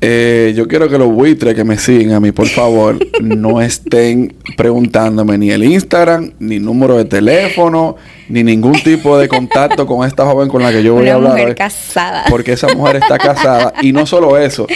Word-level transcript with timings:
Eh, 0.00 0.52
yo 0.56 0.68
quiero 0.68 0.88
que 0.88 0.96
los 0.96 1.08
buitres 1.12 1.54
que 1.54 1.64
me 1.64 1.76
siguen 1.76 2.12
a 2.12 2.20
mí, 2.20 2.30
por 2.30 2.46
favor, 2.48 2.96
no 3.20 3.60
estén 3.60 4.34
preguntándome 4.56 5.36
ni 5.38 5.50
el 5.50 5.64
Instagram, 5.64 6.32
ni 6.38 6.60
número 6.60 6.96
de 6.96 7.04
teléfono, 7.04 7.96
ni 8.28 8.44
ningún 8.44 8.80
tipo 8.82 9.18
de 9.18 9.26
contacto 9.26 9.86
con 9.86 10.06
esta 10.06 10.24
joven 10.24 10.48
con 10.48 10.62
la 10.62 10.70
que 10.70 10.82
yo 10.84 10.94
voy 10.94 11.02
Una 11.02 11.12
a 11.12 11.14
hablar. 11.16 11.32
mujer 11.32 11.48
hoy, 11.48 11.54
casada. 11.56 12.24
Porque 12.30 12.52
esa 12.52 12.68
mujer 12.74 12.96
está 12.96 13.18
casada. 13.18 13.72
Y 13.82 13.92
no 13.92 14.06
solo 14.06 14.38
eso. 14.38 14.66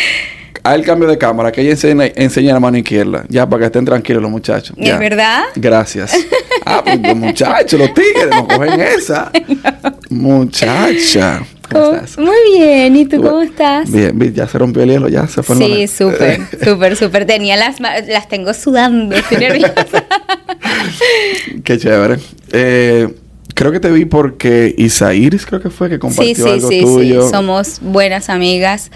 Al 0.65 0.83
cambio 0.85 1.09
de 1.09 1.19
cámara, 1.19 1.51
que 1.53 1.61
ella 1.61 1.71
enseña, 1.73 2.07
enseña 2.17 2.55
la 2.55 2.61
mano 2.61 2.79
izquierda. 2.79 3.25
Ya, 3.29 3.49
para 3.49 3.61
que 3.61 3.67
estén 3.67 3.85
tranquilos 3.85 4.23
los 4.23 4.31
muchachos. 4.31 4.77
¿Es 4.79 4.89
Ya. 4.89 4.99
verdad? 4.99 5.43
Gracias. 5.55 6.17
Ah, 6.65 6.81
pues 6.85 7.01
los 7.03 7.17
muchachos, 7.17 7.77
los 7.79 7.93
tigres, 7.93 8.29
no 8.31 8.47
cogen 8.47 8.81
esa. 8.81 9.33
Muchacha. 10.11 11.43
¿Cómo 11.71 11.85
¿Cómo- 11.85 11.95
estás? 11.97 12.19
Muy 12.19 12.37
bien, 12.59 12.97
¿y 12.97 13.05
tú 13.07 13.23
cómo 13.23 13.41
estás? 13.43 13.91
Bien, 13.91 14.35
ya 14.35 14.47
se 14.49 14.59
rompió 14.59 14.83
el 14.83 14.91
hielo, 14.91 15.09
ya 15.09 15.27
se 15.27 15.43
fue 15.43 15.57
Sí, 15.57 15.87
súper, 15.89 16.41
súper, 16.65 16.97
súper. 16.97 17.25
Tenía 17.27 17.57
las 17.57 17.81
las 17.81 18.29
tengo 18.29 18.53
sudando, 18.55 19.15
estoy 19.17 19.39
nerviosa. 19.39 19.85
Qué 21.65 21.79
chévere. 21.79 22.19
Eh, 22.53 23.09
creo 23.55 23.73
que 23.73 23.81
te 23.81 23.91
vi 23.91 24.05
porque 24.05 24.75
Isairis 24.77 25.47
creo 25.47 25.61
que 25.61 25.71
fue 25.71 25.89
que 25.89 25.99
compartió 25.99 26.35
Sí, 26.35 26.43
sí, 26.43 26.49
algo 26.49 26.69
sí, 26.69 26.81
tuyo. 26.83 27.23
sí. 27.25 27.31
Somos 27.31 27.79
buenas 27.81 28.29
amigas 28.29 28.91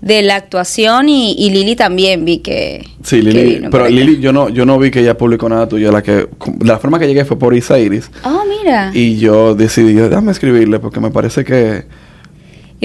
de 0.00 0.22
la 0.22 0.36
actuación 0.36 1.08
y, 1.08 1.32
y 1.32 1.50
Lili 1.50 1.74
también 1.76 2.24
vi 2.24 2.38
que. 2.38 2.84
Sí, 3.02 3.16
que 3.16 3.22
Lili. 3.22 3.54
vino 3.56 3.70
Pero. 3.70 3.88
Lili, 3.88 4.20
yo 4.20 4.32
no, 4.32 4.48
yo 4.48 4.64
no 4.66 4.78
vi 4.78 4.90
que 4.90 5.00
ella 5.00 5.16
publicó 5.16 5.48
nada 5.48 5.68
tuyo. 5.68 5.90
La 5.92 6.02
que, 6.02 6.28
la 6.60 6.78
forma 6.78 6.98
que 6.98 7.06
llegué 7.06 7.24
fue 7.24 7.38
por 7.38 7.54
Isairis. 7.56 8.10
Oh, 8.24 8.42
mira. 8.48 8.90
Y, 8.94 8.98
Y 9.00 9.18
yo 9.18 9.54
decidí, 9.54 9.94
déjame 9.94 10.32
escribirle 10.32 10.78
porque 10.78 11.00
me 11.00 11.10
parece 11.10 11.44
que... 11.44 11.84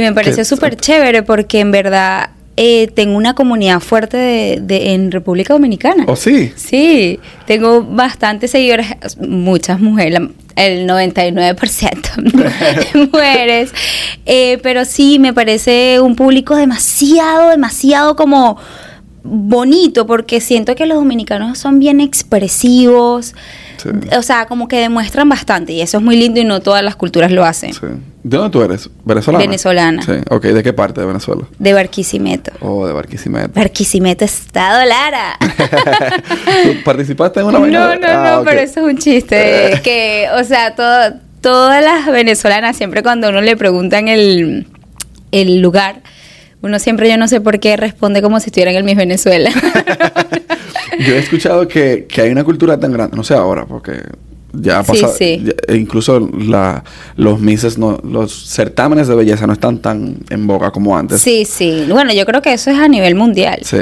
me 0.02 0.14
pareció 0.14 0.38
que- 0.42 0.46
súper 0.46 0.76
chévere 0.78 1.24
porque 1.24 1.60
en 1.60 1.72
verdad 1.72 2.30
eh, 2.56 2.88
tengo 2.94 3.18
una 3.18 3.34
comunidad 3.34 3.80
fuerte 3.80 4.18
de, 4.18 4.60
de- 4.62 4.94
en 4.94 5.12
República 5.12 5.54
Dominicana. 5.54 6.06
¿Oh, 6.08 6.16
sí? 6.16 6.54
Sí, 6.56 7.20
tengo 7.48 7.84
bastantes 7.84 8.52
seguidores, 8.52 8.88
muchas 9.20 9.80
mujeres, 9.80 10.20
el 10.56 10.88
99% 10.88 13.02
mujeres, 13.12 13.72
Eh, 14.26 14.60
pero 14.62 14.86
sí, 14.86 15.18
me 15.20 15.34
parece 15.34 16.00
un 16.00 16.16
público 16.16 16.56
demasiado, 16.56 17.50
demasiado 17.50 18.16
como 18.16 18.58
bonito, 19.24 20.06
porque 20.06 20.42
siento 20.42 20.76
que 20.76 20.86
los 20.86 20.98
dominicanos 20.98 21.58
son 21.58 21.80
bien 21.80 22.02
expresivos, 22.02 23.34
Sí. 23.78 23.90
o 24.18 24.22
sea, 24.22 24.46
como 24.46 24.68
que 24.68 24.78
demuestran 24.78 25.28
bastante, 25.30 25.74
y 25.74 25.82
eso 25.82 25.98
es 25.98 26.04
muy 26.04 26.16
lindo 26.18 26.40
y 26.40 26.46
no 26.46 26.60
todas 26.62 26.84
las 26.84 26.96
culturas 26.96 27.32
lo 27.32 27.44
hacen. 27.46 27.74
Sí. 27.74 27.80
¿De 28.24 28.38
dónde 28.38 28.52
tú 28.52 28.62
eres? 28.62 28.90
¿Venezolana? 29.04 29.44
Venezolana. 29.44 30.02
Sí. 30.04 30.12
Ok, 30.30 30.44
¿de 30.46 30.64
qué 30.64 30.72
parte 30.74 31.02
de 31.02 31.08
Venezuela? 31.08 31.44
De 31.60 31.74
Barquisimeto. 31.74 32.52
Oh, 32.62 32.86
de 32.88 32.94
Barquisimeto. 32.94 33.50
Barquisimeto, 33.54 34.24
Estado 34.24 34.86
Lara. 34.86 35.38
¿Tú 36.64 36.84
participaste 36.86 37.40
en 37.42 37.48
una 37.48 37.60
No, 37.60 37.68
no, 37.68 37.96
no, 37.96 38.08
Ah, 38.08 38.42
pero 38.46 38.60
eso 38.62 38.80
es 38.80 38.86
un 38.94 38.98
chiste. 38.98 39.82
que, 39.84 40.28
o 40.40 40.44
sea, 40.44 40.76
todo- 40.76 41.20
todas 41.42 41.84
las 41.84 42.06
venezolanas, 42.08 42.78
siempre 42.78 43.04
cuando 43.04 43.28
uno 43.30 43.42
le 43.42 43.58
preguntan 43.58 44.08
el, 44.08 44.68
el 45.32 45.60
lugar, 45.62 46.02
uno 46.64 46.80
siempre, 46.80 47.08
yo 47.10 47.18
no 47.18 47.28
sé 47.28 47.40
por 47.42 47.60
qué, 47.60 47.78
responde 47.78 48.22
como 48.22 48.40
si 48.40 48.48
estuviera 48.48 48.72
en 48.72 48.78
el 48.78 48.84
Miss 48.84 48.96
Venezuela. 48.98 49.52
Yo 51.06 51.16
he 51.16 51.20
escuchado 51.20 51.68
que, 51.68 52.06
que 52.08 52.22
hay 52.22 52.30
una 52.32 52.44
cultura 52.44 52.80
tan 52.80 52.92
grande, 52.94 53.18
no 53.18 53.24
sé 53.24 53.34
ahora, 53.34 53.66
porque 53.66 53.94
ya 54.54 54.80
ha 54.80 54.84
Sí, 54.84 54.92
pasado, 54.92 55.14
sí. 55.18 55.42
ya- 55.44 55.54
e 55.68 55.76
incluso 55.76 56.20
la, 56.20 56.84
los 57.16 57.40
mises, 57.40 57.78
no, 57.80 58.00
los 58.04 58.32
certámenes 58.50 59.08
de 59.08 59.16
belleza 59.16 59.48
no 59.48 59.54
están 59.54 59.80
tan 59.80 60.18
en 60.30 60.46
boga 60.48 60.72
como 60.72 60.96
antes. 60.98 61.20
sí, 61.22 61.46
sí. 61.46 61.86
Bueno, 61.90 62.14
yo 62.14 62.26
creo 62.26 62.42
que 62.42 62.54
eso 62.54 62.70
es 62.70 62.78
a 62.78 62.88
nivel 62.88 63.16
mundial. 63.16 63.60
Sí, 63.64 63.78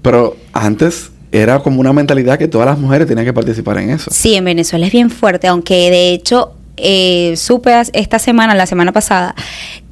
pero 0.00 0.36
antes 0.54 1.10
era 1.32 1.58
como 1.58 1.80
una 1.80 1.92
mentalidad 1.92 2.38
que 2.38 2.48
todas 2.48 2.66
las 2.66 2.78
mujeres 2.78 3.06
tenían 3.06 3.26
que 3.26 3.32
participar 3.34 3.78
en 3.78 3.90
eso. 3.90 4.10
Sí, 4.10 4.34
en 4.34 4.44
Venezuela 4.44 4.86
es 4.86 4.92
bien 4.92 5.10
fuerte, 5.10 5.46
aunque 5.48 5.90
de 5.90 6.12
hecho 6.14 6.54
eh, 6.78 7.34
supe 7.36 7.72
esta 7.92 8.18
semana, 8.18 8.54
la 8.54 8.66
semana 8.66 8.90
pasada, 8.92 9.34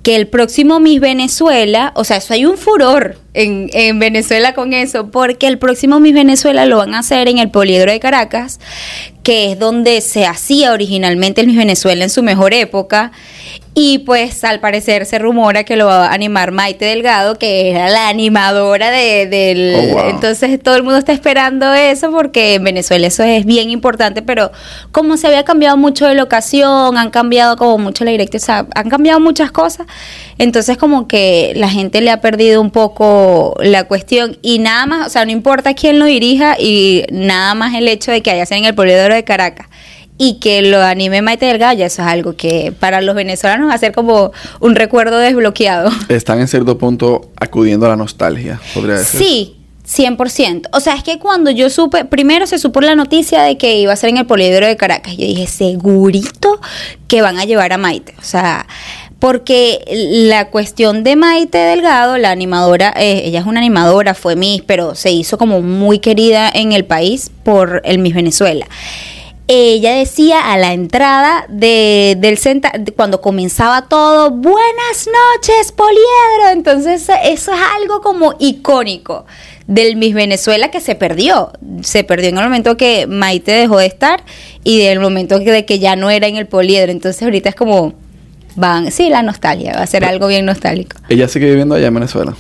que 0.03 0.17
el 0.17 0.29
próximo 0.29 0.81
Miss 0.81 1.01
Venezuela, 1.01 1.93
o 1.95 2.05
sea, 2.05 2.19
eso 2.19 2.35
hay 2.35 2.45
un 2.45 2.59
furor 2.59 3.17
en, 3.35 3.71
en 3.73 3.99
Venezuela 3.99 4.55
con 4.55 4.73
eso, 4.73 5.11
porque 5.11 5.47
el 5.47 5.59
próximo 5.59 6.01
Miss 6.01 6.15
Venezuela 6.15 6.67
lo 6.67 6.79
van 6.79 6.95
a 6.95 7.01
hacer 7.01 7.29
en 7.29 7.39
el 7.39 7.51
Poliedro 7.51 7.91
de 7.91 8.01
Caracas, 8.01 8.61
que 9.23 9.53
es 9.53 9.59
donde 9.59 10.01
se 10.01 10.27
hacía 10.27 10.73
originalmente 10.73 11.41
el 11.41 11.47
Miss 11.47 11.57
Venezuela 11.57 12.05
en 12.05 12.11
su 12.11 12.23
mejor 12.23 12.55
época. 12.55 13.13
Y 13.75 14.01
pues 14.01 14.45
al 14.45 14.61
parecer 14.61 15.07
se 15.07 15.19
rumora 15.19 15.65
que 15.65 15.77
lo 15.77 15.87
va 15.87 16.09
a 16.09 16.13
animar 16.13 16.53
Maite 16.53 16.85
Delgado, 16.85 17.39
que 17.39 17.71
era 17.71 17.89
la 17.89 18.09
animadora 18.09 18.91
de, 18.91 19.27
del... 19.27 19.75
Oh, 19.75 19.95
wow. 19.95 20.11
Entonces 20.11 20.63
todo 20.63 20.77
el 20.77 20.83
mundo 20.83 20.99
está 20.99 21.13
esperando 21.13 21.73
eso 21.73 22.11
porque 22.11 22.57
en 22.57 22.65
Venezuela 22.65 23.07
eso 23.07 23.23
es 23.23 23.47
bien 23.47 23.71
importante, 23.71 24.21
pero 24.21 24.53
como 24.91 25.17
se 25.17 25.27
había 25.27 25.45
cambiado 25.45 25.79
mucho 25.79 26.07
de 26.07 26.15
locación, 26.15 26.99
han 26.99 27.11
cambiado 27.11 27.57
como 27.57 27.79
mucho 27.79 28.05
la 28.05 28.11
directiva, 28.11 28.43
o 28.43 28.45
sea, 28.45 28.67
han 28.75 28.91
cambiado 28.91 29.21
muchas 29.21 29.51
cosas, 29.51 29.87
entonces 30.37 30.77
como 30.77 31.09
que 31.09 31.55
la 31.57 31.71
gente 31.71 32.03
le 32.03 32.11
ha 32.11 32.21
perdido 32.21 32.61
un 32.61 32.71
poco 32.71 33.22
la 33.61 33.85
cuestión 33.85 34.39
y 34.43 34.59
nada 34.59 34.87
más, 34.87 35.07
o 35.07 35.11
sea, 35.11 35.25
no 35.25 35.31
importa 35.31 35.75
quién 35.75 35.99
lo 35.99 36.07
dirija 36.07 36.57
y 36.59 37.05
nada 37.11 37.55
más 37.55 37.75
el 37.75 37.89
hecho 37.89 38.11
de 38.11 38.23
que 38.23 38.31
haya 38.31 38.47
sido 38.47 38.59
en 38.59 38.65
el 38.67 38.75
Poliedro 38.75 39.15
de 39.15 39.25
Caracas 39.25 39.69
y 40.19 40.35
que 40.35 40.63
lo 40.63 40.81
anime 40.81 41.23
Maite 41.23 41.47
Delgado, 41.47 41.77
ya 41.77 41.87
eso 41.87 42.03
es 42.03 42.09
algo 42.09 42.37
que 42.37 42.73
para 42.79 43.01
los 43.01 43.15
venezolanos 43.15 43.69
va 43.69 43.75
a 43.75 43.79
ser 43.79 43.93
como 43.93 44.31
un 44.61 44.75
recuerdo 44.75 45.19
desbloqueado. 45.19 45.91
Están 46.09 46.41
en 46.41 46.49
cierto 46.49 46.79
punto 46.79 47.33
acudiendo 47.37 47.87
a 47.87 47.89
la 47.89 47.97
nostalgia, 47.97 48.61
podría 48.75 48.97
decir. 48.97 49.21
Sí, 49.21 49.57
100%. 49.85 50.69
O 50.73 50.81
sea, 50.81 50.95
es 50.95 51.03
que 51.03 51.19
cuando 51.19 51.51
yo 51.51 51.69
supe, 51.71 52.05
primero 52.05 52.47
se 52.47 52.59
supo 52.59 52.81
la 52.81 52.95
noticia 52.95 53.43
de 53.43 53.59
que 53.59 53.79
iba 53.79 53.93
a 53.93 53.97
ser 53.97 54.11
en 54.11 54.19
el 54.19 54.27
Poliedro 54.27 54.67
de 54.67 54.77
Caracas. 54.77 55.17
Yo 55.17 55.27
dije, 55.27 55.47
segurito 55.47 56.61
que 57.09 57.21
van 57.21 57.39
a 57.39 57.45
llevar 57.45 57.73
a 57.73 57.79
Maite. 57.79 58.15
O 58.19 58.25
sea, 58.25 58.67
porque 59.23 59.85
la 59.89 60.51
cuestión 60.51 61.05
de 61.05 61.15
Maite 61.15 61.57
Delgado, 61.57 62.19
la 62.19 62.33
animadora, 62.33 62.93
eh, 62.97 63.23
ella 63.25 63.39
es 63.39 63.47
una 63.47 63.61
animadora, 63.61 64.15
fue 64.15 64.35
Miss, 64.35 64.63
pero 64.67 64.97
se 64.97 65.13
hizo 65.13 65.39
como 65.39 65.63
muy 65.63 66.01
querida 66.01 66.51
en 66.53 66.73
el 66.73 66.85
país 66.85 67.31
por 67.45 67.83
el 67.85 68.01
Miss 68.01 68.17
Venezuela 68.17 68.67
ella 69.49 69.95
decía 69.97 70.53
a 70.53 70.57
la 70.57 70.73
entrada 70.73 71.45
de, 71.49 72.17
del 72.19 72.39
centro, 72.39 72.71
cuando 72.97 73.21
comenzaba 73.21 73.83
todo, 73.89 74.31
buenas 74.31 75.07
noches, 75.07 75.73
Poliedro. 75.73 76.53
Entonces 76.53 77.03
eso 77.25 77.53
es 77.53 77.61
algo 77.81 78.01
como 78.01 78.35
icónico 78.39 79.27
del 79.67 79.97
Miss 79.97 80.15
Venezuela 80.15 80.71
que 80.71 80.81
se 80.81 80.95
perdió. 80.95 81.53
Se 81.83 82.03
perdió 82.03 82.31
en 82.31 82.39
el 82.39 82.45
momento 82.45 82.77
que 82.77 83.07
Maite 83.07 83.53
dejó 83.53 83.79
de 83.79 83.87
estar 83.87 84.23
y 84.65 84.79
del 84.79 85.01
momento 85.01 85.39
de 85.39 85.67
que 85.67 85.79
ya 85.79 85.97
no 85.97 86.09
era 86.09 86.29
en 86.29 86.37
el 86.37 86.47
Poliedro. 86.47 86.91
Entonces 86.91 87.23
ahorita 87.23 87.51
es 87.51 87.55
como, 87.55 87.95
van, 88.57 88.91
sí, 88.91 89.09
la 89.09 89.23
nostalgia, 89.23 89.73
va 89.77 89.83
a 89.83 89.87
ser 89.87 90.05
algo 90.05 90.27
bien 90.27 90.45
nostálgico. 90.47 90.97
Ella 91.09 91.29
sigue 91.29 91.47
viviendo 91.49 91.75
allá 91.75 91.89
en 91.89 91.95
Venezuela, 91.95 92.35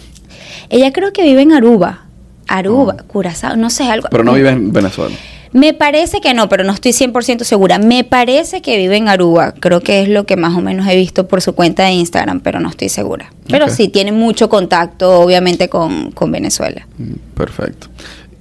Ella 0.71 0.93
creo 0.93 1.13
que 1.13 1.23
vive 1.23 1.43
en 1.43 1.53
Aruba. 1.53 2.07
Aruba, 2.49 2.97
Curazao, 3.07 3.57
no 3.57 3.71
sé, 3.71 3.85
algo. 3.85 4.09
pero 4.11 4.25
no 4.25 4.35
vive 4.35 4.51
en 4.51 4.73
Venezuela. 4.73 5.15
Me 5.53 5.75
parece 5.75 6.23
que 6.23 6.33
no, 6.33 6.49
pero 6.49 6.65
no 6.65 6.73
estoy 6.73 6.93
100% 6.93 7.45
segura. 7.45 7.79
Me 7.79 8.05
parece 8.05 8.63
que 8.63 8.79
vive 8.79 8.97
en 8.97 9.09
Aruba. 9.09 9.53
Creo 9.53 9.81
que 9.83 10.03
es 10.03 10.09
lo 10.09 10.25
que 10.25 10.37
más 10.37 10.57
o 10.57 10.63
menos 10.63 10.87
he 10.89 10.97
visto 10.97 11.29
por 11.29 11.43
su 11.43 11.55
cuenta 11.55 11.85
de 11.85 11.93
Instagram, 11.93 12.41
pero 12.41 12.59
no 12.59 12.71
estoy 12.71 12.89
segura. 12.89 13.31
Pero 13.51 13.69
sí, 13.69 13.89
tiene 13.89 14.13
mucho 14.13 14.49
contacto, 14.49 15.21
obviamente, 15.21 15.69
con, 15.69 16.11
con 16.13 16.33
Venezuela. 16.33 16.87
Mm, 16.97 17.13
Perfecto. 17.35 17.89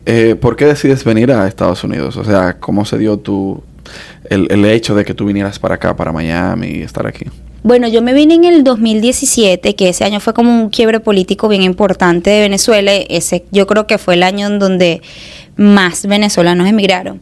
Eh, 0.05 0.35
¿Por 0.39 0.55
qué 0.55 0.65
decides 0.65 1.03
venir 1.03 1.31
a 1.33 1.47
Estados 1.49 1.83
Unidos? 1.83 2.15
O 2.15 2.23
sea, 2.23 2.57
¿cómo 2.59 2.85
se 2.85 2.97
dio 2.97 3.17
tu, 3.17 3.61
el, 4.29 4.47
el 4.49 4.63
hecho 4.65 4.95
de 4.95 5.03
que 5.03 5.13
tú 5.13 5.25
vinieras 5.25 5.59
para 5.59 5.75
acá, 5.75 5.95
para 5.97 6.13
Miami 6.13 6.67
y 6.67 6.81
estar 6.81 7.05
aquí? 7.05 7.25
Bueno, 7.63 7.87
yo 7.87 8.01
me 8.01 8.13
vine 8.13 8.33
en 8.33 8.43
el 8.43 8.63
2017, 8.63 9.75
que 9.75 9.89
ese 9.89 10.03
año 10.03 10.19
fue 10.19 10.33
como 10.33 10.51
un 10.51 10.69
quiebre 10.69 10.99
político 10.99 11.47
bien 11.47 11.61
importante 11.61 12.31
de 12.31 12.39
Venezuela. 12.39 12.91
Ese 12.91 13.45
yo 13.51 13.67
creo 13.67 13.85
que 13.85 13.99
fue 13.99 14.15
el 14.15 14.23
año 14.23 14.47
en 14.47 14.57
donde 14.57 15.01
más 15.57 16.07
venezolanos 16.07 16.67
emigraron. 16.67 17.21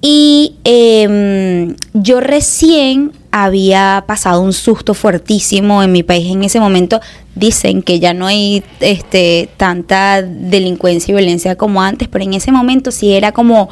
Y 0.00 0.54
eh, 0.64 1.74
yo 1.92 2.20
recién 2.20 3.12
había 3.30 4.04
pasado 4.06 4.40
un 4.40 4.54
susto 4.54 4.94
fuertísimo 4.94 5.82
en 5.82 5.92
mi 5.92 6.02
país 6.02 6.30
en 6.30 6.42
ese 6.42 6.58
momento. 6.58 7.00
Dicen 7.34 7.82
que 7.82 8.00
ya 8.00 8.14
no 8.14 8.26
hay 8.26 8.62
este, 8.80 9.50
tanta 9.58 10.22
delincuencia 10.22 11.12
y 11.12 11.16
violencia 11.16 11.56
como 11.56 11.82
antes, 11.82 12.08
pero 12.08 12.24
en 12.24 12.32
ese 12.32 12.50
momento 12.50 12.90
sí 12.90 13.12
era 13.12 13.32
como 13.32 13.68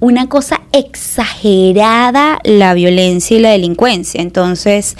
una 0.00 0.28
cosa 0.28 0.62
exagerada 0.72 2.38
la 2.44 2.74
violencia 2.74 3.36
y 3.36 3.40
la 3.40 3.50
delincuencia. 3.50 4.20
Entonces 4.20 4.96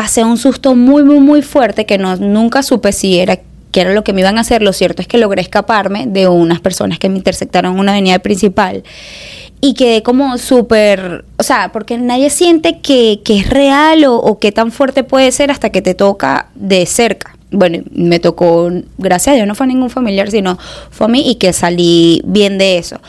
pasé 0.00 0.24
un 0.24 0.38
susto 0.38 0.74
muy, 0.74 1.02
muy, 1.02 1.20
muy 1.20 1.42
fuerte 1.42 1.84
que 1.84 1.98
no, 1.98 2.16
nunca 2.16 2.62
supe 2.62 2.90
si 2.90 3.18
era 3.18 3.38
que 3.70 3.82
era 3.82 3.92
lo 3.92 4.02
que 4.02 4.14
me 4.14 4.22
iban 4.22 4.38
a 4.38 4.40
hacer. 4.40 4.62
Lo 4.62 4.72
cierto 4.72 5.02
es 5.02 5.08
que 5.08 5.18
logré 5.18 5.42
escaparme 5.42 6.06
de 6.06 6.26
unas 6.26 6.58
personas 6.58 6.98
que 6.98 7.10
me 7.10 7.18
intersectaron 7.18 7.74
en 7.74 7.80
una 7.80 7.92
avenida 7.92 8.18
principal 8.20 8.82
y 9.60 9.74
quedé 9.74 10.02
como 10.02 10.38
súper, 10.38 11.26
o 11.36 11.42
sea, 11.42 11.70
porque 11.70 11.98
nadie 11.98 12.30
siente 12.30 12.80
que, 12.80 13.20
que 13.22 13.40
es 13.40 13.50
real 13.50 14.04
o, 14.04 14.16
o 14.16 14.38
qué 14.38 14.52
tan 14.52 14.72
fuerte 14.72 15.04
puede 15.04 15.30
ser 15.32 15.50
hasta 15.50 15.68
que 15.68 15.82
te 15.82 15.92
toca 15.92 16.48
de 16.54 16.86
cerca. 16.86 17.36
bueno, 17.50 17.84
me 17.90 18.20
tocó, 18.20 18.70
gracias 18.96 19.34
a 19.34 19.36
Dios 19.36 19.46
no 19.46 19.54
fue 19.54 19.66
ningún 19.66 19.90
familiar, 19.90 20.30
sino 20.30 20.56
fue 20.90 21.08
a 21.08 21.10
mí 21.10 21.30
y 21.30 21.34
que 21.34 21.52
salí 21.52 22.22
bien 22.24 22.56
de 22.56 22.78
eso. 22.78 23.02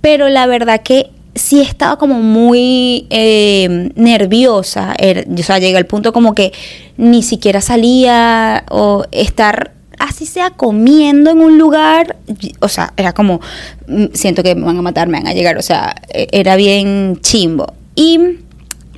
Pero 0.00 0.28
la 0.28 0.46
verdad 0.46 0.82
que 0.84 1.10
sí 1.38 1.60
estaba 1.60 1.98
como 1.98 2.20
muy 2.20 3.06
eh, 3.10 3.90
nerviosa. 3.94 4.94
o 4.98 5.42
sea, 5.42 5.58
llega 5.58 5.78
el 5.78 5.86
punto 5.86 6.12
como 6.12 6.34
que 6.34 6.52
ni 6.96 7.22
siquiera 7.22 7.60
salía 7.60 8.64
o 8.70 9.04
estar 9.12 9.72
así 9.98 10.26
sea 10.26 10.50
comiendo 10.50 11.30
en 11.30 11.38
un 11.38 11.58
lugar, 11.58 12.16
o 12.60 12.68
sea, 12.68 12.92
era 12.96 13.12
como, 13.12 13.40
mm, 13.86 14.06
siento 14.12 14.42
que 14.42 14.54
me 14.54 14.64
van 14.64 14.78
a 14.78 14.82
matar, 14.82 15.08
me 15.08 15.18
van 15.18 15.26
a 15.26 15.32
llegar, 15.32 15.58
o 15.58 15.62
sea, 15.62 15.94
e, 16.12 16.28
era 16.32 16.56
bien 16.56 17.18
chimbo. 17.20 17.74
Y 17.94 18.20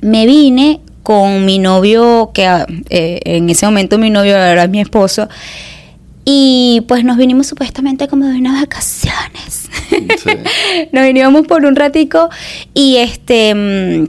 me 0.01 0.25
vine 0.25 0.81
con 1.03 1.45
mi 1.45 1.59
novio, 1.59 2.31
que 2.33 2.45
ah, 2.45 2.65
eh, 2.89 3.19
en 3.25 3.49
ese 3.49 3.65
momento 3.65 3.97
mi 3.97 4.09
novio 4.09 4.35
era 4.37 4.67
mi 4.67 4.79
esposo, 4.79 5.27
y 6.33 6.79
pues 6.87 7.03
nos 7.03 7.17
vinimos 7.17 7.47
supuestamente 7.47 8.07
como 8.07 8.25
de 8.25 8.37
unas 8.37 8.61
vacaciones. 8.61 9.69
nos 10.93 11.03
vinimos 11.03 11.45
por 11.45 11.65
un 11.65 11.75
ratico 11.75 12.29
y 12.73 12.95
este 12.95 13.53
mm, 13.53 14.07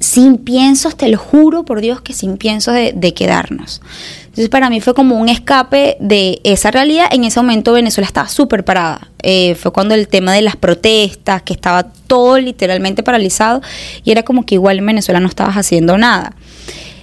sin 0.00 0.38
piensos, 0.38 0.96
te 0.96 1.08
lo 1.08 1.18
juro 1.18 1.64
por 1.64 1.82
Dios 1.82 2.00
que 2.00 2.14
sin 2.14 2.38
piensos 2.38 2.72
de, 2.72 2.94
de, 2.96 3.12
quedarnos. 3.12 3.82
Entonces 4.24 4.48
para 4.48 4.70
mí 4.70 4.80
fue 4.80 4.94
como 4.94 5.18
un 5.18 5.28
escape 5.28 5.98
de 6.00 6.40
esa 6.42 6.70
realidad. 6.70 7.08
En 7.10 7.24
ese 7.24 7.38
momento 7.38 7.74
Venezuela 7.74 8.06
estaba 8.06 8.28
súper 8.28 8.64
parada. 8.64 9.10
Eh, 9.22 9.54
fue 9.54 9.70
cuando 9.70 9.94
el 9.94 10.08
tema 10.08 10.32
de 10.32 10.40
las 10.40 10.56
protestas, 10.56 11.42
que 11.42 11.52
estaba 11.52 11.82
todo 11.82 12.38
literalmente 12.38 13.02
paralizado 13.02 13.60
y 14.04 14.10
era 14.10 14.22
como 14.22 14.46
que 14.46 14.54
igual 14.54 14.78
en 14.78 14.86
Venezuela 14.86 15.20
no 15.20 15.28
estabas 15.28 15.56
haciendo 15.56 15.98
nada. 15.98 16.34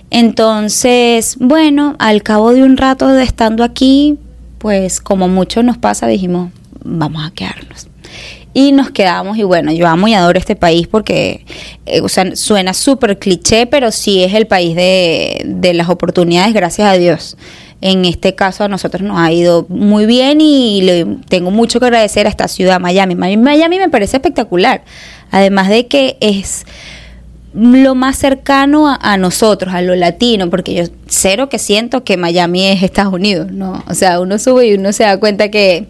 Entonces, 0.09 1.35
bueno, 1.39 1.95
al 1.99 2.23
cabo 2.23 2.51
de 2.51 2.63
un 2.63 2.77
rato 2.77 3.09
de 3.09 3.23
estando 3.23 3.63
aquí, 3.63 4.17
pues 4.65 4.99
como 4.99 5.27
mucho 5.27 5.61
nos 5.61 5.77
pasa, 5.77 6.07
dijimos, 6.07 6.49
vamos 6.83 7.23
a 7.23 7.29
quedarnos. 7.29 7.85
Y 8.51 8.71
nos 8.71 8.89
quedamos 8.89 9.37
y 9.37 9.43
bueno, 9.43 9.71
yo 9.71 9.85
amo 9.85 10.07
y 10.07 10.15
adoro 10.15 10.39
este 10.39 10.55
país 10.55 10.87
porque, 10.87 11.45
eh, 11.85 12.01
o 12.01 12.09
sea, 12.09 12.35
suena 12.35 12.73
súper 12.73 13.19
cliché, 13.19 13.67
pero 13.67 13.91
sí 13.91 14.23
es 14.23 14.33
el 14.33 14.47
país 14.47 14.75
de, 14.75 15.43
de 15.45 15.75
las 15.75 15.87
oportunidades, 15.87 16.51
gracias 16.55 16.87
a 16.87 16.93
Dios. 16.93 17.37
En 17.79 18.05
este 18.05 18.33
caso 18.33 18.63
a 18.63 18.67
nosotros 18.67 19.03
nos 19.03 19.19
ha 19.19 19.31
ido 19.31 19.67
muy 19.69 20.07
bien 20.07 20.41
y 20.41 20.81
le 20.81 21.05
tengo 21.29 21.51
mucho 21.51 21.79
que 21.79 21.85
agradecer 21.85 22.25
a 22.25 22.31
esta 22.31 22.47
ciudad, 22.47 22.79
Miami. 22.79 23.13
Miami 23.13 23.77
me 23.77 23.89
parece 23.89 24.17
espectacular. 24.17 24.83
Además 25.29 25.69
de 25.69 25.85
que 25.85 26.17
es 26.21 26.65
lo 27.55 27.95
más 27.95 28.17
cercano 28.17 28.97
a, 28.99 29.17
nosotros, 29.17 29.73
a 29.73 29.81
lo 29.81 29.95
latino, 29.95 30.49
porque 30.49 30.73
yo 30.73 30.83
cero 31.07 31.47
que 31.47 31.57
siento 31.57 32.03
que 32.03 32.17
Miami 32.17 32.65
es 32.65 32.83
Estados 32.83 33.13
Unidos, 33.13 33.49
¿no? 33.49 33.81
O 33.87 33.93
sea, 33.93 34.19
uno 34.19 34.37
sube 34.37 34.67
y 34.67 34.73
uno 34.73 34.91
se 34.91 35.03
da 35.03 35.17
cuenta 35.19 35.49
que 35.49 35.87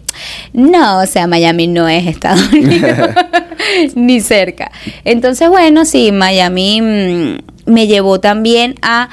no, 0.52 1.00
o 1.00 1.06
sea, 1.06 1.26
Miami 1.26 1.66
no 1.66 1.88
es 1.88 2.06
Estados 2.06 2.48
Unidos, 2.52 3.10
ni 3.96 4.20
cerca. 4.20 4.70
Entonces, 5.04 5.48
bueno, 5.48 5.84
sí, 5.84 6.12
Miami 6.12 6.80
mm, 6.80 7.72
me 7.72 7.88
llevó 7.88 8.20
también 8.20 8.76
a 8.80 9.08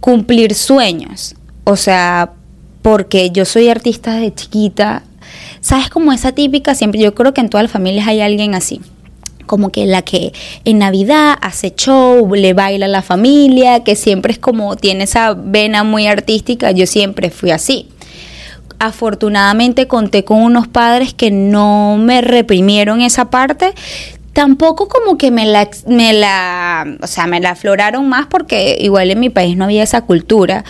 cumplir 0.00 0.54
sueños, 0.54 1.36
o 1.64 1.76
sea, 1.76 2.32
porque 2.82 3.30
yo 3.30 3.46
soy 3.46 3.70
artista 3.70 4.14
de 4.16 4.34
chiquita, 4.34 5.04
¿sabes? 5.62 5.88
Como 5.88 6.12
esa 6.12 6.32
típica, 6.32 6.74
siempre, 6.74 7.00
yo 7.00 7.14
creo 7.14 7.32
que 7.32 7.40
en 7.40 7.48
todas 7.48 7.64
las 7.64 7.72
familias 7.72 8.06
hay 8.06 8.20
alguien 8.20 8.54
así 8.54 8.82
como 9.48 9.70
que 9.70 9.86
la 9.86 10.02
que 10.02 10.32
en 10.64 10.78
Navidad 10.78 11.36
hace 11.40 11.74
show, 11.74 12.32
le 12.36 12.52
baila 12.54 12.86
a 12.86 12.88
la 12.88 13.02
familia, 13.02 13.82
que 13.82 13.96
siempre 13.96 14.32
es 14.32 14.38
como 14.38 14.76
tiene 14.76 15.04
esa 15.04 15.34
vena 15.34 15.82
muy 15.82 16.06
artística, 16.06 16.70
yo 16.70 16.86
siempre 16.86 17.30
fui 17.30 17.50
así. 17.50 17.88
Afortunadamente 18.78 19.88
conté 19.88 20.22
con 20.22 20.40
unos 20.40 20.68
padres 20.68 21.12
que 21.12 21.32
no 21.32 21.96
me 21.98 22.20
reprimieron 22.20 23.00
esa 23.00 23.30
parte, 23.30 23.74
tampoco 24.32 24.86
como 24.86 25.18
que 25.18 25.32
me 25.32 25.46
la, 25.46 25.68
me 25.88 26.12
la, 26.12 26.86
o 27.02 27.08
sea, 27.08 27.26
me 27.26 27.40
la 27.40 27.50
afloraron 27.50 28.08
más 28.08 28.28
porque 28.28 28.78
igual 28.80 29.10
en 29.10 29.18
mi 29.18 29.30
país 29.30 29.56
no 29.56 29.64
había 29.64 29.82
esa 29.82 30.02
cultura. 30.02 30.64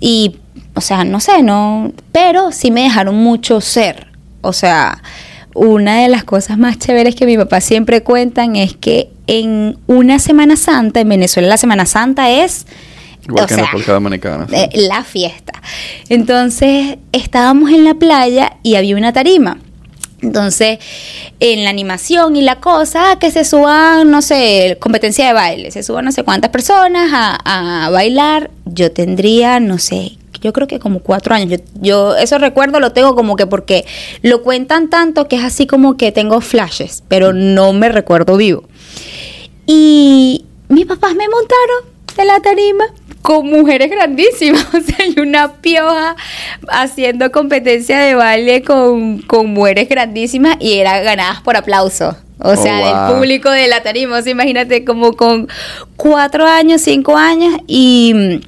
Y, 0.00 0.38
o 0.74 0.80
sea, 0.80 1.04
no 1.04 1.20
sé, 1.20 1.44
no, 1.44 1.92
pero 2.10 2.50
sí 2.50 2.72
me 2.72 2.82
dejaron 2.82 3.14
mucho 3.14 3.60
ser, 3.60 4.08
o 4.40 4.52
sea, 4.52 5.02
una 5.60 6.00
de 6.00 6.08
las 6.08 6.24
cosas 6.24 6.56
más 6.56 6.78
chéveres 6.78 7.14
que 7.14 7.26
mi 7.26 7.36
papá 7.36 7.60
siempre 7.60 8.02
cuentan 8.02 8.56
es 8.56 8.74
que 8.74 9.10
en 9.26 9.76
una 9.86 10.18
Semana 10.18 10.56
Santa, 10.56 11.00
en 11.00 11.08
Venezuela 11.10 11.48
la 11.48 11.58
Semana 11.58 11.84
Santa 11.84 12.30
es... 12.30 12.66
Igual 13.28 13.46
que 13.46 13.54
en 13.54 13.60
la 13.60 13.66
República 13.66 13.92
Dominicana. 13.92 14.46
Eh, 14.52 14.70
la 14.72 15.04
fiesta. 15.04 15.52
Entonces 16.08 16.96
estábamos 17.12 17.70
en 17.72 17.84
la 17.84 17.92
playa 17.92 18.56
y 18.62 18.76
había 18.76 18.96
una 18.96 19.12
tarima. 19.12 19.58
Entonces, 20.22 20.78
en 21.40 21.64
la 21.64 21.70
animación 21.70 22.36
y 22.36 22.42
la 22.42 22.56
cosa, 22.60 23.18
que 23.20 23.30
se 23.30 23.44
suban, 23.44 24.10
no 24.10 24.22
sé, 24.22 24.78
competencia 24.80 25.26
de 25.26 25.34
baile, 25.34 25.70
se 25.70 25.82
suban 25.82 26.06
no 26.06 26.12
sé 26.12 26.22
cuántas 26.24 26.50
personas 26.50 27.10
a, 27.12 27.84
a 27.84 27.90
bailar, 27.90 28.50
yo 28.64 28.92
tendría, 28.92 29.60
no 29.60 29.76
sé, 29.78 30.12
yo 30.40 30.52
creo 30.52 30.66
que 30.66 30.78
como 30.78 31.00
cuatro 31.00 31.34
años. 31.34 31.50
Yo, 31.50 31.64
yo 31.80 32.16
eso 32.16 32.38
recuerdo 32.38 32.80
lo 32.80 32.92
tengo 32.92 33.14
como 33.14 33.36
que 33.36 33.46
porque 33.46 33.84
lo 34.22 34.42
cuentan 34.42 34.90
tanto 34.90 35.28
que 35.28 35.36
es 35.36 35.44
así 35.44 35.66
como 35.66 35.96
que 35.96 36.12
tengo 36.12 36.40
flashes, 36.40 37.02
pero 37.08 37.32
no 37.32 37.72
me 37.72 37.88
recuerdo 37.88 38.36
vivo. 38.36 38.64
Y 39.66 40.44
mis 40.68 40.86
papás 40.86 41.14
me 41.14 41.28
montaron 41.28 41.90
en 42.16 42.26
la 42.26 42.40
tarima 42.40 42.84
con 43.22 43.46
mujeres 43.48 43.90
grandísimas, 43.90 44.66
o 44.74 44.80
sea, 44.80 44.96
hay 45.04 45.14
una 45.18 45.54
pioja 45.54 46.16
haciendo 46.68 47.30
competencia 47.30 48.00
de 48.00 48.14
baile 48.14 48.62
con, 48.62 49.22
con 49.22 49.52
mujeres 49.52 49.88
grandísimas 49.88 50.56
y 50.58 50.78
era 50.78 51.00
ganadas 51.00 51.40
por 51.42 51.56
aplauso. 51.56 52.16
O 52.42 52.56
sea, 52.56 52.80
oh, 52.80 53.08
del 53.08 53.14
público 53.16 53.50
de 53.50 53.68
la 53.68 53.82
tarima. 53.82 54.18
O 54.18 54.22
sea, 54.22 54.32
imagínate 54.32 54.84
como 54.84 55.12
con 55.12 55.48
cuatro 55.96 56.46
años, 56.46 56.80
cinco 56.80 57.16
años 57.16 57.54
y 57.66 58.40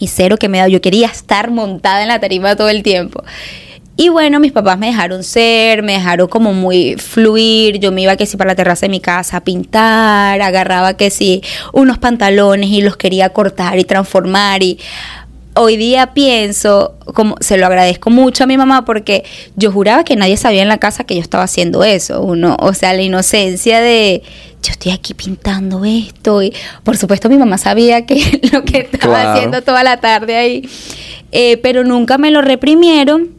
y 0.00 0.08
cero 0.08 0.36
que 0.36 0.48
me 0.48 0.58
da. 0.58 0.66
Yo 0.66 0.80
quería 0.80 1.06
estar 1.06 1.52
montada 1.52 2.02
en 2.02 2.08
la 2.08 2.18
tarima 2.18 2.56
todo 2.56 2.68
el 2.68 2.82
tiempo. 2.82 3.22
Y 3.96 4.08
bueno, 4.08 4.40
mis 4.40 4.52
papás 4.52 4.78
me 4.78 4.86
dejaron 4.86 5.22
ser, 5.22 5.82
me 5.82 5.92
dejaron 5.92 6.26
como 6.26 6.54
muy 6.54 6.96
fluir. 6.96 7.80
Yo 7.80 7.92
me 7.92 8.00
iba 8.00 8.16
que 8.16 8.24
si 8.24 8.38
para 8.38 8.52
la 8.52 8.54
terraza 8.54 8.86
de 8.86 8.88
mi 8.88 9.00
casa 9.00 9.36
a 9.36 9.44
pintar, 9.44 10.40
agarraba 10.40 10.94
que 10.94 11.10
si 11.10 11.42
unos 11.74 11.98
pantalones 11.98 12.70
y 12.70 12.80
los 12.80 12.96
quería 12.96 13.28
cortar 13.28 13.78
y 13.78 13.84
transformar 13.84 14.62
y 14.62 14.78
hoy 15.54 15.76
día 15.76 16.14
pienso, 16.14 16.94
como 17.14 17.36
se 17.40 17.56
lo 17.56 17.66
agradezco 17.66 18.10
mucho 18.10 18.44
a 18.44 18.46
mi 18.46 18.56
mamá 18.56 18.84
porque 18.84 19.24
yo 19.56 19.72
juraba 19.72 20.04
que 20.04 20.16
nadie 20.16 20.36
sabía 20.36 20.62
en 20.62 20.68
la 20.68 20.78
casa 20.78 21.04
que 21.04 21.14
yo 21.14 21.20
estaba 21.20 21.44
haciendo 21.44 21.84
eso. 21.84 22.22
Uno, 22.22 22.56
o 22.60 22.72
sea, 22.74 22.92
la 22.94 23.02
inocencia 23.02 23.80
de 23.80 24.22
yo 24.62 24.72
estoy 24.72 24.92
aquí 24.92 25.14
pintando 25.14 25.84
esto 25.84 26.42
y 26.42 26.52
por 26.84 26.96
supuesto 26.96 27.28
mi 27.28 27.36
mamá 27.36 27.58
sabía 27.58 28.06
que 28.06 28.40
lo 28.52 28.64
que 28.64 28.88
estaba 28.92 29.32
haciendo 29.32 29.62
toda 29.62 29.82
la 29.82 29.98
tarde 29.98 30.36
ahí, 30.36 30.68
eh, 31.32 31.56
pero 31.58 31.84
nunca 31.84 32.18
me 32.18 32.30
lo 32.30 32.42
reprimieron 32.42 33.30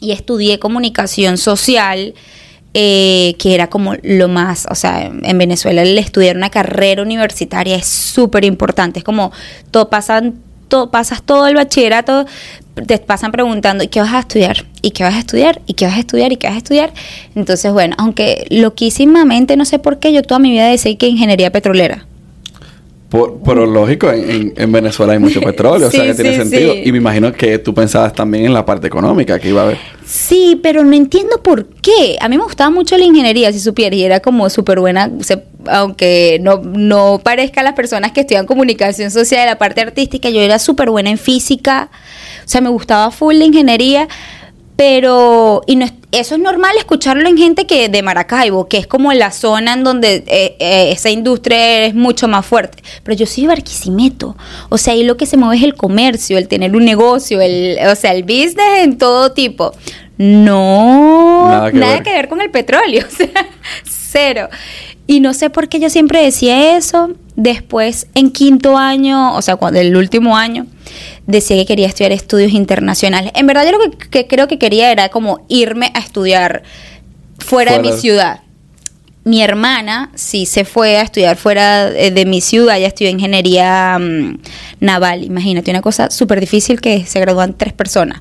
y 0.00 0.12
estudié 0.12 0.58
comunicación 0.58 1.38
social. 1.38 2.14
Eh, 2.72 3.34
que 3.40 3.56
era 3.56 3.68
como 3.68 3.96
lo 4.04 4.28
más, 4.28 4.68
o 4.70 4.76
sea, 4.76 5.04
en 5.04 5.38
Venezuela 5.38 5.82
el 5.82 5.98
estudiar 5.98 6.36
una 6.36 6.50
carrera 6.50 7.02
universitaria 7.02 7.74
es 7.74 7.84
súper 7.88 8.44
importante, 8.44 9.00
es 9.00 9.04
como 9.04 9.32
todo 9.72 9.90
pasan 9.90 10.38
pasas 10.90 11.22
todo 11.22 11.46
el 11.46 11.54
bachillerato, 11.54 12.26
te 12.86 12.98
pasan 12.98 13.32
preguntando, 13.32 13.84
¿y 13.84 13.88
qué 13.88 14.00
vas 14.00 14.14
a 14.14 14.20
estudiar? 14.20 14.64
¿Y 14.82 14.92
qué 14.92 15.04
vas 15.04 15.14
a 15.14 15.18
estudiar? 15.18 15.60
¿Y 15.66 15.74
qué 15.74 15.86
vas 15.86 15.96
a 15.96 16.00
estudiar? 16.00 16.32
¿Y 16.32 16.36
qué 16.36 16.46
vas 16.46 16.54
a 16.54 16.58
estudiar? 16.58 16.92
Entonces, 17.34 17.72
bueno, 17.72 17.94
aunque 17.98 18.46
loquísimamente, 18.50 19.56
no 19.56 19.64
sé 19.64 19.78
por 19.78 19.98
qué, 19.98 20.12
yo 20.12 20.22
toda 20.22 20.38
mi 20.38 20.50
vida 20.50 20.66
decía 20.66 20.96
que 20.96 21.08
ingeniería 21.08 21.50
petrolera. 21.50 22.06
Por, 23.10 23.40
pero 23.44 23.66
lógico, 23.66 24.08
en, 24.12 24.72
Venezuela 24.72 25.14
hay 25.14 25.18
mucho 25.18 25.40
petróleo, 25.42 25.88
o 25.88 25.90
sea 25.90 26.04
que 26.06 26.14
tiene 26.14 26.36
sentido. 26.36 26.74
Y 26.74 26.92
me 26.92 26.98
imagino 26.98 27.32
que 27.32 27.58
tú 27.58 27.74
pensabas 27.74 28.12
también 28.12 28.46
en 28.46 28.54
la 28.54 28.64
parte 28.64 28.86
económica 28.86 29.38
que 29.40 29.48
iba 29.48 29.62
a 29.62 29.64
haber. 29.64 29.78
Sí, 30.06 30.58
pero 30.62 30.84
no 30.84 30.94
entiendo 30.94 31.42
por 31.42 31.66
qué. 31.66 32.16
A 32.20 32.28
mí 32.28 32.38
me 32.38 32.44
gustaba 32.44 32.70
mucho 32.70 32.96
la 32.96 33.04
ingeniería, 33.04 33.52
si 33.52 33.58
supieras, 33.58 33.98
y 33.98 34.04
era 34.04 34.20
como 34.20 34.48
súper 34.48 34.78
buena, 34.78 35.10
aunque 35.66 36.38
no, 36.40 36.62
no 36.62 37.20
parezca 37.22 37.62
a 37.62 37.64
las 37.64 37.74
personas 37.74 38.12
que 38.12 38.20
estudian 38.20 38.46
comunicación 38.46 39.10
social, 39.10 39.46
la 39.46 39.58
parte 39.58 39.80
artística, 39.80 40.30
yo 40.30 40.40
era 40.40 40.60
súper 40.60 40.90
buena 40.90 41.10
en 41.10 41.18
física, 41.18 41.90
o 42.44 42.48
sea, 42.48 42.60
me 42.60 42.70
gustaba 42.70 43.10
full 43.10 43.34
la 43.36 43.44
ingeniería, 43.44 44.08
pero 44.80 45.60
y 45.66 45.76
no, 45.76 45.84
eso 46.10 46.36
es 46.36 46.40
normal 46.40 46.74
escucharlo 46.78 47.28
en 47.28 47.36
gente 47.36 47.66
que 47.66 47.90
de 47.90 48.02
Maracaibo, 48.02 48.66
que 48.66 48.78
es 48.78 48.86
como 48.86 49.12
la 49.12 49.30
zona 49.30 49.74
en 49.74 49.84
donde 49.84 50.24
eh, 50.26 50.56
eh, 50.58 50.90
esa 50.90 51.10
industria 51.10 51.84
es 51.84 51.94
mucho 51.94 52.28
más 52.28 52.46
fuerte. 52.46 52.82
Pero 53.02 53.14
yo 53.14 53.26
soy 53.26 53.42
de 53.42 53.48
Barquisimeto, 53.48 54.38
o 54.70 54.78
sea, 54.78 54.94
ahí 54.94 55.04
lo 55.04 55.18
que 55.18 55.26
se 55.26 55.36
mueve 55.36 55.58
es 55.58 55.64
el 55.64 55.74
comercio, 55.74 56.38
el 56.38 56.48
tener 56.48 56.74
un 56.74 56.86
negocio, 56.86 57.42
el, 57.42 57.76
o 57.86 57.94
sea, 57.94 58.12
el 58.12 58.22
business 58.22 58.78
en 58.78 58.96
todo 58.96 59.32
tipo. 59.32 59.74
No, 60.16 61.50
nada 61.50 61.70
que, 61.70 61.78
ver. 61.78 62.02
que 62.02 62.12
ver 62.14 62.28
con 62.30 62.40
el 62.40 62.50
petróleo, 62.50 63.04
o 63.12 63.14
sea, 63.14 63.48
cero. 63.84 64.48
Y 65.06 65.20
no 65.20 65.34
sé 65.34 65.50
por 65.50 65.68
qué 65.68 65.78
yo 65.78 65.90
siempre 65.90 66.22
decía 66.22 66.78
eso. 66.78 67.10
Después, 67.36 68.06
en 68.14 68.30
quinto 68.30 68.78
año, 68.78 69.34
o 69.34 69.42
sea, 69.42 69.56
cuando 69.56 69.78
el 69.78 69.94
último 69.94 70.38
año, 70.38 70.66
decía 71.30 71.56
que 71.56 71.66
quería 71.66 71.86
estudiar 71.86 72.12
estudios 72.12 72.52
internacionales. 72.52 73.32
En 73.34 73.46
verdad 73.46 73.64
yo 73.64 73.72
lo 73.72 73.78
que, 73.78 74.08
que 74.08 74.26
creo 74.26 74.48
que 74.48 74.58
quería 74.58 74.90
era 74.90 75.08
como 75.08 75.44
irme 75.48 75.90
a 75.94 76.00
estudiar 76.00 76.62
fuera, 77.38 77.78
de 77.78 77.80
mi 77.80 77.92
ciudad. 77.92 78.40
Mi 79.24 79.42
hermana 79.42 80.10
sí 80.14 80.46
se 80.46 80.64
fue 80.64 80.96
a 80.96 81.02
estudiar 81.02 81.36
fuera 81.36 81.90
de, 81.90 82.10
de 82.10 82.24
mi 82.24 82.40
ciudad, 82.40 82.78
ella 82.78 82.88
estudió 82.88 83.10
ingeniería 83.10 83.98
mm, 83.98 84.38
naval, 84.80 85.24
imagínate, 85.24 85.70
una 85.70 85.82
cosa 85.82 86.10
súper 86.10 86.40
difícil 86.40 86.80
que 86.80 87.04
se 87.04 87.20
gradúan 87.20 87.56
tres 87.56 87.72
personas. 87.72 88.20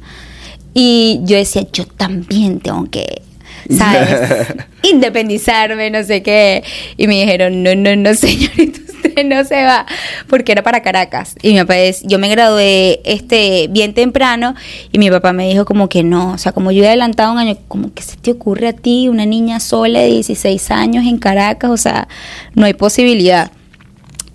Y 0.73 1.19
yo 1.23 1.37
decía, 1.37 1.65
yo 1.71 1.85
también 1.85 2.59
tengo 2.59 2.89
que, 2.89 3.21
¿sabes? 3.77 4.47
Independizarme, 4.83 5.89
no 5.89 6.03
sé 6.03 6.23
qué. 6.23 6.63
Y 6.97 7.07
me 7.07 7.19
dijeron, 7.19 7.63
no, 7.63 7.75
no, 7.75 7.95
no, 7.95 8.13
señorita, 8.15 8.79
usted 8.91 9.25
no 9.25 9.43
se 9.43 9.63
va, 9.63 9.85
porque 10.27 10.51
era 10.51 10.63
para 10.63 10.81
Caracas. 10.81 11.35
Y 11.41 11.53
mi 11.53 11.59
papá 11.59 11.77
es, 11.77 12.01
yo 12.03 12.19
me 12.19 12.29
gradué 12.29 13.01
este, 13.03 13.67
bien 13.69 13.93
temprano 13.93 14.55
y 14.91 14.99
mi 14.99 15.09
papá 15.09 15.33
me 15.33 15.47
dijo 15.47 15.65
como 15.65 15.89
que 15.89 16.03
no, 16.03 16.33
o 16.33 16.37
sea, 16.37 16.51
como 16.51 16.71
yo 16.71 16.83
he 16.83 16.87
adelantado 16.87 17.31
un 17.33 17.39
año, 17.39 17.57
como 17.67 17.93
que 17.93 18.03
se 18.03 18.17
te 18.17 18.31
ocurre 18.31 18.69
a 18.69 18.73
ti, 18.73 19.09
una 19.09 19.25
niña 19.25 19.59
sola 19.59 19.99
de 19.99 20.07
16 20.07 20.71
años 20.71 21.05
en 21.05 21.17
Caracas, 21.17 21.69
o 21.69 21.77
sea, 21.77 22.07
no 22.55 22.65
hay 22.65 22.73
posibilidad. 22.73 23.51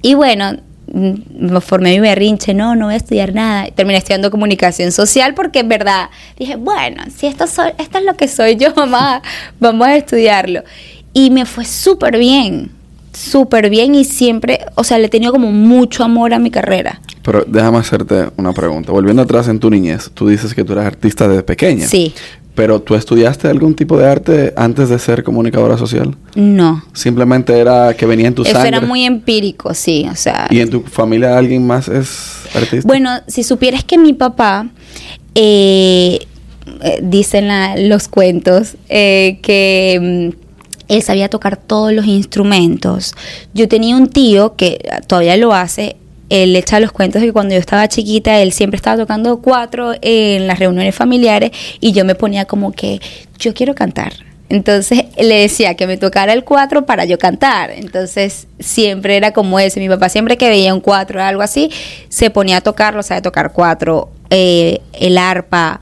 Y 0.02 0.14
bueno, 0.14 0.59
formé 1.60 1.90
mi 1.90 2.00
berrinche, 2.00 2.54
no, 2.54 2.76
no 2.76 2.86
voy 2.86 2.94
a 2.94 2.96
estudiar 2.96 3.34
nada. 3.34 3.70
Terminé 3.70 3.98
estudiando 3.98 4.30
comunicación 4.30 4.92
social 4.92 5.34
porque 5.34 5.60
en 5.60 5.68
verdad 5.68 6.10
dije, 6.38 6.56
bueno, 6.56 7.02
si 7.14 7.26
esto, 7.26 7.46
soy, 7.46 7.72
esto 7.78 7.98
es 7.98 8.04
lo 8.04 8.16
que 8.16 8.28
soy 8.28 8.56
yo, 8.56 8.74
mamá, 8.76 9.22
vamos 9.60 9.86
a 9.86 9.96
estudiarlo. 9.96 10.62
Y 11.12 11.30
me 11.30 11.46
fue 11.46 11.64
súper 11.64 12.18
bien, 12.18 12.70
súper 13.12 13.70
bien 13.70 13.94
y 13.94 14.04
siempre, 14.04 14.60
o 14.74 14.84
sea, 14.84 14.98
le 14.98 15.06
he 15.06 15.08
tenido 15.08 15.32
como 15.32 15.50
mucho 15.52 16.04
amor 16.04 16.34
a 16.34 16.38
mi 16.38 16.50
carrera. 16.50 17.00
Pero 17.22 17.44
déjame 17.46 17.78
hacerte 17.78 18.28
una 18.36 18.52
pregunta. 18.52 18.92
Volviendo 18.92 19.22
atrás 19.22 19.48
en 19.48 19.58
tu 19.58 19.70
niñez, 19.70 20.10
tú 20.12 20.28
dices 20.28 20.54
que 20.54 20.64
tú 20.64 20.72
eras 20.72 20.86
artista 20.86 21.26
desde 21.26 21.42
pequeña. 21.42 21.86
Sí, 21.86 22.12
Pero 22.54 22.80
tú 22.80 22.94
estudiaste 22.94 23.49
algún 23.49 23.75
tipo 23.75 23.99
de 23.99 24.06
arte 24.06 24.54
antes 24.56 24.88
de 24.88 24.99
ser 24.99 25.25
comunicadora 25.25 25.76
social? 25.76 26.14
no. 26.37 26.82
Simplemente 26.92 27.58
era 27.58 27.94
que 27.94 28.06
venía 28.06 28.28
en 28.28 28.34
tu 28.34 28.42
Eso 28.42 28.52
sangre. 28.52 28.68
era 28.68 28.80
muy 28.80 29.04
empírico, 29.04 29.75
sí, 29.75 30.06
o 30.11 30.14
sea. 30.14 30.46
¿Y 30.50 30.61
en 30.61 30.70
tu 30.70 30.80
familia 30.82 31.37
alguien 31.37 31.66
más 31.66 31.88
es 31.88 32.42
artista? 32.54 32.87
Bueno, 32.87 33.11
si 33.26 33.42
supieras 33.42 33.82
que 33.84 33.99
mi 33.99 34.12
papá, 34.12 34.68
eh, 35.34 36.20
eh, 36.82 36.99
dicen 37.02 37.49
la- 37.49 37.76
los 37.76 38.08
cuentos, 38.08 38.76
eh, 38.88 39.38
que 39.42 40.30
mm, 40.32 40.44
él 40.92 41.02
sabía 41.02 41.28
tocar 41.28 41.56
todos 41.56 41.92
los 41.92 42.06
instrumentos. 42.06 43.14
Yo 43.52 43.68
tenía 43.68 43.96
un 43.96 44.08
tío 44.08 44.54
que 44.56 44.78
todavía 45.06 45.37
lo 45.37 45.52
hace. 45.54 45.96
Él 46.31 46.57
echa 46.57 46.81
los 46.81 46.93
cuentos 46.93 47.21
de 47.21 47.28
que 47.28 47.33
cuando 47.33 47.54
yo 47.54 47.61
estaba 47.61 47.87
chiquita, 47.88 48.40
él 48.40 48.52
siempre 48.52 48.76
estaba 48.76 48.97
tocando 48.97 49.40
cuatro 49.40 49.93
en 50.00 50.47
las 50.47 50.59
reuniones 50.59 50.95
familiares 50.95 51.50
y 51.81 51.93
yo 51.93 52.04
me 52.04 52.14
ponía 52.14 52.45
como 52.47 52.73
que 52.73 53.00
yo 53.38 53.54
quiero 53.54 53.75
cantar. 53.75 54.12
Entonces 54.49 55.04
le 55.16 55.40
decía 55.40 55.75
que 55.75 55.87
me 55.87 55.97
tocara 55.97 56.33
el 56.33 56.45
cuatro 56.45 56.87
para 56.87 57.04
yo 57.04 57.19
cantar. 57.19 57.71
Entonces 57.71 58.47
siempre 58.61 59.16
era 59.16 59.33
como 59.33 59.59
ese. 59.59 59.81
Mi 59.81 59.88
papá 59.88 60.09
siempre 60.09 60.37
que 60.37 60.49
veía 60.49 60.75
un 60.75 60.81
cuatro 60.81 61.21
o 61.21 61.23
algo 61.23 61.43
así, 61.43 61.71
se 62.09 62.31
ponía 62.31 62.59
a 62.59 62.61
tocarlo, 62.61 63.02
sabe 63.02 63.23
tocar 63.23 63.52
cuatro, 63.52 64.11
eh, 64.31 64.81
el 64.93 65.19
arpa, 65.19 65.81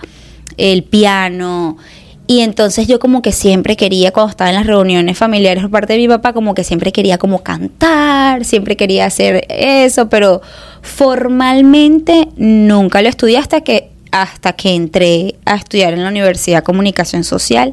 el 0.57 0.85
piano. 0.85 1.77
Y 2.27 2.41
entonces 2.41 2.87
yo 2.87 2.99
como 2.99 3.21
que 3.21 3.33
siempre 3.33 3.77
quería, 3.77 4.13
cuando 4.13 4.31
estaba 4.31 4.51
en 4.51 4.57
las 4.57 4.67
reuniones 4.67 5.19
familiares 5.19 5.63
por 5.63 5.73
parte 5.73 5.95
de 5.95 5.99
mi 5.99 6.09
papá, 6.09 6.33
como 6.33 6.55
que 6.55 6.65
siempre 6.65 6.93
quería 6.93 7.19
como 7.19 7.43
cantar, 7.43 8.45
siempre 8.45 8.77
quería 8.77 9.07
hacer 9.07 9.45
eso, 9.49 10.09
pero 10.09 10.41
formalmente 10.83 12.29
nunca 12.37 13.03
lo 13.03 13.09
estudié 13.09 13.39
hasta 13.39 13.63
que 13.63 13.91
hasta 14.13 14.53
que 14.53 14.75
entré 14.75 15.37
a 15.47 15.57
estudiar 15.57 15.95
en 15.95 16.03
la 16.03 16.11
Universidad 16.11 16.63
Comunicación 16.63 17.25
Social 17.25 17.73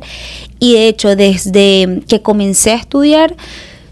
y 0.58 0.74
de 0.74 0.88
hecho 0.88 1.18
desde 1.18 2.02
que 2.08 2.22
comencé 2.22 2.72
a 2.72 2.76
estudiar 2.76 3.36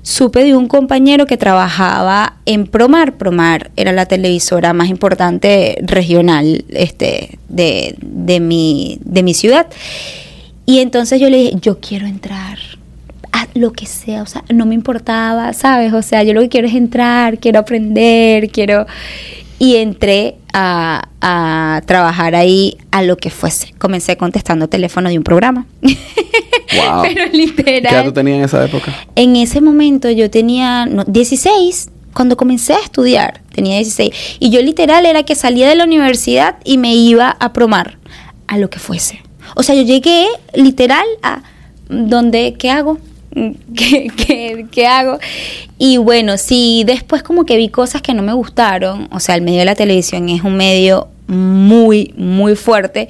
supe 0.02 0.46
de 0.46 0.56
un 0.56 0.70
compañero 0.70 1.26
que 1.26 1.36
trabajaba 1.36 2.38
en 2.46 2.66
Promar. 2.66 3.18
Promar 3.18 3.72
era 3.76 3.92
la 3.92 4.06
televisora 4.06 4.72
más 4.72 4.88
importante 4.88 5.78
regional 5.82 6.64
este, 6.70 7.38
de, 7.50 7.96
de, 8.00 8.40
mi, 8.40 9.00
de 9.04 9.24
mi 9.24 9.34
ciudad. 9.34 9.68
Y 10.68 10.80
entonces 10.80 11.20
yo 11.20 11.30
le 11.30 11.38
dije, 11.38 11.58
yo 11.62 11.80
quiero 11.80 12.06
entrar 12.06 12.60
a 13.32 13.48
lo 13.56 13.72
que 13.72 13.86
sea, 13.86 14.22
o 14.22 14.26
sea, 14.26 14.44
no 14.54 14.66
me 14.66 14.76
importaba, 14.76 15.54
¿sabes? 15.54 15.94
O 15.94 16.02
sea, 16.02 16.24
yo 16.24 16.34
lo 16.34 16.42
que 16.42 16.50
quiero 16.50 16.68
es 16.68 16.76
entrar, 16.76 17.40
quiero 17.40 17.60
aprender, 17.60 18.52
quiero... 18.52 18.86
Y 19.60 19.78
entré 19.78 20.36
a, 20.54 21.10
a 21.20 21.82
trabajar 21.88 22.36
ahí 22.36 22.78
a 22.92 23.02
lo 23.02 23.18
que 23.18 23.32
fuese. 23.32 23.74
Comencé 23.80 24.16
contestando 24.16 24.70
teléfono 24.70 25.10
de 25.10 25.18
un 25.18 25.24
programa. 25.24 25.66
Wow. 26.76 27.04
Pero 27.04 27.32
¿Qué 27.32 27.38
literal. 27.38 27.94
edad 27.94 28.04
tú 28.04 28.12
tenías 28.12 28.40
en 28.40 28.44
esa 28.44 28.66
época? 28.66 28.94
En 29.16 29.38
ese 29.38 29.62
momento 29.62 30.10
yo 30.12 30.30
tenía 30.30 30.86
no, 30.86 31.06
16, 31.06 31.90
cuando 32.14 32.36
comencé 32.36 32.74
a 32.74 32.80
estudiar, 32.80 33.42
tenía 33.56 33.76
16. 33.78 34.38
Y 34.40 34.50
yo 34.50 34.62
literal 34.62 35.06
era 35.06 35.24
que 35.24 35.34
salía 35.34 35.70
de 35.70 35.76
la 35.76 35.86
universidad 35.86 36.58
y 36.66 36.78
me 36.78 36.94
iba 36.94 37.38
a 37.40 37.54
promar 37.54 37.98
a 38.48 38.58
lo 38.58 38.70
que 38.70 38.80
fuese. 38.80 39.22
O 39.56 39.64
sea, 39.64 39.76
yo 39.76 39.82
llegué 39.84 40.28
literal 40.54 41.06
a 41.22 41.44
donde, 41.90 42.56
¿qué 42.58 42.70
hago? 42.70 42.98
¿Qué, 43.76 44.08
qué, 44.16 44.66
qué 44.72 44.88
hago? 44.88 45.20
Y 45.78 45.98
bueno, 45.98 46.38
sí, 46.38 46.84
después 46.86 47.24
como 47.24 47.46
que 47.46 47.58
vi 47.58 47.70
cosas 47.70 48.02
que 48.02 48.14
no 48.14 48.24
me 48.24 48.34
gustaron. 48.34 49.08
O 49.12 49.20
sea, 49.20 49.36
el 49.36 49.42
medio 49.42 49.60
de 49.60 49.66
la 49.66 49.76
televisión 49.76 50.30
es 50.30 50.44
un 50.44 50.58
medio 50.58 51.08
muy, 51.28 52.14
muy 52.18 52.56
fuerte. 52.56 53.08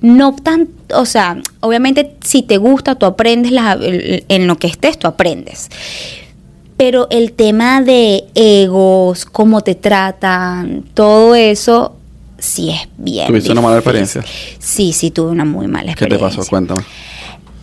No 0.00 0.34
tan, 0.34 0.68
o 0.94 1.04
sea, 1.04 1.38
obviamente 1.60 2.14
si 2.24 2.42
te 2.42 2.56
gusta, 2.56 2.94
tú 2.94 3.04
aprendes 3.06 3.52
en 4.28 4.46
lo 4.46 4.56
que 4.56 4.68
estés, 4.68 4.98
tú 4.98 5.08
aprendes. 5.08 5.68
Pero 6.76 7.08
el 7.10 7.32
tema 7.32 7.82
de 7.82 8.24
egos, 8.36 9.24
cómo 9.24 9.62
te 9.62 9.74
tratan, 9.74 10.84
todo 10.94 11.34
eso, 11.34 11.97
sí 12.38 12.70
es 12.70 12.88
bien. 12.96 13.26
¿Tuviste 13.26 13.52
una 13.52 13.60
mala 13.60 13.76
experiencia? 13.76 14.22
Sí, 14.58 14.92
sí, 14.92 15.10
tuve 15.10 15.30
una 15.30 15.44
muy 15.44 15.66
mala 15.66 15.94
¿Qué 15.94 16.06
te 16.06 16.14
experiencia. 16.14 16.38
pasó? 16.38 16.48
Cuéntame. 16.50 16.82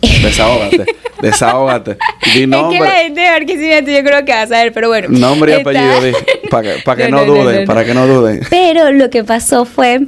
Desahógate. 0.22 0.86
Desahógate. 1.22 1.90
Di 1.92 1.98
Es 2.28 2.34
que 2.34 2.46
nombre. 2.46 2.80
la 2.80 2.90
gente 2.90 3.20
de 3.20 3.30
Barquisimeto 3.30 3.90
yo 3.90 4.04
creo 4.04 4.24
que 4.24 4.32
va 4.32 4.42
a 4.42 4.46
saber, 4.46 4.72
pero 4.72 4.88
bueno. 4.88 5.08
Nombre 5.10 5.52
y 5.52 5.54
Está- 5.56 5.70
apellido. 5.70 6.18
Para 6.50 6.62
que, 6.74 6.82
pa' 6.82 6.96
que 6.96 7.08
no, 7.10 7.24
No, 7.24 7.24
duden. 7.24 7.60
no, 7.60 7.66
Para 7.66 7.84
que 7.84 7.94
no 7.94 8.06
duden. 8.06 8.40
Pero 8.50 8.92
lo 8.92 9.10
que 9.10 9.24
pasó 9.24 9.64
fue, 9.64 10.06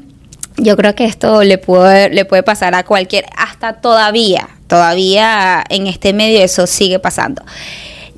yo 0.59 0.77
creo 0.77 0.95
que 0.95 1.05
esto 1.05 1.43
le 1.43 1.59
puede, 1.59 2.11
le 2.11 2.25
puede 2.25 2.43
pasar 2.43 2.75
a 2.75 2.85
cualquier, 2.85 3.25
hasta 3.37 3.75
todavía, 3.81 4.49
todavía 4.67 5.65
en 5.69 5.87
este 5.87 6.13
medio 6.13 6.41
eso 6.43 6.67
sigue 6.67 6.99
pasando. 6.99 7.43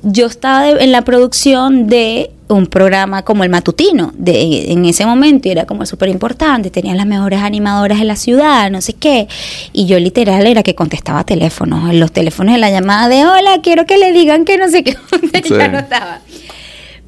Yo 0.03 0.25
estaba 0.27 0.63
de- 0.63 0.83
en 0.83 0.91
la 0.91 1.03
producción 1.03 1.87
de 1.87 2.31
un 2.51 2.67
programa 2.67 3.23
como 3.23 3.43
el 3.43 3.49
matutino 3.49 4.13
de, 4.15 4.71
en 4.71 4.85
ese 4.85 5.05
momento 5.05 5.47
y 5.47 5.51
era 5.51 5.65
como 5.65 5.85
súper 5.85 6.09
importante, 6.09 6.69
tenían 6.69 6.97
las 6.97 7.05
mejores 7.05 7.41
animadoras 7.41 7.99
de 7.99 8.05
la 8.05 8.15
ciudad, 8.15 8.69
no 8.69 8.81
sé 8.81 8.93
qué, 8.93 9.27
y 9.73 9.85
yo 9.85 9.99
literal 9.99 10.45
era 10.45 10.63
que 10.63 10.75
contestaba 10.75 11.23
teléfonos, 11.23 11.93
los 11.93 12.11
teléfonos 12.11 12.53
de 12.53 12.59
la 12.59 12.69
llamada 12.69 13.07
de 13.07 13.25
hola, 13.25 13.59
quiero 13.63 13.85
que 13.85 13.97
le 13.97 14.11
digan 14.11 14.45
que 14.45 14.57
no 14.57 14.69
sé 14.69 14.83
qué, 14.83 14.95
Sí. 15.43 15.53
ya 15.57 15.67
no 15.67 15.79
estaba. 15.79 16.19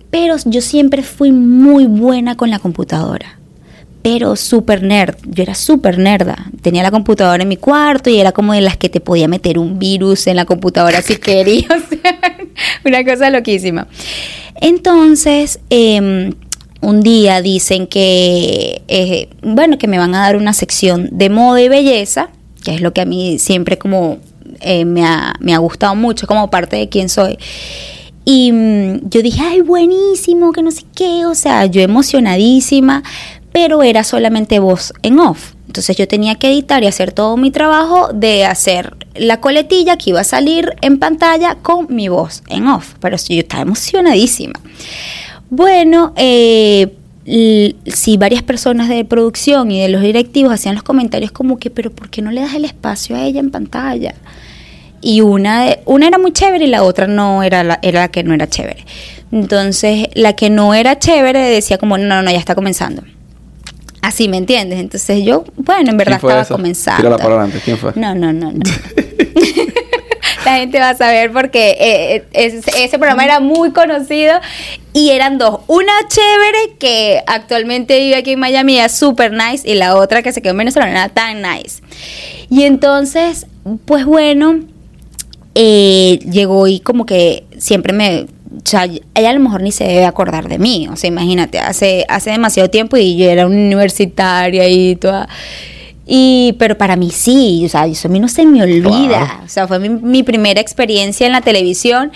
Pero 0.09 0.35
yo 0.45 0.62
siempre 0.62 1.01
fui 1.01 1.31
muy 1.31 1.85
buena 1.88 2.35
con 2.35 2.50
la 2.50 2.59
computadora. 2.59 3.39
Pero 4.03 4.36
súper 4.36 4.83
nerd. 4.83 5.15
Yo 5.25 5.43
era 5.43 5.55
súper 5.55 5.98
nerda. 5.98 6.51
Tenía 6.62 6.83
la 6.83 6.91
computadora 6.91 7.41
en 7.41 7.50
mi 7.50 7.57
cuarto 7.57 8.10
y 8.10 8.19
era 8.19 8.31
como 8.33 8.53
de 8.53 8.62
las 8.62 8.77
que 8.77 8.89
te 8.89 9.00
podía 9.00 9.27
meter 9.27 9.57
un 9.57 9.79
virus 9.79 10.27
en 10.27 10.36
la 10.36 10.45
computadora 10.45 11.01
si 11.01 11.17
quería. 11.17 11.67
O 11.74 11.95
sea, 11.95 12.38
una 12.86 13.03
cosa 13.03 13.29
loquísima. 13.31 13.88
Entonces, 14.62 15.60
eh, 15.69 16.31
un 16.83 17.01
día 17.01 17.41
dicen 17.41 17.88
que, 17.88 18.83
eh, 18.88 19.29
bueno, 19.41 19.77
que 19.77 19.88
me 19.88 19.98
van 19.98 20.13
a 20.15 20.19
dar 20.19 20.36
una 20.36 20.53
sección 20.53 21.10
de 21.12 21.29
moda 21.29 21.62
y 21.62 21.69
belleza, 21.69 22.29
que 22.63 22.75
es 22.75 22.81
lo 22.81 22.93
que 22.93 23.01
a 23.01 23.05
mí 23.05 23.39
siempre 23.39 23.77
como 23.77 24.17
eh, 24.60 24.83
me, 24.83 25.05
ha, 25.05 25.33
me 25.39 25.53
ha 25.53 25.60
gustado 25.60 25.95
mucho 25.95 26.27
como 26.27 26.50
parte 26.50 26.75
de 26.75 26.89
quién 26.89 27.07
soy. 27.07 27.38
Y 28.25 28.51
mm, 28.51 29.10
yo 29.10 29.22
dije, 29.22 29.41
ay, 29.43 29.62
buenísimo, 29.62 30.51
que 30.51 30.62
no 30.62 30.72
sé 30.72 30.83
qué, 30.93 31.25
o 31.25 31.36
sea, 31.36 31.65
yo 31.65 31.81
emocionadísima, 31.81 33.01
pero 33.53 33.81
era 33.83 34.03
solamente 34.03 34.60
voz 34.60 34.91
en 35.03 35.19
off. 35.19 35.53
Entonces 35.67 35.95
yo 35.95 36.07
tenía 36.07 36.36
que 36.36 36.51
editar 36.51 36.83
y 36.83 36.88
hacer 36.88 37.13
todo 37.13 37.38
mi 37.38 37.50
trabajo 37.50 38.10
de 38.13 38.45
hacer 38.45 38.95
la 39.15 39.39
coletilla 39.39 39.95
que 39.98 40.10
iba 40.12 40.19
a 40.19 40.24
salir 40.25 40.75
en 40.81 41.00
pantalla 41.00 41.55
con 41.62 41.88
mi 41.95 42.10
voz 42.10 42.43
en 42.50 42.67
off. 42.67 42.93
Pero 43.00 43.15
yo 43.17 43.39
estaba 43.39 43.62
emocionadísima. 43.63 44.60
Bueno, 45.50 46.13
eh, 46.15 46.93
sí, 47.25 48.17
varias 48.17 48.43
personas 48.43 48.89
de 48.89 49.05
producción 49.05 49.72
y 49.72 49.81
de 49.81 49.89
los 49.89 50.01
directivos 50.01 50.53
hacían 50.53 50.75
los 50.75 50.83
comentarios 50.83 51.31
como 51.31 51.57
que, 51.57 51.69
pero 51.69 51.91
¿por 51.91 52.10
qué 52.10 52.22
no 52.22 52.31
le 52.31 52.41
das 52.41 52.53
el 52.55 52.65
espacio 52.65 53.15
a 53.15 53.24
ella 53.24 53.39
en 53.39 53.51
pantalla? 53.51 54.15
y 55.05 55.19
una, 55.19 55.65
de- 55.65 55.79
una 55.86 56.07
era 56.07 56.17
muy 56.17 56.31
chévere 56.31 56.63
y 56.63 56.69
la 56.69 56.81
otra 56.83 57.07
no 57.07 57.43
era 57.43 57.62
la, 57.65 57.77
era 57.81 58.00
la 58.00 58.07
que 58.07 58.24
no 58.24 58.33
era 58.33 58.48
chévere. 58.48 58.86
Entonces, 59.33 60.07
la 60.13 60.31
que 60.33 60.50
no 60.50 60.74
era 60.74 60.98
chévere 60.98 61.41
decía 61.41 61.77
como, 61.77 61.98
no, 61.98 62.22
no, 62.22 62.31
ya 62.31 62.38
está 62.38 62.55
comenzando. 62.55 63.03
Así, 64.03 64.27
¿me 64.27 64.36
entiendes? 64.36 64.79
Entonces 64.79 65.24
yo, 65.24 65.45
bueno, 65.55 65.91
en 65.91 65.98
verdad 65.98 66.19
¿Quién 66.19 66.19
fue 66.19 66.29
estaba 66.31 66.41
esa? 66.41 66.55
comenzando. 66.55 66.98
Tírala 66.98 67.17
para 67.17 67.36
adelante. 67.36 67.62
¿Quién 67.63 67.77
fue? 67.77 67.93
No, 67.95 68.13
no, 68.13 68.33
no, 68.33 68.51
no. 68.51 68.60
La 70.45 70.57
gente 70.57 70.77
va 70.77 70.89
a 70.89 70.95
saber 70.95 71.31
porque 71.31 71.69
eh, 71.79 72.25
eh, 72.33 72.62
ese, 72.75 72.98
programa 72.98 73.24
era 73.24 73.39
muy 73.39 73.72
conocido 73.72 74.41
y 74.91 75.12
eran 75.12 75.38
dos. 75.38 75.62
Una 75.67 75.93
chévere 76.10 76.75
que 76.79 77.24
actualmente 77.27 77.98
vive 77.98 78.17
aquí 78.17 78.31
en 78.31 78.39
Miami, 78.39 78.77
es 78.77 78.91
super 78.91 79.31
nice, 79.31 79.69
y 79.69 79.75
la 79.75 79.95
otra 79.95 80.22
que 80.22 80.33
se 80.33 80.41
quedó 80.41 80.51
en 80.51 80.57
Venezuela 80.57 80.88
no 80.88 80.91
era 80.91 81.07
tan 81.07 81.41
nice. 81.41 81.81
Y 82.50 82.63
entonces, 82.63 83.48
pues 83.86 84.03
bueno, 84.03 84.60
eh, 85.55 86.19
llegó 86.29 86.67
y 86.67 86.81
como 86.81 87.05
que 87.05 87.45
siempre 87.57 87.93
me... 87.93 88.27
O 88.55 88.62
sea, 88.63 88.86
ella 88.86 89.29
a 89.29 89.33
lo 89.33 89.39
mejor 89.39 89.62
ni 89.62 89.72
se 89.72 89.86
debe 89.86 90.05
acordar 90.05 90.48
de 90.48 90.60
mí. 90.60 90.88
O 90.91 90.95
sea, 90.95 91.07
imagínate, 91.07 91.60
hace, 91.60 92.05
hace 92.07 92.31
demasiado 92.31 92.69
tiempo 92.69 92.98
y 92.98 93.17
yo 93.17 93.29
era 93.29 93.45
una 93.45 93.55
universitaria 93.55 94.67
y 94.67 94.95
toda... 94.95 95.27
Y, 96.05 96.55
pero 96.60 96.77
para 96.77 96.98
mí 96.98 97.12
sí, 97.12 97.63
o 97.65 97.69
sea, 97.69 97.86
eso 97.88 98.10
a 98.10 98.12
mí 98.12 98.19
no 98.19 98.27
se 98.27 98.45
me 98.45 98.62
olvida. 98.62 99.41
O 99.45 99.48
sea, 99.48 99.67
fue 99.67 99.79
mi, 99.79 99.88
mi 99.88 100.22
primera 100.22 100.60
experiencia 100.60 101.25
en 101.25 101.31
la 101.31 101.39
televisión. 101.39 102.12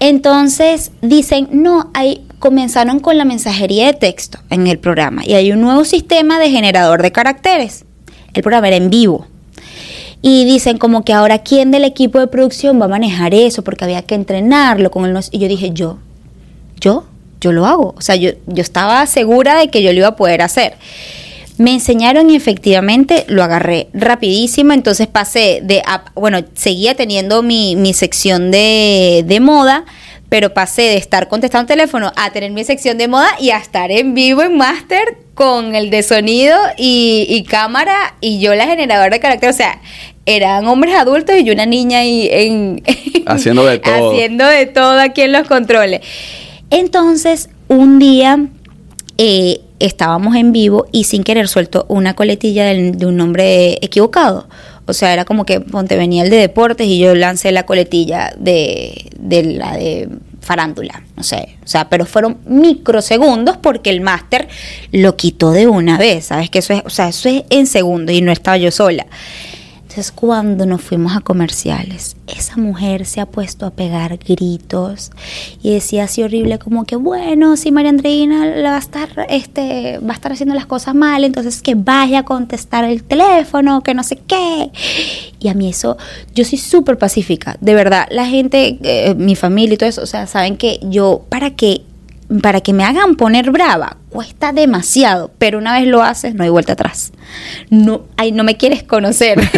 Entonces 0.00 0.92
dicen, 1.02 1.48
no, 1.50 1.90
hay, 1.94 2.24
comenzaron 2.38 3.00
con 3.00 3.18
la 3.18 3.24
mensajería 3.24 3.86
de 3.86 3.94
texto 3.94 4.38
en 4.50 4.66
el 4.68 4.78
programa 4.78 5.22
y 5.24 5.34
hay 5.34 5.50
un 5.50 5.60
nuevo 5.60 5.84
sistema 5.84 6.38
de 6.38 6.50
generador 6.50 7.02
de 7.02 7.10
caracteres. 7.10 7.84
El 8.34 8.42
programa 8.42 8.68
era 8.68 8.76
en 8.76 8.90
vivo. 8.90 9.26
Y 10.20 10.44
dicen 10.44 10.78
como 10.78 11.04
que 11.04 11.12
ahora 11.12 11.38
quién 11.38 11.70
del 11.70 11.84
equipo 11.84 12.18
de 12.18 12.26
producción 12.26 12.80
va 12.80 12.86
a 12.86 12.88
manejar 12.88 13.34
eso 13.34 13.62
porque 13.62 13.84
había 13.84 14.02
que 14.02 14.14
entrenarlo 14.14 14.90
con 14.90 15.04
el 15.04 15.16
y 15.30 15.38
yo 15.38 15.48
dije, 15.48 15.70
yo, 15.72 15.98
yo, 16.80 17.04
yo 17.40 17.52
lo 17.52 17.66
hago. 17.66 17.94
O 17.96 18.00
sea, 18.00 18.16
yo, 18.16 18.30
yo 18.46 18.62
estaba 18.62 19.06
segura 19.06 19.56
de 19.56 19.68
que 19.68 19.82
yo 19.82 19.92
lo 19.92 19.98
iba 19.98 20.08
a 20.08 20.16
poder 20.16 20.42
hacer. 20.42 20.74
Me 21.56 21.72
enseñaron 21.72 22.30
y 22.30 22.36
efectivamente 22.36 23.24
lo 23.28 23.42
agarré 23.42 23.88
rapidísimo, 23.92 24.72
entonces 24.72 25.08
pasé 25.08 25.60
de, 25.62 25.82
bueno, 26.14 26.44
seguía 26.54 26.94
teniendo 26.94 27.42
mi, 27.42 27.74
mi 27.74 27.94
sección 27.94 28.52
de, 28.52 29.24
de 29.26 29.40
moda, 29.40 29.84
pero 30.28 30.54
pasé 30.54 30.82
de 30.82 30.96
estar 30.96 31.26
contestando 31.28 31.66
teléfono 31.66 32.12
a 32.16 32.30
tener 32.30 32.52
mi 32.52 32.62
sección 32.62 32.96
de 32.96 33.08
moda 33.08 33.28
y 33.40 33.50
a 33.50 33.58
estar 33.58 33.90
en 33.90 34.14
vivo 34.14 34.42
en 34.42 34.56
máster 34.56 35.18
con 35.38 35.76
el 35.76 35.88
de 35.90 36.02
sonido 36.02 36.58
y, 36.76 37.24
y 37.28 37.44
cámara 37.44 38.16
y 38.20 38.40
yo 38.40 38.56
la 38.56 38.66
generadora 38.66 39.10
de 39.10 39.20
carácter, 39.20 39.50
o 39.50 39.52
sea, 39.52 39.80
eran 40.26 40.66
hombres 40.66 40.96
adultos 40.96 41.36
y 41.38 41.44
yo 41.44 41.52
una 41.52 41.64
niña 41.64 42.00
ahí 42.00 42.28
en... 42.28 42.82
Haciendo 43.26 43.64
de 43.64 43.78
todo. 43.78 44.10
Haciendo 44.10 44.44
de 44.44 44.66
todo 44.66 44.98
aquí 44.98 45.20
en 45.22 45.30
los 45.30 45.46
controles. 45.46 46.00
Entonces, 46.70 47.50
un 47.68 48.00
día 48.00 48.46
eh, 49.16 49.60
estábamos 49.78 50.34
en 50.34 50.50
vivo 50.50 50.86
y 50.90 51.04
sin 51.04 51.22
querer 51.22 51.46
suelto 51.46 51.86
una 51.88 52.14
coletilla 52.14 52.64
del- 52.64 52.98
de 52.98 53.06
un 53.06 53.16
nombre 53.16 53.78
equivocado. 53.80 54.48
O 54.86 54.92
sea, 54.92 55.12
era 55.12 55.24
como 55.24 55.46
que 55.46 55.60
ponte 55.60 55.96
venía 55.96 56.24
el 56.24 56.30
de 56.30 56.38
deportes 56.38 56.88
y 56.88 56.98
yo 56.98 57.14
lancé 57.14 57.52
la 57.52 57.64
coletilla 57.64 58.32
de, 58.38 59.08
de 59.20 59.42
la 59.44 59.76
de 59.76 60.08
farándula, 60.48 61.02
no 61.14 61.22
sé, 61.22 61.58
o 61.62 61.68
sea, 61.68 61.90
pero 61.90 62.06
fueron 62.06 62.38
microsegundos 62.46 63.58
porque 63.58 63.90
el 63.90 64.00
máster 64.00 64.48
lo 64.92 65.14
quitó 65.14 65.52
de 65.52 65.66
una 65.66 65.98
vez, 65.98 66.24
¿sabes? 66.24 66.48
Que 66.48 66.60
eso 66.60 66.72
es, 66.72 66.82
o 66.86 66.88
sea, 66.88 67.08
eso 67.08 67.28
es 67.28 67.44
en 67.50 67.66
segundos 67.66 68.16
y 68.16 68.22
no 68.22 68.32
estaba 68.32 68.56
yo 68.56 68.70
sola. 68.70 69.04
Entonces, 69.98 70.14
cuando 70.14 70.64
nos 70.64 70.80
fuimos 70.80 71.16
a 71.16 71.20
comerciales, 71.22 72.14
esa 72.28 72.56
mujer 72.56 73.04
se 73.04 73.20
ha 73.20 73.26
puesto 73.26 73.66
a 73.66 73.70
pegar 73.70 74.16
gritos 74.16 75.10
y 75.60 75.72
decía 75.72 76.04
así 76.04 76.22
horrible 76.22 76.60
como 76.60 76.84
que, 76.84 76.94
bueno, 76.94 77.56
si 77.56 77.72
María 77.72 77.90
Andreina 77.90 78.46
la 78.46 78.70
va 78.70 78.76
a 78.76 78.78
estar, 78.78 79.08
este, 79.28 79.98
va 79.98 80.10
a 80.10 80.14
estar 80.14 80.30
haciendo 80.30 80.54
las 80.54 80.66
cosas 80.66 80.94
mal, 80.94 81.24
entonces 81.24 81.62
que 81.62 81.74
vaya 81.74 82.20
a 82.20 82.24
contestar 82.24 82.84
el 82.84 83.02
teléfono, 83.02 83.82
que 83.82 83.92
no 83.92 84.04
sé 84.04 84.20
qué. 84.24 84.70
Y 85.40 85.48
a 85.48 85.54
mí 85.54 85.68
eso, 85.68 85.96
yo 86.32 86.44
soy 86.44 86.58
súper 86.58 86.96
pacífica, 86.96 87.56
de 87.60 87.74
verdad. 87.74 88.06
La 88.12 88.26
gente, 88.26 88.78
eh, 88.80 89.16
mi 89.16 89.34
familia 89.34 89.74
y 89.74 89.78
todo 89.78 89.88
eso, 89.88 90.02
o 90.02 90.06
sea, 90.06 90.28
saben 90.28 90.56
que 90.56 90.78
yo, 90.84 91.24
para 91.28 91.56
que 91.56 91.82
para 92.42 92.60
que 92.60 92.72
me 92.72 92.84
hagan 92.84 93.14
poner 93.16 93.50
brava 93.50 93.96
cuesta 94.10 94.52
demasiado, 94.52 95.30
pero 95.38 95.58
una 95.58 95.72
vez 95.78 95.86
lo 95.88 96.02
haces 96.02 96.34
no 96.34 96.44
hay 96.44 96.50
vuelta 96.50 96.74
atrás. 96.74 97.12
No, 97.70 98.02
ay, 98.16 98.32
no 98.32 98.44
me 98.44 98.56
quieres 98.56 98.82
conocer. 98.82 99.38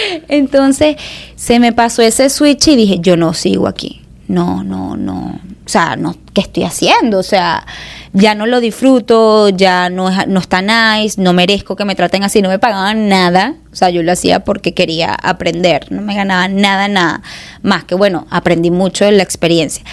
Entonces 0.28 0.96
se 1.36 1.58
me 1.60 1.72
pasó 1.72 2.02
ese 2.02 2.28
switch 2.30 2.68
y 2.68 2.76
dije, 2.76 2.98
yo 3.00 3.16
no 3.16 3.34
sigo 3.34 3.66
aquí. 3.68 4.02
No, 4.28 4.62
no, 4.62 4.96
no. 4.96 5.40
O 5.66 5.68
sea, 5.68 5.96
no, 5.96 6.14
¿qué 6.34 6.40
estoy 6.40 6.62
haciendo? 6.64 7.18
O 7.18 7.22
sea, 7.24 7.64
ya 8.12 8.34
no 8.36 8.46
lo 8.46 8.60
disfruto, 8.60 9.48
ya 9.48 9.88
no, 9.90 10.08
es- 10.08 10.26
no 10.28 10.38
está 10.40 10.62
nice, 10.62 11.20
no 11.20 11.32
merezco 11.32 11.74
que 11.76 11.84
me 11.84 11.94
traten 11.96 12.22
así, 12.22 12.40
no 12.42 12.48
me 12.48 12.58
pagaban 12.60 13.08
nada. 13.08 13.54
O 13.72 13.76
sea, 13.76 13.90
yo 13.90 14.02
lo 14.02 14.12
hacía 14.12 14.44
porque 14.44 14.72
quería 14.72 15.14
aprender, 15.14 15.90
no 15.90 16.00
me 16.02 16.14
ganaba 16.14 16.46
nada, 16.48 16.86
nada. 16.88 17.22
Más 17.62 17.84
que 17.84 17.94
bueno, 17.96 18.26
aprendí 18.30 18.70
mucho 18.70 19.04
de 19.04 19.12
la 19.12 19.22
experiencia. 19.24 19.84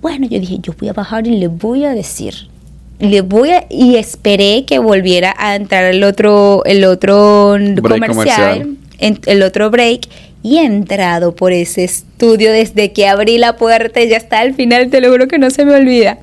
Bueno, 0.00 0.26
yo 0.28 0.38
dije, 0.38 0.58
yo 0.60 0.72
voy 0.78 0.88
a 0.88 0.92
bajar 0.92 1.26
y 1.26 1.36
le 1.36 1.48
voy 1.48 1.84
a 1.84 1.94
decir. 1.94 2.48
Le 2.98 3.20
voy 3.20 3.50
a, 3.50 3.66
y 3.68 3.96
esperé 3.96 4.64
que 4.64 4.78
volviera 4.78 5.34
a 5.38 5.54
entrar 5.54 5.84
el 5.84 6.02
otro, 6.02 6.64
el 6.64 6.84
otro 6.84 7.56
comercial, 7.82 8.08
comercial. 8.08 8.76
el 9.26 9.42
otro 9.42 9.70
break, 9.70 10.08
y 10.42 10.58
he 10.58 10.64
entrado 10.64 11.34
por 11.34 11.52
ese 11.52 11.84
estudio 11.84 12.52
desde 12.52 12.92
que 12.92 13.08
abrí 13.08 13.36
la 13.36 13.56
puerta 13.56 14.00
y 14.00 14.08
ya 14.08 14.16
está 14.16 14.40
al 14.40 14.54
final, 14.54 14.90
te 14.90 15.00
lo 15.00 15.10
juro 15.10 15.28
que 15.28 15.38
no 15.38 15.50
se 15.50 15.64
me 15.64 15.74
olvida. 15.74 16.18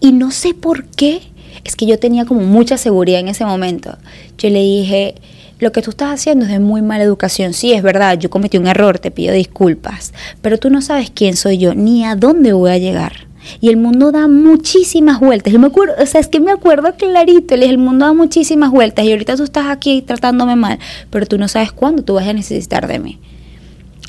Y 0.00 0.12
no 0.12 0.30
sé 0.30 0.52
por 0.52 0.84
qué, 0.84 1.22
es 1.64 1.76
que 1.76 1.86
yo 1.86 1.98
tenía 1.98 2.26
como 2.26 2.42
mucha 2.42 2.76
seguridad 2.76 3.20
en 3.20 3.28
ese 3.28 3.46
momento. 3.46 3.96
Yo 4.36 4.50
le 4.50 4.60
dije, 4.60 5.14
lo 5.58 5.72
que 5.72 5.82
tú 5.82 5.90
estás 5.90 6.12
haciendo 6.12 6.44
es 6.44 6.50
de 6.50 6.58
muy 6.58 6.82
mala 6.82 7.04
educación. 7.04 7.52
Sí, 7.52 7.72
es 7.72 7.82
verdad, 7.82 8.18
yo 8.18 8.30
cometí 8.30 8.58
un 8.58 8.66
error, 8.66 8.98
te 8.98 9.10
pido 9.10 9.34
disculpas, 9.34 10.12
pero 10.42 10.58
tú 10.58 10.70
no 10.70 10.82
sabes 10.82 11.10
quién 11.10 11.36
soy 11.36 11.58
yo 11.58 11.74
ni 11.74 12.04
a 12.04 12.16
dónde 12.16 12.52
voy 12.52 12.70
a 12.70 12.78
llegar. 12.78 13.28
Y 13.60 13.68
el 13.68 13.76
mundo 13.76 14.10
da 14.10 14.26
muchísimas 14.26 15.20
vueltas. 15.20 15.52
Yo 15.52 15.58
me 15.58 15.66
acuerdo, 15.66 15.94
o 16.02 16.06
sea, 16.06 16.20
es 16.20 16.28
que 16.28 16.40
me 16.40 16.50
acuerdo 16.50 16.94
clarito, 16.96 17.54
el 17.54 17.78
mundo 17.78 18.06
da 18.06 18.12
muchísimas 18.12 18.70
vueltas 18.70 19.04
y 19.04 19.12
ahorita 19.12 19.36
tú 19.36 19.44
estás 19.44 19.66
aquí 19.66 20.02
tratándome 20.02 20.56
mal, 20.56 20.78
pero 21.10 21.26
tú 21.26 21.38
no 21.38 21.46
sabes 21.48 21.72
cuándo 21.72 22.02
tú 22.02 22.14
vas 22.14 22.26
a 22.26 22.32
necesitar 22.32 22.86
de 22.88 22.98
mí. 22.98 23.20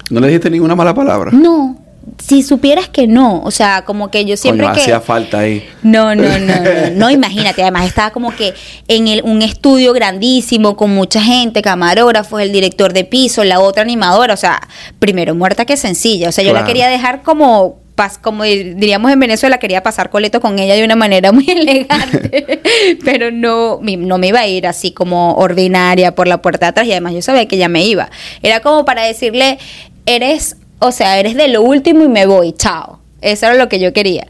No 0.10 0.20
le 0.20 0.28
dijiste 0.28 0.50
ninguna 0.50 0.76
mala 0.76 0.94
palabra. 0.94 1.32
No, 1.32 1.85
si 2.20 2.44
supieras 2.44 2.88
que 2.90 3.08
no, 3.08 3.42
o 3.44 3.52
sea, 3.52 3.84
como 3.84 4.12
que 4.12 4.26
yo 4.26 4.38
siempre 4.38 4.64
Coño, 4.66 4.76
que... 4.76 4.82
hacía 4.82 5.02
falta 5.02 5.40
ahí. 5.40 5.68
No, 5.84 6.16
no, 6.16 6.24
no, 6.40 6.56
no, 6.56 6.90
no, 6.94 7.10
imagínate, 7.10 7.62
además 7.64 7.88
estaba 7.88 8.12
como 8.12 8.36
que 8.36 8.54
en 8.88 9.08
el- 9.08 9.24
un 9.24 9.42
estudio 9.42 9.92
grandísimo 9.94 10.76
con 10.78 10.92
mucha 10.92 11.22
gente, 11.22 11.62
camarógrafos, 11.62 12.42
el 12.42 12.52
director 12.52 12.94
de 12.94 13.04
piso, 13.06 13.44
la 13.44 13.60
otra 13.60 13.82
animadora, 13.84 14.34
o 14.34 14.38
sea, 14.38 14.62
primero 15.00 15.36
muerta 15.36 15.66
que 15.66 15.78
sencilla, 15.78 16.30
o 16.30 16.32
sea, 16.32 16.44
yo 16.44 16.54
la 16.54 16.64
quería 16.66 16.88
dejar 16.88 17.22
como 17.24 17.80
pas- 17.96 18.20
como 18.22 18.44
diríamos 18.44 19.12
en 19.12 19.20
Venezuela, 19.20 19.58
quería 19.58 19.82
pasar 19.82 20.10
coleto 20.10 20.42
con 20.42 20.60
ella 20.60 20.76
de 20.76 20.84
una 20.84 20.96
manera 20.96 21.32
muy 21.32 21.46
elegante, 21.50 22.62
pero 23.04 23.32
no, 23.32 23.80
no 23.82 24.18
me 24.18 24.28
iba 24.28 24.40
a 24.42 24.48
ir 24.48 24.68
así 24.68 24.92
como 24.92 25.34
ordinaria 25.36 26.14
por 26.14 26.28
la 26.28 26.42
puerta 26.42 26.66
de 26.68 26.70
atrás 26.72 26.88
y 26.88 26.92
además 26.92 27.14
yo 27.14 27.22
sabía 27.22 27.48
que 27.48 27.56
ella 27.56 27.70
me 27.70 27.86
iba. 27.86 28.10
Era 28.44 28.60
como 28.60 28.86
para 28.86 29.04
decirle, 29.04 29.58
eres, 30.06 30.58
o 30.86 30.92
sea, 30.92 31.20
eres 31.20 31.36
de 31.36 31.48
lo 31.48 31.62
último 31.62 32.04
y 32.04 32.08
me 32.10 32.26
voy, 32.26 32.54
chao. 32.54 33.00
Eso 33.22 33.46
era 33.48 33.56
lo 33.56 33.70
que 33.70 33.80
yo 33.80 33.92
quería. 33.94 34.28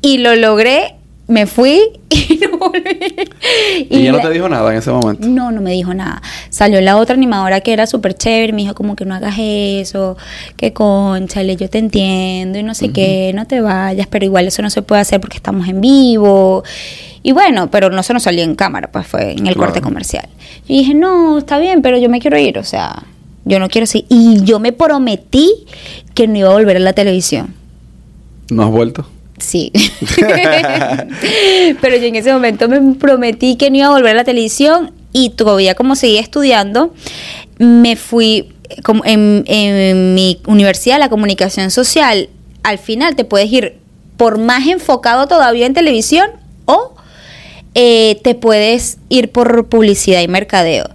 Y 0.00 0.18
lo 0.18 0.34
logré, 0.36 0.94
me 1.26 1.46
fui 1.46 1.80
y 2.08 2.40
no 2.40 2.56
volví. 2.56 2.80
Y, 3.90 3.98
ella 4.00 4.12
no 4.12 4.20
te 4.20 4.30
dijo 4.30 4.48
nada 4.48 4.70
en 4.72 4.78
ese 4.78 4.90
momento. 4.90 5.26
no, 5.28 5.50
no 5.52 5.60
me 5.60 5.72
dijo 5.72 5.92
nada. 5.92 6.22
Salió 6.48 6.80
la 6.80 6.96
otra 6.96 7.14
animadora 7.14 7.60
que 7.60 7.72
era 7.72 7.86
súper 7.86 8.14
chévere, 8.14 8.52
me 8.54 8.62
dijo 8.62 8.74
como 8.74 8.96
que 8.96 9.04
no 9.04 9.14
hagas 9.14 9.34
eso, 9.38 10.16
que 10.56 10.72
conchale, 10.72 11.56
yo 11.56 11.68
te 11.68 11.78
entiendo 11.78 12.58
y 12.58 12.62
no 12.62 12.74
sé 12.74 12.90
qué, 12.90 13.32
no 13.34 13.46
te 13.46 13.60
vayas, 13.60 14.06
pero 14.06 14.24
igual 14.24 14.46
eso 14.46 14.62
no 14.62 14.70
se 14.70 14.80
puede 14.82 15.02
hacer 15.02 15.20
porque 15.20 15.36
estamos 15.36 15.68
en 15.68 15.80
vivo. 15.80 16.64
Y 17.22 17.32
bueno, 17.32 17.70
pero 17.70 17.90
no 17.90 18.02
se 18.02 18.14
nos 18.14 18.22
salió 18.22 18.42
en 18.44 18.54
cámara, 18.54 18.90
pues 18.90 19.06
fue 19.06 19.32
en 19.32 19.46
el 19.46 19.54
Claro. 19.54 19.60
corte 19.72 19.80
comercial. 19.82 20.26
Y 20.66 20.78
dije, 20.78 20.94
no, 20.94 21.36
está 21.38 21.58
bien, 21.58 21.82
pero 21.82 21.98
yo 21.98 22.08
me 22.08 22.20
quiero 22.20 22.38
ir, 22.38 22.58
o 22.58 22.64
sea, 22.64 23.02
yo 23.48 23.58
no 23.58 23.68
quiero 23.68 23.86
seguir. 23.86 24.06
Y 24.10 24.44
yo 24.44 24.60
me 24.60 24.72
prometí 24.72 25.50
que 26.14 26.28
no 26.28 26.38
iba 26.38 26.50
a 26.50 26.52
volver 26.52 26.76
a 26.76 26.80
la 26.80 26.92
televisión. 26.92 27.54
¿No 28.50 28.62
has 28.62 28.70
vuelto? 28.70 29.06
Sí. 29.38 29.72
Pero 31.80 31.96
yo 31.96 32.04
en 32.04 32.16
ese 32.16 32.32
momento 32.32 32.68
me 32.68 32.94
prometí 32.94 33.56
que 33.56 33.70
no 33.70 33.78
iba 33.78 33.86
a 33.86 33.90
volver 33.90 34.12
a 34.12 34.14
la 34.14 34.24
televisión 34.24 34.92
y 35.12 35.30
todavía 35.30 35.74
como 35.74 35.96
seguía 35.96 36.20
estudiando, 36.20 36.92
me 37.58 37.96
fui 37.96 38.52
como 38.84 39.04
en, 39.04 39.44
en 39.46 40.14
mi 40.14 40.40
universidad, 40.46 40.98
la 40.98 41.08
comunicación 41.08 41.70
social, 41.70 42.28
al 42.62 42.78
final 42.78 43.16
te 43.16 43.24
puedes 43.24 43.50
ir 43.50 43.78
por 44.16 44.38
más 44.38 44.66
enfocado 44.66 45.26
todavía 45.26 45.64
en 45.64 45.74
televisión 45.74 46.28
o 46.66 46.94
eh, 47.74 48.20
te 48.22 48.34
puedes 48.34 48.98
ir 49.08 49.30
por 49.30 49.68
publicidad 49.68 50.20
y 50.20 50.28
mercadeo. 50.28 50.90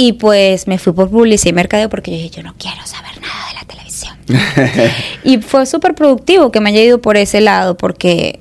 Y 0.00 0.12
pues 0.12 0.68
me 0.68 0.78
fui 0.78 0.92
por 0.92 1.10
publicidad 1.10 1.50
y 1.50 1.54
mercadeo 1.54 1.88
porque 1.88 2.12
yo 2.12 2.18
dije, 2.18 2.30
yo 2.30 2.44
no 2.44 2.54
quiero 2.56 2.86
saber 2.86 3.20
nada 3.20 3.48
de 3.48 3.54
la 3.54 3.64
televisión. 3.64 4.16
Y 5.24 5.38
fue 5.38 5.66
súper 5.66 5.96
productivo 5.96 6.52
que 6.52 6.60
me 6.60 6.70
haya 6.70 6.80
ido 6.82 7.00
por 7.00 7.16
ese 7.16 7.40
lado 7.40 7.76
porque 7.76 8.38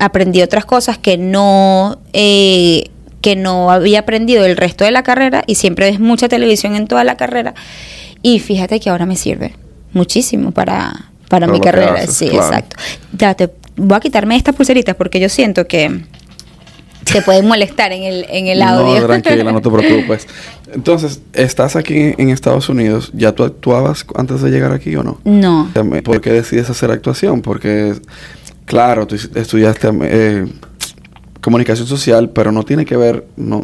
aprendí 0.00 0.42
otras 0.42 0.64
cosas 0.64 0.98
que 0.98 1.16
no 1.16 2.00
eh, 2.12 2.90
que 3.20 3.36
no 3.36 3.70
había 3.70 4.00
aprendido 4.00 4.44
el 4.44 4.56
resto 4.56 4.84
de 4.84 4.90
la 4.90 5.04
carrera 5.04 5.44
y 5.46 5.54
siempre 5.54 5.92
ves 5.92 6.00
mucha 6.00 6.26
televisión 6.28 6.74
en 6.74 6.88
toda 6.88 7.04
la 7.04 7.16
carrera. 7.16 7.54
Y 8.22 8.40
fíjate 8.40 8.80
que 8.80 8.90
ahora 8.90 9.06
me 9.06 9.14
sirve 9.14 9.54
muchísimo 9.92 10.50
para, 10.50 11.12
para, 11.28 11.46
mi 11.46 11.60
carrera. 11.60 12.04
sí, 12.08 12.26
exacto. 12.26 12.76
Ya 13.16 13.34
te 13.34 13.52
voy 13.76 13.96
a 13.96 14.00
quitarme 14.00 14.34
estas 14.34 14.56
pulseritas 14.56 14.96
porque 14.96 15.20
yo 15.20 15.28
siento 15.28 15.68
que 15.68 16.02
te 17.12 17.22
pueden 17.22 17.46
molestar 17.46 17.92
en 17.92 18.02
el, 18.02 18.26
en 18.28 18.48
el 18.48 18.62
audio. 18.62 19.00
No, 19.00 19.06
tranquila, 19.06 19.44
no 19.52 19.60
te 19.60 19.70
preocupes. 19.70 20.26
Entonces, 20.72 21.20
¿estás 21.32 21.76
aquí 21.76 22.14
en 22.18 22.30
Estados 22.30 22.68
Unidos? 22.68 23.10
¿Ya 23.14 23.32
tú 23.32 23.44
actuabas 23.44 24.04
antes 24.14 24.42
de 24.42 24.50
llegar 24.50 24.72
aquí 24.72 24.94
o 24.96 25.02
no? 25.02 25.18
No. 25.24 25.70
¿Por 26.04 26.20
qué 26.20 26.32
decides 26.32 26.68
hacer 26.68 26.90
actuación? 26.90 27.42
Porque, 27.42 27.94
claro, 28.64 29.06
tú 29.06 29.14
estudiaste 29.14 29.88
eh, 30.02 30.46
comunicación 31.40 31.86
social, 31.86 32.30
pero 32.30 32.50
no 32.50 32.64
tiene 32.64 32.84
que 32.84 32.96
ver, 32.96 33.26
no, 33.36 33.62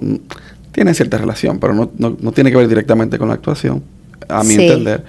tiene 0.71 0.95
cierta 0.95 1.19
relación, 1.19 1.59
pero 1.59 1.75
no, 1.75 1.91
no, 1.99 2.33
tiene 2.33 2.51
que 2.51 2.57
ver 2.57 2.69
directamente 2.69 3.19
con 3.19 3.29
la 3.29 3.35
actuación, 3.35 3.83
a 4.29 4.43
mi 4.45 4.55
entender. 4.55 5.05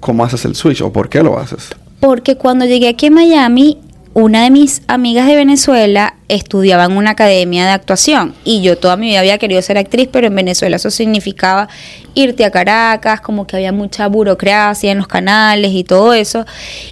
¿Cómo 0.00 0.24
haces 0.24 0.44
el 0.44 0.56
switch 0.56 0.82
o 0.82 0.92
por 0.92 1.08
qué 1.08 1.22
lo 1.22 1.38
haces? 1.38 1.68
Porque 2.00 2.36
cuando 2.36 2.64
llegué 2.64 2.88
aquí 2.88 3.06
a 3.06 3.10
Miami, 3.12 3.78
una 4.14 4.44
de 4.44 4.50
mis 4.50 4.82
amigas 4.88 5.26
de 5.26 5.36
Venezuela 5.36 6.16
estudiaba 6.28 6.84
en 6.84 6.92
una 6.92 7.10
academia 7.10 7.64
de 7.64 7.70
actuación 7.70 8.34
y 8.44 8.60
yo 8.60 8.76
toda 8.76 8.96
mi 8.96 9.08
vida 9.08 9.20
había 9.20 9.38
querido 9.38 9.62
ser 9.62 9.78
actriz, 9.78 10.08
pero 10.12 10.26
en 10.26 10.34
Venezuela 10.34 10.76
eso 10.76 10.90
significaba 10.90 11.68
irte 12.14 12.44
a 12.44 12.50
Caracas, 12.50 13.22
como 13.22 13.46
que 13.46 13.56
había 13.56 13.72
mucha 13.72 14.08
burocracia 14.08 14.92
en 14.92 14.98
los 14.98 15.08
canales 15.08 15.72
y 15.72 15.82
todo 15.84 16.12
eso. 16.12 16.44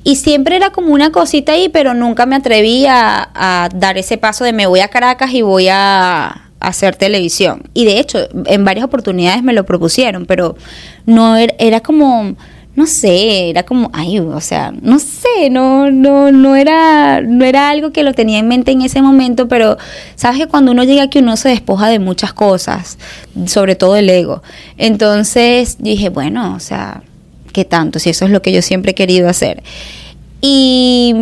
Y 0.03 0.17
siempre 0.17 0.57
era 0.57 0.71
como 0.71 0.95
una 0.95 1.13
cosita 1.13 1.53
ahí, 1.53 1.69
pero 1.69 1.93
nunca 1.93 2.25
me 2.25 2.37
atreví 2.37 2.87
a, 2.89 3.69
dar 3.75 3.99
ese 3.99 4.17
paso 4.17 4.45
de 4.45 4.53
me 4.53 4.67
voy 4.67 4.81
a 4.81 4.89
Caracas 4.89 5.33
y 5.35 5.43
voy 5.43 5.69
a 5.71 6.49
hacer 6.59 6.97
televisión. 6.97 7.65
Y 7.75 7.85
de 7.85 8.01
hecho, 8.01 8.19
en 8.47 8.65
varias 8.65 8.85
oportunidades 8.85 9.43
me 9.43 9.53
lo 9.53 9.67
propusieron, 9.67 10.25
pero 10.25 10.57
no 11.05 11.37
era, 11.37 11.55
era 11.59 11.81
como 11.81 12.35
no 12.77 12.87
sé, 12.87 13.51
era 13.51 13.65
como, 13.65 13.91
ay, 13.93 14.21
o 14.21 14.41
sea, 14.41 14.73
no 14.81 14.99
sé, 14.99 15.51
no, 15.51 15.91
no, 15.91 16.31
no 16.31 16.57
era, 16.57 17.21
no 17.21 17.45
era 17.45 17.69
algo 17.69 17.93
que 17.93 18.03
lo 18.03 18.15
tenía 18.15 18.39
en 18.39 18.49
mente 18.49 18.71
en 18.71 18.83
ese 18.83 19.03
momento, 19.03 19.49
pero 19.49 19.77
sabes 20.15 20.39
que 20.39 20.47
cuando 20.47 20.73
uno 20.73 20.85
llega 20.85 21.03
aquí 21.03 21.19
uno 21.19 21.37
se 21.37 21.49
despoja 21.49 21.89
de 21.89 21.99
muchas 21.99 22.33
cosas, 22.33 22.97
sobre 23.47 23.75
todo 23.75 23.97
el 23.97 24.09
ego. 24.09 24.43
Entonces 24.79 25.77
dije, 25.81 26.11
bueno, 26.11 26.55
o 26.55 26.61
sea, 26.61 27.03
¿qué 27.53 27.65
tanto? 27.65 27.99
Si 27.99 28.11
eso 28.11 28.25
es 28.25 28.31
lo 28.31 28.41
que 28.41 28.53
yo 28.53 28.63
siempre 28.63 28.93
he 28.93 28.95
querido 28.95 29.29
hacer. 29.29 29.63
Y 30.41 31.15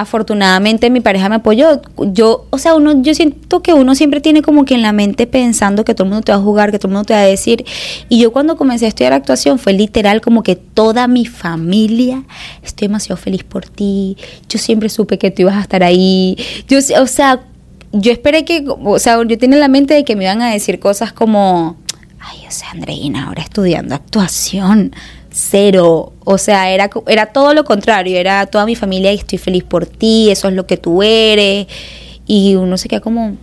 afortunadamente 0.00 0.90
mi 0.90 1.00
pareja 1.00 1.28
me 1.28 1.36
apoyó. 1.36 1.80
Yo, 2.12 2.46
o 2.50 2.58
sea, 2.58 2.74
uno, 2.74 3.02
yo 3.02 3.14
siento 3.14 3.62
que 3.62 3.72
uno 3.72 3.94
siempre 3.94 4.20
tiene 4.20 4.42
como 4.42 4.64
que 4.64 4.74
en 4.74 4.82
la 4.82 4.92
mente 4.92 5.26
pensando 5.26 5.84
que 5.84 5.94
todo 5.94 6.04
el 6.04 6.10
mundo 6.10 6.24
te 6.24 6.32
va 6.32 6.38
a 6.38 6.42
jugar, 6.42 6.70
que 6.70 6.78
todo 6.78 6.88
el 6.88 6.94
mundo 6.94 7.06
te 7.06 7.14
va 7.14 7.20
a 7.20 7.24
decir. 7.24 7.64
Y 8.08 8.20
yo 8.20 8.32
cuando 8.32 8.56
comencé 8.56 8.86
a 8.86 8.88
estudiar 8.88 9.12
actuación 9.12 9.58
fue 9.58 9.72
literal 9.72 10.20
como 10.20 10.42
que 10.42 10.56
toda 10.56 11.06
mi 11.06 11.26
familia, 11.26 12.24
estoy 12.62 12.88
demasiado 12.88 13.16
feliz 13.16 13.44
por 13.44 13.66
ti. 13.66 14.16
Yo 14.48 14.58
siempre 14.58 14.88
supe 14.88 15.18
que 15.18 15.30
tú 15.30 15.42
ibas 15.42 15.56
a 15.56 15.60
estar 15.60 15.82
ahí. 15.82 16.36
Yo, 16.66 16.78
o 16.78 17.06
sea, 17.06 17.40
yo 17.92 18.12
esperé 18.12 18.44
que, 18.44 18.64
o 18.66 18.98
sea, 18.98 19.22
yo 19.22 19.38
tenía 19.38 19.56
en 19.56 19.60
la 19.60 19.68
mente 19.68 19.94
de 19.94 20.04
que 20.04 20.16
me 20.16 20.24
iban 20.24 20.42
a 20.42 20.50
decir 20.50 20.80
cosas 20.80 21.12
como, 21.12 21.76
ay, 22.20 22.38
o 22.48 22.50
sea, 22.50 22.70
Andreina, 22.70 23.26
ahora 23.26 23.42
estudiando 23.42 23.94
actuación 23.94 24.92
cero. 25.30 26.12
O 26.24 26.38
sea, 26.38 26.70
era, 26.70 26.90
era 27.06 27.26
todo 27.26 27.54
lo 27.54 27.64
contrario. 27.64 28.18
Era 28.18 28.46
toda 28.46 28.66
mi 28.66 28.76
familia 28.76 29.12
y 29.12 29.16
estoy 29.16 29.38
feliz 29.38 29.64
por 29.64 29.86
ti, 29.86 30.30
eso 30.30 30.48
es 30.48 30.54
lo 30.54 30.66
que 30.66 30.76
tú 30.76 31.02
eres. 31.02 31.66
Y 32.26 32.54
uno 32.56 32.76
se 32.76 32.88
queda 32.88 33.00
como... 33.00 33.36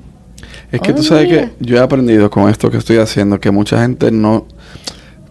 Es 0.71 0.81
que 0.81 0.93
tú 0.93 1.03
sabes 1.03 1.27
que 1.27 1.49
yo 1.59 1.77
he 1.77 1.79
aprendido 1.79 2.29
con 2.29 2.49
esto 2.49 2.69
que 2.69 2.77
estoy 2.77 2.97
haciendo 2.97 3.39
que 3.39 3.51
mucha 3.51 3.81
gente 3.81 4.11
no... 4.11 4.45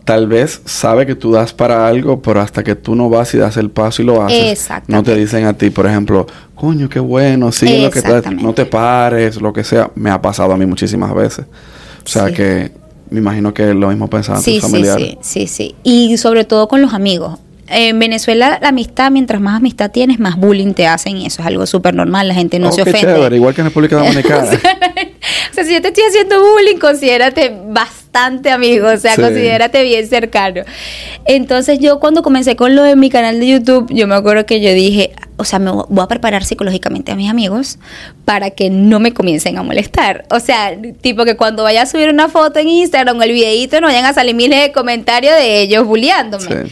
Tal 0.04 0.28
vez 0.28 0.62
sabe 0.66 1.04
que 1.04 1.16
tú 1.16 1.32
das 1.32 1.52
para 1.52 1.88
algo, 1.88 2.22
pero 2.22 2.40
hasta 2.40 2.62
que 2.62 2.76
tú 2.76 2.94
no 2.94 3.10
vas 3.10 3.34
y 3.34 3.38
das 3.38 3.56
el 3.56 3.70
paso 3.70 4.02
y 4.02 4.04
lo 4.04 4.22
haces, 4.22 4.68
no 4.86 5.02
te 5.02 5.16
dicen 5.16 5.46
a 5.46 5.54
ti, 5.54 5.70
por 5.70 5.84
ejemplo, 5.84 6.28
coño, 6.54 6.88
qué 6.88 7.00
bueno, 7.00 7.50
sigue 7.50 7.82
lo 7.82 7.90
que 7.90 8.02
te, 8.02 8.30
no 8.30 8.54
te 8.54 8.66
pares, 8.66 9.40
lo 9.42 9.52
que 9.52 9.64
sea. 9.64 9.90
Me 9.96 10.10
ha 10.10 10.22
pasado 10.22 10.52
a 10.52 10.56
mí 10.56 10.64
muchísimas 10.64 11.12
veces. 11.12 11.46
O 12.04 12.08
sea 12.08 12.32
que 12.32 12.70
me 13.10 13.20
imagino 13.20 13.54
que 13.54 13.74
lo 13.74 13.88
mismo 13.88 14.08
pensaban 14.08 14.42
sí, 14.42 14.54
tus 14.54 14.70
familiares. 14.70 15.16
Sí, 15.20 15.46
sí, 15.46 15.46
sí, 15.46 15.74
Y 15.82 16.16
sobre 16.16 16.44
todo 16.44 16.68
con 16.68 16.82
los 16.82 16.94
amigos. 16.94 17.38
En 17.68 17.98
Venezuela 17.98 18.58
la 18.62 18.68
amistad, 18.68 19.10
mientras 19.10 19.40
más 19.40 19.56
amistad 19.56 19.90
tienes, 19.90 20.20
más 20.20 20.36
bullying 20.36 20.72
te 20.72 20.86
hacen 20.86 21.16
y 21.16 21.26
eso 21.26 21.42
es 21.42 21.48
algo 21.48 21.66
súper 21.66 21.94
normal, 21.94 22.28
la 22.28 22.34
gente 22.34 22.60
no 22.60 22.70
se 22.70 22.82
ofende. 22.82 23.00
Chévere, 23.00 23.34
igual 23.36 23.54
que 23.54 23.60
en 23.62 23.66
República 23.66 23.96
Dominicana. 23.98 24.44
o 24.52 25.54
sea, 25.54 25.64
si 25.64 25.72
yo 25.72 25.82
te 25.82 25.88
estoy 25.88 26.04
haciendo 26.08 26.40
bullying, 26.40 26.78
considérate 26.78 27.52
bastante 27.68 28.05
amigo, 28.16 28.88
o 28.88 28.96
sea, 28.96 29.16
considérate 29.16 29.82
bien 29.82 30.06
cercano. 30.06 30.62
Entonces 31.24 31.78
yo 31.78 32.00
cuando 32.00 32.22
comencé 32.22 32.56
con 32.56 32.76
lo 32.76 32.82
de 32.82 32.96
mi 32.96 33.10
canal 33.10 33.40
de 33.40 33.46
YouTube, 33.46 33.88
yo 33.90 34.06
me 34.06 34.14
acuerdo 34.14 34.46
que 34.46 34.60
yo 34.60 34.72
dije, 34.72 35.12
o 35.36 35.44
sea, 35.44 35.58
me 35.58 35.70
voy 35.70 36.02
a 36.02 36.08
preparar 36.08 36.44
psicológicamente 36.44 37.12
a 37.12 37.16
mis 37.16 37.30
amigos 37.30 37.78
para 38.24 38.50
que 38.50 38.70
no 38.70 39.00
me 39.00 39.12
comiencen 39.12 39.58
a 39.58 39.62
molestar. 39.62 40.24
O 40.30 40.40
sea, 40.40 40.76
tipo 41.00 41.24
que 41.24 41.36
cuando 41.36 41.62
vaya 41.62 41.82
a 41.82 41.86
subir 41.86 42.08
una 42.08 42.28
foto 42.28 42.58
en 42.58 42.68
Instagram 42.68 43.18
o 43.18 43.22
el 43.22 43.32
videito 43.32 43.80
no 43.80 43.88
vayan 43.88 44.04
a 44.04 44.12
salir 44.12 44.34
miles 44.34 44.60
de 44.60 44.72
comentarios 44.72 45.34
de 45.36 45.60
ellos 45.60 45.86
bulleándome. 45.86 46.70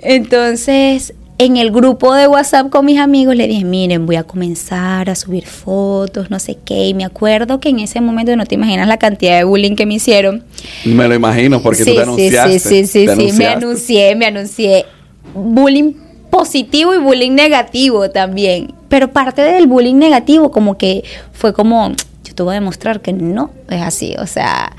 Entonces, 0.00 1.14
en 1.40 1.56
el 1.56 1.70
grupo 1.70 2.12
de 2.12 2.28
WhatsApp 2.28 2.68
con 2.68 2.84
mis 2.84 2.98
amigos 2.98 3.34
le 3.34 3.48
dije, 3.48 3.64
miren, 3.64 4.04
voy 4.04 4.16
a 4.16 4.24
comenzar 4.24 5.08
a 5.08 5.14
subir 5.14 5.46
fotos, 5.46 6.30
no 6.30 6.38
sé 6.38 6.58
qué. 6.66 6.88
Y 6.88 6.92
me 6.92 7.06
acuerdo 7.06 7.60
que 7.60 7.70
en 7.70 7.78
ese 7.78 8.02
momento 8.02 8.36
no 8.36 8.44
te 8.44 8.56
imaginas 8.56 8.86
la 8.86 8.98
cantidad 8.98 9.38
de 9.38 9.44
bullying 9.44 9.74
que 9.74 9.86
me 9.86 9.94
hicieron. 9.94 10.44
Me 10.84 11.08
lo 11.08 11.14
imagino 11.14 11.62
porque 11.62 11.82
tú 11.82 11.94
te 11.94 12.02
anunciaste. 12.02 12.58
Sí, 12.58 12.86
sí, 12.86 13.06
sí, 13.06 13.08
sí, 13.08 13.38
me 13.38 13.46
anuncié, 13.46 14.14
me 14.16 14.26
anuncié. 14.26 14.84
Bullying 15.32 15.94
positivo 16.28 16.92
y 16.92 16.98
bullying 16.98 17.32
negativo 17.32 18.10
también. 18.10 18.74
Pero 18.90 19.10
parte 19.10 19.40
del 19.40 19.66
bullying 19.66 19.94
negativo 19.94 20.50
como 20.50 20.76
que 20.76 21.04
fue 21.32 21.54
como, 21.54 21.88
yo 22.22 22.34
te 22.34 22.42
voy 22.42 22.52
a 22.52 22.54
demostrar 22.56 23.00
que 23.00 23.14
no 23.14 23.50
es 23.70 23.80
así. 23.80 24.14
O 24.18 24.26
sea, 24.26 24.76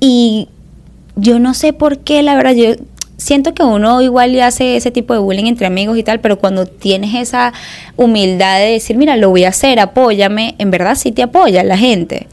y 0.00 0.48
yo 1.14 1.38
no 1.38 1.54
sé 1.54 1.72
por 1.72 1.98
qué, 1.98 2.24
la 2.24 2.34
verdad, 2.34 2.54
yo 2.54 2.74
siento 3.16 3.54
que 3.54 3.62
uno 3.62 4.02
igual 4.02 4.32
le 4.32 4.42
hace 4.42 4.76
ese 4.76 4.90
tipo 4.90 5.14
de 5.14 5.20
bullying 5.20 5.46
entre 5.46 5.66
amigos 5.66 5.98
y 5.98 6.02
tal, 6.02 6.20
pero 6.20 6.38
cuando 6.38 6.66
tienes 6.66 7.14
esa 7.14 7.52
humildad 7.96 8.58
de 8.58 8.72
decir, 8.72 8.96
mira, 8.96 9.16
lo 9.16 9.30
voy 9.30 9.44
a 9.44 9.48
hacer, 9.48 9.80
apóyame, 9.80 10.54
en 10.58 10.70
verdad 10.70 10.94
sí 10.94 11.12
te 11.12 11.22
apoya 11.22 11.64
la 11.64 11.78
gente. 11.78 12.28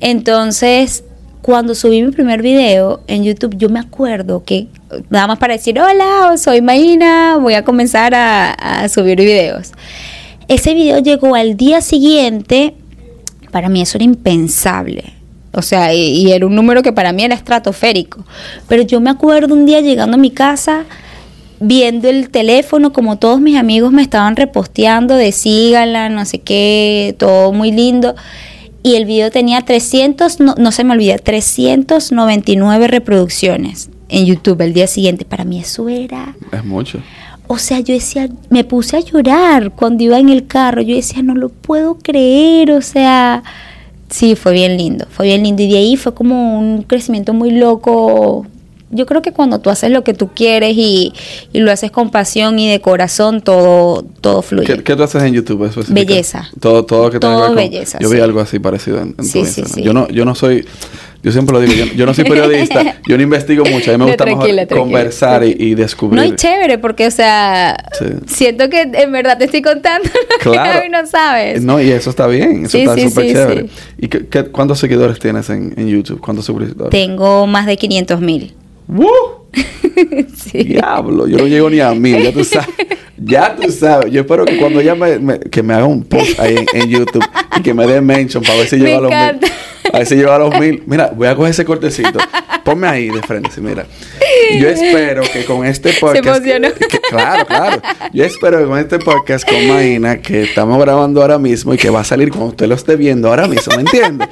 Entonces, 0.00 1.04
cuando 1.42 1.74
subí 1.74 2.02
mi 2.02 2.10
primer 2.10 2.42
video 2.42 3.02
en 3.06 3.24
YouTube, 3.24 3.56
yo 3.56 3.68
me 3.68 3.78
acuerdo 3.78 4.42
que 4.44 4.68
nada 5.10 5.26
más 5.26 5.38
para 5.38 5.54
decir, 5.54 5.78
hola, 5.78 6.36
soy 6.36 6.60
Maína, 6.60 7.38
voy 7.38 7.54
a 7.54 7.62
comenzar 7.62 8.14
a, 8.14 8.52
a 8.52 8.88
subir 8.88 9.18
videos. 9.18 9.72
Ese 10.48 10.74
video 10.74 10.98
llegó 10.98 11.34
al 11.34 11.56
día 11.56 11.80
siguiente, 11.80 12.74
para 13.50 13.68
mí 13.68 13.82
eso 13.82 13.98
era 13.98 14.04
impensable. 14.04 15.15
O 15.52 15.62
sea, 15.62 15.94
y, 15.94 16.30
era 16.30 16.46
un 16.46 16.54
número 16.54 16.82
que 16.82 16.92
para 16.92 17.12
mí 17.12 17.24
era 17.24 17.34
estratosférico. 17.34 18.24
Pero 18.68 18.82
yo 18.82 19.00
me 19.00 19.10
acuerdo 19.10 19.54
un 19.54 19.64
día 19.64 19.80
llegando 19.80 20.16
a 20.16 20.20
mi 20.20 20.30
casa, 20.30 20.84
viendo 21.60 22.08
el 22.08 22.28
teléfono, 22.28 22.92
como 22.92 23.16
todos 23.16 23.40
mis 23.40 23.56
amigos 23.56 23.90
me 23.90 24.02
estaban 24.02 24.36
reposteando 24.36 25.14
de 25.14 25.32
sígala, 25.32 26.10
no 26.10 26.24
sé 26.26 26.40
qué, 26.40 27.16
todo 27.18 27.52
muy 27.52 27.72
lindo. 27.72 28.14
Y 28.82 28.96
el 28.96 29.06
video 29.06 29.30
tenía 29.30 29.62
300, 29.62 30.40
no, 30.40 30.54
no 30.58 30.72
se 30.72 30.84
me 30.84 30.92
olvida, 30.92 31.16
399 31.16 32.86
reproducciones 32.86 33.88
en 34.08 34.26
YouTube 34.26 34.60
el 34.60 34.74
día 34.74 34.86
siguiente. 34.86 35.24
Para 35.24 35.44
mí 35.44 35.58
eso 35.58 35.88
era... 35.88 36.36
Es 36.52 36.64
mucho. 36.64 37.00
O 37.48 37.58
sea, 37.58 37.80
yo 37.80 37.94
decía, 37.94 38.28
me 38.50 38.64
puse 38.64 38.96
a 38.96 39.00
llorar 39.00 39.70
cuando 39.70 40.04
iba 40.04 40.18
en 40.18 40.28
el 40.28 40.46
carro. 40.46 40.82
Yo 40.82 40.94
decía, 40.94 41.22
no 41.22 41.34
lo 41.34 41.48
puedo 41.48 41.96
creer, 41.96 42.72
o 42.72 42.82
sea 42.82 43.42
Sí, 44.08 44.36
fue 44.36 44.52
bien 44.52 44.76
lindo, 44.76 45.06
fue 45.10 45.26
bien 45.26 45.42
lindo. 45.42 45.62
Y 45.62 45.70
de 45.70 45.78
ahí 45.78 45.96
fue 45.96 46.14
como 46.14 46.58
un 46.58 46.82
crecimiento 46.82 47.34
muy 47.34 47.50
loco. 47.50 48.46
Yo 48.96 49.06
creo 49.06 49.22
que 49.22 49.32
cuando 49.32 49.60
tú 49.60 49.70
haces 49.70 49.90
lo 49.90 50.02
que 50.02 50.14
tú 50.14 50.30
quieres 50.34 50.74
y, 50.76 51.12
lo 51.52 51.70
haces 51.70 51.90
con 51.90 52.10
pasión 52.10 52.58
y 52.58 52.70
de 52.70 52.80
corazón, 52.80 53.40
todo, 53.40 54.04
todo 54.20 54.42
fluye. 54.42 54.82
¿Qué, 54.82 54.96
tú 54.96 55.02
haces 55.02 55.22
en 55.22 55.34
YouTube? 55.34 55.70
Belleza. 55.88 56.48
Todo, 56.60 56.84
todo 56.84 57.10
que 57.10 57.20
todo 57.20 57.54
belleza. 57.54 57.98
Yo 58.00 58.10
vi 58.10 58.20
algo 58.20 58.40
así 58.40 58.58
parecido 58.58 59.00
en, 59.00 59.14
sí, 59.22 59.44
sí, 59.44 59.62
sí, 59.64 59.82
Yo 59.82 59.92
no, 59.92 60.08
yo 60.08 60.24
no 60.24 60.34
soy 60.34 60.66
yo 61.26 61.32
siempre 61.32 61.54
lo 61.54 61.60
digo, 61.60 61.86
yo, 61.96 62.06
no 62.06 62.14
soy 62.14 62.22
periodista, 62.22 63.00
yo 63.08 63.16
no 63.16 63.22
investigo 63.24 63.64
mucho, 63.64 63.90
a 63.90 63.98
mí 63.98 64.04
me 64.04 64.12
gusta 64.12 64.76
conversar 64.76 65.42
y, 65.44 65.74
descubrir. 65.74 66.22
No, 66.22 66.22
es 66.22 66.36
chévere, 66.36 66.78
porque, 66.78 67.04
o 67.04 67.10
sea, 67.10 67.76
siento 68.26 68.68
que 68.68 68.82
en 68.82 69.10
verdad 69.10 69.36
te 69.36 69.46
estoy 69.46 69.60
contando 69.60 70.08
lo 70.44 70.52
claro. 70.52 70.82
que 70.82 70.88
no 70.88 71.04
sabes. 71.04 71.62
No, 71.62 71.80
y 71.80 71.90
eso 71.90 72.10
está 72.10 72.28
bien, 72.28 72.66
eso 72.66 72.78
está 72.78 72.96
súper 72.96 73.26
chévere. 73.26 73.66
¿Y 73.98 74.06
qué, 74.06 74.44
cuántos 74.52 74.78
seguidores 74.78 75.18
tienes 75.18 75.50
en, 75.50 75.74
YouTube? 75.88 76.20
¿Cuántos 76.20 76.44
seguidores? 76.44 76.90
Tengo 76.90 77.48
más 77.48 77.66
de 77.66 77.76
500 77.76 78.20
mil. 78.20 78.54
¡Woo! 78.88 79.46
Diablo, 80.52 81.26
yo 81.26 81.38
no 81.38 81.46
llego 81.46 81.70
ni 81.70 81.80
a 81.80 81.92
mil, 81.94 82.22
ya 82.22 82.32
tú 82.32 82.44
sabes. 82.44 82.68
Ya 83.16 83.56
tú 83.56 83.70
sabes. 83.72 84.12
Yo 84.12 84.20
espero 84.20 84.44
que 84.44 84.58
cuando 84.58 84.80
ya 84.80 84.94
me, 84.94 85.40
que 85.40 85.62
me 85.62 85.74
haga 85.74 85.86
un 85.86 86.04
post 86.04 86.38
ahí 86.38 86.56
en, 86.74 86.88
YouTube 86.88 87.24
y 87.56 87.62
que 87.62 87.72
me 87.72 87.86
dé 87.86 88.00
mention 88.00 88.42
para 88.42 88.58
ver 88.58 88.68
si 88.68 88.76
llego 88.76 88.98
a 88.98 89.00
los 89.00 89.10
mil. 89.10 89.50
A 89.92 89.98
ver 89.98 90.06
si 90.06 90.16
lleva 90.16 90.38
los 90.38 90.58
mil. 90.60 90.82
Mira, 90.86 91.12
voy 91.14 91.28
a 91.28 91.34
coger 91.34 91.50
ese 91.50 91.64
cortecito. 91.64 92.18
Ponme 92.64 92.86
ahí 92.88 93.08
de 93.08 93.22
frente, 93.22 93.50
sí, 93.50 93.60
mira. 93.60 93.86
Yo 94.60 94.68
espero 94.68 95.22
que 95.32 95.44
con 95.44 95.64
este 95.64 95.92
podcast. 95.94 96.26
emocionó. 96.26 96.74
que- 96.74 97.00
claro, 97.00 97.46
claro. 97.46 97.82
Yo 98.12 98.24
espero 98.24 98.58
que 98.58 98.64
con 98.66 98.78
este 98.78 98.98
podcast 98.98 99.48
con 99.48 99.66
Maína, 99.68 100.18
que 100.18 100.42
estamos 100.42 100.78
grabando 100.80 101.22
ahora 101.22 101.38
mismo 101.38 101.74
y 101.74 101.78
que 101.78 101.90
va 101.90 102.00
a 102.00 102.04
salir 102.04 102.30
cuando 102.30 102.48
usted 102.48 102.66
lo 102.66 102.74
esté 102.74 102.96
viendo 102.96 103.28
ahora 103.28 103.46
mismo, 103.46 103.74
¿me 103.76 103.82
entiende? 103.82 104.26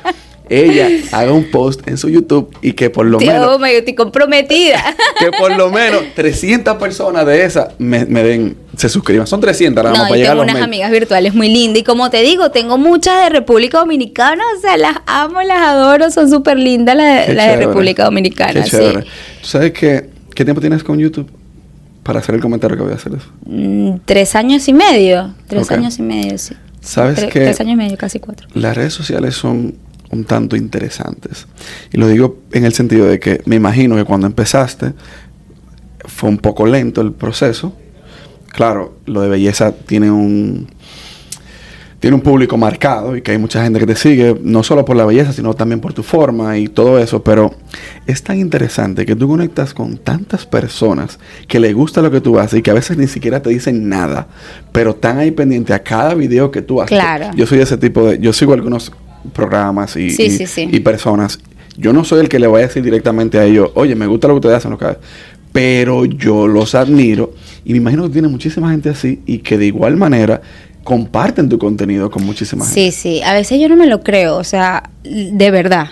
Ella 0.48 0.88
haga 1.12 1.32
un 1.32 1.50
post 1.50 1.86
en 1.88 1.96
su 1.96 2.08
YouTube 2.10 2.54
y 2.60 2.72
que 2.74 2.90
por 2.90 3.06
lo 3.06 3.18
menos. 3.18 3.58
my 3.58 3.68
God, 3.68 3.76
estoy 3.78 3.94
comprometida. 3.94 4.82
Que 5.18 5.30
por 5.30 5.56
lo 5.56 5.70
menos 5.70 6.02
300 6.14 6.76
personas 6.76 7.24
de 7.24 7.44
esas 7.44 7.68
me, 7.78 8.04
me 8.04 8.22
den, 8.22 8.56
se 8.76 8.88
suscriban. 8.88 9.26
Son 9.26 9.40
300 9.40 9.82
nada 9.82 9.94
más 9.94 10.02
No, 10.02 10.08
para 10.08 10.16
llegar 10.16 10.32
a 10.32 10.34
tengo 10.34 10.44
los 10.44 10.52
unas 10.52 10.54
mil. 10.56 10.64
amigas 10.64 10.90
virtuales 10.90 11.34
muy 11.34 11.48
lindas. 11.48 11.80
Y 11.80 11.84
como 11.84 12.10
te 12.10 12.20
digo, 12.22 12.50
tengo 12.50 12.76
muchas 12.76 13.22
de 13.24 13.30
República 13.30 13.78
Dominicana. 13.78 14.42
O 14.56 14.60
sea, 14.60 14.76
las 14.76 14.96
amo, 15.06 15.40
las 15.42 15.58
adoro. 15.60 16.10
Son 16.10 16.28
súper 16.28 16.58
lindas 16.58 16.96
las, 16.96 17.28
de. 17.28 17.56
República 17.56 18.04
Dominicana. 18.04 18.52
Qué 18.64 18.70
sí. 18.70 18.76
¿Tú 19.40 19.46
sabes 19.46 19.72
qué, 19.72 20.10
qué 20.34 20.44
tiempo 20.44 20.60
tienes 20.60 20.82
con 20.84 20.98
YouTube? 20.98 21.30
Para 22.02 22.18
hacer 22.18 22.34
el 22.34 22.42
comentario 22.42 22.76
que 22.76 22.82
voy 22.82 22.92
a 22.92 22.96
hacer 22.96 23.12
eso. 23.14 23.28
Mm, 23.46 23.98
tres 24.04 24.34
años 24.34 24.68
y 24.68 24.74
medio. 24.74 25.34
Tres 25.48 25.70
años 25.70 25.98
y 25.98 26.02
medio, 26.02 26.36
sí. 26.36 26.54
¿Sabes 26.82 27.18
Tre- 27.18 27.28
qué? 27.30 27.40
Tres 27.40 27.60
años 27.60 27.72
y 27.72 27.76
medio, 27.76 27.96
casi 27.96 28.20
cuatro. 28.20 28.46
Las 28.52 28.76
redes 28.76 28.92
sociales 28.92 29.34
son 29.36 29.74
un 30.14 30.24
tanto 30.24 30.56
interesantes. 30.56 31.46
Y 31.92 31.98
lo 31.98 32.08
digo 32.08 32.38
en 32.52 32.64
el 32.64 32.72
sentido 32.72 33.06
de 33.06 33.18
que 33.18 33.42
me 33.46 33.56
imagino 33.56 33.96
que 33.96 34.04
cuando 34.04 34.26
empezaste 34.26 34.92
fue 36.06 36.28
un 36.28 36.38
poco 36.38 36.66
lento 36.66 37.00
el 37.00 37.12
proceso. 37.12 37.74
Claro, 38.52 38.98
lo 39.06 39.20
de 39.20 39.28
belleza 39.28 39.72
tiene 39.72 40.10
un 40.10 40.68
tiene 42.04 42.16
un 42.16 42.20
público 42.20 42.58
marcado 42.58 43.16
y 43.16 43.22
que 43.22 43.30
hay 43.30 43.38
mucha 43.38 43.62
gente 43.62 43.78
que 43.78 43.86
te 43.86 43.96
sigue, 43.96 44.38
no 44.42 44.62
solo 44.62 44.84
por 44.84 44.94
la 44.94 45.06
belleza, 45.06 45.32
sino 45.32 45.54
también 45.54 45.80
por 45.80 45.94
tu 45.94 46.02
forma 46.02 46.58
y 46.58 46.68
todo 46.68 46.98
eso, 46.98 47.24
pero 47.24 47.54
es 48.06 48.22
tan 48.22 48.38
interesante 48.38 49.06
que 49.06 49.16
tú 49.16 49.26
conectas 49.26 49.72
con 49.72 49.96
tantas 49.96 50.44
personas 50.44 51.18
que 51.48 51.58
le 51.58 51.72
gusta 51.72 52.02
lo 52.02 52.10
que 52.10 52.20
tú 52.20 52.38
haces 52.38 52.58
y 52.58 52.62
que 52.62 52.70
a 52.70 52.74
veces 52.74 52.98
ni 52.98 53.06
siquiera 53.06 53.40
te 53.40 53.48
dicen 53.48 53.88
nada, 53.88 54.26
pero 54.70 54.90
están 54.90 55.16
ahí 55.16 55.30
pendientes 55.30 55.74
a 55.74 55.78
cada 55.78 56.12
video 56.12 56.50
que 56.50 56.60
tú 56.60 56.82
haces. 56.82 56.94
Claro. 56.94 57.30
Yo 57.36 57.46
soy 57.46 57.60
ese 57.60 57.78
tipo 57.78 58.04
de, 58.04 58.18
yo 58.18 58.34
sigo 58.34 58.52
algunos 58.52 58.92
programas 59.32 59.96
y, 59.96 60.10
Sí, 60.10 60.24
y- 60.24 60.30
sí, 60.30 60.46
sí. 60.46 60.68
y 60.70 60.80
personas. 60.80 61.38
Yo 61.76 61.92
no 61.92 62.04
soy 62.04 62.20
el 62.20 62.28
que 62.28 62.38
le 62.38 62.46
voy 62.46 62.62
a 62.62 62.66
decir 62.66 62.82
directamente 62.82 63.38
a 63.38 63.44
ellos, 63.44 63.70
oye, 63.74 63.94
me 63.96 64.06
gusta 64.06 64.28
lo 64.28 64.34
que 64.34 64.38
ustedes 64.38 64.56
hacen, 64.56 64.70
lo 64.70 64.78
que 64.78 64.84
hacen", 64.86 65.00
pero 65.52 66.04
yo 66.04 66.46
los 66.46 66.74
admiro 66.74 67.34
y 67.64 67.72
me 67.72 67.78
imagino 67.78 68.04
que 68.04 68.10
tiene 68.10 68.28
muchísima 68.28 68.70
gente 68.70 68.90
así 68.90 69.20
y 69.26 69.38
que 69.38 69.58
de 69.58 69.66
igual 69.66 69.96
manera 69.96 70.40
comparten 70.84 71.48
tu 71.48 71.58
contenido 71.58 72.10
con 72.10 72.24
muchísima 72.24 72.64
gente. 72.64 72.92
Sí, 72.92 72.92
sí. 72.92 73.22
A 73.22 73.32
veces 73.32 73.58
yo 73.60 73.68
no 73.68 73.76
me 73.76 73.86
lo 73.86 74.02
creo. 74.02 74.36
O 74.36 74.44
sea, 74.44 74.90
de 75.02 75.50
verdad. 75.50 75.88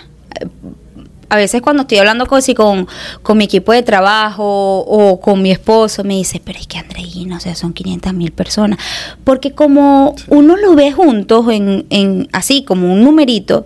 A 1.33 1.35
veces 1.35 1.63
cuando 1.63 1.81
estoy 1.81 1.97
hablando 1.97 2.27
con, 2.27 2.43
si 2.43 2.53
con, 2.53 2.87
con 3.23 3.39
mi 3.39 3.45
equipo 3.45 3.71
de 3.71 3.81
trabajo 3.81 4.43
o 4.81 5.19
con 5.19 5.41
mi 5.41 5.49
esposo, 5.49 6.03
me 6.03 6.13
dice, 6.13 6.39
pero 6.45 6.59
es 6.59 6.67
que 6.67 6.77
Andreina, 6.77 7.37
o 7.37 7.39
sea, 7.39 7.55
son 7.55 7.73
500 7.73 8.13
mil 8.13 8.31
personas. 8.31 8.77
Porque 9.23 9.51
como 9.51 10.15
uno 10.27 10.55
lo 10.57 10.75
ve 10.75 10.91
juntos, 10.91 11.47
en, 11.49 11.87
en 11.89 12.29
así 12.33 12.63
como 12.63 12.93
un 12.93 13.03
numerito, 13.03 13.65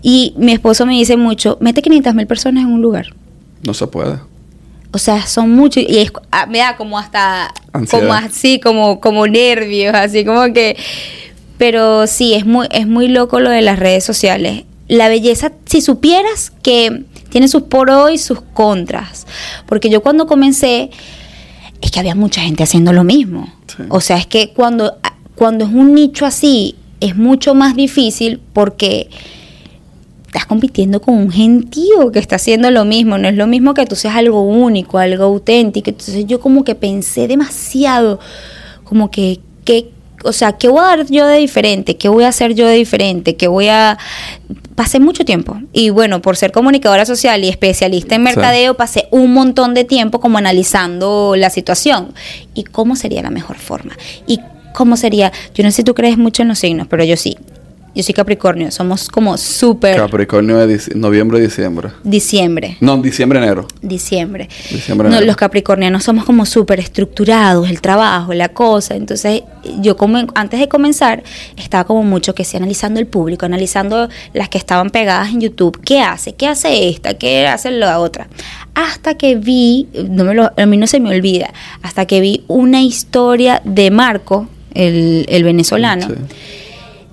y 0.00 0.32
mi 0.36 0.52
esposo 0.52 0.86
me 0.86 0.92
dice 0.92 1.16
mucho, 1.16 1.58
mete 1.60 1.82
500 1.82 2.14
mil 2.14 2.28
personas 2.28 2.62
en 2.62 2.70
un 2.70 2.82
lugar. 2.82 3.12
No 3.64 3.74
se 3.74 3.88
puede. 3.88 4.20
O 4.92 4.98
sea, 4.98 5.26
son 5.26 5.50
muchos 5.50 5.82
y 5.82 5.98
es, 5.98 6.12
ah, 6.30 6.46
me 6.46 6.58
da 6.58 6.76
como 6.76 7.00
hasta 7.00 7.52
Ansiedad. 7.72 8.04
como 8.04 8.14
así 8.14 8.60
como 8.60 9.00
como 9.00 9.26
nervios, 9.26 9.92
así 9.92 10.24
como 10.24 10.52
que 10.52 10.76
pero 11.58 12.06
sí 12.06 12.34
es 12.34 12.46
muy 12.46 12.68
es 12.70 12.86
muy 12.86 13.08
loco 13.08 13.40
lo 13.40 13.50
de 13.50 13.62
las 13.62 13.80
redes 13.80 14.04
sociales. 14.04 14.62
La 14.88 15.08
belleza, 15.08 15.52
si 15.64 15.80
supieras 15.80 16.52
que 16.62 17.04
tiene 17.30 17.48
sus 17.48 17.62
pros 17.62 18.10
y 18.12 18.18
sus 18.18 18.40
contras, 18.40 19.26
porque 19.66 19.90
yo 19.90 20.02
cuando 20.02 20.26
comencé 20.26 20.90
es 21.80 21.90
que 21.90 22.00
había 22.00 22.14
mucha 22.14 22.40
gente 22.40 22.62
haciendo 22.62 22.92
lo 22.92 23.04
mismo. 23.04 23.52
Sí. 23.66 23.82
O 23.88 24.00
sea, 24.00 24.16
es 24.16 24.26
que 24.26 24.52
cuando 24.52 24.94
cuando 25.36 25.66
es 25.66 25.70
un 25.70 25.94
nicho 25.94 26.26
así 26.26 26.74
es 26.98 27.14
mucho 27.16 27.54
más 27.54 27.76
difícil 27.76 28.40
porque 28.52 29.08
estás 30.26 30.46
compitiendo 30.46 31.00
con 31.00 31.14
un 31.14 31.30
gentío 31.30 32.10
que 32.10 32.18
está 32.18 32.36
haciendo 32.36 32.70
lo 32.70 32.84
mismo. 32.84 33.16
No 33.18 33.28
es 33.28 33.36
lo 33.36 33.46
mismo 33.46 33.74
que 33.74 33.86
tú 33.86 33.96
seas 33.96 34.16
algo 34.16 34.42
único, 34.42 34.98
algo 34.98 35.24
auténtico. 35.24 35.90
Entonces 35.90 36.26
yo 36.26 36.40
como 36.40 36.64
que 36.64 36.74
pensé 36.74 37.28
demasiado, 37.28 38.18
como 38.84 39.10
que, 39.10 39.40
que 39.64 39.90
o 40.24 40.32
sea, 40.32 40.52
¿qué 40.52 40.68
voy 40.68 40.80
a 40.80 40.96
dar 40.96 41.06
yo 41.06 41.26
de 41.26 41.38
diferente? 41.38 41.96
¿Qué 41.96 42.08
voy 42.08 42.24
a 42.24 42.28
hacer 42.28 42.54
yo 42.54 42.66
de 42.66 42.74
diferente? 42.74 43.36
¿Qué 43.36 43.46
voy 43.48 43.68
a...? 43.68 43.98
Pasé 44.76 45.00
mucho 45.00 45.24
tiempo. 45.24 45.58
Y 45.72 45.90
bueno, 45.90 46.22
por 46.22 46.36
ser 46.36 46.52
comunicadora 46.52 47.04
social 47.06 47.42
y 47.42 47.48
especialista 47.48 48.14
en 48.14 48.20
Sí. 48.20 48.24
mercadeo, 48.26 48.76
pasé 48.76 49.08
un 49.10 49.32
montón 49.32 49.74
de 49.74 49.84
tiempo 49.84 50.20
como 50.20 50.38
analizando 50.38 51.34
la 51.36 51.50
situación. 51.50 52.12
¿Y 52.54 52.62
cómo 52.64 52.94
sería 52.94 53.22
la 53.22 53.30
mejor 53.30 53.56
forma? 53.56 53.96
¿Y 54.26 54.38
cómo 54.74 54.96
sería? 54.98 55.32
Yo 55.54 55.64
no 55.64 55.70
sé 55.70 55.76
si 55.76 55.84
tú 55.84 55.94
crees 55.94 56.18
mucho 56.18 56.42
en 56.42 56.48
los 56.48 56.58
signos, 56.58 56.86
pero 56.88 57.02
yo 57.04 57.16
sí. 57.16 57.36
Yo 57.96 58.02
soy 58.02 58.12
Capricornio. 58.14 58.70
Somos 58.70 59.08
como 59.08 59.36
súper... 59.38 59.96
Capricornio 59.96 60.58
de 60.58 60.76
dic- 60.78 60.94
noviembre, 60.94 61.40
diciembre. 61.40 61.88
Diciembre. 62.04 62.76
No, 62.80 62.98
diciembre, 62.98 63.38
enero. 63.38 63.66
Diciembre. 63.80 64.48
Diciembre, 64.70 65.08
No, 65.08 65.14
enero. 65.16 65.26
los 65.26 65.36
capricornianos 65.36 66.04
somos 66.04 66.24
como 66.26 66.44
súper 66.44 66.78
estructurados, 66.78 67.70
el 67.70 67.80
trabajo, 67.80 68.34
la 68.34 68.50
cosa. 68.50 68.94
Entonces, 68.96 69.42
yo 69.80 69.96
como 69.96 70.18
antes 70.34 70.60
de 70.60 70.68
comenzar, 70.68 71.22
estaba 71.56 71.84
como 71.84 72.02
mucho 72.02 72.34
que 72.34 72.44
sí, 72.44 72.56
analizando 72.58 73.00
el 73.00 73.06
público, 73.06 73.46
analizando 73.46 74.08
las 74.34 74.50
que 74.50 74.58
estaban 74.58 74.90
pegadas 74.90 75.30
en 75.30 75.40
YouTube. 75.40 75.80
¿Qué 75.82 76.00
hace? 76.02 76.34
¿Qué 76.34 76.46
hace 76.48 76.90
esta? 76.90 77.14
¿Qué 77.14 77.46
hace 77.46 77.70
la 77.70 77.98
otra? 77.98 78.28
Hasta 78.74 79.14
que 79.16 79.36
vi, 79.36 79.88
no 80.10 80.24
me 80.24 80.34
lo, 80.34 80.52
a 80.54 80.66
mí 80.66 80.76
no 80.76 80.86
se 80.86 81.00
me 81.00 81.08
olvida, 81.08 81.50
hasta 81.80 82.04
que 82.04 82.20
vi 82.20 82.44
una 82.46 82.82
historia 82.82 83.62
de 83.64 83.90
Marco, 83.90 84.48
el, 84.74 85.24
el 85.30 85.44
venezolano 85.44 86.08
Sí. 86.08 86.14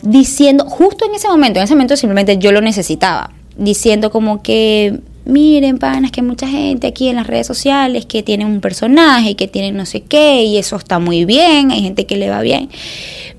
Diciendo, 0.04 0.66
justo 0.66 1.06
en 1.06 1.16
ese 1.16 1.28
momento, 1.28 1.60
en 1.60 1.64
ese 1.64 1.74
momento 1.74 1.96
simplemente 1.96 2.38
yo 2.38 2.52
lo 2.52 2.62
necesitaba, 2.62 3.32
diciendo 3.58 4.12
como 4.12 4.44
que, 4.44 5.00
miren, 5.26 5.80
panas, 5.80 6.12
que 6.12 6.20
hay 6.20 6.28
mucha 6.28 6.48
gente 6.48 6.88
aquí 6.88 7.08
en 7.08 7.16
las 7.16 7.26
redes 7.26 7.48
sociales 7.48 8.06
que 8.06 8.22
tienen 8.22 8.48
un 8.48 8.60
personaje, 8.60 9.36
que 9.36 9.48
tienen 9.48 9.78
no 9.78 9.86
sé 9.86 10.02
qué, 10.02 10.44
y 10.44 10.58
eso 10.58 10.76
está 10.76 11.00
muy 11.00 11.24
bien, 11.24 11.72
hay 11.72 11.82
gente 11.82 12.06
que 12.06 12.18
le 12.18 12.30
va 12.30 12.42
bien. 12.42 12.70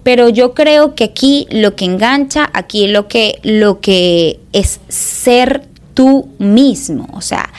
Pero 0.02 0.30
yo 0.30 0.54
creo 0.54 0.94
que 0.94 1.04
aquí 1.04 1.46
lo 1.50 1.76
que 1.76 1.84
engancha, 1.84 2.48
aquí 2.54 2.86
lo 2.88 3.08
que, 3.08 3.38
lo 3.42 3.80
que 3.80 4.40
es 4.52 4.80
ser 4.88 5.68
tú 5.92 6.28
mismo, 6.38 7.08
o 7.12 7.20
sea, 7.20 7.52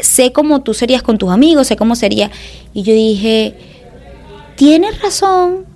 sé 0.00 0.32
cómo 0.32 0.62
tú 0.62 0.74
serías 0.74 1.02
con 1.02 1.16
tus 1.16 1.30
amigos, 1.30 1.68
sé 1.68 1.76
cómo 1.76 1.94
sería. 1.94 2.30
Y 2.74 2.82
yo 2.82 2.92
dije, 2.92 3.54
tienes 4.56 5.00
razón. 5.00 5.66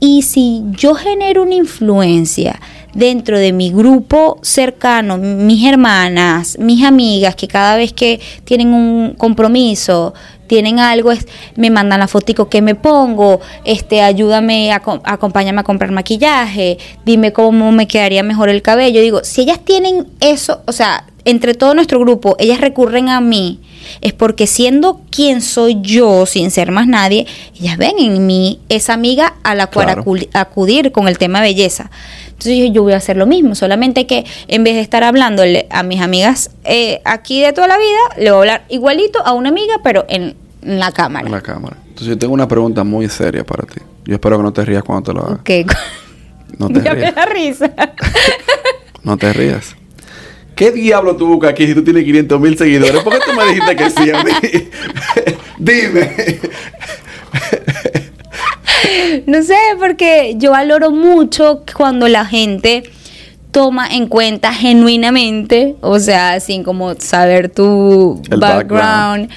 Y 0.00 0.22
si 0.22 0.62
yo 0.70 0.94
genero 0.94 1.42
una 1.42 1.54
influencia 1.54 2.58
dentro 2.94 3.38
de 3.38 3.52
mi 3.52 3.70
grupo 3.70 4.38
cercano, 4.42 5.18
mis 5.18 5.64
hermanas, 5.66 6.56
mis 6.58 6.84
amigas, 6.84 7.36
que 7.36 7.46
cada 7.46 7.76
vez 7.76 7.92
que 7.92 8.18
tienen 8.44 8.72
un 8.72 9.14
compromiso, 9.16 10.14
tienen 10.46 10.80
algo, 10.80 11.12
es- 11.12 11.28
me 11.54 11.70
mandan 11.70 12.00
la 12.00 12.08
fotico 12.08 12.48
que 12.48 12.60
me 12.62 12.74
pongo, 12.74 13.40
este, 13.64 14.02
ayúdame, 14.02 14.72
a, 14.72 14.80
co- 14.80 15.00
acompáñame 15.04 15.60
a 15.60 15.64
comprar 15.64 15.92
maquillaje, 15.92 16.78
dime 17.04 17.32
cómo 17.32 17.70
me 17.70 17.86
quedaría 17.86 18.22
mejor 18.24 18.48
el 18.48 18.62
cabello. 18.62 19.00
Digo, 19.00 19.20
si 19.22 19.42
ellas 19.42 19.60
tienen 19.64 20.08
eso, 20.20 20.62
o 20.66 20.72
sea, 20.72 21.04
entre 21.24 21.54
todo 21.54 21.74
nuestro 21.74 21.98
grupo, 22.00 22.36
ellas 22.38 22.60
recurren 22.60 23.08
a 23.08 23.20
mí, 23.20 23.60
es 24.00 24.12
porque 24.12 24.46
siendo 24.46 25.00
quien 25.10 25.40
soy 25.42 25.78
yo, 25.82 26.26
sin 26.26 26.50
ser 26.50 26.70
más 26.72 26.86
nadie, 26.86 27.26
ellas 27.58 27.76
ven 27.76 27.94
en 27.98 28.26
mí 28.26 28.60
esa 28.68 28.94
amiga 28.94 29.34
a 29.42 29.54
la 29.54 29.66
cual 29.68 29.86
Claro. 29.86 30.04
acudir 30.34 30.92
con 30.92 31.08
el 31.08 31.18
tema 31.18 31.40
de 31.40 31.48
belleza. 31.48 31.90
Entonces 32.28 32.58
yo, 32.58 32.66
yo 32.72 32.82
voy 32.82 32.92
a 32.94 32.96
hacer 32.96 33.16
lo 33.16 33.26
mismo, 33.26 33.54
solamente 33.54 34.06
que 34.06 34.24
en 34.48 34.64
vez 34.64 34.74
de 34.74 34.80
estar 34.80 35.04
hablándole 35.04 35.66
a 35.70 35.82
mis 35.82 36.00
amigas 36.00 36.50
eh, 36.64 37.00
aquí 37.04 37.42
de 37.42 37.52
toda 37.52 37.66
la 37.68 37.76
vida, 37.76 37.98
le 38.16 38.30
voy 38.30 38.36
a 38.36 38.40
hablar 38.40 38.64
igualito 38.70 39.18
a 39.26 39.32
una 39.32 39.50
amiga, 39.50 39.74
pero 39.84 40.06
en, 40.08 40.36
en 40.62 40.78
la 40.78 40.90
cámara. 40.92 41.26
En 41.26 41.32
la 41.32 41.42
cámara. 41.42 41.76
Entonces 41.88 42.08
yo 42.08 42.18
tengo 42.18 42.32
una 42.32 42.48
pregunta 42.48 42.82
muy 42.84 43.08
seria 43.10 43.44
para 43.44 43.66
ti. 43.66 43.80
Yo 44.06 44.14
espero 44.14 44.38
que 44.38 44.42
no 44.42 44.52
te 44.54 44.64
rías 44.64 44.82
cuando 44.82 45.12
te 45.12 45.18
lo 45.18 45.24
haga. 45.26 45.34
Ok. 45.34 45.50
No 46.58 46.68
te 46.72 46.80
me 46.80 46.94
rías. 46.94 47.14
da 47.14 47.26
risa. 47.26 47.70
No 49.02 49.16
te 49.16 49.32
rías. 49.32 49.76
¿Qué 50.60 50.72
diablo 50.72 51.16
tú 51.16 51.26
buscas 51.26 51.52
aquí 51.52 51.66
si 51.66 51.72
tú 51.74 51.82
tienes 51.82 52.04
500 52.04 52.38
mil 52.38 52.58
seguidores? 52.58 53.02
¿Por 53.02 53.14
qué 53.14 53.18
tú 53.24 53.32
me 53.34 53.46
dijiste 53.46 53.76
que 53.76 53.88
sí 53.88 54.10
a 54.10 54.22
mí? 54.22 54.30
Dime. 55.58 56.38
No 59.26 59.42
sé, 59.42 59.56
porque 59.78 60.34
yo 60.36 60.50
valoro 60.50 60.90
mucho 60.90 61.62
cuando 61.74 62.08
la 62.08 62.26
gente 62.26 62.82
toma 63.52 63.88
en 63.88 64.06
cuenta 64.06 64.52
genuinamente, 64.52 65.76
o 65.80 65.98
sea, 65.98 66.38
sin 66.40 66.62
como 66.62 66.94
saber 66.96 67.48
tu 67.48 68.20
El 68.30 68.38
background, 68.40 69.30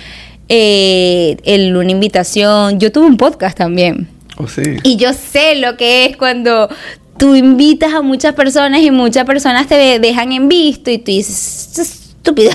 eh, 0.50 1.38
el- 1.46 1.74
una 1.78 1.92
invitación. 1.92 2.82
Yo 2.82 2.92
tuve 2.92 3.06
un 3.06 3.16
podcast 3.16 3.58
también. 3.58 4.10
¿O 4.36 4.48
sí? 4.50 4.62
Y 4.84 4.98
yo 4.98 5.14
sé 5.14 5.56
lo 5.56 5.78
que 5.78 6.04
es 6.06 6.18
cuando 6.18 6.68
tú 7.18 7.36
invitas 7.36 7.94
a 7.94 8.02
muchas 8.02 8.34
personas 8.34 8.82
y 8.82 8.92
muchas 8.92 9.26
personas 9.26 9.68
te 9.68 10.00
dejan 10.00 10.32
en 10.32 10.48
visto 10.48 10.92
y 10.92 10.98
tú 10.98 11.12
dices, 11.12 11.78
estúpido. 11.78 12.52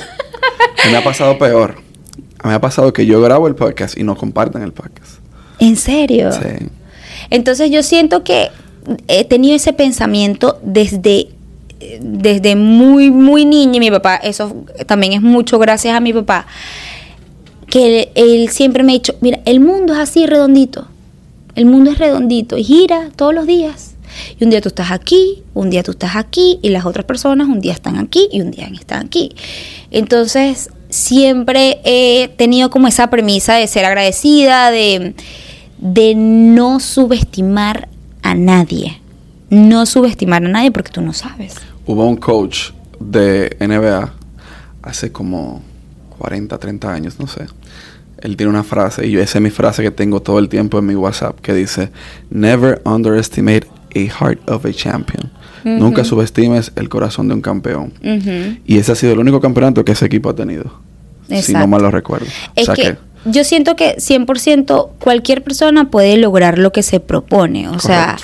me 0.90 0.96
ha 0.96 1.04
pasado 1.04 1.38
peor. 1.38 1.76
Me 2.44 2.54
ha 2.54 2.60
pasado 2.60 2.92
que 2.92 3.04
yo 3.04 3.20
grabo 3.20 3.48
el 3.48 3.54
podcast 3.54 3.98
y 3.98 4.04
no 4.04 4.16
comparten 4.16 4.62
el 4.62 4.72
podcast. 4.72 5.20
¿En 5.58 5.76
serio? 5.76 6.30
Sí. 6.32 6.68
Entonces 7.30 7.70
yo 7.70 7.82
siento 7.82 8.22
que 8.22 8.48
he 9.08 9.24
tenido 9.24 9.56
ese 9.56 9.72
pensamiento 9.72 10.58
desde 10.62 11.28
desde 12.00 12.56
muy 12.56 13.10
muy 13.10 13.44
niña 13.44 13.76
y 13.76 13.80
mi 13.80 13.90
papá 13.90 14.16
eso 14.16 14.64
también 14.86 15.12
es 15.12 15.22
mucho 15.22 15.58
gracias 15.58 15.94
a 15.94 16.00
mi 16.00 16.12
papá 16.12 16.46
que 17.70 18.10
él, 18.14 18.48
siempre 18.48 18.82
me 18.82 18.92
ha 18.92 18.94
dicho 18.94 19.14
mira 19.20 19.38
el 19.44 19.60
mundo 19.60 19.92
es 19.92 20.00
así 20.00 20.26
redondito 20.26 20.88
el 21.54 21.66
mundo 21.66 21.92
es 21.92 21.98
redondito 21.98 22.58
y 22.58 22.64
gira 22.64 23.10
todos 23.14 23.32
los 23.32 23.46
días 23.46 23.94
y 24.38 24.44
un 24.44 24.50
día 24.50 24.60
tú 24.60 24.68
estás 24.68 24.90
aquí 24.90 25.42
un 25.54 25.70
día 25.70 25.82
tú 25.82 25.92
estás 25.92 26.16
aquí 26.16 26.58
y 26.62 26.70
las 26.70 26.86
otras 26.86 27.04
personas 27.04 27.48
un 27.48 27.60
día 27.60 27.72
están 27.72 27.96
aquí 27.96 28.28
y 28.32 28.40
un 28.40 28.50
día 28.50 28.68
están 28.72 29.06
aquí 29.06 29.32
entonces 29.90 30.70
siempre 30.88 31.80
he 31.84 32.28
tenido 32.28 32.70
como 32.70 32.88
esa 32.88 33.10
premisa 33.10 33.54
de 33.54 33.66
ser 33.66 33.84
agradecida 33.84 34.70
de 34.70 35.14
de 35.78 36.14
no 36.14 36.80
subestimar 36.80 37.88
a 38.22 38.34
nadie. 38.34 39.00
No 39.50 39.86
subestimar 39.86 40.44
a 40.44 40.48
nadie 40.48 40.70
porque 40.70 40.90
tú 40.90 41.00
no 41.00 41.12
sabes. 41.12 41.54
Hubo 41.86 42.06
un 42.06 42.16
coach 42.16 42.70
de 43.00 43.56
NBA 43.60 44.12
hace 44.82 45.10
como 45.12 45.62
40, 46.18 46.58
30 46.58 46.92
años, 46.92 47.18
no 47.18 47.26
sé. 47.26 47.46
Él 48.20 48.36
tiene 48.36 48.50
una 48.50 48.64
frase, 48.64 49.06
y 49.06 49.12
yo 49.12 49.20
esa 49.20 49.38
es 49.38 49.42
mi 49.42 49.50
frase 49.50 49.82
que 49.82 49.92
tengo 49.92 50.20
todo 50.20 50.40
el 50.40 50.48
tiempo 50.48 50.78
en 50.80 50.86
mi 50.86 50.96
WhatsApp, 50.96 51.40
que 51.40 51.54
dice, 51.54 51.90
Never 52.30 52.82
underestimate 52.84 53.68
a 53.94 53.98
heart 53.98 54.48
of 54.48 54.64
a 54.64 54.72
champion. 54.72 55.30
Nunca 55.64 56.04
subestimes 56.04 56.72
el 56.76 56.88
corazón 56.88 57.28
de 57.28 57.34
un 57.34 57.40
campeón. 57.40 57.92
Y 58.66 58.78
ese 58.78 58.92
ha 58.92 58.94
sido 58.94 59.12
el 59.12 59.18
único 59.18 59.40
campeonato 59.40 59.84
que 59.84 59.92
ese 59.92 60.06
equipo 60.06 60.30
ha 60.30 60.34
tenido. 60.34 60.80
Si 61.28 61.52
no 61.52 61.66
mal 61.66 61.82
lo 61.82 61.90
recuerdo. 61.90 62.26
Es 62.54 62.68
que, 62.70 62.96
yo 63.24 63.44
siento 63.44 63.76
que 63.76 63.96
100% 63.96 64.90
cualquier 64.98 65.42
persona 65.42 65.90
puede 65.90 66.16
lograr 66.16 66.58
lo 66.58 66.72
que 66.72 66.82
se 66.82 67.00
propone. 67.00 67.68
O 67.68 67.78
sea, 67.80 68.16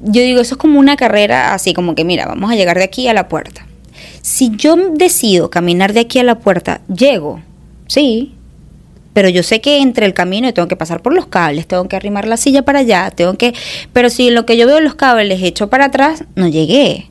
yo 0.00 0.22
digo, 0.22 0.40
eso 0.40 0.54
es 0.54 0.58
como 0.58 0.78
una 0.78 0.96
carrera 0.96 1.54
así 1.54 1.74
como 1.74 1.94
que, 1.94 2.04
mira, 2.04 2.26
vamos 2.26 2.50
a 2.50 2.54
llegar 2.54 2.78
de 2.78 2.84
aquí 2.84 3.08
a 3.08 3.14
la 3.14 3.28
puerta. 3.28 3.66
Si 4.22 4.50
yo 4.56 4.76
decido 4.94 5.50
caminar 5.50 5.92
de 5.92 6.00
aquí 6.00 6.18
a 6.18 6.24
la 6.24 6.38
puerta, 6.38 6.80
llego, 6.88 7.40
sí, 7.86 8.34
pero 9.18 9.30
yo 9.30 9.42
sé 9.42 9.60
que 9.60 9.80
entre 9.80 10.06
el 10.06 10.14
camino 10.14 10.54
tengo 10.54 10.68
que 10.68 10.76
pasar 10.76 11.02
por 11.02 11.12
los 11.12 11.26
cables, 11.26 11.66
tengo 11.66 11.88
que 11.88 11.96
arrimar 11.96 12.28
la 12.28 12.36
silla 12.36 12.62
para 12.62 12.78
allá, 12.78 13.10
tengo 13.10 13.34
que, 13.34 13.52
pero 13.92 14.10
si 14.10 14.30
lo 14.30 14.46
que 14.46 14.56
yo 14.56 14.64
veo 14.64 14.78
los 14.78 14.94
cables 14.94 15.42
hecho 15.42 15.68
para 15.68 15.86
atrás, 15.86 16.22
no 16.36 16.46
llegué. 16.46 17.10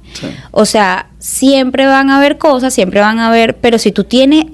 O 0.51 0.63
sea, 0.63 1.09
siempre 1.19 1.85
van 1.85 2.09
a 2.09 2.15
haber 2.15 2.37
cosas, 2.37 2.73
siempre 2.73 3.01
van 3.01 3.19
a 3.19 3.27
haber, 3.27 3.57
pero 3.57 3.77
si 3.77 3.91
tú 3.91 4.05
tienes 4.05 4.45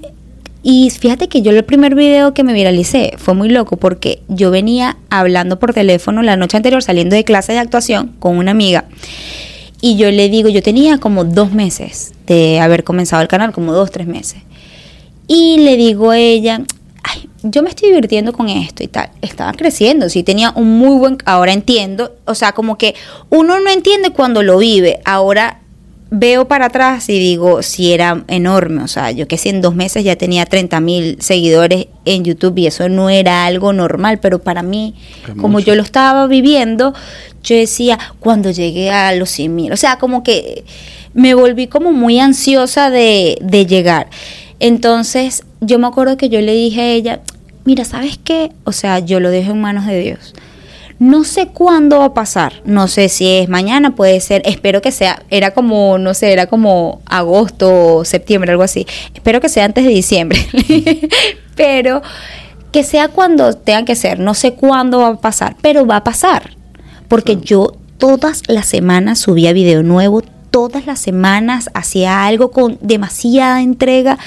y 0.64 0.90
fíjate 0.90 1.28
que 1.28 1.44
yo 1.44 1.52
el 1.52 1.64
primer 1.64 1.94
video 1.94 2.34
que 2.34 2.44
me 2.44 2.54
viralicé 2.54 3.14
fue 3.20 3.36
muy 3.36 3.50
loco 3.50 3.78
porque 3.78 4.24
yo 4.30 4.50
venía 4.50 4.98
hablando 5.12 5.60
por 5.60 5.76
teléfono 5.76 6.24
la 6.24 6.36
noche 6.36 6.58
anterior 6.58 6.82
saliendo 6.82 7.16
de 7.16 7.24
clase 7.24 7.54
de 7.54 7.60
actuación 7.60 8.16
con 8.18 8.36
una 8.40 8.50
amiga. 8.50 8.86
Y 9.80 9.96
yo 9.96 10.10
le 10.10 10.28
digo, 10.28 10.50
yo 10.50 10.64
tenía 10.64 10.98
como 10.98 11.24
dos 11.24 11.52
meses 11.52 12.14
de 12.26 12.60
haber 12.60 12.84
comenzado 12.84 13.22
el 13.22 13.28
canal, 13.28 13.52
como 13.52 13.74
dos, 13.74 13.92
tres 13.92 14.08
meses. 14.08 14.42
Y 15.28 15.58
le 15.60 15.78
digo 15.78 16.10
a 16.10 16.18
ella, 16.18 16.64
yo 17.44 17.62
me 17.62 17.70
estoy 17.70 17.90
divirtiendo 17.90 18.34
con 18.34 18.50
esto 18.50 18.84
y 18.84 18.88
tal. 18.88 19.10
Estaba 19.22 19.52
creciendo, 19.54 20.10
sí, 20.10 20.24
tenía 20.24 20.52
un 20.56 20.78
muy 20.78 20.98
buen, 20.98 21.18
ahora 21.26 21.52
entiendo, 21.52 22.16
o 22.26 22.36
sea, 22.36 22.54
como 22.54 22.78
que 22.78 22.96
uno 23.30 23.60
no 23.60 23.70
entiende 23.70 24.12
cuando 24.12 24.44
lo 24.44 24.58
vive, 24.58 25.00
ahora 25.06 25.60
veo 26.16 26.48
para 26.48 26.68
atrás 26.68 27.10
y 27.10 27.18
digo, 27.20 27.64
si 27.64 27.92
era 27.92 28.24
enorme, 28.28 28.84
o 28.84 28.88
sea, 28.88 29.12
yo 29.12 29.28
que 29.28 29.38
sé, 29.38 29.50
en 29.50 29.62
dos 29.62 29.76
meses 29.76 30.04
ya 30.04 30.16
tenía 30.16 30.46
30 30.46 30.80
mil 30.80 31.18
seguidores 31.20 31.88
en 32.06 32.24
YouTube 32.24 32.58
y 32.60 32.68
eso 32.68 32.88
no 32.88 33.10
era 33.10 33.46
algo 33.46 33.74
normal, 33.74 34.20
pero 34.20 34.40
para 34.40 34.62
mí, 34.62 34.94
como 35.42 35.60
yo 35.60 35.76
lo 35.76 35.82
estaba 35.82 36.28
viviendo, 36.28 36.94
yo 37.44 37.56
decía, 37.56 37.98
cuando 38.20 38.52
llegué 38.52 38.92
a 38.92 39.14
los 39.16 39.30
100 39.32 39.56
mil, 39.56 39.74
o 39.74 39.78
sea, 39.78 39.98
como 39.98 40.24
que 40.24 40.64
me 41.14 41.34
volví 41.34 41.68
como 41.68 41.92
muy 41.92 42.20
ansiosa 42.20 42.90
de, 42.90 43.38
de 43.42 43.66
llegar. 43.66 44.10
Entonces, 44.60 45.44
yo 45.62 45.80
me 45.80 45.88
acuerdo 45.88 46.16
que 46.16 46.30
yo 46.30 46.40
le 46.42 46.54
dije 46.54 46.82
a 46.82 46.92
ella, 46.92 47.22
mira, 47.66 47.86
¿sabes 47.86 48.20
qué? 48.24 48.52
O 48.64 48.72
sea, 48.72 49.00
yo 49.00 49.20
lo 49.20 49.30
dejo 49.30 49.52
en 49.52 49.62
manos 49.62 49.86
de 49.86 50.00
Dios. 50.00 50.34
No 51.00 51.24
sé 51.24 51.48
cuándo 51.48 52.00
va 52.00 52.06
a 52.06 52.14
pasar, 52.14 52.62
no 52.66 52.88
sé 52.88 53.10
si 53.10 53.28
es 53.28 53.50
mañana, 53.50 53.96
puede 53.96 54.20
ser, 54.22 54.42
espero 54.46 54.82
que 54.82 54.92
sea, 54.92 55.24
era 55.30 55.52
como, 55.52 55.98
no 55.98 56.14
sé, 56.14 56.32
era 56.32 56.46
como 56.48 57.02
agosto 57.06 57.98
o 57.98 58.06
septiembre, 58.06 58.52
algo 58.52 58.64
así. 58.64 58.86
Espero 59.14 59.42
que 59.42 59.50
sea 59.50 59.66
antes 59.66 59.84
de 59.84 59.90
diciembre, 59.90 60.40
pero 61.56 62.02
que 62.72 62.84
sea 62.84 63.08
cuando 63.10 63.54
tenga 63.54 63.86
que 63.86 63.96
ser, 63.96 64.20
no 64.20 64.34
sé 64.34 64.54
cuándo 64.54 65.00
va 65.00 65.08
a 65.10 65.16
pasar, 65.18 65.56
pero 65.62 65.86
va 65.86 65.98
a 65.98 66.04
pasar, 66.04 66.52
porque 67.08 67.38
yo 67.38 67.74
todas 67.98 68.44
las 68.48 68.68
semanas 68.68 69.20
subía 69.20 69.52
video 69.52 69.84
nuevo, 69.84 70.24
todas 70.54 70.86
las 70.86 71.00
semanas 71.00 71.72
hacía 71.74 72.28
algo 72.28 72.52
con 72.52 72.78
demasiada 72.80 73.64
entrega 73.64 74.20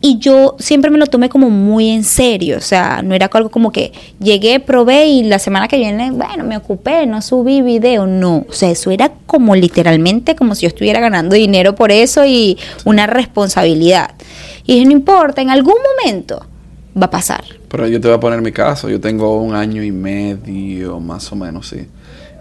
y 0.00 0.16
yo 0.18 0.56
siempre 0.58 0.90
me 0.90 0.96
lo 0.96 1.06
tomé 1.06 1.28
como 1.28 1.50
muy 1.50 1.90
en 1.90 2.02
serio, 2.02 2.56
o 2.56 2.62
sea, 2.62 3.02
no 3.04 3.14
era 3.14 3.28
algo 3.30 3.50
como 3.50 3.70
que 3.70 3.92
llegué, 4.18 4.58
probé 4.58 5.08
y 5.08 5.24
la 5.24 5.38
semana 5.38 5.68
que 5.68 5.76
viene, 5.76 6.12
bueno, 6.12 6.44
me 6.44 6.56
ocupé, 6.56 7.04
no 7.04 7.20
subí 7.20 7.60
video, 7.60 8.06
no, 8.06 8.46
o 8.48 8.52
sea, 8.54 8.70
eso 8.70 8.90
era 8.90 9.12
como 9.26 9.54
literalmente 9.54 10.34
como 10.34 10.54
si 10.54 10.62
yo 10.62 10.68
estuviera 10.68 10.98
ganando 10.98 11.34
dinero 11.34 11.74
por 11.74 11.92
eso 11.92 12.24
y 12.24 12.56
una 12.86 13.06
responsabilidad. 13.06 14.12
Y 14.64 14.82
no 14.86 14.92
importa, 14.92 15.42
en 15.42 15.50
algún 15.50 15.76
momento 16.00 16.46
va 16.98 17.04
a 17.04 17.10
pasar. 17.10 17.44
Pero 17.68 17.86
yo 17.86 18.00
te 18.00 18.08
voy 18.08 18.16
a 18.16 18.20
poner 18.20 18.40
mi 18.40 18.52
caso, 18.52 18.88
yo 18.88 18.98
tengo 18.98 19.42
un 19.42 19.54
año 19.54 19.82
y 19.82 19.92
medio 19.92 21.00
más 21.00 21.30
o 21.32 21.36
menos, 21.36 21.68
sí. 21.68 21.86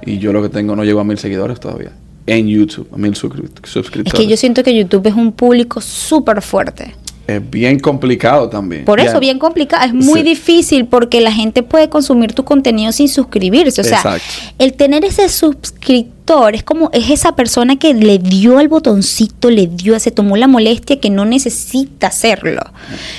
Y 0.05 0.19
yo 0.19 0.31
lo 0.31 0.41
que 0.41 0.47
tengo 0.47 0.73
no 0.77 0.85
llego 0.85 1.01
a 1.01 1.03
mil 1.03 1.17
seguidores 1.17 1.59
todavía 1.59 1.91
en 2.27 2.47
YouTube, 2.47 2.87
a 2.91 2.97
mil 2.97 3.15
suscriptores. 3.15 4.05
Es 4.05 4.13
que 4.13 4.27
yo 4.27 4.37
siento 4.37 4.63
que 4.63 4.75
YouTube 4.75 5.07
es 5.07 5.13
un 5.13 5.31
público 5.31 5.81
súper 5.81 6.41
fuerte. 6.41 6.95
Es 7.27 7.49
bien 7.49 7.79
complicado 7.79 8.49
también. 8.49 8.85
Por 8.85 8.99
eso, 8.99 9.19
bien 9.19 9.39
complicado. 9.39 9.83
Es 9.83 9.93
muy 9.93 10.21
difícil 10.21 10.85
porque 10.85 11.21
la 11.21 11.31
gente 11.31 11.63
puede 11.63 11.89
consumir 11.89 12.33
tu 12.33 12.43
contenido 12.43 12.91
sin 12.91 13.09
suscribirse. 13.09 13.81
O 13.81 13.83
sea, 13.83 14.19
el 14.59 14.73
tener 14.73 15.03
ese 15.03 15.27
suscriptor 15.29 16.53
es 16.53 16.63
como, 16.63 16.91
es 16.93 17.09
esa 17.09 17.35
persona 17.35 17.77
que 17.77 17.95
le 17.95 18.19
dio 18.19 18.59
al 18.59 18.67
botoncito, 18.67 19.49
le 19.49 19.65
dio, 19.65 19.99
se 19.99 20.11
tomó 20.11 20.37
la 20.37 20.47
molestia 20.47 20.99
que 20.99 21.09
no 21.09 21.25
necesita 21.25 22.07
hacerlo. 22.07 22.61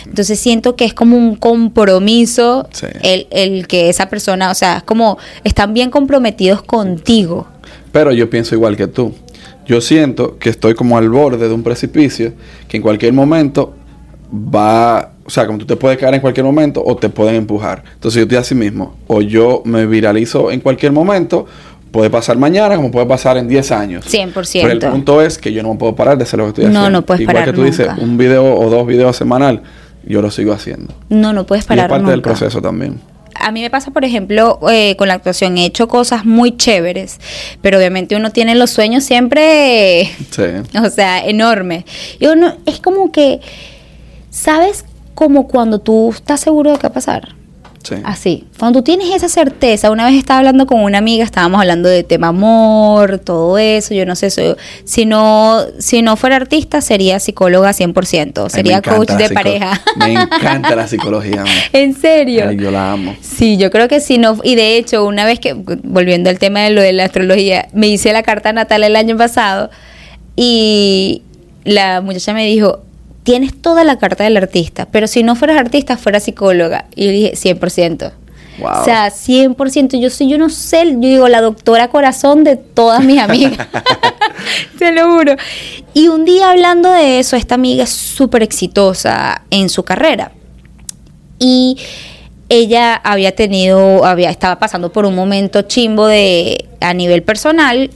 Entonces 0.04 0.38
siento 0.38 0.76
que 0.76 0.84
es 0.84 0.94
como 0.94 1.16
un 1.16 1.34
compromiso 1.34 2.68
el, 3.02 3.26
el 3.30 3.66
que 3.66 3.88
esa 3.88 4.08
persona, 4.08 4.52
o 4.52 4.54
sea, 4.54 4.78
es 4.78 4.82
como, 4.84 5.18
están 5.42 5.74
bien 5.74 5.90
comprometidos 5.90 6.62
contigo. 6.62 7.48
Pero 7.96 8.12
yo 8.12 8.28
pienso 8.28 8.54
igual 8.54 8.76
que 8.76 8.88
tú. 8.88 9.14
Yo 9.64 9.80
siento 9.80 10.36
que 10.36 10.50
estoy 10.50 10.74
como 10.74 10.98
al 10.98 11.08
borde 11.08 11.48
de 11.48 11.54
un 11.54 11.62
precipicio 11.62 12.34
que 12.68 12.76
en 12.76 12.82
cualquier 12.82 13.14
momento 13.14 13.72
va, 14.30 15.12
o 15.24 15.30
sea, 15.30 15.46
como 15.46 15.56
tú 15.56 15.64
te 15.64 15.76
puedes 15.76 15.96
caer 15.96 16.12
en 16.12 16.20
cualquier 16.20 16.44
momento 16.44 16.82
o 16.84 16.94
te 16.94 17.08
pueden 17.08 17.36
empujar. 17.36 17.82
Entonces 17.94 18.18
yo 18.18 18.22
estoy 18.24 18.36
así 18.36 18.54
mismo. 18.54 18.96
O 19.06 19.22
yo 19.22 19.62
me 19.64 19.86
viralizo 19.86 20.50
en 20.50 20.60
cualquier 20.60 20.92
momento, 20.92 21.46
puede 21.90 22.10
pasar 22.10 22.36
mañana 22.36 22.76
como 22.76 22.90
puede 22.90 23.06
pasar 23.06 23.38
en 23.38 23.48
10 23.48 23.72
años. 23.72 24.04
100%. 24.04 24.60
Pero 24.60 24.72
el 24.72 24.78
punto 24.78 25.22
es 25.22 25.38
que 25.38 25.50
yo 25.54 25.62
no 25.62 25.72
me 25.72 25.78
puedo 25.78 25.96
parar 25.96 26.18
de 26.18 26.24
hacer 26.24 26.38
lo 26.38 26.44
que 26.44 26.48
estoy 26.50 26.64
haciendo. 26.64 26.82
No, 26.82 26.90
no 26.90 27.06
puedes 27.06 27.22
Igual 27.22 27.34
parar 27.34 27.48
que 27.48 27.56
tú 27.56 27.64
dices, 27.64 27.88
un 27.96 28.18
video 28.18 28.44
o 28.44 28.68
dos 28.68 28.86
videos 28.86 29.16
semanal, 29.16 29.62
yo 30.04 30.20
lo 30.20 30.30
sigo 30.30 30.52
haciendo. 30.52 30.92
No, 31.08 31.32
no 31.32 31.46
puedes 31.46 31.64
parar 31.64 31.88
y 31.88 31.94
es 31.94 31.98
parte 31.98 32.10
del 32.10 32.20
proceso 32.20 32.60
también 32.60 33.15
a 33.40 33.52
mí 33.52 33.60
me 33.60 33.70
pasa, 33.70 33.90
por 33.90 34.04
ejemplo, 34.04 34.58
eh, 34.70 34.96
con 34.96 35.08
la 35.08 35.14
actuación, 35.14 35.58
he 35.58 35.66
hecho 35.66 35.88
cosas 35.88 36.24
muy 36.24 36.56
chéveres, 36.56 37.18
pero 37.62 37.78
obviamente 37.78 38.16
uno 38.16 38.30
tiene 38.30 38.54
los 38.54 38.70
sueños 38.70 39.04
siempre, 39.04 40.10
o 40.82 40.90
sea, 40.90 41.24
enormes. 41.24 41.84
Y 42.18 42.26
uno, 42.26 42.56
es 42.66 42.80
como 42.80 43.12
que, 43.12 43.40
¿sabes? 44.30 44.84
Como 45.14 45.48
cuando 45.48 45.78
tú 45.78 46.10
estás 46.10 46.40
seguro 46.40 46.72
de 46.72 46.78
qué 46.78 46.82
va 46.84 46.88
a 46.88 46.92
pasar. 46.92 47.36
Así. 48.04 48.44
Cuando 48.58 48.80
tú 48.80 48.84
tienes 48.84 49.14
esa 49.14 49.28
certeza, 49.28 49.90
una 49.90 50.04
vez 50.04 50.14
estaba 50.14 50.38
hablando 50.38 50.66
con 50.66 50.80
una 50.80 50.98
amiga, 50.98 51.24
estábamos 51.24 51.60
hablando 51.60 51.88
de 51.88 52.02
tema 52.04 52.28
amor, 52.28 53.18
todo 53.18 53.58
eso, 53.58 53.94
yo 53.94 54.06
no 54.06 54.16
sé, 54.16 54.30
si 54.84 55.06
no 55.06 55.60
si 55.78 56.02
no 56.02 56.16
fuera 56.16 56.36
artista 56.36 56.80
sería 56.80 57.20
psicóloga 57.20 57.70
100%, 57.70 58.48
sería 58.48 58.82
coach 58.82 59.10
de 59.10 59.30
pareja. 59.30 59.80
Me 59.96 60.12
encanta 60.12 60.74
la 60.74 60.88
psicología. 60.88 61.44
¿En 61.72 61.94
serio? 61.94 62.50
yo 62.52 62.70
la 62.70 62.92
amo. 62.92 63.16
Sí, 63.20 63.56
yo 63.56 63.70
creo 63.70 63.88
que 63.88 64.00
si 64.00 64.18
no 64.18 64.38
y 64.42 64.54
de 64.54 64.76
hecho, 64.76 65.04
una 65.04 65.24
vez 65.24 65.38
que 65.40 65.54
volviendo 65.54 66.30
al 66.30 66.38
tema 66.38 66.60
de 66.60 66.70
lo 66.70 66.82
de 66.82 66.92
la 66.92 67.04
astrología, 67.04 67.68
me 67.72 67.88
hice 67.88 68.12
la 68.12 68.22
carta 68.22 68.52
natal 68.52 68.82
el 68.84 68.96
año 68.96 69.16
pasado 69.16 69.70
y 70.36 71.22
la 71.64 72.00
muchacha 72.00 72.32
me 72.32 72.46
dijo, 72.46 72.85
tienes 73.26 73.60
toda 73.60 73.82
la 73.82 73.98
carta 73.98 74.22
del 74.22 74.36
artista, 74.36 74.86
pero 74.86 75.08
si 75.08 75.24
no 75.24 75.34
fueras 75.34 75.58
artista, 75.58 75.96
fuera 75.96 76.20
psicóloga. 76.20 76.86
Y 76.94 77.06
yo 77.06 77.10
dije, 77.10 77.32
100%. 77.32 78.12
Wow. 78.60 78.70
O 78.70 78.84
sea, 78.84 79.08
100%. 79.08 79.98
Yo 79.98 80.10
soy, 80.10 80.28
yo 80.28 80.38
no 80.38 80.48
sé, 80.48 80.84
yo 80.92 81.00
digo, 81.00 81.28
la 81.28 81.40
doctora 81.40 81.88
corazón 81.88 82.44
de 82.44 82.54
todas 82.54 83.02
mis 83.02 83.18
amigas. 83.18 83.52
Te 84.78 84.92
lo 84.92 85.10
juro. 85.12 85.34
Y 85.92 86.06
un 86.06 86.24
día 86.24 86.52
hablando 86.52 86.88
de 86.92 87.18
eso, 87.18 87.34
esta 87.34 87.56
amiga 87.56 87.82
es 87.82 87.90
súper 87.90 88.44
exitosa 88.44 89.42
en 89.50 89.70
su 89.70 89.82
carrera. 89.82 90.30
Y 91.40 91.78
ella 92.48 92.94
había 92.94 93.34
tenido, 93.34 94.04
había, 94.04 94.30
estaba 94.30 94.60
pasando 94.60 94.92
por 94.92 95.04
un 95.04 95.16
momento 95.16 95.62
chimbo 95.62 96.06
de 96.06 96.68
a 96.80 96.94
nivel 96.94 97.24
personal 97.24 97.90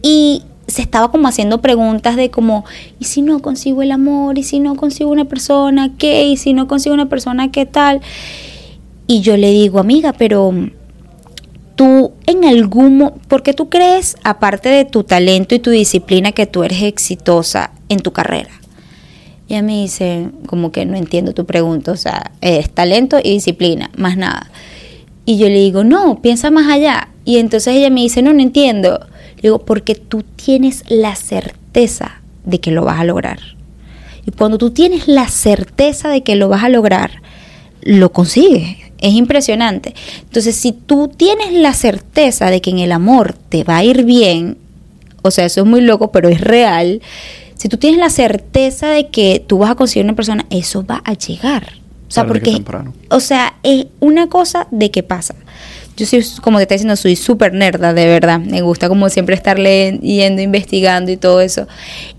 y 0.00 0.42
se 0.74 0.82
estaba 0.82 1.10
como 1.10 1.28
haciendo 1.28 1.60
preguntas 1.60 2.16
de 2.16 2.30
como, 2.30 2.64
¿y 2.98 3.04
si 3.04 3.22
no 3.22 3.38
consigo 3.40 3.80
el 3.82 3.92
amor? 3.92 4.38
¿Y 4.38 4.42
si 4.42 4.58
no 4.58 4.74
consigo 4.74 5.10
una 5.10 5.24
persona? 5.24 5.92
¿Qué? 5.96 6.24
¿Y 6.24 6.36
si 6.36 6.52
no 6.52 6.66
consigo 6.66 6.94
una 6.94 7.08
persona? 7.08 7.52
¿Qué 7.52 7.64
tal? 7.64 8.00
Y 9.06 9.20
yo 9.20 9.36
le 9.36 9.50
digo, 9.50 9.78
amiga, 9.78 10.12
pero 10.12 10.52
tú 11.76 12.12
en 12.26 12.44
algún 12.44 12.98
mo- 12.98 13.14
¿por 13.28 13.42
qué 13.42 13.54
tú 13.54 13.68
crees, 13.68 14.16
aparte 14.24 14.68
de 14.68 14.84
tu 14.84 15.04
talento 15.04 15.54
y 15.54 15.60
tu 15.60 15.70
disciplina, 15.70 16.32
que 16.32 16.46
tú 16.46 16.64
eres 16.64 16.82
exitosa 16.82 17.70
en 17.88 18.00
tu 18.00 18.12
carrera? 18.12 18.50
Y 19.46 19.54
ella 19.54 19.62
me 19.62 19.80
dice, 19.82 20.30
como 20.46 20.72
que 20.72 20.86
no 20.86 20.96
entiendo 20.96 21.34
tu 21.34 21.44
pregunta, 21.44 21.92
o 21.92 21.96
sea, 21.96 22.32
es 22.40 22.70
talento 22.70 23.18
y 23.22 23.30
disciplina, 23.30 23.90
más 23.96 24.16
nada. 24.16 24.50
Y 25.24 25.38
yo 25.38 25.48
le 25.48 25.60
digo, 25.60 25.84
no, 25.84 26.20
piensa 26.20 26.50
más 26.50 26.66
allá. 26.70 27.10
Y 27.24 27.38
entonces 27.38 27.76
ella 27.76 27.90
me 27.90 28.00
dice, 28.00 28.22
no, 28.22 28.32
no 28.32 28.40
entiendo. 28.40 29.06
Digo, 29.44 29.58
porque 29.58 29.94
tú 29.94 30.22
tienes 30.22 30.84
la 30.88 31.16
certeza 31.16 32.22
de 32.46 32.60
que 32.60 32.70
lo 32.70 32.82
vas 32.82 32.98
a 32.98 33.04
lograr. 33.04 33.40
Y 34.24 34.30
cuando 34.30 34.56
tú 34.56 34.70
tienes 34.70 35.06
la 35.06 35.28
certeza 35.28 36.08
de 36.08 36.22
que 36.22 36.34
lo 36.34 36.48
vas 36.48 36.64
a 36.64 36.70
lograr, 36.70 37.20
lo 37.82 38.10
consigues. 38.10 38.78
Es 38.96 39.12
impresionante. 39.12 39.94
Entonces, 40.22 40.56
si 40.56 40.72
tú 40.72 41.08
tienes 41.14 41.52
la 41.52 41.74
certeza 41.74 42.48
de 42.48 42.62
que 42.62 42.70
en 42.70 42.78
el 42.78 42.90
amor 42.90 43.34
te 43.34 43.64
va 43.64 43.76
a 43.76 43.84
ir 43.84 44.04
bien, 44.04 44.56
o 45.20 45.30
sea, 45.30 45.44
eso 45.44 45.60
es 45.60 45.66
muy 45.66 45.82
loco, 45.82 46.10
pero 46.10 46.30
es 46.30 46.40
real. 46.40 47.02
Si 47.54 47.68
tú 47.68 47.76
tienes 47.76 48.00
la 48.00 48.08
certeza 48.08 48.88
de 48.88 49.08
que 49.08 49.44
tú 49.46 49.58
vas 49.58 49.72
a 49.72 49.74
conseguir 49.74 50.06
una 50.06 50.16
persona, 50.16 50.46
eso 50.48 50.86
va 50.86 51.02
a 51.04 51.12
llegar. 51.12 51.74
O 52.08 52.10
sea, 52.10 52.26
Tarde 52.26 52.40
porque, 52.40 52.94
o 53.10 53.20
sea, 53.20 53.56
es 53.62 53.88
una 54.00 54.30
cosa 54.30 54.68
de 54.70 54.90
que 54.90 55.02
pasa. 55.02 55.34
Yo 55.96 56.06
soy, 56.06 56.24
como 56.42 56.58
te 56.58 56.62
está 56.64 56.74
diciendo, 56.74 56.96
soy 56.96 57.14
súper 57.16 57.52
nerda, 57.52 57.92
de 57.94 58.06
verdad. 58.06 58.40
Me 58.40 58.62
gusta 58.62 58.88
como 58.88 59.08
siempre 59.08 59.34
estar 59.34 59.58
leyendo, 59.58 60.42
investigando 60.42 61.12
y 61.12 61.16
todo 61.16 61.40
eso. 61.40 61.68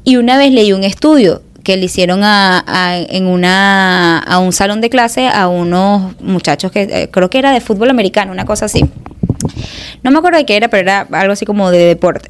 Y 0.03 0.15
una 0.15 0.37
vez 0.37 0.51
leí 0.51 0.71
un 0.71 0.83
estudio 0.83 1.41
que 1.63 1.75
le 1.77 1.85
hicieron 1.85 2.23
a, 2.23 2.63
a- 2.67 2.97
en 2.99 3.25
una, 3.25 4.19
a 4.19 4.39
un 4.39 4.53
salón 4.53 4.81
de 4.81 4.89
clase 4.89 5.27
a 5.27 5.47
unos 5.47 6.19
muchachos 6.21 6.71
que 6.71 6.83
eh, 6.83 7.09
creo 7.11 7.29
que 7.29 7.39
era 7.39 7.51
de 7.51 7.59
fútbol 7.59 7.89
americano, 7.89 8.31
una 8.31 8.45
cosa 8.45 8.65
así. 8.65 8.85
No 10.03 10.11
me 10.11 10.19
acuerdo 10.19 10.37
de 10.37 10.45
qué 10.45 10.55
era, 10.55 10.69
pero 10.69 10.81
era 10.83 11.07
algo 11.11 11.33
así 11.33 11.45
como 11.45 11.71
de 11.71 11.79
deporte. 11.79 12.29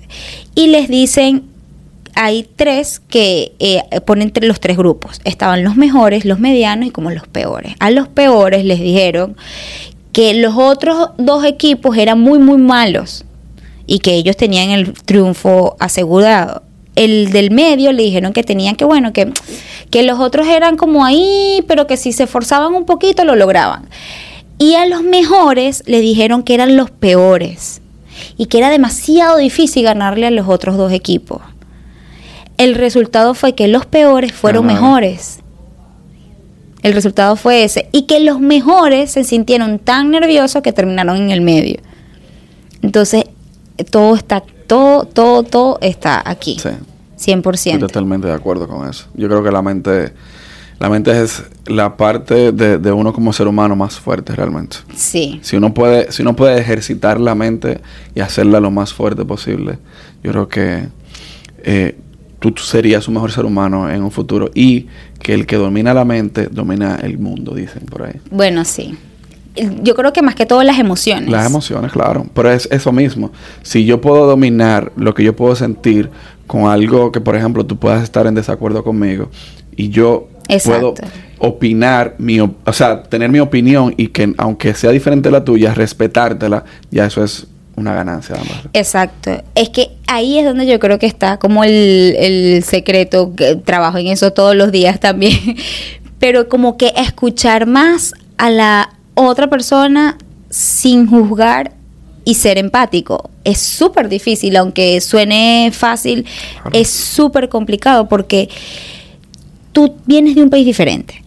Y 0.55 0.67
les 0.67 0.87
dicen, 0.87 1.43
hay 2.15 2.47
tres 2.55 3.01
que 3.09 3.51
eh, 3.59 3.81
ponen 4.05 4.29
entre 4.29 4.47
los 4.47 4.59
tres 4.61 4.77
grupos. 4.77 5.19
Estaban 5.25 5.63
los 5.63 5.75
mejores, 5.75 6.23
los 6.25 6.39
medianos 6.39 6.87
y 6.87 6.91
como 6.91 7.11
los 7.11 7.27
peores. 7.27 7.73
A 7.79 7.91
los 7.91 8.07
peores 8.07 8.63
les 8.63 8.79
dijeron 8.79 9.35
que 10.15 10.33
los 10.33 10.55
otros 10.55 11.09
dos 11.17 11.43
equipos 11.43 11.97
eran 11.97 12.21
muy, 12.21 12.39
muy 12.39 12.57
malos 12.57 13.25
y 13.85 13.99
que 13.99 14.13
ellos 14.13 14.37
tenían 14.37 14.69
el 14.69 14.93
triunfo 14.93 15.75
asegurado. 15.77 16.63
El 16.95 17.33
del 17.33 17.51
medio 17.51 17.91
le 17.91 18.03
dijeron 18.03 18.31
que 18.31 18.41
tenían 18.41 18.77
que, 18.77 18.85
bueno, 18.85 19.11
que, 19.11 19.33
que 19.91 20.03
los 20.03 20.21
otros 20.21 20.47
eran 20.47 20.77
como 20.77 21.03
ahí, 21.03 21.65
pero 21.67 21.85
que 21.85 21.97
si 21.97 22.13
se 22.13 22.23
esforzaban 22.23 22.73
un 22.75 22.85
poquito 22.85 23.25
lo 23.25 23.35
lograban. 23.35 23.89
Y 24.57 24.75
a 24.75 24.85
los 24.85 25.03
mejores 25.03 25.83
le 25.85 25.99
dijeron 25.99 26.43
que 26.43 26.53
eran 26.53 26.77
los 26.77 26.91
peores 26.91 27.81
y 28.37 28.45
que 28.45 28.59
era 28.59 28.69
demasiado 28.69 29.35
difícil 29.35 29.83
ganarle 29.83 30.27
a 30.27 30.31
los 30.31 30.47
otros 30.47 30.77
dos 30.77 30.93
equipos. 30.93 31.41
El 32.57 32.75
resultado 32.75 33.33
fue 33.33 33.53
que 33.53 33.67
los 33.67 33.85
peores 33.85 34.31
fueron 34.31 34.65
mejores. 34.65 35.39
El 36.85 36.93
resultado 36.93 37.35
fue 37.35 37.63
ese. 37.63 37.89
Y 37.91 38.03
que 38.03 38.19
los 38.19 38.39
mejores 38.39 39.09
se 39.09 39.23
sintieron 39.23 39.79
tan 39.79 40.11
nerviosos 40.11 40.61
que 40.61 40.71
terminaron 40.71 41.17
en 41.17 41.31
el 41.31 41.41
medio. 41.41 41.77
Entonces, 42.83 43.23
todo 43.89 44.15
está, 44.15 44.43
todo, 44.67 45.05
todo, 45.05 45.41
todo 45.41 45.79
está 45.81 46.21
aquí. 46.23 46.59
Sí. 46.59 46.69
Estoy 47.17 47.33
100%. 47.41 47.79
totalmente 47.79 48.27
de 48.27 48.33
acuerdo 48.33 48.67
con 48.67 48.87
eso. 48.87 49.07
Yo 49.15 49.27
creo 49.27 49.43
que 49.43 49.49
la 49.49 49.63
mente, 49.63 50.13
la 50.77 50.87
mente 50.91 51.19
es 51.23 51.45
la 51.65 51.97
parte 51.97 52.51
de, 52.51 52.77
de 52.77 52.91
uno 52.91 53.13
como 53.13 53.33
ser 53.33 53.47
humano 53.47 53.75
más 53.75 53.99
fuerte 53.99 54.35
realmente. 54.35 54.77
Sí. 54.95 55.39
Si 55.41 55.55
uno 55.55 55.73
puede, 55.73 56.11
si 56.11 56.21
uno 56.21 56.35
puede 56.35 56.59
ejercitar 56.61 57.19
la 57.19 57.33
mente 57.33 57.81
y 58.13 58.19
hacerla 58.19 58.59
lo 58.59 58.69
más 58.69 58.93
fuerte 58.93 59.25
posible, 59.25 59.79
yo 60.23 60.31
creo 60.31 60.47
que 60.47 60.87
eh, 61.63 61.97
tú 62.39 62.53
serías 62.57 63.07
un 63.07 63.15
mejor 63.15 63.31
ser 63.31 63.45
humano 63.45 63.89
en 63.89 64.03
un 64.03 64.11
futuro 64.11 64.51
y 64.53 64.87
que 65.21 65.33
el 65.33 65.45
que 65.45 65.55
domina 65.55 65.93
la 65.93 66.05
mente 66.05 66.47
domina 66.51 66.99
el 67.01 67.17
mundo, 67.17 67.53
dicen 67.55 67.83
por 67.85 68.03
ahí. 68.03 68.19
Bueno, 68.31 68.63
sí. 68.65 68.97
Yo 69.81 69.95
creo 69.95 70.11
que 70.11 70.21
más 70.21 70.35
que 70.35 70.45
todo 70.45 70.61
las 70.63 70.79
emociones. 70.79 71.29
Las 71.29 71.45
emociones, 71.45 71.91
claro. 71.93 72.25
Pero 72.33 72.51
es 72.51 72.67
eso 72.71 72.91
mismo. 72.91 73.31
Si 73.63 73.85
yo 73.85 74.01
puedo 74.01 74.25
dominar 74.27 74.91
lo 74.97 75.13
que 75.13 75.23
yo 75.23 75.33
puedo 75.35 75.55
sentir 75.55 76.09
con 76.45 76.65
algo 76.65 77.11
que, 77.13 77.21
por 77.21 77.35
ejemplo, 77.37 77.65
tú 77.65 77.77
puedas 77.77 78.03
estar 78.03 78.27
en 78.27 78.35
desacuerdo 78.35 78.83
conmigo 78.83 79.29
y 79.77 79.89
yo 79.89 80.27
Exacto. 80.49 80.93
puedo 80.95 81.09
opinar, 81.39 82.15
mi, 82.17 82.39
op- 82.41 82.67
o 82.67 82.73
sea, 82.73 83.03
tener 83.03 83.29
mi 83.29 83.39
opinión 83.39 83.93
y 83.97 84.07
que 84.07 84.33
aunque 84.37 84.73
sea 84.73 84.91
diferente 84.91 85.29
a 85.29 85.31
la 85.31 85.43
tuya, 85.45 85.73
respetártela, 85.73 86.65
ya 86.91 87.05
eso 87.05 87.23
es 87.23 87.47
una 87.75 87.93
ganancia. 87.93 88.35
además. 88.35 88.59
Exacto. 88.73 89.43
Es 89.55 89.69
que 89.69 89.91
ahí 90.07 90.39
es 90.39 90.45
donde 90.45 90.65
yo 90.65 90.79
creo 90.79 90.97
que 90.99 91.05
está 91.07 91.37
como 91.37 91.63
el, 91.63 92.15
el 92.17 92.63
secreto, 92.63 93.33
que 93.35 93.55
trabajo 93.57 93.97
en 93.97 94.07
eso 94.07 94.31
todos 94.31 94.55
los 94.55 94.71
días 94.71 94.99
también, 94.99 95.37
pero 96.19 96.47
como 96.49 96.77
que 96.77 96.93
escuchar 96.95 97.65
más 97.65 98.13
a 98.37 98.49
la 98.49 98.89
otra 99.15 99.47
persona 99.49 100.17
sin 100.49 101.07
juzgar 101.07 101.73
y 102.23 102.35
ser 102.35 102.57
empático. 102.57 103.29
Es 103.43 103.59
súper 103.59 104.09
difícil, 104.09 104.55
aunque 104.55 104.99
suene 105.01 105.69
fácil, 105.73 106.25
Claro. 106.63 106.69
es 106.73 106.89
súper 106.89 107.49
complicado 107.49 108.07
porque 108.09 108.49
tú 109.71 109.95
vienes 110.05 110.35
de 110.35 110.43
un 110.43 110.49
país 110.49 110.65
diferente. 110.65 111.21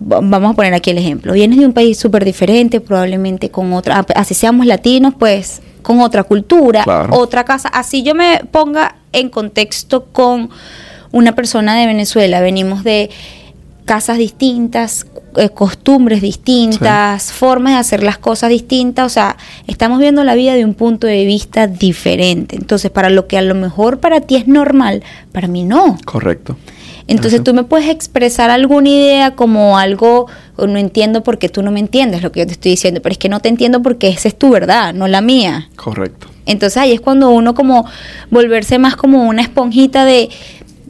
Va- 0.00 0.20
Vamos 0.22 0.52
a 0.52 0.54
poner 0.56 0.74
aquí 0.74 0.90
el 0.90 0.98
ejemplo. 0.98 1.32
Vienes 1.34 1.58
de 1.58 1.66
un 1.66 1.72
país 1.72 1.98
súper 1.98 2.24
diferente, 2.24 2.80
probablemente 2.80 3.50
con 3.50 3.72
otra, 3.72 4.04
así 4.14 4.34
seamos 4.34 4.66
latinos, 4.66 5.14
pues 5.18 5.60
con 5.82 6.00
otra 6.00 6.24
cultura, 6.24 6.84
Claro. 6.84 7.16
otra 7.18 7.44
casa. 7.44 7.68
Así 7.68 8.02
yo 8.02 8.14
me 8.14 8.40
ponga 8.50 8.96
en 9.12 9.28
contexto 9.30 10.06
con 10.12 10.50
una 11.12 11.34
persona 11.34 11.76
de 11.76 11.86
Venezuela. 11.86 12.40
Venimos 12.40 12.84
de 12.84 13.10
casas 13.84 14.18
distintas, 14.18 15.06
eh, 15.36 15.48
costumbres 15.48 16.20
distintas, 16.22 17.32
formas 17.32 17.72
de 17.72 17.78
hacer 17.80 18.02
las 18.04 18.18
cosas 18.18 18.50
distintas. 18.50 19.06
O 19.06 19.08
sea, 19.08 19.36
estamos 19.66 19.98
viendo 19.98 20.22
la 20.22 20.34
vida 20.36 20.54
de 20.54 20.64
un 20.64 20.74
punto 20.74 21.06
de 21.08 21.24
vista 21.24 21.66
diferente. 21.66 22.54
Entonces, 22.56 22.90
para 22.92 23.10
lo 23.10 23.26
que 23.26 23.36
a 23.36 23.42
lo 23.42 23.54
mejor 23.56 23.98
para 23.98 24.20
ti 24.20 24.36
es 24.36 24.46
normal, 24.46 25.02
para 25.32 25.48
mí 25.48 25.64
no. 25.64 25.98
Correcto. 26.04 26.56
Entonces 27.10 27.42
tú 27.42 27.52
me 27.54 27.64
puedes 27.64 27.88
expresar 27.88 28.50
alguna 28.50 28.88
idea 28.88 29.30
como 29.34 29.78
algo, 29.78 30.26
o 30.56 30.66
no 30.66 30.78
entiendo 30.78 31.22
porque 31.22 31.48
tú 31.48 31.62
no 31.62 31.70
me 31.70 31.80
entiendes 31.80 32.22
lo 32.22 32.30
que 32.32 32.40
yo 32.40 32.46
te 32.46 32.52
estoy 32.52 32.70
diciendo, 32.72 33.00
pero 33.02 33.12
es 33.12 33.18
que 33.18 33.28
no 33.28 33.40
te 33.40 33.48
entiendo 33.48 33.82
porque 33.82 34.08
esa 34.08 34.28
es 34.28 34.36
tu 34.38 34.50
verdad, 34.50 34.94
no 34.94 35.08
la 35.08 35.20
mía. 35.20 35.68
Correcto. 35.76 36.28
Entonces 36.46 36.76
ahí 36.76 36.92
es 36.92 37.00
cuando 37.00 37.30
uno 37.30 37.54
como 37.54 37.84
volverse 38.30 38.78
más 38.78 38.96
como 38.96 39.24
una 39.28 39.42
esponjita 39.42 40.04
de, 40.04 40.28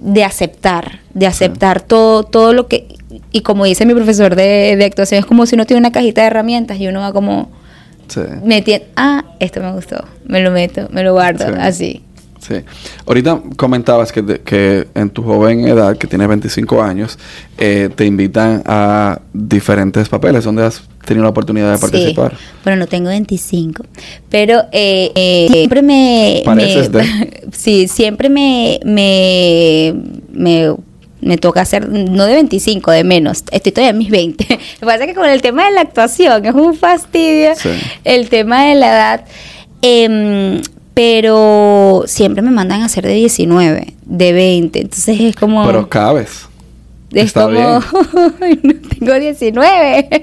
de 0.00 0.24
aceptar, 0.24 1.00
de 1.14 1.26
aceptar 1.26 1.80
todo, 1.82 2.22
todo 2.24 2.52
lo 2.52 2.66
que, 2.68 2.86
y 3.32 3.40
como 3.40 3.64
dice 3.64 3.86
mi 3.86 3.94
profesor 3.94 4.36
de, 4.36 4.76
de 4.76 4.84
actuación, 4.84 5.18
es 5.20 5.26
como 5.26 5.46
si 5.46 5.54
uno 5.54 5.66
tiene 5.66 5.80
una 5.80 5.92
cajita 5.92 6.20
de 6.20 6.26
herramientas 6.28 6.78
y 6.78 6.86
uno 6.88 7.00
va 7.00 7.12
como, 7.12 7.50
Sí. 8.08 8.20
me 8.44 8.60
tiene, 8.60 8.86
ah, 8.96 9.24
esto 9.38 9.60
me 9.60 9.70
gustó, 9.72 10.04
me 10.26 10.40
lo 10.42 10.50
meto, 10.50 10.88
me 10.90 11.02
lo 11.04 11.12
guardo, 11.12 11.46
Sí. 11.46 11.54
así. 11.60 12.02
Sí. 12.40 12.54
Ahorita 13.06 13.40
comentabas 13.56 14.12
que, 14.12 14.24
que 14.40 14.88
en 14.94 15.10
tu 15.10 15.22
joven 15.22 15.68
edad, 15.68 15.96
que 15.98 16.06
tienes 16.06 16.26
25 16.26 16.82
años, 16.82 17.18
eh, 17.58 17.90
te 17.94 18.06
invitan 18.06 18.62
a 18.66 19.20
diferentes 19.34 20.08
papeles 20.08 20.44
donde 20.44 20.64
has 20.64 20.82
tenido 21.04 21.24
la 21.24 21.30
oportunidad 21.30 21.70
de 21.70 21.76
Sí. 21.76 21.80
participar. 21.82 22.32
Bueno, 22.64 22.78
no 22.80 22.86
tengo 22.86 23.08
25, 23.10 23.84
pero 24.30 24.60
eh, 24.72 25.12
eh, 25.14 25.48
siempre 25.50 25.82
me... 25.82 26.42
Pareces 26.44 26.90
me- 26.90 27.00
de. 27.02 27.48
sí, 27.52 27.88
siempre 27.88 28.28
me, 28.30 28.80
me, 28.84 29.94
me, 30.32 30.74
me 31.20 31.36
toca 31.36 31.60
hacer, 31.60 31.88
no 31.90 32.24
de 32.24 32.32
25, 32.34 32.90
de 32.90 33.04
menos. 33.04 33.44
Estoy 33.52 33.72
todavía 33.72 33.90
en 33.90 33.98
mis 33.98 34.10
20. 34.10 34.46
Lo 34.48 34.56
que 34.56 34.86
pasa 34.86 35.04
es 35.04 35.06
que 35.08 35.14
con 35.14 35.28
el 35.28 35.42
tema 35.42 35.66
de 35.66 35.72
la 35.72 35.82
actuación 35.82 36.44
es 36.46 36.54
un 36.54 36.74
fastidio. 36.74 37.50
Sí. 37.56 37.68
El 38.04 38.30
tema 38.30 38.64
de 38.64 38.74
la 38.76 38.86
edad. 38.88 39.24
em, 39.82 40.60
pero 40.94 42.02
siempre 42.06 42.42
me 42.42 42.50
mandan 42.50 42.82
a 42.82 42.86
hacer 42.86 43.06
de 43.06 43.14
19, 43.14 43.94
de 44.04 44.32
20. 44.32 44.80
Entonces 44.80 45.20
es 45.20 45.36
como... 45.36 45.64
Pero 45.66 45.88
cabes. 45.88 46.46
es 47.12 47.26
Está 47.26 47.44
como, 47.44 47.80
bien. 48.40 48.60
no 48.62 48.72
tengo 48.98 49.14
19. 49.14 50.08
es 50.10 50.22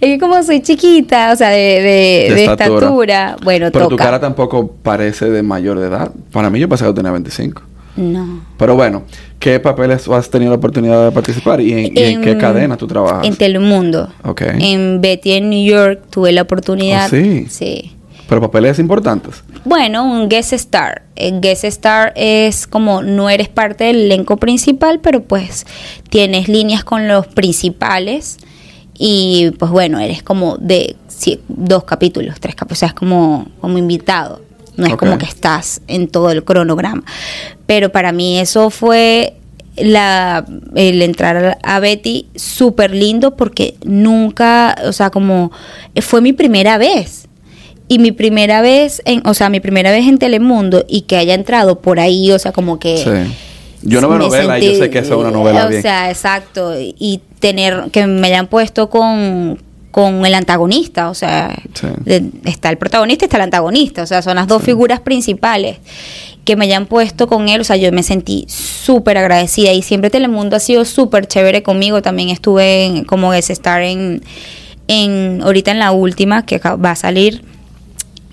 que 0.00 0.18
como 0.18 0.42
soy 0.42 0.60
chiquita, 0.62 1.32
o 1.32 1.36
sea, 1.36 1.50
de, 1.50 1.56
de, 1.58 1.80
De 1.82 2.34
de 2.34 2.44
estatura. 2.44 2.76
estatura. 2.78 3.36
Bueno, 3.42 3.68
Pero 3.72 3.88
tu 3.88 3.96
cara 3.96 4.20
tampoco 4.20 4.68
parece 4.82 5.30
de 5.30 5.42
mayor 5.42 5.78
de 5.80 5.88
edad. 5.88 6.10
Para 6.32 6.48
mí 6.50 6.58
yo 6.58 6.68
pensaba 6.68 6.92
que 6.92 6.96
tenía 6.96 7.12
25. 7.12 7.62
No. 7.96 8.44
Pero 8.56 8.74
bueno, 8.74 9.04
¿qué 9.38 9.60
papeles 9.60 10.08
has 10.08 10.28
tenido 10.28 10.50
la 10.50 10.56
oportunidad 10.56 11.04
de 11.04 11.12
participar 11.12 11.60
y 11.60 11.72
en, 11.72 11.96
y 11.96 12.02
en 12.02 12.20
qué 12.22 12.36
cadena 12.36 12.76
tú 12.76 12.88
trabajas? 12.88 13.24
En 13.24 13.36
Telemundo. 13.36 14.08
Ok. 14.24 14.42
En 14.58 15.00
Betty 15.00 15.32
en 15.34 15.48
New 15.50 15.64
York 15.64 16.02
tuve 16.10 16.32
la 16.32 16.42
oportunidad. 16.42 17.06
Oh, 17.06 17.10
sí. 17.10 17.46
Sí. 17.48 17.93
Pero 18.28 18.40
papeles 18.40 18.78
importantes. 18.78 19.44
Bueno, 19.64 20.04
un 20.04 20.28
guest 20.28 20.52
star. 20.54 21.02
El 21.14 21.40
guest 21.40 21.64
star 21.64 22.12
es 22.16 22.66
como 22.66 23.02
no 23.02 23.28
eres 23.28 23.48
parte 23.48 23.84
del 23.84 24.06
elenco 24.06 24.38
principal, 24.38 25.00
pero 25.00 25.22
pues 25.22 25.66
tienes 26.08 26.48
líneas 26.48 26.84
con 26.84 27.06
los 27.06 27.26
principales 27.26 28.38
y 28.96 29.50
pues 29.58 29.70
bueno, 29.70 29.98
eres 29.98 30.22
como 30.22 30.56
de 30.56 30.96
sí, 31.08 31.40
dos 31.48 31.84
capítulos, 31.84 32.40
tres 32.40 32.54
capítulos, 32.54 32.78
o 32.78 32.80
sea, 32.80 32.88
es 32.88 32.94
como, 32.94 33.48
como 33.60 33.78
invitado. 33.78 34.40
No 34.76 34.86
es 34.86 34.96
como 34.96 35.18
que 35.18 35.26
estás 35.26 35.82
en 35.86 36.08
todo 36.08 36.30
el 36.32 36.42
cronograma. 36.42 37.04
Pero 37.66 37.92
para 37.92 38.10
mí 38.10 38.40
eso 38.40 38.70
fue 38.70 39.36
la 39.76 40.44
el 40.74 41.02
entrar 41.02 41.58
a 41.62 41.80
Betty 41.80 42.26
súper 42.34 42.92
lindo 42.92 43.36
porque 43.36 43.76
nunca, 43.84 44.76
o 44.84 44.92
sea, 44.92 45.10
como 45.10 45.52
fue 46.00 46.20
mi 46.20 46.32
primera 46.32 46.78
vez. 46.78 47.28
Y 47.88 47.98
mi 47.98 48.12
primera 48.12 48.60
vez 48.62 49.02
en, 49.04 49.26
o 49.26 49.34
sea, 49.34 49.48
mi 49.50 49.60
primera 49.60 49.90
vez 49.90 50.06
en 50.08 50.18
Telemundo 50.18 50.84
y 50.88 51.02
que 51.02 51.16
haya 51.16 51.34
entrado 51.34 51.80
por 51.80 52.00
ahí, 52.00 52.30
o 52.32 52.38
sea, 52.38 52.52
como 52.52 52.78
que 52.78 52.96
Sí. 52.98 53.34
Yo 53.86 54.00
no 54.00 54.08
veo 54.08 54.18
novela 54.18 54.58
y 54.58 54.64
yo 54.72 54.78
sé 54.82 54.88
que 54.88 55.00
esa 55.00 55.12
es 55.12 55.20
una 55.20 55.30
novela 55.30 55.66
O 55.66 55.68
bien. 55.68 55.82
sea, 55.82 56.08
exacto. 56.10 56.72
Y 56.80 57.20
tener, 57.38 57.90
que 57.92 58.06
me 58.06 58.26
hayan 58.28 58.46
puesto 58.46 58.88
con, 58.88 59.60
con 59.90 60.24
el 60.24 60.32
antagonista, 60.34 61.10
o 61.10 61.14
sea, 61.14 61.54
Sí. 61.74 61.88
de- 62.04 62.24
está 62.46 62.70
el 62.70 62.78
protagonista 62.78 63.24
y 63.24 63.26
está 63.26 63.36
el 63.36 63.42
antagonista, 63.42 64.02
o 64.02 64.06
sea, 64.06 64.22
son 64.22 64.36
las 64.36 64.48
dos 64.48 64.62
figuras 64.62 65.00
principales 65.00 65.76
que 66.46 66.56
me 66.56 66.64
hayan 66.64 66.86
puesto 66.86 67.26
con 67.26 67.50
él, 67.50 67.60
o 67.60 67.64
sea, 67.64 67.76
yo 67.76 67.92
me 67.92 68.02
sentí 68.02 68.46
súper 68.48 69.18
agradecida 69.18 69.72
y 69.74 69.82
siempre 69.82 70.08
Telemundo 70.08 70.56
ha 70.56 70.60
sido 70.60 70.86
súper 70.86 71.26
chévere 71.26 71.62
conmigo, 71.62 72.00
también 72.00 72.30
estuve 72.30 72.86
en- 72.86 73.04
como 73.04 73.30
guest 73.32 73.50
star 73.50 73.82
en, 73.82 74.22
en, 74.88 75.40
ahorita 75.42 75.70
en 75.72 75.78
la 75.78 75.92
última 75.92 76.44
que 76.46 76.58
va 76.58 76.90
a 76.92 76.96
salir, 76.96 77.44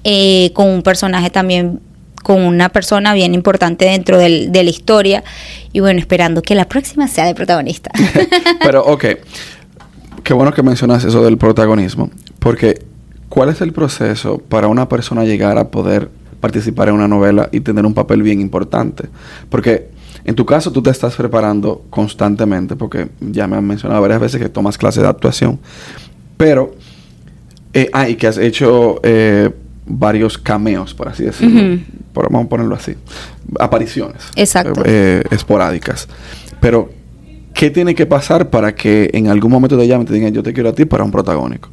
eh, 0.03 0.51
con 0.53 0.67
un 0.67 0.81
personaje 0.83 1.29
también, 1.29 1.79
con 2.23 2.41
una 2.41 2.69
persona 2.69 3.13
bien 3.13 3.33
importante 3.33 3.85
dentro 3.85 4.17
del- 4.17 4.51
de 4.51 4.63
la 4.63 4.69
historia. 4.69 5.23
Y 5.73 5.79
bueno, 5.79 5.99
esperando 5.99 6.41
que 6.41 6.55
la 6.55 6.65
próxima 6.67 7.07
sea 7.07 7.25
de 7.25 7.33
protagonista. 7.35 7.91
Pero, 8.63 8.83
ok. 8.85 9.05
Qué 10.23 10.33
bueno 10.33 10.53
que 10.53 10.61
mencionas 10.63 11.03
eso 11.03 11.23
del 11.23 11.37
protagonismo. 11.37 12.09
Porque, 12.39 12.83
¿cuál 13.29 13.49
es 13.49 13.61
el 13.61 13.73
proceso 13.73 14.37
para 14.37 14.67
una 14.67 14.87
persona 14.87 15.23
llegar 15.23 15.57
a 15.57 15.69
poder 15.69 16.09
participar 16.39 16.89
en 16.89 16.95
una 16.95 17.07
novela 17.07 17.49
y 17.51 17.61
tener 17.61 17.85
un 17.85 17.93
papel 17.93 18.21
bien 18.21 18.39
importante? 18.39 19.05
Porque, 19.49 19.89
en 20.23 20.35
tu 20.35 20.45
caso, 20.45 20.71
tú 20.71 20.83
te 20.83 20.91
estás 20.91 21.15
preparando 21.15 21.83
constantemente, 21.89 22.75
porque 22.75 23.09
ya 23.19 23.47
me 23.47 23.57
han 23.57 23.65
mencionado 23.65 23.99
varias 24.01 24.19
veces 24.19 24.39
que 24.39 24.49
tomas 24.49 24.77
clases 24.77 25.01
de 25.01 25.09
actuación. 25.09 25.59
Pero, 26.37 26.75
eh, 27.73 27.89
ah, 27.93 28.05
que 28.17 28.27
has 28.27 28.37
hecho 28.37 28.99
eh, 29.03 29.49
varios 29.97 30.37
cameos, 30.37 30.93
por 30.93 31.07
así 31.09 31.23
decirlo. 31.23 31.79
Por- 32.13 32.31
vamos 32.31 32.45
a 32.45 32.49
ponerlo 32.49 32.75
así. 32.75 32.95
Apariciones. 33.59 34.23
Exacto. 34.35 34.81
eh, 34.85 35.23
esporádicas. 35.31 36.07
Pero, 36.59 36.91
¿qué 37.53 37.69
tiene 37.69 37.95
que 37.95 38.05
pasar 38.05 38.49
para 38.49 38.73
que 38.75 39.09
en 39.13 39.27
algún 39.27 39.51
momento 39.51 39.77
te 39.77 39.87
llamen 39.87 40.05
y 40.05 40.09
te 40.09 40.13
digan, 40.13 40.33
yo 40.33 40.43
te 40.43 40.53
quiero 40.53 40.69
a 40.69 40.73
ti 40.73 40.85
para 40.85 41.03
un 41.03 41.11
protagónico? 41.11 41.69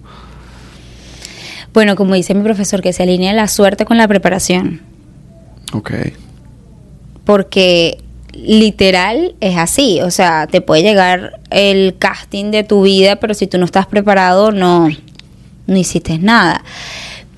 bueno, 1.75 1.95
como 1.95 2.15
dice 2.15 2.35
mi 2.35 2.43
profesor, 2.43 2.83
que 2.83 2.93
se 2.93 3.05
alinea 3.05 3.33
la 3.35 3.47
suerte 3.47 3.85
con 3.85 3.99
la 3.99 4.09
preparación. 4.09 4.81
Ok. 5.73 5.93
Porque 7.25 7.99
literal 8.33 9.35
es 9.41 9.57
así. 9.57 10.01
O 10.01 10.11
sea, 10.11 10.47
te 10.47 10.61
puede 10.61 10.83
llegar 10.83 11.41
el 11.51 11.97
casting 11.99 12.51
de 12.51 12.65
tu 12.65 12.83
vida, 12.83 13.17
pero 13.17 13.35
si 13.35 13.47
tú 13.47 13.59
no 13.59 13.65
estás 13.65 13.87
preparado, 13.87 14.51
no, 14.51 14.89
no 15.67 15.77
hiciste 15.77 16.19
nada. 16.19 16.65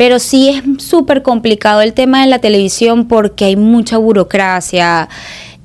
Pero 0.01 0.19
sí 0.19 0.49
es 0.49 0.83
súper 0.83 1.23
complicado 1.23 1.83
el 1.83 1.93
tema 1.93 2.23
de 2.23 2.27
la 2.27 2.39
televisión 2.39 3.07
porque 3.07 3.45
hay 3.45 3.57
mucha 3.57 3.99
burocracia. 3.99 5.11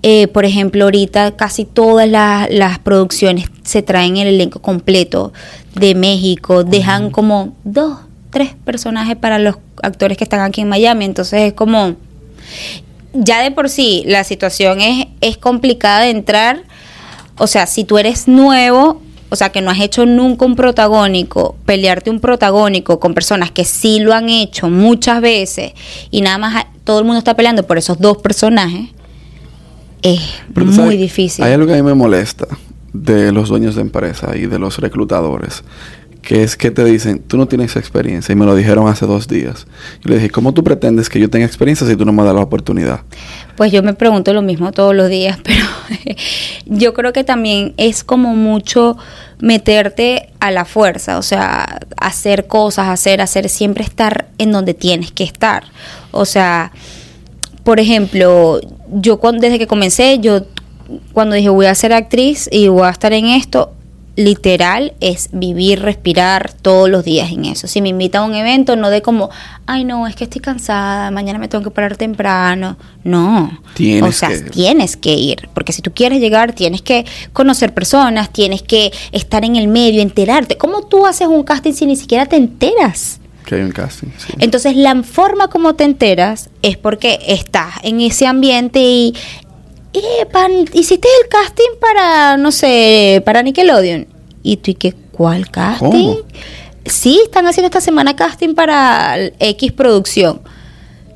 Eh, 0.04 0.28
por 0.28 0.44
ejemplo, 0.44 0.84
ahorita 0.84 1.38
casi 1.38 1.64
todas 1.64 2.06
las, 2.10 2.50
las 2.52 2.78
producciones 2.80 3.50
se 3.64 3.82
traen 3.82 4.18
el 4.18 4.28
elenco 4.28 4.62
completo 4.62 5.32
de 5.76 5.96
México. 5.96 6.66
Dejan 6.66 7.12
como 7.12 7.56
dos, 7.64 8.00
tres 8.30 8.54
personajes 8.66 9.16
para 9.16 9.40
los 9.40 9.56
actores 9.82 10.18
que 10.18 10.26
están 10.26 10.42
aquí 10.42 10.60
en 10.60 10.68
Miami. 10.68 11.06
Entonces 11.06 11.40
es 11.44 11.54
como 11.54 11.96
ya 13.14 13.42
de 13.42 13.52
por 13.52 13.70
sí 13.70 14.04
la 14.06 14.26
situación 14.26 14.82
es, 14.82 15.08
es 15.22 15.38
complicada 15.38 16.02
de 16.02 16.10
entrar. 16.10 16.64
O 17.38 17.48
sea, 17.48 17.68
si 17.68 17.86
tú 17.86 17.98
eres 17.98 18.28
nuevo, 18.28 19.02
o 19.30 19.36
sea, 19.36 19.50
que 19.50 19.62
no 19.62 19.72
has 19.72 19.80
hecho 19.80 20.06
nunca 20.06 20.46
un 20.46 20.56
protagónico, 20.56 21.56
pelearte 21.66 22.10
un 22.10 22.20
protagónico 22.20 23.00
con 23.00 23.14
personas 23.14 23.52
que 23.52 23.66
sí 23.66 24.00
lo 24.00 24.14
han 24.14 24.30
hecho 24.30 24.70
muchas 24.70 25.20
veces 25.22 25.74
y 26.12 26.22
nada 26.22 26.38
más 26.38 26.56
ha- 26.56 26.68
todo 26.84 27.00
el 27.00 27.06
mundo 27.06 27.18
está 27.20 27.36
peleando 27.36 27.66
por 27.66 27.78
esos 27.78 28.00
dos 28.00 28.18
personajes, 28.18 28.90
es 30.02 30.22
Pero 30.54 30.66
muy 30.68 30.76
sabes, 30.76 31.00
difícil. 31.00 31.44
Hay 31.44 31.54
algo 31.54 31.66
que 31.68 31.74
a 31.74 31.78
mí 31.78 31.82
me 31.82 31.94
molesta 31.96 32.48
de 32.94 33.32
los 33.32 33.50
dueños 33.50 33.76
de 33.76 33.82
empresa 33.82 34.38
y 34.38 34.46
de 34.46 34.60
los 34.60 34.78
reclutadores, 34.78 35.64
que 36.26 36.42
es 36.42 36.58
que 36.58 36.72
te 36.72 36.84
dicen, 36.84 37.20
tú 37.20 37.38
no 37.38 37.48
tienes 37.48 37.76
experiencia, 37.76 38.34
y 38.34 38.36
me 38.36 38.46
lo 38.46 38.56
dijeron 38.56 38.88
hace 38.88 39.06
dos 39.06 39.28
días. 39.28 39.68
Y 40.04 40.10
le 40.10 40.16
dije, 40.16 40.32
¿cómo 40.32 40.56
tú 40.56 40.64
pretendes 40.64 41.08
que 41.08 41.20
yo 41.20 41.30
tenga 41.30 41.46
experiencia 41.46 41.86
si 41.86 41.96
tú 41.96 42.04
no 42.04 42.12
me 42.12 42.24
das 42.24 42.34
la 42.34 42.42
oportunidad? 42.42 43.02
Pues 43.56 43.72
yo 43.72 43.84
me 43.84 43.94
pregunto 43.94 44.34
lo 44.34 44.42
mismo 44.42 44.72
todos 44.72 44.96
los 44.96 45.08
días, 45.08 45.38
pero 45.44 45.64
yo 46.66 46.96
creo 46.96 47.14
que 47.14 47.24
también 47.24 47.76
es 47.78 48.04
como 48.04 48.36
mucho 48.36 48.98
meterte 49.40 50.30
a 50.40 50.50
la 50.50 50.66
fuerza, 50.66 51.20
o 51.20 51.22
sea, 51.22 51.80
hacer 51.98 52.48
cosas, 52.48 52.88
hacer, 52.88 53.22
hacer, 53.22 53.48
siempre 53.48 53.84
estar 53.84 54.26
en 54.40 54.52
donde 54.52 54.74
tienes 54.74 55.12
que 55.12 55.24
estar. 55.24 55.66
O 56.10 56.26
sea, 56.26 56.72
por 57.64 57.80
ejemplo, 57.80 58.62
yo 58.92 59.18
cuando, 59.18 59.42
desde 59.42 59.60
que 59.60 59.68
comencé, 59.68 60.18
yo 60.20 60.42
cuando 61.14 61.36
dije 61.36 61.50
voy 61.50 61.68
a 61.68 61.76
ser 61.76 61.94
actriz 61.94 62.50
y 62.52 62.68
voy 62.68 62.88
a 62.88 62.90
estar 62.90 63.14
en 63.14 63.26
esto, 63.28 63.75
literal 64.16 64.94
es 65.02 65.30
vivir, 65.32 65.82
respirar 65.82 66.54
todos 66.54 66.90
los 66.90 67.04
días 67.04 67.32
en 67.32 67.46
eso. 67.46 67.68
Si 67.68 67.82
me 67.82 67.90
invitan 67.90 68.24
a 68.24 68.26
un 68.26 68.36
evento, 68.36 68.76
no 68.76 68.90
de 68.90 69.02
como, 69.02 69.30
ay 69.66 69.84
no, 69.84 70.08
es 70.08 70.16
que 70.16 70.24
estoy 70.24 70.42
cansada, 70.42 71.12
mañana 71.12 71.40
me 71.40 71.48
tengo 71.48 71.64
que 71.64 71.72
parar 71.72 71.98
temprano. 71.98 72.78
No. 73.04 73.60
Tienes 73.74 74.04
o 74.10 74.12
sea, 74.12 74.30
que 74.30 74.50
tienes 74.50 74.96
que 74.96 75.14
ir, 75.14 75.50
porque 75.54 75.74
si 75.74 75.82
tú 75.82 75.92
quieres 75.94 76.20
llegar, 76.20 76.54
tienes 76.54 76.82
que 76.82 77.06
conocer 77.34 77.74
personas, 77.74 78.32
tienes 78.32 78.62
que 78.62 78.92
estar 79.12 79.44
en 79.44 79.56
el 79.58 79.68
medio, 79.68 80.02
enterarte. 80.02 80.58
¿Cómo 80.58 80.84
tú 80.84 81.06
haces 81.06 81.28
un 81.28 81.44
casting 81.44 81.74
si 81.74 81.86
ni 81.86 81.96
siquiera 81.96 82.26
te 82.26 82.38
enteras? 82.38 83.20
Que 83.46 83.56
hay 83.56 83.62
un 83.62 83.72
casting. 83.72 84.08
sí. 84.18 84.34
Entonces, 84.40 84.76
la 84.76 85.04
forma 85.04 85.50
como 85.50 85.76
te 85.76 85.84
enteras 85.84 86.50
es 86.64 86.78
porque 86.78 87.20
estás 87.28 87.76
en 87.84 88.02
ese 88.02 88.26
ambiente 88.26 88.80
y. 88.82 89.14
"Epa, 90.22 90.48
hiciste 90.74 91.08
el 91.24 91.30
casting 91.30 91.80
para, 91.80 92.38
no 92.38 92.52
sé, 92.52 93.22
para 93.26 93.42
Nickelodeon. 93.44 94.08
Y 94.44 94.58
tú, 94.58 94.72
¿y 94.72 94.74
qué? 94.76 94.94
¿Cuál 95.12 95.50
casting? 95.50 95.90
¿Cómo? 95.90 96.18
Sí, 96.86 97.20
están 97.24 97.48
haciendo 97.48 97.68
esta 97.68 97.82
semana 97.82 98.16
casting 98.16 98.54
para 98.54 99.16
X 99.40 99.72
producción. 99.72 100.42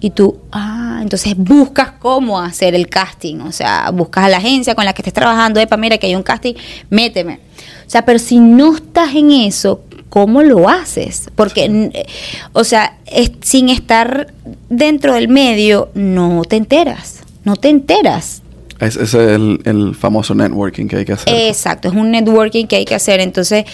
Y 0.02 0.12
tú, 0.12 0.38
ah, 0.52 1.00
entonces 1.02 1.34
buscas 1.38 1.92
cómo 2.00 2.40
hacer 2.40 2.74
el 2.74 2.88
casting. 2.88 3.42
O 3.42 3.52
sea, 3.52 3.92
buscas 3.92 4.24
a 4.26 4.30
la 4.30 4.38
agencia 4.38 4.74
con 4.74 4.86
la 4.86 4.94
que 4.94 5.02
estés 5.02 5.14
trabajando. 5.14 5.60
Epa, 5.60 5.76
mira 5.78 5.98
que 5.98 6.08
hay 6.08 6.16
un 6.16 6.24
casting, 6.24 6.54
méteme. 6.90 7.40
O 7.86 7.90
sea, 7.90 8.06
pero 8.06 8.18
si 8.18 8.40
no 8.40 8.76
estás 8.78 9.14
en 9.14 9.32
eso, 9.32 9.82
¿cómo 10.10 10.42
lo 10.42 10.70
haces? 10.70 11.30
Porque, 11.36 11.66
eh, 11.66 12.06
o 12.54 12.64
sea, 12.64 12.98
es- 13.06 13.32
sin 13.42 13.68
estar 13.70 14.34
dentro 14.70 15.14
del 15.16 15.28
medio, 15.28 15.90
no 15.94 16.44
te 16.48 16.56
enteras. 16.56 17.18
No 17.44 17.58
te 17.58 17.68
enteras. 17.70 18.42
Es- 18.80 18.96
Ese 18.96 19.04
es 19.04 19.14
el, 19.36 19.62
el 19.66 19.96
famoso 19.96 20.34
networking 20.36 20.88
que 20.88 20.98
hay 20.98 21.06
que 21.06 21.14
hacer. 21.14 21.34
Exacto, 21.36 21.88
es 21.90 21.94
un 21.96 22.12
networking 22.12 22.66
que 22.66 22.78
hay 22.78 22.86
que 22.86 22.96
hacer. 22.96 23.20
Entonces, 23.20 23.66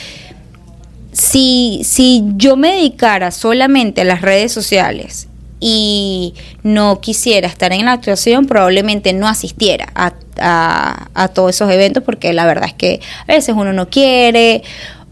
si, 1.12 1.82
si 1.84 2.24
yo 2.36 2.56
me 2.58 2.72
dedicara 2.74 3.32
solamente 3.32 4.02
a 4.02 4.04
las 4.06 4.22
redes 4.22 4.52
sociales 4.52 5.28
y 5.60 6.34
no 6.64 7.00
quisiera 7.00 7.48
estar 7.48 7.72
en 7.72 7.86
la 7.86 7.94
actuación, 7.94 8.46
probablemente 8.46 9.14
no 9.14 9.28
asistiera 9.28 9.88
a, 9.96 10.14
a- 10.40 11.08
a 11.14 11.28
todos 11.30 11.52
esos 11.56 11.72
eventos 11.72 12.04
porque 12.04 12.34
la 12.34 12.46
verdad 12.46 12.66
es 12.68 12.74
que 12.74 13.00
a 13.28 13.34
veces 13.34 13.56
uno 13.58 13.72
no 13.74 13.90
quiere 13.90 14.64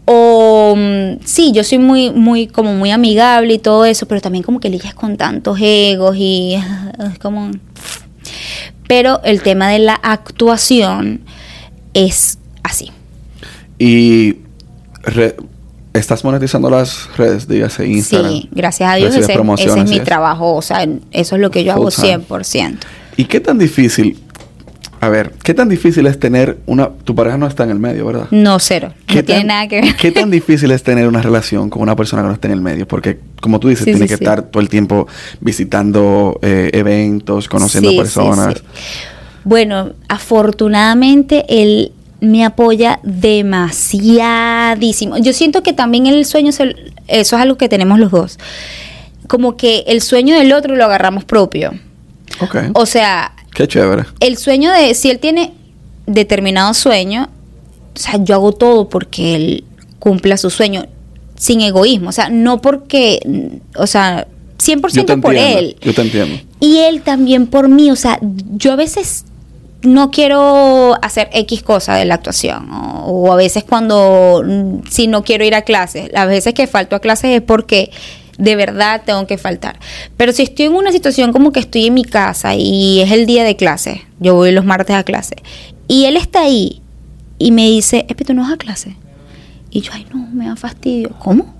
o 0.04 0.74
mm, 0.76 1.24
sí, 1.24 1.52
yo 1.52 1.64
soy 1.64 1.78
muy, 1.78 2.10
muy, 2.10 2.46
como 2.46 2.74
muy 2.74 2.90
amigable 2.90 3.54
y 3.54 3.58
todo 3.58 3.86
eso, 3.86 4.06
pero 4.06 4.20
también 4.20 4.44
como 4.44 4.60
que 4.60 4.68
lidias 4.68 4.92
con 4.94 5.16
tantos 5.16 5.56
egos 5.62 6.14
y 6.18 6.54
es 7.12 7.18
como... 7.18 7.50
Pero 8.88 9.20
el 9.24 9.42
tema 9.42 9.68
de 9.70 9.78
la 9.78 9.94
actuación 9.94 11.20
es 11.94 12.38
así. 12.62 12.90
Y 13.78 14.36
re- 15.02 15.36
estás 15.92 16.24
monetizando 16.24 16.68
las 16.70 17.08
redes, 17.16 17.48
dígase 17.48 17.86
Instagram. 17.86 18.30
Sí, 18.32 18.48
gracias 18.52 18.90
a 18.90 18.94
Dios 18.96 19.14
ese, 19.14 19.32
ese 19.58 19.78
es 19.80 19.88
mi 19.88 20.00
trabajo, 20.00 20.54
o 20.54 20.62
sea, 20.62 20.86
eso 21.12 21.36
es 21.36 21.40
lo 21.40 21.50
que 21.50 21.64
yo 21.64 21.72
hago 21.72 21.90
Full 21.90 22.04
time. 22.04 22.24
100%. 22.28 22.78
¿Y 23.16 23.24
qué 23.26 23.40
tan 23.40 23.58
difícil? 23.58 24.18
A 25.04 25.08
ver, 25.10 25.32
¿qué 25.42 25.52
tan 25.52 25.68
difícil 25.68 26.06
es 26.06 26.18
tener 26.18 26.56
una... 26.64 26.88
Tu 26.88 27.14
pareja 27.14 27.36
no 27.36 27.46
está 27.46 27.64
en 27.64 27.70
el 27.70 27.78
medio, 27.78 28.06
¿verdad? 28.06 28.26
No, 28.30 28.58
cero, 28.58 28.94
¿Qué 29.06 29.16
no 29.16 29.24
tiene 29.24 29.44
nada 29.44 29.68
que 29.68 29.82
ver. 29.82 29.94
¿Qué 29.96 30.10
tan 30.12 30.30
difícil 30.40 30.70
es 30.70 30.82
tener 30.82 31.06
una 31.06 31.20
relación 31.20 31.68
con 31.68 31.82
una 31.82 31.94
persona 31.94 32.22
que 32.22 32.28
no 32.28 32.32
está 32.34 32.48
en 32.48 32.54
el 32.54 32.62
medio? 32.62 32.88
Porque, 32.88 33.18
como 33.42 33.60
tú 33.60 33.68
dices, 33.68 33.84
Sí, 33.84 33.90
tiene 33.90 34.06
sí, 34.06 34.08
que 34.08 34.16
sí. 34.16 34.24
estar 34.24 34.44
todo 34.44 34.62
el 34.62 34.70
tiempo 34.70 35.06
visitando 35.40 36.38
eh, 36.40 36.70
eventos, 36.72 37.48
conociendo 37.48 37.94
personas. 37.94 38.54
sí. 38.56 38.62
Bueno, 39.44 39.90
afortunadamente 40.08 41.44
él 41.50 41.92
me 42.22 42.46
apoya 42.46 42.98
demasiadísimo. 43.02 45.18
Yo 45.18 45.34
siento 45.34 45.62
que 45.62 45.74
también 45.74 46.06
el 46.06 46.24
sueño, 46.24 46.48
eso 46.48 46.64
es 47.08 47.32
algo 47.34 47.58
que 47.58 47.68
tenemos 47.68 47.98
los 47.98 48.10
dos. 48.10 48.38
Como 49.28 49.58
que 49.58 49.84
el 49.86 50.00
sueño 50.00 50.34
del 50.34 50.54
otro 50.54 50.76
lo 50.76 50.84
agarramos 50.86 51.26
propio. 51.26 51.72
Ok. 52.40 52.56
O 52.74 52.86
sea, 52.86 53.32
Qué 53.54 53.66
chévere. 53.68 54.04
el 54.20 54.36
sueño 54.36 54.72
de, 54.72 54.94
si 54.94 55.10
él 55.10 55.18
tiene 55.18 55.52
determinado 56.06 56.74
sueño, 56.74 57.28
o 57.94 57.98
sea, 57.98 58.16
yo 58.22 58.34
hago 58.34 58.52
todo 58.52 58.88
porque 58.88 59.34
él 59.36 59.64
cumpla 59.98 60.36
su 60.36 60.50
sueño 60.50 60.86
sin 61.36 61.60
egoísmo. 61.60 62.08
O 62.08 62.12
sea, 62.12 62.28
no 62.28 62.60
porque, 62.60 63.60
o 63.76 63.86
sea, 63.86 64.26
100% 64.58 64.92
Yo 64.92 65.04
te 65.06 65.16
por 65.18 65.34
entiendo. 65.34 65.58
él. 65.60 65.76
Yo 65.80 65.94
te 65.94 66.02
entiendo. 66.02 66.40
Y 66.60 66.78
él 66.78 67.02
también 67.02 67.46
por 67.46 67.68
mí, 67.68 67.90
o 67.90 67.96
sea, 67.96 68.18
yo 68.22 68.72
a 68.72 68.76
veces 68.76 69.24
no 69.82 70.10
quiero 70.10 70.96
hacer 71.02 71.28
X 71.32 71.62
cosa 71.62 71.94
de 71.96 72.06
la 72.06 72.14
actuación, 72.14 72.70
o, 72.72 73.02
o 73.06 73.32
a 73.32 73.36
veces 73.36 73.64
cuando, 73.64 74.42
mm, 74.46 74.88
si 74.88 75.06
no 75.08 75.24
quiero 75.24 75.44
ir 75.44 75.54
a 75.54 75.62
clases, 75.62 76.10
las 76.12 76.26
veces 76.26 76.54
que 76.54 76.66
falto 76.66 76.96
a 76.96 77.00
clases 77.00 77.30
es 77.36 77.42
porque 77.42 77.90
de 78.38 78.56
verdad 78.56 79.02
tengo 79.04 79.26
que 79.26 79.38
faltar. 79.38 79.78
Pero 80.16 80.32
si 80.32 80.42
estoy 80.42 80.66
en 80.66 80.74
una 80.74 80.92
situación 80.92 81.32
como 81.32 81.52
que 81.52 81.60
estoy 81.60 81.86
en 81.86 81.94
mi 81.94 82.04
casa 82.04 82.54
y 82.54 83.00
es 83.00 83.12
el 83.12 83.26
día 83.26 83.44
de 83.44 83.56
clase, 83.56 84.02
yo 84.20 84.34
voy 84.34 84.52
los 84.52 84.64
martes 84.64 84.96
a 84.96 85.04
clase, 85.04 85.36
y 85.88 86.04
él 86.04 86.16
está 86.16 86.42
ahí 86.42 86.80
y 87.38 87.50
me 87.50 87.66
dice, 87.66 88.06
Epi, 88.08 88.24
¿tú 88.24 88.34
no 88.34 88.42
vas 88.42 88.52
a 88.52 88.56
clase? 88.56 88.96
Y 89.70 89.80
yo, 89.80 89.90
ay, 89.92 90.06
no, 90.12 90.28
me 90.32 90.46
da 90.46 90.56
fastidio. 90.56 91.10
¿Cómo? 91.18 91.52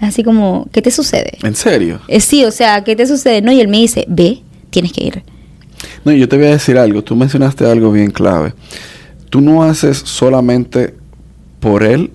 Así 0.00 0.22
como, 0.22 0.68
¿qué 0.72 0.82
te 0.82 0.90
sucede? 0.90 1.38
¿En 1.42 1.54
serio? 1.54 2.00
Eh, 2.08 2.20
sí, 2.20 2.44
o 2.44 2.50
sea, 2.50 2.84
¿qué 2.84 2.96
te 2.96 3.06
sucede? 3.06 3.40
No, 3.40 3.52
y 3.52 3.60
él 3.60 3.68
me 3.68 3.78
dice, 3.78 4.04
ve, 4.08 4.42
tienes 4.70 4.92
que 4.92 5.04
ir. 5.04 5.22
No, 6.04 6.12
yo 6.12 6.28
te 6.28 6.36
voy 6.36 6.46
a 6.46 6.50
decir 6.50 6.76
algo. 6.76 7.02
Tú 7.02 7.16
mencionaste 7.16 7.64
algo 7.64 7.92
bien 7.92 8.10
clave. 8.10 8.52
Tú 9.30 9.40
no 9.40 9.62
haces 9.62 9.98
solamente 9.98 10.94
por 11.60 11.82
él 11.82 12.10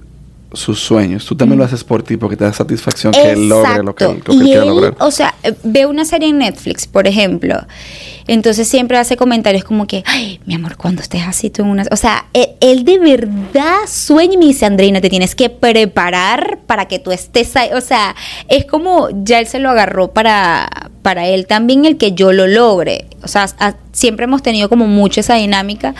sus 0.53 0.79
sueños. 0.79 1.25
Tú 1.25 1.35
también 1.35 1.57
lo 1.59 1.65
haces 1.65 1.83
por 1.83 2.03
ti 2.03 2.17
porque 2.17 2.35
te 2.35 2.43
da 2.43 2.53
satisfacción 2.53 3.13
que 3.13 3.31
él 3.31 3.47
logre 3.47 3.83
lo 3.83 3.95
que, 3.95 4.05
lo 4.05 4.19
que 4.23 4.33
y 4.33 4.39
quiere 4.39 4.61
él, 4.61 4.67
lograr. 4.67 4.95
o 4.99 5.11
sea, 5.11 5.33
eh, 5.43 5.53
ve 5.63 5.85
una 5.85 6.03
serie 6.05 6.29
en 6.29 6.39
Netflix, 6.39 6.87
por 6.87 7.07
ejemplo. 7.07 7.55
Entonces 8.27 8.67
siempre 8.67 8.97
hace 8.97 9.17
comentarios 9.17 9.63
como 9.63 9.87
que, 9.87 10.03
ay, 10.05 10.39
mi 10.45 10.53
amor, 10.53 10.77
cuando 10.77 11.01
estés 11.01 11.23
así 11.27 11.49
tú 11.49 11.63
en 11.63 11.69
una... 11.69 11.85
O 11.91 11.95
sea, 11.95 12.27
él, 12.33 12.49
él 12.59 12.83
de 12.85 12.99
verdad 12.99 13.77
sueña 13.87 14.33
y 14.33 14.37
me 14.37 14.45
dice, 14.45 14.65
Andreina, 14.65 15.01
te 15.01 15.09
tienes 15.09 15.35
que 15.35 15.49
preparar 15.49 16.59
para 16.67 16.85
que 16.87 16.99
tú 16.99 17.11
estés 17.11 17.55
ahí. 17.55 17.69
O 17.73 17.81
sea, 17.81 18.15
es 18.47 18.65
como 18.65 19.09
ya 19.23 19.39
él 19.39 19.47
se 19.47 19.59
lo 19.59 19.69
agarró 19.69 20.11
para, 20.13 20.69
para 21.01 21.27
él 21.27 21.47
también 21.47 21.85
el 21.85 21.97
que 21.97 22.11
yo 22.13 22.31
lo 22.31 22.47
logre. 22.47 23.05
O 23.23 23.27
sea, 23.27 23.47
a- 23.59 23.75
siempre 23.91 24.25
hemos 24.25 24.41
tenido 24.43 24.69
como 24.69 24.85
mucho 24.87 25.19
esa 25.19 25.35
dinámica. 25.35 25.95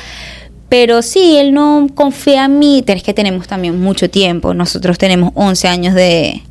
Pero 0.71 1.01
sí, 1.01 1.35
él 1.37 1.53
no 1.53 1.89
confía 1.93 2.45
en 2.45 2.57
mí. 2.57 2.81
Es 2.87 3.03
que 3.03 3.13
tenemos 3.13 3.45
también 3.45 3.77
mucho 3.81 4.09
tiempo. 4.09 4.53
Nosotros 4.53 4.97
tenemos 4.97 5.33
11 5.35 5.67
años 5.67 5.93
de, 5.93 6.43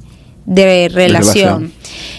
de 0.44 0.90
relación. 0.92 1.32
relación. 1.34 1.72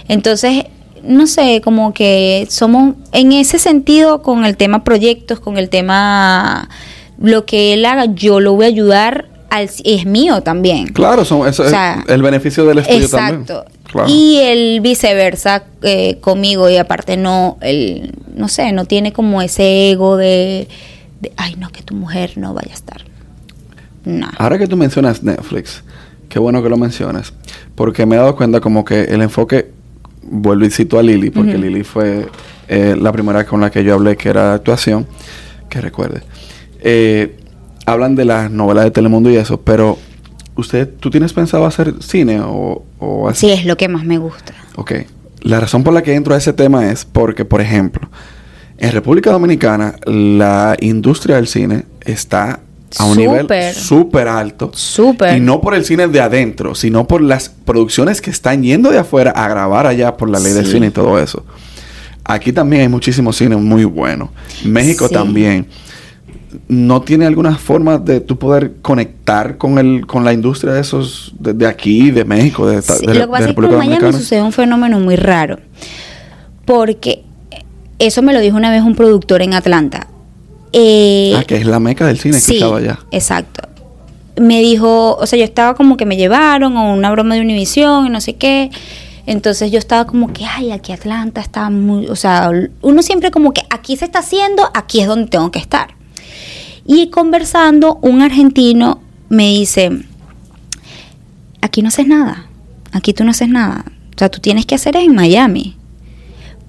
Entonces, 0.07 0.65
no 1.03 1.27
sé, 1.27 1.61
como 1.63 1.93
que 1.93 2.47
somos 2.49 2.95
en 3.11 3.33
ese 3.33 3.59
sentido 3.59 4.23
con 4.23 4.45
el 4.45 4.57
tema 4.57 4.83
proyectos, 4.83 5.39
con 5.39 5.59
el 5.59 5.69
tema 5.69 6.69
lo 7.19 7.45
que 7.45 7.73
él 7.73 7.85
haga, 7.85 8.05
yo 8.05 8.39
lo 8.39 8.55
voy 8.55 8.65
a 8.65 8.69
ayudar, 8.69 9.29
al, 9.51 9.69
es 9.83 10.05
mío 10.07 10.41
también. 10.41 10.87
Claro, 10.87 11.23
son, 11.23 11.47
eso 11.47 11.61
O 11.61 11.69
sea, 11.69 12.03
es 12.03 12.11
el 12.11 12.23
beneficio 12.23 12.65
del 12.65 12.79
estudio 12.79 13.05
Exacto. 13.05 13.57
también. 13.57 13.81
Claro. 13.83 14.09
Y 14.09 14.39
el 14.39 14.81
viceversa 14.81 15.65
eh, 15.83 16.17
conmigo 16.19 16.67
y 16.67 16.77
aparte 16.77 17.15
no, 17.15 17.59
el, 17.61 18.15
no 18.33 18.47
sé, 18.47 18.71
no 18.71 18.85
tiene 18.85 19.13
como 19.13 19.39
ese 19.43 19.91
ego 19.91 20.17
de, 20.17 20.67
de, 21.21 21.31
ay 21.37 21.55
no, 21.55 21.69
que 21.69 21.83
tu 21.83 21.95
mujer 21.95 22.33
no 22.37 22.53
vaya 22.53 22.71
a 22.71 22.75
estar. 22.75 23.03
No. 24.05 24.29
Ahora 24.37 24.57
que 24.57 24.67
tú 24.67 24.75
mencionas 24.75 25.23
Netflix, 25.23 25.83
qué 26.27 26.39
bueno 26.39 26.63
que 26.63 26.69
lo 26.69 26.77
mencionas, 26.77 27.33
porque 27.75 28.05
me 28.05 28.15
he 28.15 28.19
dado 28.19 28.35
cuenta 28.35 28.59
como 28.59 28.83
que 28.83 29.03
el 29.03 29.21
enfoque, 29.21 29.71
vuelvo 30.23 30.65
y 30.65 30.71
cito 30.71 30.97
a 30.97 31.03
Lili, 31.03 31.29
porque 31.29 31.51
Ujú. 31.51 31.61
Lili 31.61 31.83
fue 31.83 32.27
eh, 32.67 32.95
la 32.99 33.11
primera 33.11 33.45
con 33.45 33.61
la 33.61 33.69
que 33.69 33.83
yo 33.83 33.93
hablé 33.93 34.17
que 34.17 34.29
era 34.29 34.53
actuación, 34.53 35.05
que 35.69 35.81
recuerde. 35.81 36.23
Eh, 36.79 37.37
hablan 37.85 38.15
de 38.15 38.25
las 38.25 38.49
novelas 38.49 38.85
de 38.85 38.91
Telemundo 38.91 39.29
y 39.29 39.35
eso, 39.35 39.61
pero 39.61 39.97
usted, 40.55 40.89
¿tú 40.99 41.09
tienes 41.09 41.33
pensado 41.33 41.65
hacer 41.65 41.95
cine 42.01 42.39
o, 42.41 42.83
o 42.99 43.29
así? 43.29 43.47
Sí, 43.47 43.51
es 43.51 43.65
lo 43.65 43.77
que 43.77 43.87
más 43.87 44.03
me 44.03 44.17
gusta. 44.17 44.53
Ok. 44.75 44.93
La 45.41 45.59
razón 45.59 45.83
por 45.83 45.93
la 45.93 46.01
que 46.03 46.13
entro 46.13 46.33
a 46.33 46.37
ese 46.37 46.53
tema 46.53 46.91
es 46.91 47.03
porque, 47.05 47.45
por 47.45 47.61
ejemplo, 47.61 48.09
en 48.81 48.91
República 48.91 49.31
Dominicana 49.31 49.95
la 50.05 50.75
industria 50.81 51.35
del 51.35 51.47
cine 51.47 51.85
está 52.01 52.59
a 52.97 53.05
un 53.05 53.15
nivel 53.15 53.47
Súper. 53.73 54.27
alto. 54.27 54.71
Súper. 54.73 55.37
Y 55.37 55.39
no 55.39 55.61
por 55.61 55.75
el 55.75 55.85
cine 55.85 56.07
de 56.07 56.19
adentro, 56.19 56.75
sino 56.75 57.07
por 57.07 57.21
las 57.21 57.47
producciones 57.49 58.21
que 58.21 58.31
están 58.31 58.63
yendo 58.63 58.89
de 58.91 58.97
afuera 58.97 59.31
a 59.31 59.47
grabar 59.47 59.85
allá 59.87 60.17
por 60.17 60.29
la 60.29 60.39
ley 60.39 60.51
del 60.53 60.65
Sí. 60.65 60.73
cine 60.73 60.87
y 60.87 60.89
todo 60.91 61.17
eso. 61.19 61.45
Aquí 62.23 62.51
también 62.51 62.81
hay 62.81 62.87
muchísimo 62.89 63.31
cine 63.33 63.55
muy 63.55 63.85
bueno. 63.85 64.31
México 64.65 65.07
Sí. 65.07 65.13
también. 65.13 65.67
¿No 66.67 67.01
tiene 67.01 67.25
alguna 67.27 67.55
forma 67.55 67.97
de 67.97 68.19
tú 68.19 68.37
poder 68.37 68.73
conectar 68.81 69.57
con 69.57 69.77
el 69.77 70.05
con 70.05 70.25
la 70.25 70.33
industria 70.33 70.73
de 70.73 70.81
esos 70.81 71.33
de, 71.39 71.53
de 71.53 71.65
aquí, 71.67 72.11
de 72.11 72.25
México, 72.25 72.67
de, 72.67 72.81
Sí, 72.81 73.05
de, 73.05 73.07
lo 73.07 73.13
de 73.13 73.19
que 73.21 73.27
pasa 73.27 73.49
es 73.49 73.55
que 73.55 73.65
en 73.65 73.77
Miami 73.77 74.11
sucede 74.13 74.41
un 74.41 74.51
fenómeno 74.51 74.99
muy 74.99 75.15
raro. 75.15 75.59
Porque 76.65 77.23
eso 78.05 78.21
me 78.21 78.33
lo 78.33 78.39
dijo 78.39 78.57
una 78.57 78.69
vez 78.71 78.81
un 78.83 78.95
productor 78.95 79.41
en 79.41 79.53
Atlanta. 79.53 80.07
Eh, 80.73 81.33
Ah, 81.37 81.43
que 81.43 81.57
es 81.57 81.65
la 81.65 81.79
meca 81.79 82.05
del 82.07 82.19
cine 82.19 82.35
que 82.35 82.39
sí, 82.41 82.55
estaba 82.55 82.77
allá. 82.77 82.99
exacto. 83.11 83.67
Me 84.39 84.61
dijo, 84.61 85.15
o 85.17 85.25
sea, 85.27 85.37
yo 85.37 85.45
estaba 85.45 85.75
como 85.75 85.97
que 85.97 86.05
me 86.05 86.15
llevaron 86.15 86.77
a 86.77 86.83
una 86.93 87.11
broma 87.11 87.35
de 87.35 87.41
Univisión 87.41 88.07
y 88.07 88.09
no 88.09 88.21
sé 88.21 88.35
qué. 88.35 88.71
Entonces 89.25 89.71
yo 89.71 89.77
estaba 89.77 90.05
como 90.05 90.31
que, 90.33 90.45
ay, 90.45 90.71
aquí 90.71 90.93
Atlanta 90.93 91.41
está 91.41 91.69
muy, 91.69 92.07
o 92.07 92.15
sea, 92.15 92.49
uno 92.81 93.01
siempre 93.03 93.29
como 93.29 93.53
que 93.53 93.61
aquí 93.69 93.97
se 93.97 94.05
está 94.05 94.19
haciendo, 94.19 94.63
aquí 94.73 95.01
es 95.01 95.07
donde 95.07 95.27
tengo 95.27 95.51
que 95.51 95.59
estar. 95.59 95.93
Y 96.85 97.09
conversando, 97.09 97.99
un 98.01 98.21
argentino 98.21 98.99
me 99.29 99.47
dice, 99.47 99.91
aquí 101.61 101.81
no 101.81 101.89
haces 101.89 102.07
nada, 102.07 102.47
aquí 102.91 103.13
tú 103.13 103.23
no 103.23 103.31
haces 103.31 103.49
nada. 103.49 103.85
O 104.15 104.17
sea, 104.17 104.29
tú 104.29 104.39
tienes 104.39 104.65
que 104.65 104.75
hacer 104.75 104.95
es 104.95 105.03
en 105.03 105.13
Miami. 105.15 105.75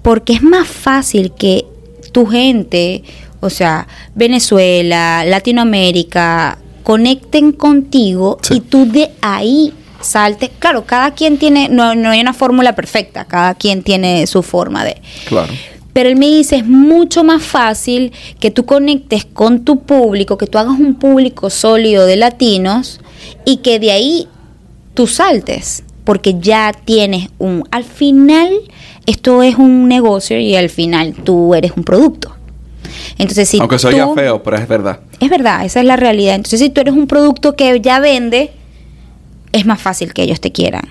Porque 0.03 0.33
es 0.33 0.43
más 0.43 0.67
fácil 0.67 1.31
que 1.31 1.65
tu 2.11 2.27
gente, 2.27 3.03
o 3.39 3.49
sea, 3.49 3.87
Venezuela, 4.13 5.23
Latinoamérica, 5.25 6.59
conecten 6.83 7.51
contigo 7.53 8.37
Sí. 8.41 8.55
y 8.55 8.59
tú 8.59 8.85
de 8.85 9.09
ahí 9.21 9.73
saltes. 10.01 10.51
Claro, 10.59 10.85
cada 10.85 11.11
quien 11.11 11.37
tiene, 11.37 11.69
no, 11.69 11.95
no 11.95 12.09
hay 12.09 12.21
una 12.21 12.33
fórmula 12.33 12.75
perfecta, 12.75 13.25
cada 13.25 13.55
quien 13.55 13.83
tiene 13.83 14.27
su 14.27 14.43
forma 14.43 14.83
de... 14.83 15.01
Claro. 15.25 15.51
Pero 15.93 16.09
él 16.09 16.15
me 16.15 16.25
dice, 16.25 16.57
es 16.57 16.65
mucho 16.65 17.23
más 17.23 17.43
fácil 17.43 18.11
que 18.39 18.49
tú 18.49 18.65
conectes 18.65 19.25
con 19.25 19.63
tu 19.63 19.81
público, 19.81 20.37
que 20.37 20.47
tú 20.47 20.57
hagas 20.57 20.79
un 20.79 20.95
público 20.95 21.49
sólido 21.51 22.05
de 22.07 22.15
latinos 22.15 22.99
y 23.45 23.57
que 23.57 23.79
de 23.79 23.91
ahí 23.91 24.27
tú 24.95 25.05
saltes, 25.05 25.83
porque 26.03 26.35
ya 26.39 26.71
tienes 26.85 27.29
un... 27.37 27.63
Al 27.69 27.83
final, 27.83 28.51
esto 29.05 29.43
es 29.43 29.55
un 29.55 29.87
negocio 29.87 30.39
y 30.39 30.55
al 30.55 30.69
final 30.69 31.13
tú 31.23 31.53
eres 31.55 31.73
un 31.75 31.83
producto. 31.83 32.35
Entonces, 33.17 33.49
si 33.49 33.59
Aunque 33.59 33.75
oiga 33.85 34.05
tú- 34.05 34.15
feo, 34.15 34.43
pero 34.43 34.57
es 34.57 34.67
verdad. 34.67 34.99
Es 35.19 35.29
verdad, 35.29 35.65
esa 35.65 35.79
es 35.79 35.85
la 35.85 35.95
realidad. 35.95 36.35
Entonces, 36.35 36.59
si 36.59 36.69
tú 36.69 36.81
eres 36.81 36.93
un 36.93 37.07
producto 37.07 37.55
que 37.55 37.79
ya 37.81 37.99
vende, 37.99 38.51
es 39.51 39.65
más 39.65 39.81
fácil 39.81 40.13
que 40.13 40.23
ellos 40.23 40.39
te 40.41 40.51
quieran. 40.51 40.83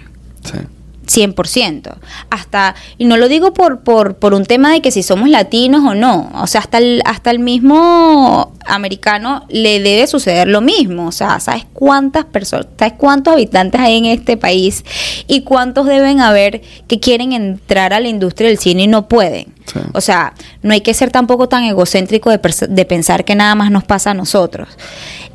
Sí. 0.45 0.59
100%. 1.07 1.97
Hasta, 2.31 2.75
y 2.99 3.05
no 3.05 3.17
lo 3.17 3.29
digo 3.29 3.53
por, 3.53 3.81
por, 3.81 4.17
por 4.17 4.35
un 4.35 4.45
tema 4.45 4.73
de 4.73 4.81
que 4.81 4.91
si 4.91 5.03
somos 5.03 5.29
latinos 5.29 5.83
o 5.85 5.95
no, 5.95 6.31
o 6.35 6.47
sea, 6.47 6.61
hasta 6.61 6.79
el, 6.79 7.03
hasta 7.05 7.31
el 7.31 7.39
mismo 7.39 8.53
americano 8.67 9.45
le 9.49 9.81
debe 9.81 10.07
suceder 10.07 10.49
lo 10.49 10.61
mismo, 10.61 11.09
o 11.09 11.13
sea, 11.13 11.41
¿sabes 11.41 11.67
cuántas 11.73 12.25
personas, 12.25 12.67
sabes 12.79 12.95
cuántos 12.97 13.35
habitantes 13.35 13.81
hay 13.81 13.99
en 13.99 14.07
este 14.07 14.37
país 14.37 14.85
y 15.27 15.43
cuántos 15.43 15.87
deben 15.87 16.21
haber 16.21 16.63
que 16.87 17.01
quieren 17.01 17.33
entrar 17.33 17.93
a 17.93 18.01
la 18.01 18.09
industria 18.09 18.49
del 18.49 18.59
cine 18.59 18.85
y 18.85 18.87
no 18.87 19.09
pueden? 19.09 19.53
Sí. 19.67 19.81
O 19.95 20.01
sea, 20.01 20.35
no 20.63 20.73
hay 20.73 20.81
que 20.81 20.95
ser 20.95 21.11
tampoco 21.11 21.49
tan 21.49 21.65
egocéntrico 21.65 22.31
de 22.31 22.85
pensar 22.85 23.25
que 23.25 23.35
nada 23.35 23.55
más 23.55 23.71
nos 23.71 23.85
pasa 23.85 24.11
a 24.11 24.15
nosotros. 24.15 24.69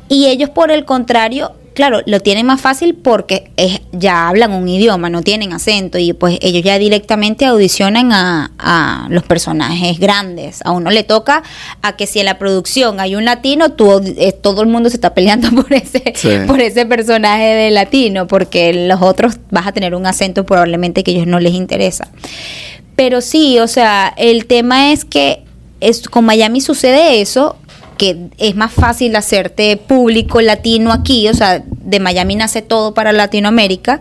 Y 0.08 0.26
ellos, 0.26 0.50
por 0.50 0.70
el 0.70 0.84
contrario, 0.84 1.52
claro, 1.78 2.00
lo 2.06 2.18
tienen 2.18 2.44
más 2.44 2.60
fácil 2.60 2.96
porque 2.96 3.52
es, 3.56 3.80
ya 3.92 4.26
hablan 4.26 4.50
un 4.52 4.68
idioma, 4.68 5.08
no 5.10 5.22
tienen 5.22 5.52
acento 5.52 5.96
y 5.96 6.12
pues 6.12 6.36
ellos 6.42 6.64
ya 6.64 6.76
directamente 6.76 7.46
audicionan 7.46 8.10
a, 8.10 8.50
a 8.58 9.06
los 9.10 9.22
personajes 9.22 10.00
grandes. 10.00 10.58
A 10.64 10.72
uno 10.72 10.90
le 10.90 11.04
toca 11.04 11.44
a 11.80 11.94
que 11.94 12.08
si 12.08 12.18
en 12.18 12.24
la 12.26 12.36
producción 12.36 12.98
hay 12.98 13.14
un 13.14 13.24
latino, 13.24 13.70
tú, 13.70 14.02
eh, 14.18 14.32
todo 14.32 14.62
el 14.62 14.68
mundo 14.68 14.90
se 14.90 14.96
está 14.96 15.14
peleando 15.14 15.52
por 15.62 15.72
ese, 15.72 16.02
Sí. 16.16 16.30
por 16.48 16.60
ese 16.60 16.84
personaje 16.84 17.44
de 17.54 17.70
latino, 17.70 18.26
porque 18.26 18.72
los 18.88 19.00
otros 19.00 19.36
vas 19.52 19.68
a 19.68 19.70
tener 19.72 19.94
un 19.94 20.04
acento 20.04 20.44
probablemente 20.44 21.04
que 21.04 21.12
a 21.12 21.14
ellos 21.14 21.28
no 21.28 21.38
les 21.38 21.54
interesa. 21.54 22.08
Pero 22.96 23.20
sí, 23.20 23.60
o 23.60 23.68
sea, 23.68 24.12
el 24.16 24.46
tema 24.46 24.90
es 24.90 25.04
que 25.04 25.44
es, 25.80 26.08
con 26.08 26.24
Miami 26.24 26.60
sucede 26.60 27.20
eso, 27.20 27.54
que 27.98 28.30
es 28.38 28.56
más 28.56 28.72
fácil 28.72 29.14
hacerte 29.16 29.76
público 29.76 30.40
latino 30.40 30.92
aquí, 30.92 31.28
o 31.28 31.34
sea, 31.34 31.62
de 31.68 32.00
Miami 32.00 32.36
nace 32.36 32.62
todo 32.62 32.94
para 32.94 33.12
Latinoamérica, 33.12 34.00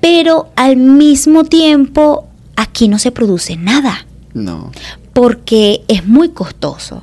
pero 0.00 0.50
al 0.56 0.76
mismo 0.76 1.44
tiempo 1.44 2.28
aquí 2.56 2.88
no 2.88 2.98
se 2.98 3.10
produce 3.12 3.56
nada 3.56 4.06
No. 4.34 4.70
porque 5.12 5.82
es 5.88 6.06
muy 6.06 6.28
costoso 6.30 7.02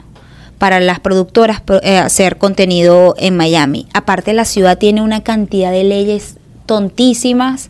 para 0.58 0.80
las 0.80 1.00
productoras 1.00 1.62
pro- 1.62 1.82
eh, 1.84 1.98
hacer 1.98 2.38
contenido 2.38 3.16
en 3.18 3.38
Miami. 3.38 3.88
Aparte 3.94 4.34
la 4.34 4.44
ciudad 4.46 4.78
tiene 4.78 5.02
una 5.02 5.24
cantidad 5.24 5.72
de 5.72 5.86
leyes 5.86 6.36
tontísimas 6.66 7.70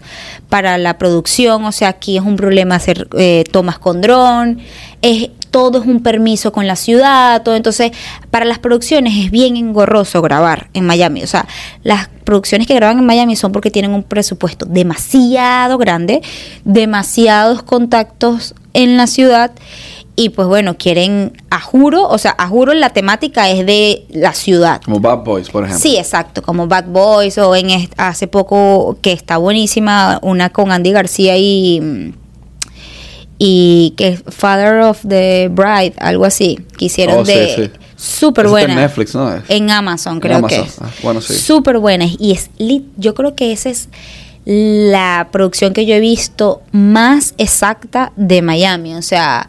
para 0.49 0.77
la 0.77 0.97
producción, 0.97 1.63
o 1.65 1.71
sea, 1.71 1.89
aquí 1.89 2.17
es 2.17 2.23
un 2.23 2.35
problema 2.35 2.75
hacer 2.75 3.07
eh, 3.17 3.43
tomas 3.51 3.79
con 3.79 4.01
dron, 4.01 4.59
es 5.01 5.29
todo 5.51 5.81
es 5.81 5.87
un 5.87 6.01
permiso 6.01 6.51
con 6.51 6.67
la 6.67 6.75
ciudad, 6.75 7.43
todo 7.43 7.55
entonces 7.55 7.91
para 8.31 8.45
las 8.45 8.59
producciones 8.59 9.13
es 9.25 9.31
bien 9.31 9.57
engorroso 9.57 10.21
grabar 10.21 10.69
en 10.73 10.85
Miami, 10.85 11.23
o 11.23 11.27
sea, 11.27 11.47
las 11.83 12.09
producciones 12.23 12.67
que 12.67 12.75
graban 12.75 12.99
en 12.99 13.05
Miami 13.05 13.35
son 13.35 13.51
porque 13.51 13.71
tienen 13.71 13.93
un 13.93 14.03
presupuesto 14.03 14.65
demasiado 14.65 15.77
grande, 15.77 16.21
demasiados 16.63 17.63
contactos 17.63 18.55
en 18.73 18.97
la 18.97 19.07
ciudad 19.07 19.51
y 20.19 20.29
pues 20.29 20.49
bueno, 20.49 20.75
quieren 20.77 21.31
a 21.49 21.61
juro, 21.61 22.05
o 22.05 22.17
sea, 22.17 22.35
a 22.37 22.45
juro 22.49 22.73
la 22.73 22.89
temática 22.89 23.49
es 23.49 23.65
de 23.65 24.05
la 24.09 24.33
ciudad. 24.33 24.81
Como 24.83 24.99
Bad 24.99 25.23
Boys, 25.23 25.49
por 25.49 25.63
ejemplo. 25.63 25.81
Sí, 25.81 25.97
exacto, 25.97 26.41
como 26.41 26.67
Bad 26.67 26.87
Boys 26.87 27.37
o 27.37 27.55
en 27.55 27.89
hace 27.95 28.27
poco 28.27 28.97
que 29.01 29.13
está 29.13 29.37
buenísima 29.37 30.19
una 30.21 30.49
con 30.49 30.73
Andy 30.73 30.91
García 30.91 31.37
y 31.37 31.79
mm, 31.79 32.13
y 33.39 33.93
que 33.97 34.09
es 34.09 34.23
Father 34.27 34.81
of 34.81 34.99
the 35.07 35.47
Bride, 35.51 35.93
algo 35.99 36.25
así, 36.25 36.59
que 36.77 36.85
hicieron 36.85 37.19
Oh, 37.19 37.25
sí, 37.25 37.31
de 37.33 37.55
sí. 37.55 37.79
súper 37.95 38.45
está 38.45 38.51
buena. 38.51 38.73
en 38.73 38.79
Netflix, 38.81 39.15
¿no? 39.15 39.33
En 39.47 39.71
Amazon, 39.71 40.15
En 40.15 40.19
creo 40.19 40.37
Amazon. 40.37 40.63
que 40.63 40.69
es. 40.69 40.77
Ah, 40.81 40.89
bueno, 41.01 41.21
sí. 41.21 41.33
Súper 41.35 41.77
buena. 41.79 42.05
Y 42.05 42.33
es 42.33 42.49
lit- 42.59 42.85
yo 42.97 43.13
creo 43.15 43.35
que 43.35 43.51
esa 43.53 43.69
es 43.69 43.87
la 44.45 45.29
producción 45.31 45.73
que 45.73 45.85
yo 45.85 45.95
he 45.95 45.99
visto 45.99 46.61
más 46.71 47.33
exacta 47.37 48.11
de 48.15 48.41
Miami. 48.41 48.95
O 48.95 49.01
sea, 49.01 49.47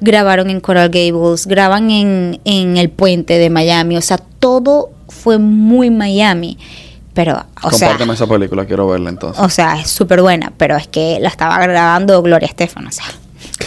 grabaron 0.00 0.50
en 0.50 0.60
Coral 0.60 0.88
Gables, 0.90 1.46
graban 1.46 1.90
en, 1.90 2.40
en 2.44 2.76
el 2.76 2.88
puente 2.90 3.38
de 3.38 3.50
Miami. 3.50 3.96
O 3.96 4.02
sea, 4.02 4.18
todo 4.18 4.90
fue 5.08 5.38
muy 5.38 5.90
Miami. 5.90 6.58
Pero, 7.14 7.44
o 7.62 7.70
sea, 7.72 7.88
Compárteme 7.88 8.14
esa 8.14 8.26
película, 8.28 8.64
quiero 8.64 8.86
verla 8.86 9.10
entonces. 9.10 9.42
o 9.42 9.48
sea, 9.48 9.80
es 9.80 9.90
súper 9.90 10.22
buena, 10.22 10.52
pero 10.56 10.76
es 10.76 10.86
que 10.86 11.18
la 11.20 11.28
estaba 11.28 11.58
grabando 11.58 12.22
Gloria 12.22 12.46
Estefan, 12.46 12.86
o 12.86 12.92
sea. 12.92 13.06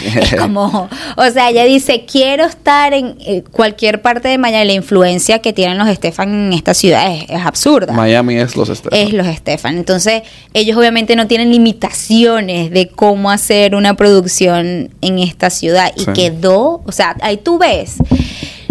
Es 0.22 0.36
como, 0.36 0.89
o 1.18 1.30
sea, 1.32 1.49
ella 1.49 1.64
dice, 1.66 2.06
quiero 2.06 2.45
estar 2.45 2.93
en 2.93 3.16
eh, 3.20 3.43
cualquier 3.52 4.02
parte 4.02 4.28
de 4.28 4.38
Miami. 4.38 4.66
La 4.68 4.74
influencia 4.74 5.39
que 5.39 5.54
tienen 5.54 5.78
los 5.78 5.88
Estefan 5.88 6.30
en 6.47 6.54
esta 6.54 6.74
ciudad 6.74 7.14
es, 7.16 7.26
es 7.30 7.45
absurda. 7.45 7.93
Miami 7.93 8.36
es 8.38 8.56
los 8.56 8.70
Estefan. 8.70 8.99
Es 8.99 9.14
los 9.14 9.28
Estefan. 9.28 9.78
Entonces, 9.78 10.24
ellos 10.54 10.78
obviamente 10.78 11.16
no 11.16 11.28
tienen 11.28 11.52
limitaciones 11.52 12.72
de 12.72 12.88
cómo 12.89 13.32
hacer 13.32 13.76
una 13.76 13.95
producción 13.95 14.89
en 15.02 15.20
esta 15.20 15.49
ciudad. 15.49 15.91
Y 15.95 16.02
Sí. 16.06 16.14
quedó, 16.14 16.82
o 16.86 16.91
sea, 16.91 17.16
ahí 17.22 17.38
tú 17.38 17.58
ves 17.58 17.95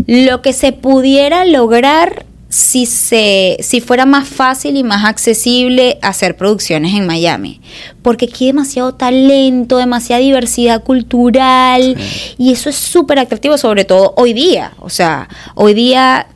lo 0.06 0.42
que 0.42 0.52
se 0.52 0.72
pudiera 0.72 1.44
lograr 1.44 2.26
si 2.60 2.86
se 2.86 3.56
si 3.60 3.80
fuera 3.80 4.06
más 4.06 4.28
fácil 4.28 4.76
y 4.76 4.84
más 4.84 5.04
accesible 5.04 5.98
hacer 6.02 6.36
producciones 6.36 6.94
en 6.94 7.06
Miami. 7.06 7.60
Porque 8.02 8.26
aquí 8.26 8.44
hay 8.44 8.52
demasiado 8.52 8.94
talento 8.94 9.78
demasiada 9.78 10.20
diversidad 10.20 10.84
cultural 10.84 11.96
y 12.38 12.52
eso 12.52 12.70
es 12.70 12.76
súper 12.76 13.18
atractivo 13.18 13.58
sobre 13.58 13.84
todo 13.84 14.14
hoy 14.16 14.32
día. 14.32 14.72
O 14.78 14.90
sea 14.90 15.28
hoy 15.54 15.74
día 15.74 16.26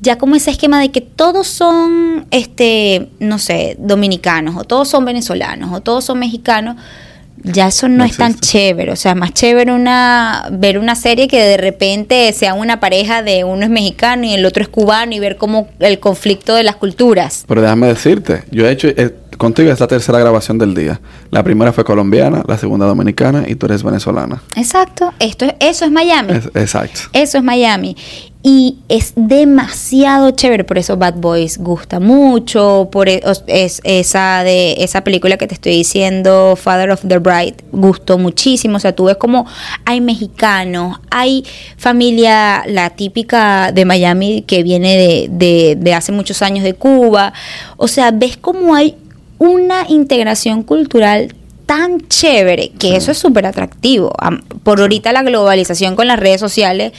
ya 0.00 0.18
como 0.18 0.36
ese 0.36 0.50
esquema 0.50 0.80
de 0.80 0.90
que 0.90 1.00
todos 1.00 1.46
son 1.46 2.26
este 2.30 3.10
no 3.18 3.38
sé 3.38 3.76
dominicanos 3.78 4.56
o 4.56 4.64
todos 4.64 4.88
son 4.88 5.04
venezolanos 5.04 5.72
o 5.72 5.80
todos 5.80 6.04
son 6.04 6.18
mexicanos 6.18 6.76
ya 7.44 7.68
eso 7.68 7.88
no, 7.88 7.98
No 7.98 8.04
es 8.04 8.16
tan 8.16 8.34
chévere, 8.34 8.90
o 8.90 8.96
sea, 8.96 9.12
es 9.12 9.18
más 9.18 9.32
chévere 9.32 9.72
una 9.72 10.48
ver 10.50 10.78
una 10.78 10.94
serie 10.94 11.28
que 11.28 11.40
de 11.40 11.56
repente 11.56 12.32
sea 12.32 12.54
una 12.54 12.80
pareja 12.80 13.22
de 13.22 13.44
uno 13.44 13.64
es 13.64 13.70
mexicano 13.70 14.24
y 14.24 14.34
el 14.34 14.44
otro 14.46 14.62
es 14.62 14.68
cubano 14.68 15.14
y 15.14 15.20
ver 15.20 15.36
cómo 15.36 15.68
el 15.78 15.98
conflicto 16.00 16.54
de 16.54 16.62
las 16.62 16.76
culturas. 16.76 17.44
Pero 17.46 17.60
déjame 17.60 17.88
decirte, 17.88 18.44
yo 18.50 18.66
he 18.66 18.72
hecho 18.72 18.88
eh, 18.88 19.14
contigo 19.36 19.70
esta 19.70 19.86
tercera 19.86 20.18
grabación 20.18 20.58
del 20.58 20.74
día. 20.74 21.00
La 21.30 21.42
primera 21.42 21.72
fue 21.72 21.84
colombiana, 21.84 22.42
la 22.46 22.58
segunda 22.58 22.86
dominicana 22.86 23.44
y 23.48 23.54
tú 23.54 23.66
eres 23.66 23.82
venezolana. 23.82 24.42
Exacto, 24.56 25.12
esto 25.18 25.44
es, 25.44 25.54
eso 25.60 25.84
es 25.84 25.90
Miami. 25.90 26.32
Es- 26.32 26.50
exacto. 26.54 27.00
Eso 27.12 27.38
es 27.38 27.44
Miami. 27.44 27.96
Y 28.46 28.80
es 28.90 29.14
demasiado 29.16 30.30
chévere, 30.32 30.64
por 30.64 30.76
eso 30.76 30.98
Bad 30.98 31.14
Boys 31.14 31.56
gusta 31.56 31.98
mucho, 31.98 32.90
por 32.92 33.08
e- 33.08 33.22
os- 33.24 33.42
es, 33.46 33.80
esa 33.84 34.42
de 34.44 34.74
esa 34.84 35.02
película 35.02 35.38
que 35.38 35.46
te 35.46 35.54
estoy 35.54 35.72
diciendo, 35.72 36.54
Father 36.54 36.90
of 36.90 37.00
the 37.08 37.16
Bride, 37.18 37.54
gustó 37.72 38.18
muchísimo. 38.18 38.76
O 38.76 38.80
sea, 38.80 38.94
tú 38.94 39.04
ves 39.04 39.16
como 39.16 39.46
hay 39.86 40.02
mexicanos, 40.02 40.98
hay 41.10 41.44
familia, 41.78 42.64
la 42.66 42.90
típica 42.90 43.72
de 43.72 43.84
Miami 43.86 44.42
que 44.46 44.62
viene 44.62 44.96
de, 44.96 45.28
de, 45.30 45.76
de 45.78 45.94
hace 45.94 46.12
muchos 46.12 46.42
años 46.42 46.64
de 46.64 46.74
Cuba. 46.74 47.32
O 47.78 47.88
sea, 47.88 48.10
ves 48.10 48.36
como 48.36 48.74
hay 48.74 48.96
una 49.38 49.86
integración 49.88 50.62
cultural 50.62 51.34
tan 51.66 52.00
chévere 52.08 52.72
que 52.78 52.96
eso 52.96 53.10
es 53.10 53.18
súper 53.18 53.46
atractivo. 53.46 54.12
Por 54.62 54.80
ahorita 54.80 55.12
la 55.12 55.22
globalización 55.22 55.96
con 55.96 56.06
las 56.06 56.18
redes 56.18 56.40
sociales, 56.40 56.92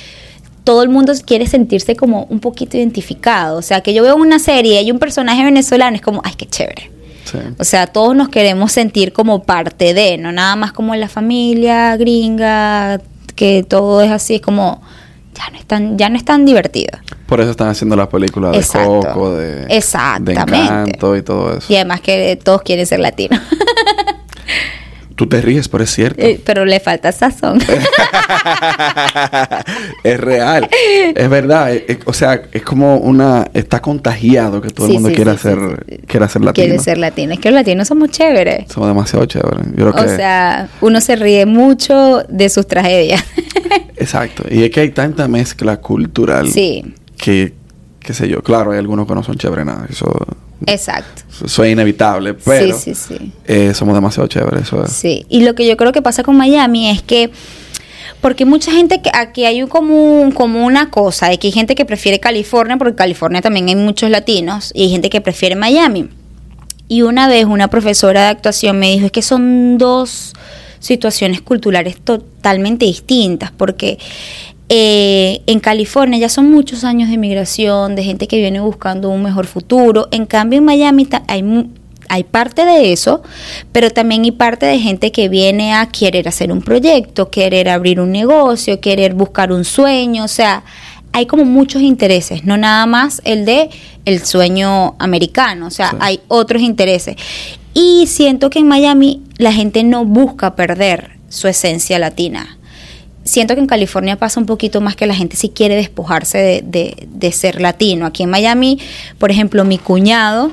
todo 0.63 0.81
el 0.83 0.89
mundo 0.89 1.13
quiere 1.25 1.47
sentirse 1.47 1.95
como 1.95 2.23
un 2.25 2.39
poquito 2.39 2.77
identificado. 2.77 3.57
O 3.57 3.61
sea, 3.61 3.81
que 3.81 3.93
yo 3.93 4.03
veo 4.03 4.15
una 4.15 4.39
serie 4.39 4.81
y 4.81 4.91
un 4.91 4.99
personaje 4.99 5.43
venezolano, 5.43 5.95
es 5.95 6.01
como, 6.01 6.21
ay, 6.23 6.33
qué 6.35 6.47
chévere. 6.47 6.91
Sí. 7.25 7.37
O 7.57 7.63
sea, 7.63 7.87
todos 7.87 8.15
nos 8.15 8.29
queremos 8.29 8.71
sentir 8.71 9.13
como 9.13 9.43
parte 9.43 9.93
de, 9.93 10.17
no 10.17 10.31
nada 10.31 10.55
más 10.55 10.73
como 10.73 10.95
la 10.95 11.07
familia 11.07 11.95
gringa, 11.97 13.01
que 13.35 13.63
todo 13.63 14.01
es 14.01 14.11
así, 14.11 14.35
es 14.35 14.41
como, 14.41 14.81
ya 15.37 15.49
no 15.51 15.57
es 15.57 15.65
tan, 15.65 15.97
ya 15.97 16.09
no 16.09 16.17
es 16.17 16.25
tan 16.25 16.45
divertido. 16.45 16.97
Por 17.27 17.41
eso 17.41 17.51
están 17.51 17.69
haciendo 17.69 17.95
las 17.95 18.07
películas 18.07 18.51
de 18.53 18.57
Exacto. 18.59 18.99
Coco, 19.13 19.35
de, 19.37 19.65
Exactamente. 19.69 20.51
de 20.51 20.57
Encanto 20.63 21.15
y 21.17 21.21
todo 21.21 21.57
eso. 21.57 21.71
Y 21.71 21.75
además 21.75 22.01
que 22.01 22.39
todos 22.43 22.61
quieren 22.61 22.85
ser 22.85 22.99
latinos. 22.99 23.41
Tú 25.15 25.27
te 25.27 25.41
ríes, 25.41 25.69
pero 25.69 25.83
es 25.85 25.91
cierto. 25.93 26.21
Eh, 26.21 26.41
Pero 26.43 26.65
le 26.65 26.81
falta 26.81 27.09
sazón. 27.13 27.59
es 30.03 30.19
real. 30.19 30.67
Es 31.15 31.29
verdad. 31.29 31.73
eh, 31.73 31.85
eh, 31.87 31.99
o 32.05 32.11
sea, 32.11 32.41
es 32.51 32.63
como 32.63 32.97
una... 32.97 33.47
Está 33.53 33.81
contagiado 33.81 34.61
que 34.61 34.71
todo 34.71 34.87
Sí, 34.87 34.95
el 34.95 34.99
mundo 34.99 35.09
sí, 35.09 35.15
quiera 35.15 35.33
sí, 35.33 35.39
ser, 35.39 35.57
quiera 36.05 36.27
ser 36.27 36.41
latino. 36.43 36.65
Quiere 36.67 36.79
ser 36.83 36.97
latino. 36.97 37.33
Es 37.33 37.39
que 37.39 37.49
los 37.49 37.55
latinos 37.59 37.87
somos 37.87 38.11
chéveres. 38.11 38.65
Somos 38.69 38.89
demasiado 38.89 39.25
chéveres. 39.25 39.65
Yo 39.77 39.89
creo 39.89 39.91
O 39.91 40.05
que... 40.05 40.15
sea, 40.17 40.67
uno 40.81 40.99
se 40.99 41.15
ríe 41.15 41.45
mucho 41.45 42.23
de 42.27 42.49
sus 42.49 42.67
tragedias. 42.67 43.23
Exacto. 43.97 44.43
Y 44.49 44.63
es 44.63 44.69
que 44.71 44.81
hay 44.81 44.89
tanta 44.89 45.27
mezcla 45.27 45.77
cultural 45.81 46.49
sí, 46.49 46.83
que, 47.17 47.53
qué 47.99 48.13
sé 48.13 48.27
yo, 48.27 48.41
claro, 48.43 48.71
hay 48.71 48.79
algunos 48.79 49.07
que 49.07 49.15
no 49.15 49.23
son 49.23 49.37
chéveres 49.37 49.65
nada. 49.65 49.87
Eso, 49.89 50.07
exacto. 50.65 51.23
eso 51.45 51.63
es 51.63 51.71
inevitable, 51.71 52.33
pero 52.33 52.77
sí, 52.77 52.93
sí, 52.95 53.15
sí. 53.17 53.31
eh, 53.45 53.73
somos 53.73 53.95
demasiado 53.95 54.27
chéveres. 54.27 54.63
Eso 54.63 54.83
es. 54.83 54.91
Sí, 54.91 55.25
y 55.29 55.41
lo 55.43 55.55
que 55.55 55.67
yo 55.67 55.77
creo 55.77 55.91
que 55.91 56.01
pasa 56.01 56.23
con 56.23 56.35
Miami 56.37 56.89
es 56.89 57.01
que 57.01 57.31
porque 58.21 58.45
mucha 58.45 58.71
gente 58.71 59.01
que 59.01 59.11
aquí 59.13 59.45
hay 59.45 59.61
un- 59.61 59.69
como, 59.69 60.21
un- 60.21 60.31
como 60.31 60.65
una 60.65 60.89
cosa 60.89 61.29
de 61.29 61.37
que 61.37 61.47
hay 61.47 61.53
gente 61.53 61.75
que 61.75 61.85
prefiere 61.85 62.19
California 62.19 62.77
porque 62.77 62.91
en 62.91 62.95
California 62.95 63.41
también 63.41 63.67
hay 63.69 63.75
muchos 63.75 64.09
latinos 64.09 64.71
y 64.73 64.83
hay 64.83 64.89
gente 64.89 65.09
que 65.09 65.21
prefiere 65.21 65.55
Miami. 65.55 66.09
Y 66.87 67.01
una 67.01 67.27
vez 67.27 67.45
una 67.45 67.67
profesora 67.67 68.21
de 68.23 68.27
actuación 68.29 68.77
me 68.79 68.91
dijo 68.91 69.07
es 69.07 69.11
que 69.11 69.21
son 69.21 69.77
dos 69.77 70.33
situaciones 70.85 71.41
culturales 71.41 71.97
totalmente 71.99 72.85
distintas 72.85 73.51
porque 73.51 73.97
eh, 74.69 75.41
en 75.47 75.59
California 75.59 76.19
ya 76.19 76.29
son 76.29 76.51
muchos 76.51 76.83
años 76.83 77.09
de 77.09 77.17
migración, 77.17 77.95
de 77.95 78.03
gente 78.03 78.27
que 78.27 78.37
viene 78.37 78.59
buscando 78.59 79.09
un 79.09 79.23
mejor 79.23 79.47
futuro. 79.47 80.07
En 80.11 80.25
cambio, 80.25 80.59
en 80.59 80.65
Miami 80.65 81.07
hay, 81.27 81.43
hay 82.07 82.23
parte 82.23 82.65
de 82.65 82.93
eso, 82.93 83.23
pero 83.71 83.89
también 83.89 84.23
hay 84.23 84.31
parte 84.31 84.65
de 84.67 84.79
gente 84.79 85.11
que 85.11 85.27
viene 85.27 85.73
a 85.73 85.87
querer 85.87 86.27
hacer 86.27 86.51
un 86.51 86.61
proyecto, 86.61 87.29
querer 87.31 87.69
abrir 87.69 87.99
un 87.99 88.11
negocio, 88.11 88.79
querer 88.79 89.13
buscar 89.15 89.51
un 89.51 89.65
sueño. 89.65 90.23
O 90.23 90.27
sea, 90.27 90.63
hay 91.13 91.25
como 91.25 91.45
muchos 91.45 91.81
intereses, 91.81 92.43
no 92.43 92.57
nada 92.57 92.85
más 92.85 93.21
el 93.23 93.45
de 93.45 93.69
el 94.05 94.23
sueño 94.23 94.95
americano, 94.99 95.67
o 95.67 95.71
sea, 95.71 95.91
Sí. 95.91 95.97
hay 95.99 96.19
otros 96.27 96.61
intereses. 96.61 97.15
Y 97.75 98.07
siento 98.07 98.49
que 98.49 98.59
en 98.59 98.67
Miami 98.67 99.21
la 99.37 99.51
gente 99.53 99.83
no 99.83 100.03
busca 100.05 100.55
perder 100.55 101.11
su 101.29 101.47
esencia 101.47 101.99
latina. 101.99 102.57
Siento 103.25 103.53
que 103.55 103.59
en 103.59 103.67
California 103.67 104.15
pasa 104.17 104.39
un 104.39 104.45
poquito 104.45 104.81
más 104.81 104.95
que 104.95 105.05
la 105.07 105.13
gente 105.15 105.35
sí 105.35 105.49
quiere 105.49 105.75
despojarse 105.75 106.63
de, 106.63 107.07
de- 107.07 107.31
ser 107.31 107.59
latino. 107.59 108.05
Aquí 108.05 108.23
en 108.23 108.29
Miami, 108.29 108.79
por 109.17 109.29
ejemplo, 109.29 109.65
mi 109.65 109.77
cuñado 109.77 110.51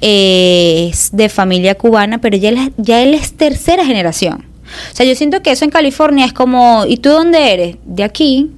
es 0.00 1.10
de 1.12 1.28
familia 1.28 1.74
cubana, 1.76 2.18
pero 2.20 2.36
ya 2.36 2.48
él, 2.50 2.58
es- 2.58 2.70
ya 2.76 3.02
él 3.02 3.14
es 3.14 3.32
tercera 3.34 3.84
generación. 3.84 4.44
O 4.92 4.96
sea, 4.96 5.06
yo 5.06 5.14
siento 5.14 5.42
que 5.42 5.50
eso 5.52 5.64
en 5.64 5.70
California 5.70 6.26
es 6.26 6.32
como, 6.32 6.84
¿y 6.86 6.98
tú 6.98 7.08
dónde 7.10 7.52
eres? 7.52 7.76
De 7.84 8.02
aquí. 8.04 8.50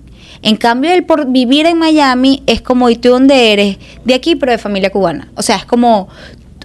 En 0.42 0.56
cambio, 0.56 0.90
el 0.92 1.04
por 1.04 1.26
vivir 1.30 1.66
en 1.66 1.78
Miami 1.78 2.42
es 2.46 2.62
como, 2.62 2.88
¿y 2.88 2.96
tú 2.96 3.10
dónde 3.10 3.52
eres? 3.52 3.76
De 4.06 4.14
aquí, 4.14 4.36
pero 4.36 4.52
de 4.52 4.58
familia 4.58 4.90
cubana. 4.90 5.28
O 5.36 5.42
sea, 5.42 5.56
es 5.56 5.66
como, 5.66 6.08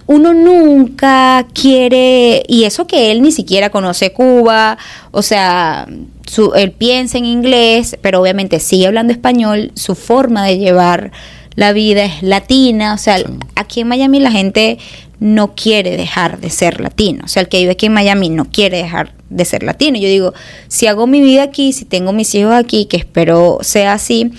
uno 0.06 0.34
nunca 0.34 1.46
quiere, 1.52 2.42
y 2.48 2.64
eso 2.64 2.86
que 2.86 3.10
él 3.10 3.22
ni 3.22 3.32
siquiera 3.32 3.70
conoce 3.70 4.12
Cuba, 4.12 4.78
o 5.10 5.22
sea, 5.22 5.88
su, 6.26 6.54
él 6.54 6.72
piensa 6.72 7.18
en 7.18 7.24
inglés, 7.24 7.96
pero 8.02 8.20
obviamente 8.20 8.60
sigue 8.60 8.86
hablando 8.86 9.12
español, 9.12 9.72
su 9.74 9.94
forma 9.94 10.44
de 10.44 10.58
llevar 10.58 11.10
la 11.54 11.72
vida 11.72 12.04
es 12.04 12.22
latina, 12.22 12.94
o 12.94 12.98
sea, 12.98 13.18
Sí. 13.18 13.24
aquí 13.56 13.80
en 13.80 13.88
Miami 13.88 14.20
la 14.20 14.30
gente 14.30 14.78
no 15.18 15.54
quiere 15.54 15.96
dejar 15.96 16.38
de 16.40 16.50
ser 16.50 16.80
latino, 16.80 17.22
o 17.24 17.28
sea, 17.28 17.42
el 17.42 17.48
que 17.48 17.58
vive 17.58 17.72
aquí 17.72 17.86
en 17.86 17.94
Miami 17.94 18.28
no 18.28 18.44
quiere 18.44 18.76
dejar 18.78 19.14
de 19.30 19.44
ser 19.44 19.62
latino. 19.62 19.98
Yo 19.98 20.08
digo, 20.08 20.34
si 20.68 20.86
hago 20.86 21.06
mi 21.06 21.20
vida 21.20 21.42
aquí, 21.42 21.72
si 21.72 21.84
tengo 21.84 22.12
mis 22.12 22.34
hijos 22.34 22.52
aquí, 22.52 22.84
que 22.84 22.98
espero 22.98 23.58
sea 23.62 23.94
así, 23.94 24.30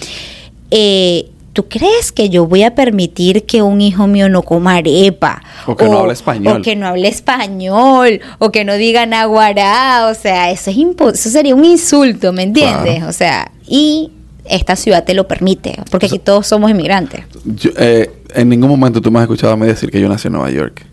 eh, 0.71 1.25
¿tú 1.57 1.67
crees 1.67 2.11
que 2.11 2.29
yo 2.29 2.45
voy 2.45 2.61
a 2.61 2.75
permitir 2.75 3.47
que 3.47 3.63
un 3.63 3.81
hijo 3.81 4.05
mío 4.05 4.29
no 4.29 4.43
coma 4.43 4.75
arepa? 4.75 5.41
O 5.65 5.75
que 5.75 5.85
no 5.85 5.97
hable 5.97 6.13
español. 6.13 6.57
O 6.57 6.61
que 6.61 6.75
no 6.75 6.85
hable 6.85 7.07
español, 7.07 8.21
o 8.37 8.51
que 8.51 8.63
no 8.63 8.75
diga 8.75 9.07
naguará, 9.07 10.07
o 10.11 10.13
sea, 10.13 10.51
eso, 10.51 10.69
es 10.69 10.77
eso 10.77 11.29
sería 11.31 11.55
un 11.55 11.65
insulto, 11.65 12.31
¿me 12.31 12.43
entiendes? 12.43 12.97
Claro. 12.97 13.09
O 13.09 13.11
sea, 13.11 13.51
y 13.67 14.11
esta 14.45 14.75
ciudad 14.75 15.03
te 15.03 15.15
lo 15.15 15.27
permite, 15.27 15.79
porque 15.89 16.05
aquí 16.05 16.19
todos 16.19 16.45
somos 16.45 16.69
inmigrantes. 16.69 17.25
Yo, 17.43 17.71
eh, 17.75 18.11
en 18.35 18.49
ningún 18.49 18.69
momento 18.69 19.01
tú 19.01 19.09
me 19.09 19.17
has 19.17 19.23
escuchado 19.23 19.53
a 19.53 19.57
mí 19.57 19.65
decir 19.65 19.89
que 19.89 19.99
yo 19.99 20.07
nací 20.07 20.27
en 20.27 20.33
Nueva 20.33 20.51
York. 20.51 20.85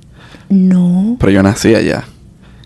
No, 0.49 1.19
Pero 1.21 1.31
yo 1.31 1.43
nací 1.43 1.75
allá. 1.75 2.05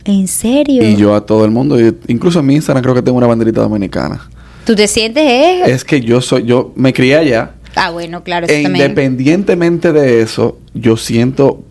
en 0.05 0.29
serio. 0.29 0.85
Y 0.85 0.95
yo 0.95 1.17
a 1.17 1.27
todo 1.27 1.45
el 1.45 1.51
mundo, 1.51 1.77
incluso 2.07 2.39
en 2.39 2.47
mi 2.47 2.55
Instagram 2.55 2.81
creo 2.81 2.95
que 2.95 3.03
tengo 3.03 3.19
una 3.19 3.27
banderita 3.27 3.61
dominicana. 3.61 4.31
¿Tú 4.69 4.77
te 4.77 4.87
sientes 4.87 5.25
eh? 5.25 5.63
Es 5.65 5.83
que 5.83 6.01
yo 6.01 6.21
soy, 6.21 6.45
yo 6.45 6.73
me 6.77 6.93
crié 6.93 7.17
allá. 7.17 7.55
Ah, 7.79 7.91
bueno, 7.91 8.23
claro, 8.25 8.47
eso 8.47 8.55
E 8.55 8.63
también. 8.63 8.87
independientemente 8.91 9.93
de 9.93 10.21
eso, 10.23 10.59
yo 10.75 10.97
siento 10.97 11.63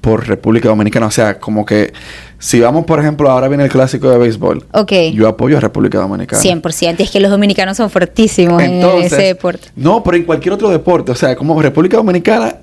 por 0.00 0.26
República 0.26 0.68
Dominicana. 0.68 1.06
O 1.06 1.10
sea, 1.10 1.38
como 1.38 1.64
que 1.64 1.92
si 2.38 2.58
vamos, 2.60 2.84
por 2.84 2.98
ejemplo, 2.98 3.30
ahora 3.30 3.46
viene 3.48 3.64
el 3.64 3.70
clásico 3.70 4.10
de 4.10 4.18
béisbol. 4.18 4.64
Ok. 4.72 4.92
Yo 5.14 5.28
apoyo 5.28 5.56
a 5.56 5.60
República 5.60 5.98
Dominicana. 5.98 6.42
100%. 6.42 6.96
Y 6.98 7.02
es 7.04 7.10
que 7.10 7.20
los 7.20 7.30
dominicanos 7.30 7.76
son 7.76 7.88
fortísimos 7.88 8.60
en 8.62 8.72
Entonces, 8.72 9.12
ese 9.12 9.22
deporte. 9.22 9.68
No, 9.76 10.02
pero 10.02 10.16
en 10.16 10.24
cualquier 10.24 10.54
otro 10.54 10.68
deporte. 10.68 11.12
O 11.12 11.14
sea, 11.14 11.36
como 11.36 11.60
República 11.62 11.96
Dominicana, 11.98 12.56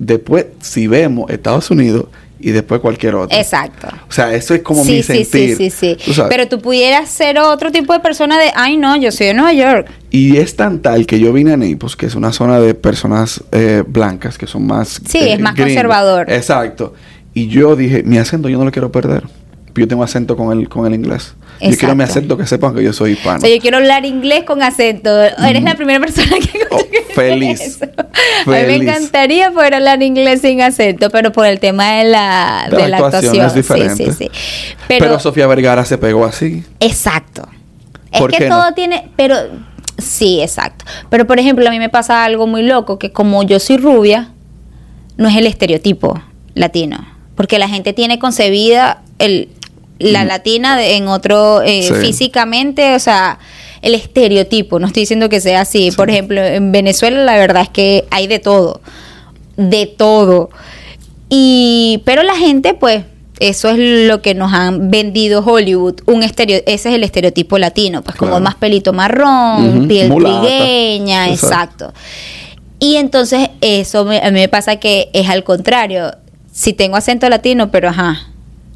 después, 0.00 0.46
si 0.60 0.88
vemos 0.88 1.30
Estados 1.30 1.70
Unidos 1.70 2.06
y 2.40 2.50
después 2.50 2.80
cualquier 2.80 3.14
otro. 3.14 3.36
Exacto. 3.36 3.88
O 4.08 4.12
sea, 4.12 4.34
eso 4.34 4.54
es 4.54 4.62
como 4.62 4.84
sí, 4.84 4.92
mi 4.92 5.02
sí, 5.02 5.24
sentir. 5.24 5.56
sí, 5.56 5.70
sí, 5.70 5.96
sí. 5.98 6.22
Pero 6.28 6.48
tú 6.48 6.60
pudieras 6.60 7.08
ser 7.10 7.38
otro 7.38 7.70
tipo 7.70 7.92
de 7.92 8.00
persona 8.00 8.38
de, 8.38 8.50
ay, 8.54 8.76
no, 8.76 8.96
yo 8.96 9.12
soy 9.12 9.28
de 9.28 9.34
Nueva 9.34 9.52
York. 9.52 9.90
Y 10.10 10.38
es 10.38 10.56
tan 10.56 10.80
tal 10.80 11.06
que 11.06 11.20
yo 11.20 11.32
vine 11.32 11.52
a 11.52 11.56
Naples, 11.56 11.96
que 11.96 12.06
es 12.06 12.14
una 12.14 12.32
zona 12.32 12.58
de 12.58 12.74
personas 12.74 13.44
eh, 13.52 13.84
blancas 13.86 14.38
que 14.38 14.46
son 14.46 14.66
más... 14.66 15.00
Sí, 15.06 15.18
eh, 15.18 15.34
es 15.34 15.40
más 15.40 15.54
conservador. 15.54 16.30
Exacto. 16.30 16.94
Y 17.34 17.48
yo 17.48 17.76
dije, 17.76 18.02
mi 18.02 18.18
acento 18.18 18.48
yo 18.48 18.58
no 18.58 18.64
lo 18.64 18.72
quiero 18.72 18.90
perder. 18.90 19.24
Yo 19.74 19.86
tengo 19.88 20.02
acento 20.02 20.36
con 20.36 20.56
el, 20.58 20.68
con 20.68 20.86
el 20.86 20.94
inglés. 20.94 21.34
Yo 21.60 21.76
quiero 21.76 21.94
mi 21.94 22.04
acento 22.04 22.36
que 22.38 22.46
sepan 22.46 22.74
que 22.74 22.82
yo 22.82 22.92
soy 22.92 23.12
hispano. 23.12 23.38
O 23.38 23.40
sea, 23.40 23.50
yo 23.54 23.60
quiero 23.60 23.76
hablar 23.76 24.04
inglés 24.06 24.44
con 24.44 24.62
acento. 24.62 25.10
Eres 25.22 25.62
la 25.62 25.74
primera 25.74 26.00
persona 26.00 26.36
que. 26.40 26.60
Oh, 26.70 26.80
feliz. 27.14 27.60
eso. 27.60 27.84
A 27.84 27.88
mí 28.46 28.52
me 28.52 28.64
Feliz. 28.64 28.82
encantaría 28.82 29.50
poder 29.50 29.74
hablar 29.74 30.02
inglés 30.02 30.40
sin 30.40 30.62
acento, 30.62 31.10
pero 31.10 31.32
por 31.32 31.46
el 31.46 31.60
tema 31.60 31.92
de 31.98 32.04
la, 32.04 32.66
De 32.70 32.76
la 32.76 32.82
de 32.84 32.88
la 32.88 32.96
actuación 32.98 33.40
actuación. 33.42 33.46
es 33.46 33.54
diferente. 33.54 34.04
Sí, 34.06 34.12
sí, 34.12 34.16
sí. 34.24 34.30
Pero, 34.88 35.06
Pero, 35.06 35.18
Sofía 35.20 35.46
Vergara 35.46 35.84
se 35.84 35.98
pegó 35.98 36.24
así. 36.24 36.64
exacto. 36.80 37.46
Es 38.12 38.20
¿Por 38.20 38.30
que 38.32 38.48
todo 38.48 38.70
no? 38.70 38.74
tiene, 38.74 39.08
pero 39.16 39.36
sí, 39.98 40.40
exacto. 40.40 40.84
Pero 41.10 41.26
por 41.26 41.38
ejemplo, 41.38 41.68
a 41.68 41.70
mí 41.70 41.78
me 41.78 41.88
pasa 41.90 42.24
algo 42.24 42.46
muy 42.48 42.62
loco 42.62 42.98
que 42.98 43.12
como 43.12 43.42
yo 43.44 43.60
soy 43.60 43.76
rubia, 43.76 44.30
no 45.16 45.28
es 45.28 45.36
el 45.36 45.46
estereotipo 45.46 46.20
latino, 46.54 47.06
porque 47.36 47.58
la 47.58 47.68
gente 47.68 47.92
tiene 47.92 48.18
concebida 48.18 49.02
el 49.18 49.48
la 50.00 50.24
Mm. 50.24 50.28
latina 50.28 50.76
de- 50.76 50.96
en 50.96 51.06
otro 51.08 51.62
eh, 51.62 51.82
Sí. 51.84 51.94
físicamente, 51.94 52.94
o 52.94 52.98
sea, 52.98 53.38
el 53.82 53.94
estereotipo, 53.94 54.78
no 54.80 54.86
estoy 54.88 55.02
diciendo 55.02 55.28
que 55.28 55.40
sea 55.40 55.60
así. 55.62 55.90
Sí. 55.90 55.96
Por 55.96 56.10
ejemplo, 56.10 56.42
en 56.44 56.72
Venezuela 56.72 57.22
la 57.24 57.34
verdad 57.38 57.62
es 57.62 57.68
que 57.68 58.04
hay 58.10 58.26
de 58.26 58.38
todo, 58.40 58.80
de 59.56 59.86
todo. 59.86 60.50
Y 61.28 62.02
pero 62.04 62.22
la 62.22 62.34
gente 62.36 62.74
pues 62.74 63.04
eso 63.38 63.70
es 63.70 63.78
lo 63.78 64.20
que 64.20 64.34
nos 64.34 64.52
han 64.52 64.90
vendido 64.90 65.42
Hollywood, 65.44 66.00
un 66.06 66.22
estereo, 66.22 66.60
ese 66.66 66.90
es 66.90 66.94
el 66.94 67.04
estereotipo 67.04 67.56
latino, 67.56 68.02
pues 68.02 68.16
como 68.16 68.38
más 68.40 68.54
pelito 68.56 68.92
marrón, 68.92 69.88
piel 69.88 70.12
trigueña, 70.14 71.28
Exacto. 71.30 71.86
exacto. 71.86 71.94
Y 72.78 72.96
entonces 72.96 73.48
eso 73.62 74.04
me- 74.04 74.18
a 74.18 74.26
mí 74.30 74.40
me 74.40 74.48
pasa 74.48 74.76
que 74.76 75.08
es 75.14 75.28
al 75.30 75.42
contrario, 75.44 76.14
si 76.52 76.72
tengo 76.74 76.96
acento 76.96 77.28
latino, 77.30 77.70
pero 77.70 77.88
ajá, 77.88 78.26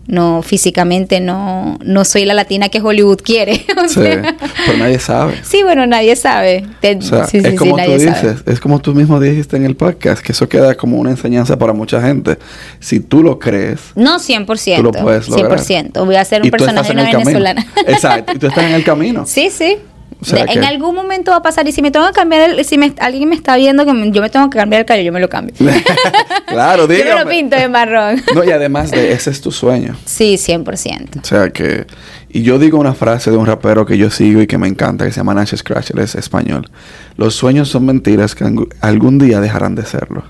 no 0.06 0.42
físicamente 0.42 1.20
no 1.20 1.78
no 1.82 2.04
soy 2.04 2.24
la 2.24 2.34
latina 2.34 2.68
que 2.68 2.80
Hollywood 2.80 3.20
quiere. 3.22 3.64
o 3.84 3.88
Sí. 3.88 3.94
sea. 4.02 4.36
Pero 4.66 4.78
nadie 4.78 4.98
sabe. 4.98 5.34
Sí, 5.42 5.62
bueno, 5.62 5.86
nadie 5.86 6.14
sabe. 6.16 6.64
Te- 6.80 6.96
O 6.96 7.02
sea, 7.02 7.26
sí, 7.26 7.38
es 7.38 7.46
sí, 7.50 7.56
como 7.56 7.76
tú 7.76 7.90
dices, 7.92 8.16
sabe. 8.16 8.36
es 8.46 8.60
como 8.60 8.80
tú 8.80 8.94
mismo 8.94 9.18
dijiste 9.20 9.56
en 9.56 9.64
el 9.64 9.76
podcast, 9.76 10.22
que 10.24 10.32
eso 10.32 10.48
queda 10.48 10.74
como 10.76 10.98
una 10.98 11.10
enseñanza 11.10 11.58
para 11.58 11.72
mucha 11.72 12.00
gente. 12.02 12.38
Si 12.80 13.00
tú 13.00 13.22
lo 13.22 13.38
crees, 13.38 13.80
No, 13.94 14.18
100%. 14.18 14.76
tú 14.76 14.82
lo 14.82 14.92
puedes 14.92 15.28
lograr. 15.28 15.58
100%. 15.58 16.04
Voy 16.04 16.16
a 16.16 16.24
ser 16.24 16.42
un 16.42 16.50
personaje 16.50 16.94
de 16.94 17.00
una 17.02 17.10
venezolana. 17.18 17.66
Exacto, 17.86 18.32
y 18.34 18.38
tú 18.38 18.46
estás 18.48 18.64
en 18.64 18.72
el 18.74 18.84
camino. 18.84 19.24
Sí, 19.34 19.50
sí. 19.50 19.76
O 20.24 20.26
sea 20.26 20.46
De- 20.46 20.52
en 20.54 20.64
algún 20.64 20.94
momento 20.94 21.32
va 21.32 21.36
a 21.36 21.42
pasar 21.42 21.68
y 21.68 21.72
si 21.72 21.82
me 21.82 21.90
tengo 21.90 22.06
que 22.06 22.12
cambiar, 22.14 22.48
el- 22.50 22.64
si 22.64 22.78
me- 22.78 22.94
alguien 22.98 23.28
me 23.28 23.34
está 23.34 23.56
viendo 23.56 23.84
que 23.84 23.92
me- 23.92 24.10
yo 24.10 24.22
me 24.22 24.30
tengo 24.30 24.48
que 24.48 24.58
cambiar 24.58 24.80
el 24.80 24.86
cabello, 24.86 25.04
yo 25.06 25.12
me 25.12 25.20
lo 25.20 25.28
cambio. 25.28 25.54
claro, 26.46 26.82
yo 26.84 26.88
me 26.88 26.94
dígame. 26.96 27.24
lo 27.24 27.28
pinto 27.30 27.56
de 27.56 27.68
marrón. 27.68 28.22
No, 28.34 28.42
y 28.42 28.50
además 28.50 28.90
de 28.90 29.12
ese 29.12 29.28
es 29.30 29.40
tu 29.42 29.52
sueño. 29.52 29.96
Sí, 30.06 30.36
100%. 30.38 31.20
O 31.20 31.24
sea 31.24 31.50
que... 31.50 31.86
Y 32.30 32.42
yo 32.42 32.58
digo 32.58 32.78
una 32.80 32.94
frase 32.94 33.30
de 33.30 33.36
un 33.36 33.46
rapero 33.46 33.86
que 33.86 33.96
yo 33.98 34.10
sigo 34.10 34.40
y 34.40 34.46
que 34.48 34.58
me 34.58 34.66
encanta, 34.66 35.04
que 35.04 35.12
se 35.12 35.18
llama 35.18 35.34
Nash 35.34 35.54
Scratch, 35.54 35.90
él 35.90 36.00
es 36.00 36.14
español. 36.16 36.68
Los 37.16 37.34
sueños 37.36 37.68
son 37.68 37.84
mentiras 37.86 38.34
que 38.34 38.44
algún 38.80 39.18
día 39.18 39.40
dejarán 39.40 39.74
de 39.76 39.84
serlo. 39.84 40.24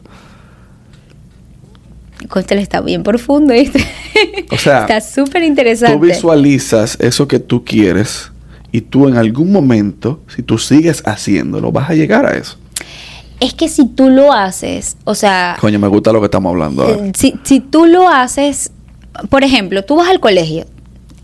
Cónchale, 2.28 2.62
está 2.62 2.80
bien 2.80 3.02
profundo, 3.02 3.52
¿viste? 3.54 3.84
O 4.50 4.56
sea, 4.58 4.80
está 4.88 5.00
súper 5.00 5.42
interesante. 5.44 5.94
Tú 5.96 6.00
visualizas 6.04 6.96
eso 7.00 7.28
que 7.28 7.38
tú 7.38 7.64
quieres 7.64 8.30
y 8.74 8.80
tú 8.80 9.06
en 9.06 9.16
algún 9.16 9.52
momento, 9.52 10.18
si 10.26 10.42
tú 10.42 10.58
sigues 10.58 11.00
haciéndolo, 11.06 11.70
vas 11.70 11.90
a 11.90 11.94
llegar 11.94 12.26
a 12.26 12.36
eso. 12.36 12.56
Es 13.38 13.54
que 13.54 13.68
si 13.68 13.86
tú 13.86 14.10
lo 14.10 14.32
haces, 14.32 14.96
o 15.04 15.14
sea, 15.14 15.56
Coño, 15.60 15.78
me 15.78 15.86
gusta 15.86 16.12
lo 16.12 16.18
que 16.18 16.24
estamos 16.24 16.50
hablando 16.50 16.82
ahora. 16.82 17.06
Eh, 17.06 17.12
si, 17.14 17.36
si 17.44 17.60
tú 17.60 17.86
lo 17.86 18.08
haces, 18.08 18.72
por 19.30 19.44
ejemplo, 19.44 19.84
tú 19.84 19.94
vas 19.94 20.08
al 20.08 20.18
colegio 20.18 20.64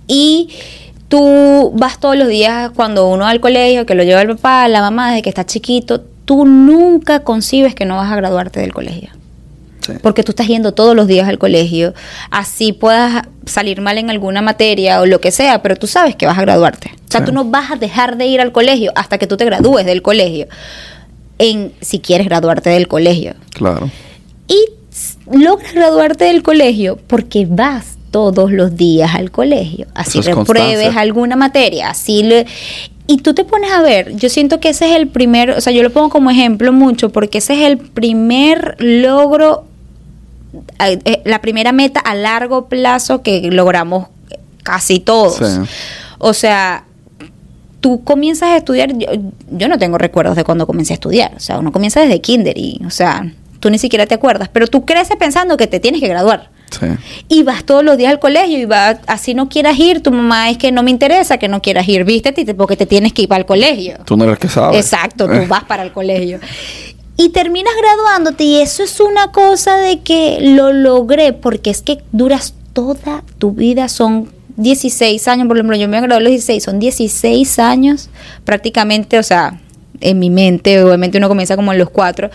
y 0.07 0.51
tú 1.09 1.73
vas 1.75 1.99
todos 1.99 2.17
los 2.17 2.29
días 2.29 2.71
cuando 2.71 3.09
uno 3.09 3.25
va 3.25 3.31
al 3.31 3.41
colegio, 3.41 3.85
que 3.85 3.97
lo 3.97 4.05
lleva 4.05 4.23
el 4.23 4.29
papá, 4.37 4.69
la 4.69 4.81
mamá, 4.81 5.09
desde 5.09 5.23
que 5.23 5.29
está 5.31 5.45
chiquito, 5.45 6.03
tú 6.25 6.47
nunca 6.47 7.25
concibes 7.25 7.75
que 7.75 7.85
no 7.85 7.97
vas 7.97 8.13
a 8.13 8.15
graduarte 8.15 8.61
del 8.61 8.73
colegio. 8.73 9.11
Sí. 9.95 9.99
Porque 10.03 10.23
tú 10.23 10.33
estás 10.33 10.47
yendo 10.47 10.73
todos 10.73 10.95
los 10.97 11.07
días 11.07 11.29
al 11.29 11.39
colegio, 11.39 11.95
así 12.31 12.73
puedas 12.73 13.25
salir 13.47 13.81
mal 13.81 13.99
en 13.99 14.11
alguna 14.11 14.43
materia 14.43 15.01
o 15.01 15.07
lo 15.07 15.21
que 15.21 15.31
sea, 15.31 15.63
pero 15.63 15.77
tú 15.77 15.87
sabes 15.87 16.17
que 16.17 16.27
vas 16.27 16.39
a 16.39 16.43
graduarte. 16.43 16.91
O 16.95 17.11
sea, 17.11 17.21
Sí. 17.21 17.27
tú 17.27 17.33
no 17.33 17.45
vas 17.45 17.71
a 17.73 17.77
dejar 17.77 18.17
de 18.17 18.27
ir 18.27 18.41
al 18.41 18.53
colegio 18.53 18.93
hasta 18.95 19.19
que 19.19 19.27
tú 19.27 19.37
te 19.37 19.45
gradúes 19.45 19.85
del 19.87 20.03
colegio, 20.03 20.47
en 21.39 21.73
si 21.81 22.01
quieres 22.01 22.27
graduarte 22.27 22.71
del 22.71 22.87
colegio 22.87 23.35
Claro. 23.55 23.91
y 24.47 24.57
logras 25.33 25.73
graduarte 25.75 26.25
del 26.25 26.43
colegio 26.43 26.99
porque 27.07 27.47
vas 27.49 27.97
todos 28.11 28.51
los 28.51 28.77
días 28.77 29.15
al 29.15 29.31
colegio. 29.31 29.87
Así 29.95 30.19
es 30.19 30.27
repruebes 30.27 30.45
constancia. 30.75 31.01
alguna 31.01 31.37
materia, 31.37 31.91
así 31.91 32.23
le... 32.25 32.47
Y 33.07 33.19
tú 33.19 33.35
te 33.35 33.45
pones 33.45 33.73
a 33.73 33.83
ver, 33.83 34.15
yo 34.17 34.29
siento 34.29 34.61
que 34.61 34.69
ese 34.69 34.91
es 34.91 34.97
el 34.97 35.09
primer, 35.09 35.51
o 35.51 35.61
sea, 35.61 35.73
yo 35.73 35.83
lo 35.83 35.91
pongo 35.91 36.11
como 36.11 36.31
ejemplo 36.31 36.73
mucho 36.73 37.11
porque 37.11 37.39
ese 37.39 37.55
es 37.55 37.67
el 37.67 37.79
primer 37.79 38.77
logro, 38.79 39.65
la 41.25 41.41
primera 41.41 41.73
meta 41.73 42.01
a 42.01 42.15
largo 42.15 42.67
plazo 42.67 43.23
que 43.23 43.51
logramos 43.51 44.09
casi 44.63 45.01
todos. 45.01 45.37
Sí. 45.37 45.61
O 46.19 46.35
sea, 46.35 46.85
tú 47.81 48.05
comienzas 48.05 48.51
a 48.51 48.57
estudiar, 48.57 48.97
yo, 48.97 49.09
yo 49.51 49.69
no 49.69 49.79
tengo 49.79 49.99
recuerdos 49.99 50.37
de 50.37 50.45
cuando 50.45 50.67
comencé 50.67 50.93
a 50.93 50.95
estudiar, 50.95 51.33
o 51.37 51.41
sea, 51.41 51.59
uno 51.59 51.73
comienza 51.73 52.01
desde 52.01 52.21
kinder 52.21 52.57
y, 52.57 52.81
o 52.87 52.91
sea, 52.91 53.33
tú 53.59 53.71
ni 53.71 53.79
siquiera 53.79 54.07
te 54.07 54.15
acuerdas, 54.15 54.49
pero 54.53 54.67
tú 54.67 54.85
creces 54.85 55.17
pensando 55.17 55.57
que 55.57 55.67
te 55.67 55.81
tienes 55.81 56.01
que 56.01 56.09
graduar. 56.09 56.51
Sí. 56.71 56.87
Y 57.29 57.43
vas 57.43 57.65
todos 57.65 57.83
los 57.83 57.97
días 57.97 58.13
al 58.13 58.21
colegio 58.21 58.57
y 58.57 58.65
vas, 58.65 58.99
así 59.09 59.35
no 59.35 59.49
quieras 59.49 59.77
ir, 59.79 60.03
tu 60.03 60.13
mamá 60.13 60.51
es 60.51 60.59
que 60.59 60.71
no 60.71 60.83
me 60.83 60.91
interesa 60.91 61.37
que 61.37 61.49
no 61.49 61.61
quieras 61.61 61.89
ir, 61.89 62.05
viste, 62.05 62.33
porque 62.55 62.77
te 62.77 62.87
tienes 62.87 63.13
que 63.13 63.23
ir 63.23 63.29
para 63.29 63.41
el 63.41 63.47
colegio. 63.47 63.99
Tú 64.05 64.17
no 64.17 64.25
eres 64.25 64.39
que 64.39 64.49
sabes. 64.49 64.79
Exacto, 64.79 65.27
tú 65.27 65.35
vas 65.49 65.65
para 65.65 65.83
el 65.83 65.93
colegio. 65.93 66.39
Y 67.21 67.29
terminas 67.29 67.75
graduándote 67.79 68.45
y 68.45 68.63
eso 68.63 68.83
es 68.83 68.99
una 68.99 69.31
cosa 69.31 69.77
de 69.77 70.01
que 70.01 70.39
lo 70.41 70.73
logré 70.73 71.35
porque 71.35 71.69
es 71.69 71.83
que 71.83 72.03
duras 72.13 72.55
toda 72.73 73.25
tu 73.37 73.53
vida, 73.53 73.91
son 73.91 74.31
16 74.57 75.29
años, 75.29 75.47
por 75.47 75.59
ejemplo, 75.59 75.77
yo 75.77 75.87
me 75.87 76.01
gradué 76.01 76.17
a 76.17 76.21
los 76.21 76.31
16, 76.31 76.65
son 76.65 76.79
16 76.79 77.59
años 77.59 78.09
prácticamente, 78.45 79.19
o 79.19 79.23
sea, 79.23 79.61
en 80.01 80.19
mi 80.19 80.31
mente, 80.31 80.83
obviamente 80.83 81.19
uno 81.19 81.29
comienza 81.29 81.57
como 81.57 81.73
en 81.75 81.79
los 81.79 81.91
cuatro, 81.91 82.31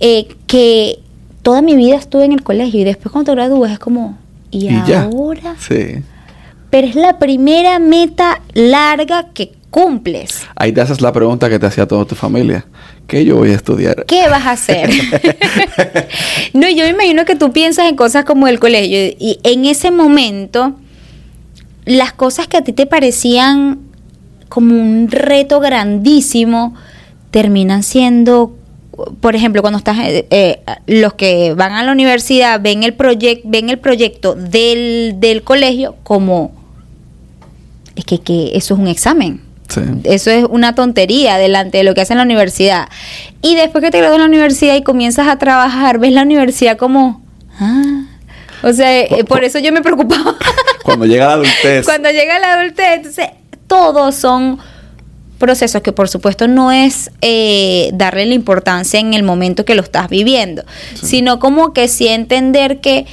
eh, 0.00 0.26
que 0.48 0.98
toda 1.42 1.62
mi 1.62 1.76
vida 1.76 1.94
estuve 1.94 2.24
en 2.24 2.32
el 2.32 2.42
colegio 2.42 2.80
y 2.80 2.84
después 2.84 3.12
cuando 3.12 3.30
te 3.30 3.36
gradúas 3.36 3.70
es 3.70 3.78
como, 3.78 4.18
¿y, 4.50 4.66
Y 4.66 4.82
ya. 4.84 5.02
ahora? 5.02 5.54
Sí. 5.60 6.02
Pero 6.70 6.86
es 6.86 6.94
la 6.94 7.18
primera 7.18 7.78
meta 7.78 8.40
larga 8.54 9.28
que 9.32 9.52
cumples. 9.70 10.46
Ahí 10.56 10.72
te 10.72 10.80
haces 10.80 11.00
la 11.00 11.12
pregunta 11.12 11.48
que 11.48 11.58
te 11.58 11.66
hacía 11.66 11.86
toda 11.86 12.04
tu 12.04 12.14
familia. 12.14 12.66
¿Qué 13.06 13.24
yo 13.24 13.36
voy 13.36 13.50
a 13.50 13.54
estudiar? 13.54 14.04
¿Qué 14.06 14.28
vas 14.28 14.46
a 14.46 14.52
hacer? 14.52 14.90
no, 16.52 16.68
yo 16.68 16.84
me 16.84 16.90
imagino 16.90 17.24
que 17.24 17.36
tú 17.36 17.52
piensas 17.52 17.88
en 17.88 17.96
cosas 17.96 18.24
como 18.24 18.48
el 18.48 18.58
colegio 18.58 19.14
y 19.18 19.38
en 19.42 19.64
ese 19.64 19.90
momento 19.90 20.74
las 21.84 22.12
cosas 22.12 22.48
que 22.48 22.58
a 22.58 22.62
ti 22.62 22.72
te 22.72 22.86
parecían 22.86 23.80
como 24.48 24.74
un 24.74 25.08
reto 25.10 25.60
grandísimo 25.60 26.74
terminan 27.30 27.82
siendo 27.82 28.54
por 29.20 29.36
ejemplo, 29.36 29.62
cuando 29.62 29.78
estás, 29.78 29.96
eh, 30.00 30.26
eh, 30.30 30.60
los 30.86 31.14
que 31.14 31.54
van 31.54 31.72
a 31.72 31.84
la 31.84 31.92
universidad 31.92 32.60
ven 32.60 32.82
el 32.82 32.94
proyecto, 32.94 33.48
ven 33.48 33.70
el 33.70 33.78
proyecto 33.78 34.34
del, 34.34 35.14
del 35.18 35.44
colegio 35.44 35.94
como 36.02 36.57
es 37.98 38.04
que, 38.04 38.20
que 38.20 38.52
eso 38.54 38.74
es 38.74 38.80
un 38.80 38.88
examen. 38.88 39.40
Sí. 39.68 39.80
Eso 40.04 40.30
es 40.30 40.44
una 40.48 40.74
tontería 40.74 41.36
delante 41.36 41.78
de 41.78 41.84
lo 41.84 41.94
que 41.94 42.00
hacen 42.00 42.14
en 42.14 42.18
la 42.18 42.24
universidad. 42.24 42.88
Y 43.42 43.54
después 43.54 43.84
que 43.84 43.90
te 43.90 43.98
gradúas 43.98 44.16
en 44.16 44.22
la 44.22 44.28
universidad 44.28 44.74
y 44.76 44.82
comienzas 44.82 45.28
a 45.28 45.38
trabajar, 45.38 45.98
ves 45.98 46.12
la 46.12 46.22
universidad 46.22 46.76
como, 46.78 47.22
ah. 47.60 48.04
O 48.62 48.72
sea, 48.72 49.00
eh, 49.00 49.24
por 49.24 49.44
eso 49.44 49.58
yo 49.58 49.72
me 49.72 49.82
preocupaba. 49.82 50.36
Cuando 50.82 51.06
llega 51.06 51.26
la 51.26 51.32
adultez. 51.34 51.84
Cuando 51.84 52.10
llega 52.10 52.38
la 52.38 52.54
adultez, 52.54 52.86
entonces 52.96 53.26
todos 53.66 54.14
son 54.14 54.58
procesos 55.38 55.82
que 55.82 55.92
por 55.92 56.08
supuesto 56.08 56.48
no 56.48 56.72
es 56.72 57.10
eh, 57.20 57.90
darle 57.92 58.26
la 58.26 58.34
importancia 58.34 58.98
en 58.98 59.14
el 59.14 59.22
momento 59.22 59.64
que 59.64 59.76
lo 59.76 59.82
estás 59.82 60.08
viviendo, 60.08 60.64
Sí. 60.94 61.06
sino 61.06 61.38
como 61.38 61.72
que 61.72 61.86
sí 61.86 62.08
entender 62.08 62.80
que 62.80 63.06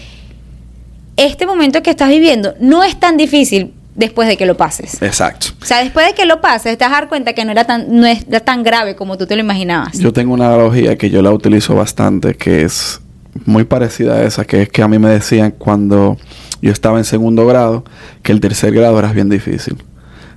este 1.18 1.46
momento 1.46 1.84
que 1.84 1.92
estás 1.92 2.10
viviendo 2.10 2.56
no 2.60 2.84
es 2.84 3.00
tan 3.00 3.16
difícil 3.18 3.74
después 3.96 4.28
de 4.28 4.38
que 4.38 4.46
lo 4.46 4.58
pases. 4.58 5.02
Exacto. 5.02 5.48
O 5.62 5.66
sea, 5.66 5.84
después 5.84 6.06
de 6.06 6.14
que 6.14 6.26
lo 6.26 6.42
pases, 6.42 6.78
te 6.78 6.84
vas 6.84 6.94
a 6.94 7.02
dar 7.02 7.10
cuenta 7.10 7.34
que 7.34 7.46
no 7.46 7.52
era 7.52 7.64
tan, 7.64 7.86
no 7.90 8.06
es 8.06 8.26
tan 8.44 8.64
grave 8.64 8.96
como 8.96 9.18
tú 9.18 9.26
te 9.26 9.36
lo 9.36 9.42
imaginabas. 9.42 9.98
Yo 9.98 10.14
tengo 10.14 10.34
una 10.34 10.48
analogía 10.48 10.98
que 10.98 11.10
yo 11.10 11.22
la 11.22 11.32
utilizo 11.32 11.76
bastante, 11.76 12.36
que 12.36 12.64
es 12.64 13.02
muy 13.46 13.64
parecida 13.64 14.16
a 14.16 14.24
esa, 14.24 14.46
que 14.46 14.64
es 14.64 14.70
que 14.70 14.82
a 14.82 14.88
mí 14.88 15.00
me 15.00 15.10
decían 15.10 15.52
cuando 15.52 16.18
yo 16.62 16.72
estaba 16.72 16.98
en 16.98 17.06
segundo 17.06 17.46
grado 17.46 17.84
que 18.22 18.32
el 18.32 18.40
tercer 18.40 18.74
grado 18.74 18.98
era 19.00 19.12
bien 19.12 19.30
difícil. 19.30 19.78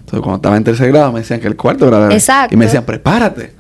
Entonces, 0.01 0.21
cuando 0.21 0.37
estaba 0.37 0.57
en 0.57 0.65
tercer 0.65 0.89
grado, 0.91 1.13
me 1.13 1.21
decían 1.21 1.41
que 1.41 1.49
el 1.49 1.57
cuarto 1.57 1.87
grado 1.87 2.07
era 2.07 2.15
Exacto. 2.15 2.55
Y 2.55 2.57
me 2.57 2.65
decían, 2.65 2.85
prepárate. 2.85 3.58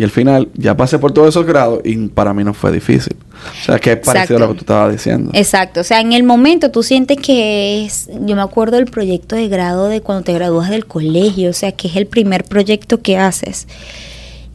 Y 0.00 0.02
al 0.02 0.10
final, 0.10 0.48
ya 0.54 0.74
pasé 0.78 0.98
por 0.98 1.12
todos 1.12 1.28
esos 1.28 1.44
grados 1.44 1.80
y 1.84 1.94
para 2.08 2.32
mí 2.32 2.42
no 2.42 2.54
fue 2.54 2.72
difícil. 2.72 3.14
O 3.60 3.64
sea, 3.66 3.78
que 3.78 3.92
es 3.92 3.98
parecido 3.98 4.38
a 4.38 4.40
lo 4.40 4.48
que 4.48 4.54
tú 4.54 4.60
estabas 4.60 4.92
diciendo. 4.92 5.30
Exacto, 5.34 5.80
o 5.80 5.84
sea, 5.84 6.00
en 6.00 6.14
el 6.14 6.22
momento 6.22 6.70
tú 6.70 6.82
sientes 6.82 7.18
que 7.18 7.84
es, 7.84 8.08
yo 8.24 8.34
me 8.34 8.40
acuerdo 8.40 8.78
del 8.78 8.86
proyecto 8.86 9.36
de 9.36 9.48
grado 9.48 9.88
de 9.88 10.00
cuando 10.00 10.24
te 10.24 10.32
gradúas 10.32 10.70
del 10.70 10.86
colegio, 10.86 11.50
o 11.50 11.52
sea, 11.52 11.72
que 11.72 11.88
es 11.88 11.96
el 11.96 12.06
primer 12.06 12.44
proyecto 12.44 13.02
que 13.02 13.18
haces. 13.18 13.68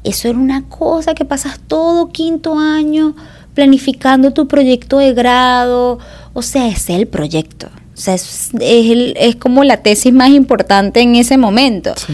Eso 0.03 0.29
era 0.29 0.39
una 0.39 0.67
cosa 0.67 1.13
que 1.13 1.25
pasas 1.25 1.59
todo 1.67 2.09
quinto 2.09 2.57
año 2.57 3.15
planificando 3.53 4.31
tu 4.31 4.47
proyecto 4.47 4.97
de 4.97 5.13
grado, 5.13 5.99
o 6.33 6.41
sea, 6.41 6.67
es 6.67 6.89
el 6.89 7.05
proyecto. 7.07 7.67
O 7.93 7.97
sea, 7.97 8.15
es, 8.15 8.49
es, 8.59 8.91
el- 8.91 9.13
es 9.17 9.35
como 9.35 9.63
la 9.63 9.77
tesis 9.77 10.11
más 10.11 10.29
importante 10.29 11.01
en 11.01 11.15
ese 11.15 11.37
momento. 11.37 11.93
Sí. 11.95 12.13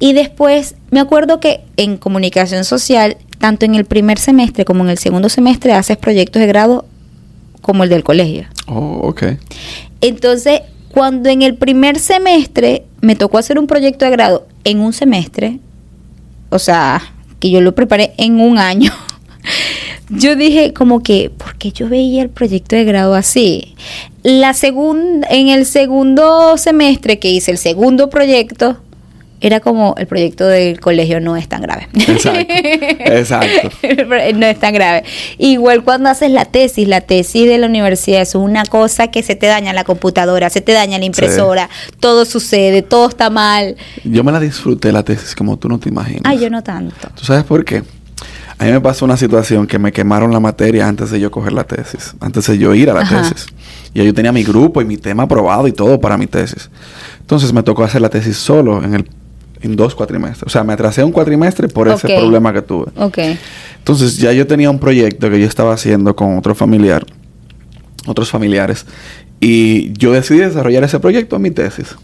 Y 0.00 0.14
después 0.14 0.74
me 0.90 0.98
acuerdo 0.98 1.38
que 1.38 1.60
en 1.76 1.98
comunicación 1.98 2.64
social, 2.64 3.18
tanto 3.38 3.66
en 3.66 3.74
el 3.74 3.84
primer 3.84 4.18
semestre 4.18 4.64
como 4.64 4.82
en 4.82 4.90
el 4.90 4.98
segundo 4.98 5.28
semestre, 5.28 5.74
haces 5.74 5.98
proyectos 5.98 6.40
de 6.40 6.48
grado 6.48 6.86
como 7.60 7.84
el 7.84 7.90
del 7.90 8.02
colegio. 8.02 8.46
Oh, 8.66 9.00
ok. 9.02 9.24
Entonces, 10.00 10.62
cuando 10.92 11.28
en 11.28 11.42
el 11.42 11.54
primer 11.54 11.98
semestre 11.98 12.84
me 13.02 13.14
tocó 13.14 13.38
hacer 13.38 13.58
un 13.58 13.66
proyecto 13.66 14.06
de 14.06 14.10
grado 14.10 14.48
en 14.64 14.80
un 14.80 14.94
semestre, 14.94 15.60
o 16.48 16.58
sea, 16.58 17.02
que 17.38 17.50
yo 17.50 17.60
lo 17.60 17.74
preparé 17.74 18.14
en 18.16 18.40
un 18.40 18.58
año, 18.58 18.92
yo 20.08 20.34
dije 20.34 20.72
como 20.72 21.02
que, 21.02 21.30
¿por 21.30 21.56
qué 21.56 21.72
yo 21.72 21.90
veía 21.90 22.22
el 22.22 22.30
proyecto 22.30 22.74
de 22.74 22.84
grado 22.84 23.14
así? 23.14 23.74
La 24.22 24.54
segunda, 24.54 25.28
en 25.30 25.48
el 25.48 25.66
segundo 25.66 26.56
semestre 26.56 27.18
que 27.18 27.30
hice 27.30 27.50
el 27.50 27.58
segundo 27.58 28.08
proyecto, 28.08 28.78
era 29.40 29.60
como 29.60 29.94
el 29.96 30.06
proyecto 30.06 30.46
del 30.46 30.80
colegio 30.80 31.20
no 31.20 31.36
es 31.36 31.48
tan 31.48 31.62
grave. 31.62 31.88
Exacto. 31.94 32.40
Exacto. 32.48 33.70
no 34.34 34.46
es 34.46 34.60
tan 34.60 34.74
grave. 34.74 35.04
Igual 35.38 35.82
cuando 35.82 36.10
haces 36.10 36.30
la 36.30 36.44
tesis, 36.44 36.86
la 36.86 37.00
tesis 37.00 37.48
de 37.48 37.58
la 37.58 37.66
universidad 37.66 38.20
es 38.20 38.34
una 38.34 38.64
cosa 38.64 39.08
que 39.08 39.22
se 39.22 39.36
te 39.36 39.46
daña 39.46 39.72
la 39.72 39.84
computadora, 39.84 40.50
se 40.50 40.60
te 40.60 40.72
daña 40.72 40.98
la 40.98 41.04
impresora, 41.04 41.70
todo 42.00 42.24
sucede, 42.24 42.82
todo 42.82 43.08
está 43.08 43.30
mal. 43.30 43.76
Yo 44.04 44.22
me 44.24 44.32
la 44.32 44.40
disfruté 44.40 44.92
la 44.92 45.02
tesis 45.02 45.34
como 45.34 45.56
tú 45.58 45.68
no 45.68 45.78
te 45.78 45.88
imaginas. 45.88 46.22
Ay, 46.24 46.38
yo 46.38 46.50
no 46.50 46.62
tanto. 46.62 47.08
¿Tú 47.14 47.24
sabes 47.24 47.44
por 47.44 47.64
qué? 47.64 47.82
A 48.58 48.64
mí 48.64 48.72
me 48.72 48.80
pasó 48.82 49.06
una 49.06 49.16
situación 49.16 49.66
que 49.66 49.78
me 49.78 49.90
quemaron 49.90 50.32
la 50.32 50.40
materia 50.40 50.86
antes 50.86 51.10
de 51.10 51.18
yo 51.18 51.30
coger 51.30 51.54
la 51.54 51.64
tesis, 51.64 52.14
antes 52.20 52.46
de 52.46 52.58
yo 52.58 52.74
ir 52.74 52.90
a 52.90 52.92
la 52.94 53.00
Ajá. 53.00 53.22
tesis. 53.22 53.46
Y 53.94 54.04
yo 54.04 54.12
tenía 54.12 54.32
mi 54.32 54.44
grupo 54.44 54.82
y 54.82 54.84
mi 54.84 54.98
tema 54.98 55.22
aprobado 55.22 55.66
y 55.66 55.72
todo 55.72 55.98
para 55.98 56.18
mi 56.18 56.26
tesis. 56.26 56.68
Entonces 57.20 57.54
me 57.54 57.62
tocó 57.62 57.84
hacer 57.84 58.02
la 58.02 58.10
tesis 58.10 58.36
solo 58.36 58.84
en 58.84 58.94
el 58.94 59.08
en 59.62 59.76
dos 59.76 59.94
cuatrimestres. 59.94 60.42
O 60.44 60.48
sea, 60.50 60.64
me 60.64 60.72
atrasé 60.72 61.04
un 61.04 61.12
cuatrimestre 61.12 61.68
por 61.68 61.88
ese 61.88 62.06
Ok. 62.06 62.18
problema 62.20 62.52
que 62.52 62.62
tuve. 62.62 62.86
Ok. 62.96 63.18
Entonces 63.78 64.16
ya 64.18 64.32
yo 64.32 64.46
tenía 64.46 64.70
un 64.70 64.78
proyecto 64.78 65.30
que 65.30 65.38
yo 65.40 65.46
estaba 65.46 65.74
haciendo 65.74 66.14
con 66.16 66.36
otro 66.38 66.54
familiar, 66.54 67.04
otros 68.06 68.30
familiares, 68.30 68.86
y 69.40 69.92
yo 69.94 70.12
decidí 70.12 70.38
desarrollar 70.40 70.84
ese 70.84 71.00
proyecto 71.00 71.36
en 71.36 71.42
mi 71.42 71.50
tesis. 71.50 71.94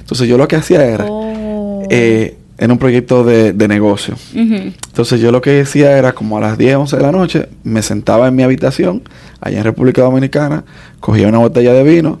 Entonces 0.00 0.28
yo 0.28 0.38
lo 0.38 0.46
que 0.48 0.56
hacía 0.56 0.84
era, 0.84 1.06
Oh. 1.08 1.82
eh, 1.90 2.36
en 2.58 2.70
un 2.70 2.78
proyecto 2.78 3.22
de, 3.22 3.52
de 3.52 3.68
negocio. 3.68 4.14
Entonces 4.34 5.20
yo 5.20 5.30
lo 5.30 5.42
que 5.42 5.50
decía 5.50 5.98
era 5.98 6.12
como 6.14 6.38
a 6.38 6.40
las 6.40 6.56
10, 6.56 6.76
11 6.76 6.96
de 6.96 7.02
la 7.02 7.12
noche, 7.12 7.48
me 7.64 7.82
sentaba 7.82 8.28
en 8.28 8.34
mi 8.34 8.42
habitación, 8.44 9.02
allá 9.42 9.58
en 9.58 9.64
República 9.64 10.00
Dominicana, 10.02 10.64
cogía 11.00 11.28
una 11.28 11.36
botella 11.38 11.74
de 11.74 11.82
vino, 11.82 12.18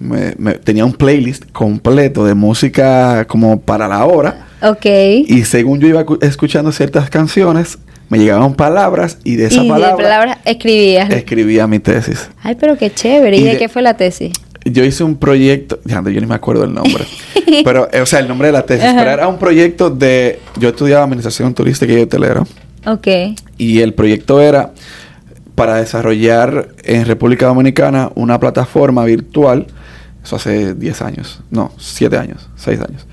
me- 0.00 0.34
me- 0.38 0.54
tenía 0.54 0.84
un 0.84 0.92
playlist 0.92 1.44
completo 1.52 2.24
de 2.24 2.34
música 2.34 3.24
como 3.26 3.60
para 3.60 3.88
la 3.88 4.04
hora, 4.04 4.46
Ok. 4.62 4.86
y 5.26 5.44
según 5.44 5.80
yo 5.80 5.88
iba 5.88 6.04
cu- 6.04 6.18
escuchando 6.22 6.70
ciertas 6.72 7.10
canciones, 7.10 7.78
me 8.08 8.18
llegaban 8.18 8.54
palabras 8.54 9.18
y 9.24 9.36
de 9.36 9.46
esa 9.46 9.60
y 9.62 9.64
de 9.64 9.68
palabra 9.70 10.38
escribías. 10.44 11.10
escribía 11.10 11.66
mi 11.66 11.78
tesis. 11.78 12.30
Ay, 12.42 12.56
pero 12.58 12.76
qué 12.78 12.90
chévere. 12.92 13.36
¿Y, 13.36 13.40
Y 13.40 13.44
de, 13.44 13.50
de- 13.52 13.58
qué 13.58 13.68
fue 13.68 13.82
la 13.82 13.94
tesis? 13.94 14.32
Yo 14.64 14.84
hice 14.84 15.02
un 15.04 15.16
proyecto, 15.16 15.78
yo 15.84 16.00
ni 16.02 16.26
me 16.26 16.34
acuerdo 16.34 16.64
el 16.64 16.74
nombre, 16.74 17.04
pero, 17.64 17.88
eh, 17.92 18.00
o 18.00 18.06
sea, 18.06 18.18
el 18.20 18.28
nombre 18.28 18.48
de 18.48 18.52
la 18.52 18.62
tesis, 18.66 18.84
Ajá. 18.84 18.98
pero 18.98 19.10
era 19.10 19.28
un 19.28 19.38
proyecto 19.38 19.88
de, 19.90 20.40
yo 20.58 20.70
estudiaba 20.70 21.04
administración 21.04 21.54
turística 21.54 21.92
y 21.92 22.00
hotelera. 22.02 22.44
Ok. 22.86 23.06
Y 23.56 23.80
el 23.80 23.94
proyecto 23.94 24.40
era 24.40 24.72
para 25.54 25.76
desarrollar 25.76 26.68
en 26.84 27.04
República 27.06 27.46
Dominicana 27.46 28.10
una 28.14 28.38
plataforma 28.38 29.04
virtual, 29.04 29.66
eso 30.22 30.36
hace 30.36 30.74
10 30.74 31.02
años, 31.02 31.40
no, 31.50 31.72
7 31.78 32.16
años, 32.18 32.48
6 32.56 32.80
años, 32.80 33.06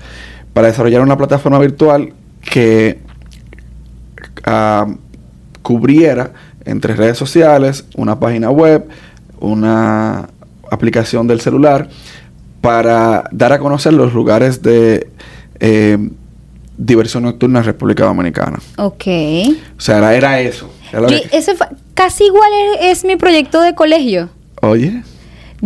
para 0.52 0.68
desarrollar 0.68 1.00
una 1.02 1.16
plataforma 1.16 1.58
virtual 1.58 2.12
que 2.40 2.98
ah, 4.44 4.86
cubriera 5.62 6.32
entre 6.64 6.94
redes 6.94 7.16
sociales, 7.18 7.84
una 7.96 8.18
página 8.18 8.50
web, 8.50 8.86
una 9.40 10.28
aplicación 10.70 11.26
del 11.26 11.40
celular, 11.40 11.88
para 12.60 13.24
dar 13.30 13.52
a 13.52 13.58
conocer 13.58 13.92
los 13.92 14.12
lugares 14.12 14.62
de 14.62 15.08
eh, 15.60 15.96
diversión 16.76 17.22
nocturna 17.22 17.60
en 17.60 17.64
República 17.64 18.04
Dominicana. 18.04 18.58
Ok. 18.78 19.04
O 19.76 19.80
sea, 19.80 19.98
era, 19.98 20.14
era 20.14 20.40
eso. 20.40 20.68
Era 20.92 21.06
que- 21.06 21.28
ese 21.32 21.54
casi 21.94 22.24
igual 22.24 22.50
es, 22.80 22.98
es 22.98 23.04
mi 23.04 23.16
proyecto 23.16 23.60
de 23.62 23.74
colegio. 23.74 24.28
Oye, 24.62 25.02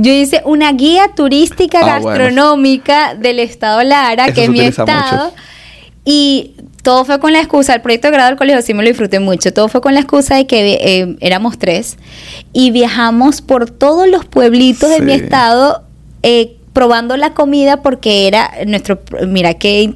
Yo 0.03 0.13
hice 0.13 0.43
una 0.45 0.73
guía 0.73 1.09
turística 1.15 1.79
Ah, 1.83 1.99
bueno. 2.01 2.19
gastronómica 2.19 3.15
del 3.15 3.39
estado 3.39 3.83
Lara, 3.83 4.27
Eso 4.27 4.35
que 4.35 4.45
es 4.45 4.51
mi 4.51 4.61
estado. 4.61 5.25
mucho. 5.27 5.35
Y 6.05 6.53
todo 6.83 7.05
fue 7.05 7.21
con 7.21 7.33
la 7.33 7.41
excusa, 7.41 7.75
el 7.75 7.83
proyecto 7.83 8.09
de 8.09 8.13
grado 8.13 8.31
del 8.31 8.39
colegio 8.39 8.63
sí 8.63 8.73
me 8.73 8.83
lo 8.83 8.89
disfruté 8.89 9.21
mucho, 9.21 9.53
todo 9.53 9.69
fue 9.69 9.81
con 9.83 9.93
la 9.95 10.01
excusa 10.01 10.37
de 10.37 10.47
que 10.47 10.79
eh, 10.81 11.17
éramos 11.21 11.59
tres 11.59 11.99
y 12.55 12.71
viajamos 12.71 13.43
por 13.43 13.71
todos 13.71 14.09
los 14.09 14.25
pueblitos 14.25 14.89
de 14.89 15.01
mi 15.01 15.13
estado 15.13 15.83
eh, 16.23 16.57
probando 16.73 17.17
la 17.19 17.35
comida 17.35 17.83
porque 17.83 18.27
era 18.27 18.51
nuestro, 18.67 18.99
mira 19.27 19.55
qué, 19.55 19.93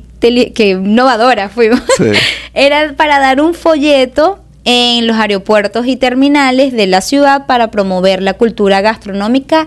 innovadora 0.59 1.49
fuimos, 1.49 1.81
Sí. 1.97 2.05
era 2.55 2.95
para 2.97 3.19
dar 3.19 3.41
un 3.41 3.55
folleto 3.55 4.41
en 4.67 5.07
los 5.07 5.17
aeropuertos 5.17 5.87
y 5.87 5.97
terminales 5.97 6.73
de 6.75 6.87
la 6.87 7.01
ciudad 7.01 7.47
para 7.47 7.71
promover 7.71 8.23
la 8.23 8.35
cultura 8.35 8.81
gastronómica 8.83 9.67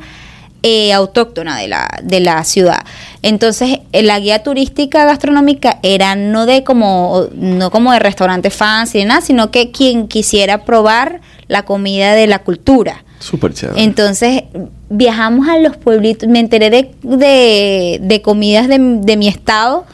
eh, 0.68 0.94
autóctona 0.94 1.58
de 1.58 1.68
la, 1.68 1.88
de 2.04 2.20
la 2.20 2.44
ciudad. 2.44 2.84
Entonces, 3.22 3.80
eh, 3.94 4.04
la 4.04 4.20
guía 4.20 4.44
turística 4.44 5.06
gastronómica 5.06 5.80
era 5.84 6.16
no 6.16 6.46
de 6.46 6.64
como, 6.64 7.28
no 7.36 7.72
como 7.72 7.92
de 7.94 8.00
restaurantes 8.00 8.54
fancy 8.54 9.00
ni 9.00 9.06
nada, 9.06 9.22
sino 9.22 9.50
que 9.52 9.72
quien 9.72 10.08
quisiera 10.08 10.66
probar 10.66 11.22
la 11.48 11.64
comida 11.64 12.14
de 12.14 12.28
la 12.28 12.40
cultura. 12.40 13.04
Súper 13.20 13.54
chévere. 13.54 13.82
Entonces 13.82 14.44
viajamos 14.90 15.48
a 15.48 15.58
los 15.58 15.76
pueblitos, 15.78 16.30
me 16.30 16.40
enteré 16.40 16.70
de, 16.70 16.92
de, 17.02 18.00
de 18.02 18.22
comidas 18.22 18.68
de, 18.68 18.78
de 18.80 19.18
mi 19.18 19.28
estado 19.28 19.86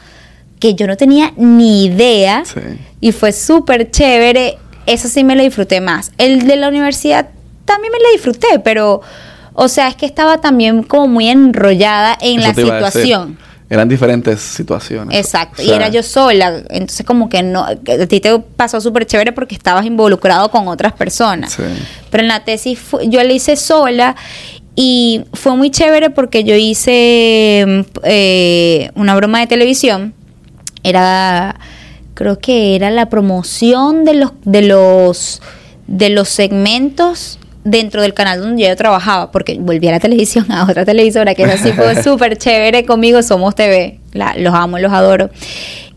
que 0.60 0.74
yo 0.74 0.86
no 0.86 0.96
tenía 0.96 1.32
ni 1.36 1.84
idea 1.86 2.42
Sí. 2.44 2.60
y 3.00 3.12
fue 3.12 3.32
súper 3.32 3.90
chévere. 3.90 4.58
Eso 4.86 5.08
sí 5.08 5.24
me 5.24 5.34
lo 5.36 5.42
disfruté 5.42 5.80
más. 5.80 6.12
El 6.18 6.46
de 6.46 6.56
la 6.56 6.68
universidad 6.68 7.28
también 7.64 7.92
me 7.92 7.98
lo 7.98 8.10
disfruté, 8.12 8.58
pero, 8.62 9.00
o 9.54 9.68
sea, 9.68 9.88
es 9.88 9.94
que 9.94 10.04
estaba 10.04 10.40
también 10.40 10.82
como 10.82 11.06
muy 11.06 11.28
enrollada 11.28 12.18
en 12.20 12.40
Eso 12.40 12.48
la 12.48 12.54
situación. 12.54 13.38
Eran 13.70 13.88
diferentes 13.88 14.40
situaciones. 14.40 15.18
Exacto, 15.18 15.62
O 15.62 15.64
y 15.64 15.70
era 15.70 15.88
yo 15.88 16.02
sola, 16.02 16.62
entonces 16.68 17.06
como 17.06 17.28
que 17.28 17.42
no, 17.42 17.64
a 17.64 17.76
ti 17.76 18.20
te 18.20 18.38
pasó 18.38 18.80
súper 18.80 19.06
chévere 19.06 19.32
porque 19.32 19.54
estabas 19.54 19.86
involucrado 19.86 20.50
con 20.50 20.68
otras 20.68 20.92
personas. 20.92 21.54
Sí. 21.54 21.62
Pero 22.10 22.22
en 22.22 22.28
la 22.28 22.44
tesis 22.44 22.78
yo 23.08 23.22
la 23.22 23.32
hice 23.32 23.56
sola 23.56 24.16
y 24.76 25.22
fue 25.32 25.56
muy 25.56 25.70
chévere 25.70 26.10
porque 26.10 26.44
yo 26.44 26.56
hice 26.56 27.64
mm, 27.66 27.80
eh, 28.04 28.90
una 28.96 29.14
broma 29.14 29.40
de 29.40 29.46
televisión. 29.46 30.14
Era, 30.82 31.58
creo 32.14 32.38
que 32.38 32.76
era 32.76 32.90
la 32.90 33.08
promoción 33.08 34.04
de 34.04 34.14
los, 34.14 34.32
de 34.44 34.62
los, 34.62 35.40
de 35.86 36.10
los 36.10 36.28
segmentos 36.28 37.38
dentro 37.64 38.02
del 38.02 38.12
canal 38.14 38.40
donde 38.40 38.62
yo 38.68 38.76
trabajaba, 38.76 39.30
porque 39.32 39.56
volví 39.58 39.88
a 39.88 39.92
la 39.92 40.00
televisión, 40.00 40.50
a 40.52 40.64
otra 40.64 40.84
televisora, 40.84 41.34
que 41.34 41.42
es 41.44 41.60
así, 41.60 41.72
fue 41.72 42.02
súper 42.02 42.36
chévere 42.38 42.84
conmigo, 42.84 43.22
Somos 43.22 43.54
TV, 43.54 44.00
la- 44.12 44.34
los 44.36 44.54
amo, 44.54 44.78
los 44.78 44.92
adoro. 44.92 45.30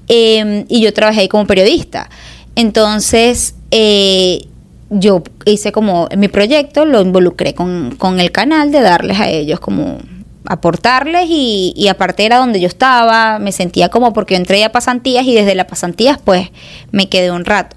Eh, 0.08 0.66
y 0.70 0.82
yo 0.82 0.94
trabajé 0.94 1.22
ahí 1.22 1.28
como 1.28 1.46
periodista. 1.46 2.10
Entonces, 2.56 3.56
eh, 3.72 4.46
yo 4.90 5.22
hice 5.46 5.72
como 5.72 6.08
mi 6.18 6.28
proyecto, 6.30 6.86
lo 6.86 7.02
involucré 7.02 7.54
con, 7.54 7.96
con 7.98 8.20
el 8.20 8.32
canal 8.32 8.72
de 8.72 8.80
darles 8.82 9.20
a 9.20 9.30
ellos 9.30 9.60
como 9.60 9.98
aportarles 10.46 11.26
y, 11.30 11.74
y 11.76 11.90
aparte 11.90 12.26
era 12.26 12.38
donde 12.38 12.60
yo 12.62 12.68
estaba, 12.68 13.38
me 13.38 13.52
sentía 13.52 13.90
como 13.90 14.14
porque 14.14 14.36
yo 14.36 14.40
entré 14.40 14.64
a 14.64 14.72
pasantías 14.72 15.26
y 15.26 15.36
desde 15.36 15.56
las 15.56 15.66
pasantías 15.66 16.20
pues 16.24 16.50
me 16.92 17.10
quedé 17.10 17.32
un 17.32 17.44
rato. 17.46 17.76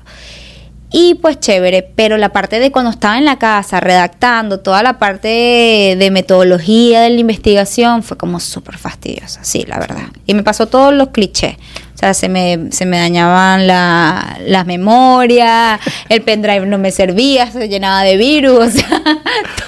Y 0.93 1.15
pues 1.15 1.39
chévere, 1.39 1.89
pero 1.95 2.17
la 2.17 2.31
parte 2.31 2.59
de 2.59 2.73
cuando 2.73 2.91
estaba 2.91 3.17
en 3.17 3.25
la 3.25 3.39
casa 3.39 3.79
redactando, 3.79 4.59
toda 4.59 4.83
la 4.83 4.99
parte 4.99 5.29
de, 5.29 5.97
de 5.97 6.11
metodología 6.11 7.03
de 7.03 7.11
la 7.11 7.21
investigación 7.21 8.03
fue 8.03 8.17
como 8.17 8.41
súper 8.41 8.77
fastidiosa, 8.77 9.45
sí, 9.45 9.65
la 9.69 9.79
verdad. 9.79 10.09
Y 10.27 10.35
me 10.35 10.43
pasó 10.43 10.67
todos 10.67 10.93
los 10.93 11.11
clichés. 11.11 11.55
O 11.95 11.99
sea, 12.01 12.15
se 12.15 12.29
me, 12.31 12.73
se 12.73 12.87
me 12.87 12.99
dañaban 12.99 13.67
la, 13.67 14.39
las 14.47 14.65
memorias, 14.67 15.79
el 16.09 16.23
pendrive 16.23 16.65
no 16.67 16.79
me 16.79 16.91
servía, 16.91 17.51
se 17.53 17.69
llenaba 17.69 18.03
de 18.03 18.17
virus, 18.17 18.59
o 18.59 18.71
sea, 18.71 18.89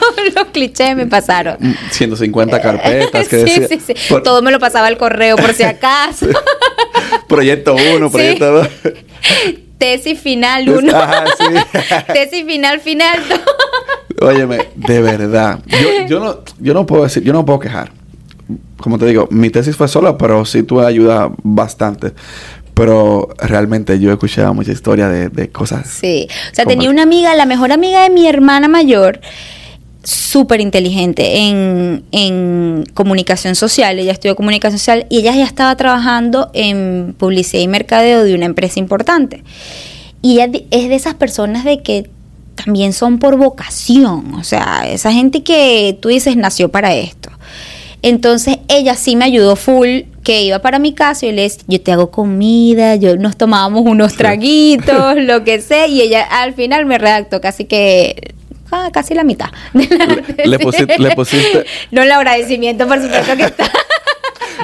todos 0.00 0.34
los 0.34 0.46
clichés 0.46 0.96
me 0.96 1.06
pasaron. 1.06 1.56
Mm, 1.60 1.72
150 1.90 2.60
carpetas 2.60 3.28
que 3.28 3.38
sí, 3.46 3.60
decía. 3.60 3.68
sí, 3.68 3.80
sí. 3.86 3.94
Por- 4.08 4.22
Todo 4.22 4.40
me 4.42 4.50
lo 4.50 4.58
pasaba 4.58 4.86
al 4.88 4.96
correo 4.96 5.36
por 5.36 5.52
si 5.54 5.62
acaso. 5.62 6.26
Proyecto 7.28 7.74
1, 7.74 8.08
Sí. 8.08 8.12
proyecto 8.12 8.50
2. 8.52 8.68
Tesis 9.82 10.20
final 10.20 10.68
1. 10.68 10.96
Ajá, 10.96 11.24
sí. 11.36 11.82
Tesis 12.12 12.44
final 12.46 12.78
final 12.78 13.18
2. 13.28 14.28
Óyeme, 14.28 14.68
de 14.76 15.02
verdad. 15.02 15.58
Yo, 15.66 16.06
yo, 16.06 16.20
no, 16.20 16.38
yo 16.60 16.72
no 16.72 16.86
puedo 16.86 17.02
decir, 17.02 17.24
yo 17.24 17.32
no 17.32 17.44
puedo 17.44 17.58
quejar. 17.58 17.90
Como 18.76 18.96
te 18.96 19.06
digo, 19.06 19.26
mi 19.32 19.50
tesis 19.50 19.74
fue 19.74 19.88
sola, 19.88 20.16
pero 20.16 20.44
sí 20.44 20.62
tuve 20.62 20.86
ayuda 20.86 21.32
bastante. 21.42 22.12
Pero 22.74 23.30
realmente 23.38 23.98
yo 23.98 24.10
he 24.10 24.12
escuchado 24.12 24.54
mucha 24.54 24.70
historia 24.70 25.08
de, 25.08 25.30
de 25.30 25.50
cosas. 25.50 25.88
Sí. 25.88 26.28
O 26.52 26.54
sea, 26.54 26.64
tenía 26.64 26.88
una 26.88 27.02
amiga, 27.02 27.34
la 27.34 27.44
mejor 27.44 27.72
amiga 27.72 28.04
de 28.04 28.10
mi 28.10 28.28
hermana 28.28 28.68
mayor, 28.68 29.20
súper 30.04 30.60
inteligente 30.60 31.48
en, 31.48 32.04
en 32.12 32.84
comunicación 32.94 33.54
social. 33.54 33.98
Ella 33.98 34.12
estudió 34.12 34.36
comunicación 34.36 34.78
social 34.78 35.06
y 35.08 35.18
ella 35.18 35.34
ya 35.34 35.44
estaba 35.44 35.76
trabajando 35.76 36.50
en 36.54 37.14
publicidad 37.18 37.62
y 37.62 37.68
mercadeo 37.68 38.24
de 38.24 38.34
una 38.34 38.46
empresa 38.46 38.80
importante. 38.80 39.44
Y 40.20 40.40
ella 40.40 40.50
es 40.70 40.88
de 40.88 40.94
esas 40.94 41.14
personas 41.14 41.64
de 41.64 41.82
que 41.82 42.10
también 42.54 42.92
son 42.92 43.18
por 43.18 43.36
vocación. 43.36 44.34
O 44.34 44.44
sea, 44.44 44.84
esa 44.88 45.12
gente 45.12 45.42
que 45.42 45.98
tú 46.00 46.08
dices 46.08 46.36
nació 46.36 46.70
para 46.70 46.94
esto. 46.94 47.30
Entonces 48.02 48.58
ella 48.68 48.96
sí 48.96 49.14
me 49.14 49.24
ayudó 49.24 49.54
full, 49.54 50.02
que 50.24 50.42
iba 50.42 50.58
para 50.58 50.80
mi 50.80 50.92
casa 50.92 51.26
y 51.26 51.32
le 51.32 51.42
decía, 51.42 51.62
yo 51.68 51.80
te 51.80 51.92
hago 51.92 52.10
comida, 52.10 52.96
yo 52.96 53.16
nos 53.16 53.36
tomábamos 53.36 53.82
unos 53.86 54.16
traguitos, 54.16 55.16
lo 55.16 55.44
que 55.44 55.60
sé, 55.60 55.88
y 55.88 56.00
ella 56.00 56.22
al 56.22 56.52
final 56.54 56.84
me 56.84 56.98
redactó 56.98 57.40
casi 57.40 57.64
que 57.64 58.34
ah, 58.72 58.90
casi 58.92 59.14
la 59.14 59.22
mitad. 59.24 59.50
de 59.72 59.86
la 59.96 60.06
Le- 60.36 60.46
le 60.46 60.58
tesis. 60.58 60.86
pusi- 60.86 60.98
le 60.98 61.10
pusiste- 61.14 61.64
No 61.92 62.02
el 62.02 62.10
agradecimiento, 62.10 62.88
por 62.88 63.00
supuesto 63.00 63.36
que 63.36 63.44
está. 63.44 63.70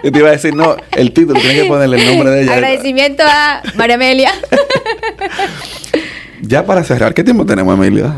Y 0.02 0.12
te 0.12 0.18
iba 0.20 0.28
a 0.28 0.32
decir, 0.32 0.54
no, 0.54 0.76
el 0.92 1.12
título, 1.12 1.40
tienes 1.40 1.62
que 1.62 1.68
ponerle 1.68 1.98
el 2.00 2.06
nombre 2.06 2.30
de 2.30 2.42
ella. 2.44 2.54
Agradecimiento 2.54 3.24
a 3.26 3.62
María 3.74 3.96
Amelia. 3.96 4.30
Ya 6.40 6.64
para 6.64 6.84
cerrar, 6.84 7.14
¿qué 7.14 7.24
tiempo 7.24 7.44
tenemos, 7.44 7.74
Emilia? 7.74 8.14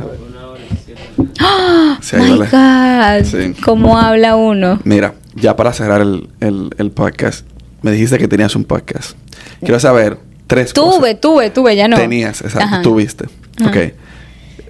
Sí, 2.03 2.17
ahí 2.17 2.33
My. 2.33 2.39
God, 2.39 3.25
Sí. 3.25 3.55
¿cómo 3.63 3.99
habla 3.99 4.37
uno? 4.37 4.79
Mira, 4.85 5.15
ya 5.35 5.57
para 5.57 5.73
cerrar 5.73 6.03
el, 6.03 6.29
el- 6.41 6.71
el 6.77 6.91
podcast, 6.91 7.47
me 7.83 7.93
dijiste 7.93 8.19
que 8.19 8.29
tenías 8.29 8.55
un 8.57 8.65
podcast. 8.65 9.13
Quiero 9.61 9.81
saber 9.81 10.19
tres 10.47 10.73
Tuve, 10.75 10.87
cosas. 11.15 11.21
tuve, 11.21 11.51
tuve, 11.51 11.77
ya 11.77 11.89
no. 11.89 11.97
Tenías, 11.97 12.43
exacto, 12.43 12.67
Ajá. 12.67 12.83
tuviste. 12.83 13.25
Ajá. 13.61 13.71
Ok. 13.71 13.77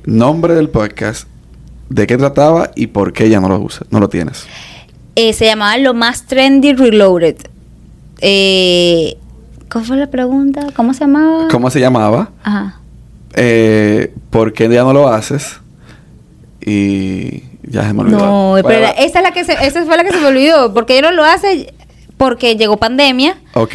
Nombre 0.05 0.55
del 0.55 0.68
podcast, 0.68 1.28
de 1.88 2.07
qué 2.07 2.16
trataba 2.16 2.70
y 2.74 2.88
por 2.88 3.12
qué 3.12 3.28
ya 3.28 3.40
no 3.40 3.48
lo 3.48 3.59
usas, 3.59 3.86
no 3.90 4.01
lo 4.01 4.09
tienes. 4.09 4.46
Eh, 5.16 5.32
se 5.32 5.46
llamaba 5.46 5.76
Lo 5.78 5.94
Más 5.94 6.26
Trendy 6.26 6.72
Reloaded. 6.72 7.37
Eh, 8.20 9.16
¿Cómo 9.68 9.84
fue 9.84 9.96
la 9.96 10.08
pregunta? 10.08 10.66
¿Cómo 10.74 10.95
se 10.95 11.00
llamaba? 11.00 11.49
¿Cómo 11.50 11.70
se 11.70 11.80
llamaba? 11.80 12.30
Ajá. 12.42 12.80
Eh, 13.34 14.12
¿Por 14.30 14.53
qué 14.53 14.68
ya 14.68 14.83
no 14.83 14.92
lo 14.92 15.08
haces? 15.08 15.61
Y 16.61 17.45
ya 17.62 17.87
se 17.87 17.92
me 17.92 18.00
olvidó. 18.00 18.18
No, 18.18 18.62
pero 18.66 18.87
esa, 18.99 19.18
es 19.18 19.22
la 19.22 19.33
que 19.33 19.45
se, 19.45 19.53
esa 19.53 19.84
fue 19.84 19.96
la 19.96 20.04
que 20.04 20.11
se 20.11 20.20
me 20.20 20.26
olvidó. 20.26 20.74
Porque 20.74 20.96
yo 20.96 21.03
no 21.03 21.12
lo 21.12 21.24
hace 21.24 21.72
porque 22.16 22.57
llegó 22.57 22.76
pandemia 22.76 23.38
Ok. 23.54 23.74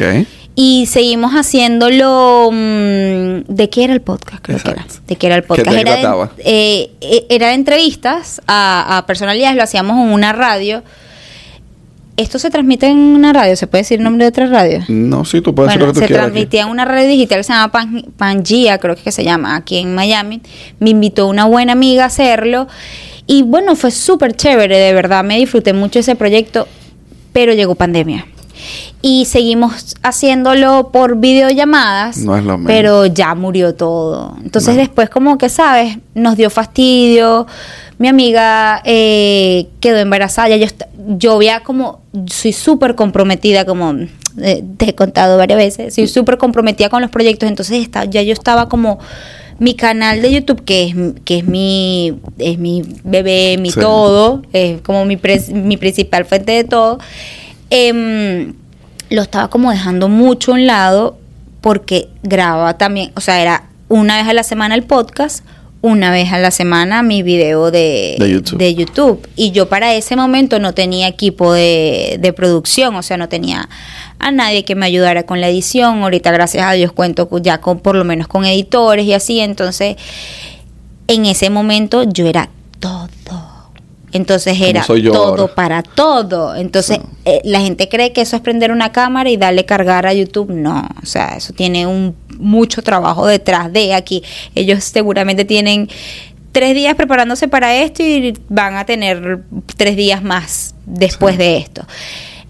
Y 0.56 0.86
seguimos 0.86 1.32
haciéndolo. 1.34 2.50
mm, 2.52 3.42
¿De 3.46 3.68
qué 3.70 3.84
era 3.84 3.92
el 3.92 4.00
podcast? 4.00 4.42
Creo 4.42 4.58
que 4.58 4.70
era. 4.70 4.86
¿De 5.06 5.14
qué 5.16 5.26
era 5.26 5.36
el 5.36 5.44
podcast? 5.44 5.68
¿Qué 5.68 5.74
te 5.74 5.80
era, 5.82 6.16
de, 6.16 6.30
eh, 6.38 6.90
eh, 7.00 7.26
era 7.28 7.48
de 7.48 7.54
entrevistas 7.54 8.40
a, 8.48 8.96
a 8.98 9.06
personalidades, 9.06 9.56
lo 9.56 9.62
hacíamos 9.62 9.96
en 10.04 10.12
una 10.12 10.32
radio. 10.32 10.82
¿Esto 12.16 12.38
se 12.38 12.48
transmite 12.48 12.86
en 12.86 12.96
una 12.96 13.34
radio? 13.34 13.54
¿Se 13.56 13.66
puede 13.66 13.82
decir 13.82 13.98
el 13.98 14.04
nombre 14.04 14.24
de 14.24 14.30
otra 14.30 14.46
radio? 14.46 14.82
No, 14.88 15.26
sí, 15.26 15.42
tú 15.42 15.54
puedes 15.54 15.70
Bueno, 15.74 15.84
hacer 15.84 15.86
lo 15.88 15.92
que 15.92 15.98
se 15.98 16.04
aquí. 16.06 16.14
transmitía 16.14 16.62
en 16.62 16.68
una 16.68 16.86
radio 16.86 17.06
digital 17.10 17.38
que 17.40 17.44
se 17.44 17.52
llama 17.52 17.70
Pan- 17.70 18.06
Pangea, 18.16 18.78
creo 18.78 18.94
que, 18.94 19.00
es 19.00 19.04
que 19.04 19.12
se 19.12 19.22
llama, 19.22 19.54
aquí 19.54 19.76
en 19.76 19.94
Miami. 19.94 20.40
Me 20.80 20.88
invitó 20.90 21.26
una 21.26 21.44
buena 21.44 21.72
amiga 21.74 22.04
a 22.04 22.06
hacerlo. 22.06 22.68
Y 23.26 23.42
bueno, 23.42 23.76
fue 23.76 23.90
súper 23.90 24.34
chévere, 24.34 24.78
de 24.78 24.94
verdad. 24.94 25.24
Me 25.24 25.36
disfruté 25.36 25.74
mucho 25.74 25.98
ese 25.98 26.16
proyecto, 26.16 26.66
pero 27.34 27.52
llegó 27.52 27.74
pandemia. 27.74 28.26
Y 29.02 29.24
seguimos 29.26 29.94
haciéndolo 30.02 30.90
por 30.92 31.16
videollamadas, 31.18 32.18
No 32.18 32.36
es 32.36 32.44
lo 32.44 32.52
mismo. 32.58 32.66
pero 32.68 33.06
ya 33.06 33.34
murió 33.34 33.74
todo. 33.74 34.36
Entonces 34.42 34.74
No. 34.74 34.80
después 34.80 35.08
como 35.10 35.38
que, 35.38 35.48
¿sabes? 35.48 35.98
Nos 36.14 36.36
dio 36.36 36.50
fastidio. 36.50 37.46
Mi 37.98 38.08
amiga 38.08 38.82
eh, 38.84 39.68
quedó 39.80 39.98
embarazada. 39.98 40.54
Yo, 40.56 40.66
yo 41.18 41.32
había 41.34 41.60
como, 41.60 42.00
soy 42.26 42.52
súper 42.52 42.94
comprometida, 42.94 43.64
como 43.64 43.94
eh, 44.42 44.62
te 44.76 44.90
he 44.90 44.94
contado 44.94 45.38
varias 45.38 45.58
veces, 45.58 45.94
soy 45.94 46.06
súper 46.08 46.36
comprometida 46.36 46.88
con 46.90 47.00
los 47.00 47.10
proyectos. 47.10 47.48
Entonces 47.48 47.80
está, 47.82 48.04
ya 48.04 48.20
yo 48.22 48.32
estaba 48.34 48.68
como 48.68 48.98
mi 49.58 49.72
canal 49.74 50.20
de 50.20 50.30
YouTube, 50.32 50.62
que 50.66 50.84
es, 50.88 50.94
que 51.24 51.38
es 51.38 51.46
mi, 51.46 52.18
es 52.38 52.58
mi 52.58 52.82
bebé, 53.04 53.56
mi 53.58 53.70
Sí. 53.70 53.80
todo, 53.80 54.42
es 54.52 54.82
como 54.82 55.06
mi, 55.06 55.16
pres- 55.16 55.50
mi 55.50 55.78
principal 55.78 56.26
fuente 56.26 56.52
de 56.52 56.64
todo. 56.64 56.98
Em, 57.70 58.54
lo 59.10 59.22
estaba 59.22 59.48
como 59.48 59.70
dejando 59.70 60.08
mucho 60.08 60.52
a 60.52 60.54
un 60.54 60.66
lado 60.66 61.18
porque 61.60 62.08
grababa 62.22 62.78
también, 62.78 63.12
o 63.16 63.20
sea, 63.20 63.40
era 63.40 63.64
una 63.88 64.16
vez 64.18 64.28
a 64.28 64.32
la 64.34 64.42
semana 64.42 64.74
el 64.74 64.82
podcast, 64.84 65.44
una 65.82 66.10
vez 66.10 66.32
a 66.32 66.38
la 66.38 66.50
semana 66.50 67.02
mi 67.02 67.22
video 67.22 67.70
de, 67.70 68.16
De 68.58 68.74
YouTube. 68.74 69.28
Y 69.36 69.52
yo 69.52 69.68
para 69.68 69.94
ese 69.94 70.16
momento 70.16 70.58
no 70.58 70.74
tenía 70.74 71.06
equipo 71.06 71.52
de, 71.52 72.16
de 72.20 72.32
producción, 72.32 72.94
o 72.96 73.02
sea, 73.02 73.16
no 73.16 73.28
tenía 73.28 73.68
a 74.18 74.30
nadie 74.32 74.64
que 74.64 74.74
me 74.74 74.86
ayudara 74.86 75.24
con 75.24 75.40
la 75.40 75.48
edición. 75.48 76.02
Ahorita, 76.02 76.32
gracias 76.32 76.64
a 76.66 76.72
Dios, 76.72 76.90
cuento 76.92 77.28
cu- 77.28 77.40
ya 77.40 77.58
con 77.60 77.78
por 77.78 77.94
lo 77.94 78.04
menos 78.04 78.26
con 78.26 78.44
editores 78.44 79.06
y 79.06 79.12
así. 79.12 79.38
Entonces, 79.40 79.96
en 81.08 81.26
ese 81.26 81.50
momento 81.50 82.02
yo 82.04 82.26
era 82.26 82.48
todo. 83.24 83.45
Entonces 84.16 84.60
era 84.60 84.84
todo 84.84 85.54
para 85.54 85.82
todo. 85.82 86.54
Entonces, 86.56 86.98
eh, 87.24 87.40
la 87.44 87.60
gente 87.60 87.88
cree 87.88 88.12
que 88.12 88.22
eso 88.22 88.36
es 88.36 88.42
prender 88.42 88.72
una 88.72 88.90
cámara 88.92 89.30
y 89.30 89.36
darle 89.36 89.64
cargar 89.64 90.06
a 90.06 90.12
YouTube. 90.12 90.50
No, 90.50 90.88
o 91.02 91.06
sea, 91.06 91.36
eso 91.36 91.52
tiene 91.52 91.86
un 91.86 92.14
mucho 92.38 92.82
trabajo 92.82 93.26
detrás 93.26 93.72
de 93.72 93.94
aquí. 93.94 94.22
Ellos 94.54 94.84
seguramente 94.84 95.44
tienen 95.44 95.88
tres 96.52 96.74
días 96.74 96.94
preparándose 96.94 97.48
para 97.48 97.74
esto 97.76 98.02
y 98.02 98.32
van 98.48 98.76
a 98.76 98.84
tener 98.86 99.40
tres 99.76 99.96
días 99.96 100.22
más 100.22 100.74
después 100.86 101.34
Sí. 101.34 101.38
de 101.38 101.56
esto. 101.58 101.82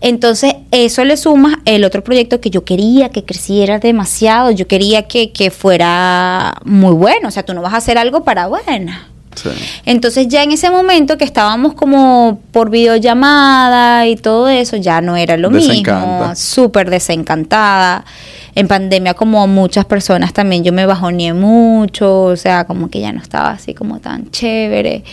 Entonces, 0.00 0.54
eso 0.70 1.04
le 1.04 1.16
suma 1.16 1.60
el 1.64 1.82
otro 1.84 2.04
proyecto 2.04 2.40
que 2.40 2.50
yo 2.50 2.64
quería 2.64 3.08
que 3.08 3.24
creciera 3.24 3.78
demasiado. 3.78 4.50
Yo 4.50 4.68
quería 4.68 5.04
que, 5.08 5.32
que 5.32 5.50
fuera 5.50 6.54
muy 6.64 6.92
bueno. 6.94 7.28
O 7.28 7.30
sea, 7.30 7.44
tú 7.44 7.54
no 7.54 7.62
vas 7.62 7.72
a 7.74 7.78
hacer 7.78 7.96
algo 7.98 8.22
para 8.22 8.46
bueno. 8.46 8.92
Sí. 9.36 9.50
Entonces 9.84 10.26
ya 10.28 10.42
en 10.42 10.52
ese 10.52 10.70
momento 10.70 11.16
que 11.16 11.24
estábamos 11.24 11.74
como 11.74 12.40
por 12.52 12.70
videollamada 12.70 14.06
y 14.06 14.16
todo 14.16 14.48
eso, 14.48 14.76
ya 14.76 15.00
no 15.00 15.16
era 15.16 15.36
lo 15.36 15.50
Desencanta. 15.50 16.18
mismo, 16.18 16.34
súper 16.36 16.90
desencantada. 16.90 18.04
En 18.54 18.68
pandemia 18.68 19.12
como 19.14 19.46
muchas 19.46 19.84
personas 19.84 20.32
también 20.32 20.64
yo 20.64 20.72
me 20.72 20.86
bajoneé 20.86 21.34
mucho, 21.34 22.22
o 22.22 22.36
sea, 22.36 22.64
como 22.64 22.88
que 22.88 23.00
ya 23.00 23.12
no 23.12 23.20
estaba 23.20 23.50
así 23.50 23.74
como 23.74 24.00
tan 24.00 24.30
chévere. 24.30 25.04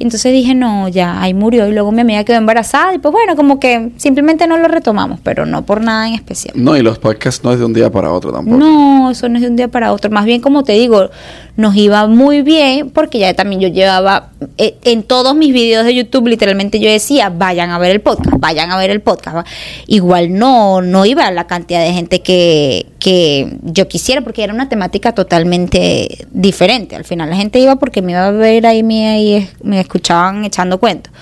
Y 0.00 0.04
entonces 0.04 0.32
dije, 0.32 0.54
no, 0.54 0.86
ya, 0.88 1.20
ahí 1.20 1.34
murió. 1.34 1.66
Y 1.68 1.72
luego 1.72 1.90
mi 1.90 2.02
amiga 2.02 2.22
quedó 2.22 2.36
embarazada 2.36 2.94
y 2.94 2.98
pues 2.98 3.10
bueno, 3.12 3.34
como 3.34 3.58
que 3.58 3.90
simplemente 3.96 4.46
no 4.46 4.56
lo 4.56 4.68
retomamos, 4.68 5.18
pero 5.22 5.44
no 5.44 5.66
por 5.66 5.80
nada 5.82 6.06
en 6.06 6.14
especial. 6.14 6.54
No, 6.56 6.76
y 6.76 6.82
los 6.82 6.98
podcasts 7.00 7.42
no 7.44 7.52
es 7.52 7.58
de 7.58 7.64
un 7.64 7.72
día 7.72 7.90
para 7.90 8.12
otro 8.12 8.32
tampoco. 8.32 8.56
No, 8.56 9.10
eso 9.10 9.28
no 9.28 9.36
es 9.36 9.42
de 9.42 9.48
un 9.48 9.56
día 9.56 9.68
para 9.68 9.92
otro. 9.92 10.08
Más 10.10 10.24
bien, 10.24 10.40
como 10.40 10.62
te 10.62 10.72
digo, 10.74 11.10
nos 11.58 11.74
iba 11.74 12.06
muy 12.06 12.42
bien 12.42 12.88
porque 12.90 13.18
ya 13.18 13.34
también 13.34 13.60
yo 13.60 13.66
llevaba 13.66 14.30
eh, 14.58 14.76
en 14.84 15.02
todos 15.02 15.34
mis 15.34 15.52
videos 15.52 15.84
de 15.84 15.92
YouTube, 15.92 16.28
literalmente 16.28 16.78
yo 16.78 16.88
decía, 16.88 17.30
vayan 17.30 17.70
a 17.70 17.78
ver 17.80 17.90
el 17.90 18.00
podcast, 18.00 18.38
vayan 18.38 18.70
a 18.70 18.76
ver 18.76 18.90
el 18.90 19.00
podcast. 19.00 19.44
Igual 19.88 20.38
no, 20.38 20.82
no 20.82 21.04
iba 21.04 21.28
la 21.32 21.48
cantidad 21.48 21.82
de 21.82 21.92
gente 21.92 22.22
que, 22.22 22.86
que 23.00 23.56
yo 23.62 23.88
quisiera 23.88 24.20
porque 24.20 24.44
era 24.44 24.54
una 24.54 24.68
temática 24.68 25.10
totalmente 25.10 26.28
diferente. 26.30 26.94
Al 26.94 27.04
final 27.04 27.28
la 27.28 27.34
gente 27.34 27.58
iba 27.58 27.74
porque 27.74 28.02
me 28.02 28.12
iba 28.12 28.28
a 28.28 28.30
ver 28.30 28.64
ahí, 28.64 28.84
me, 28.84 29.08
ahí, 29.08 29.50
me 29.60 29.80
escuchaban 29.80 30.44
echando 30.44 30.78
cuentos. 30.78 31.12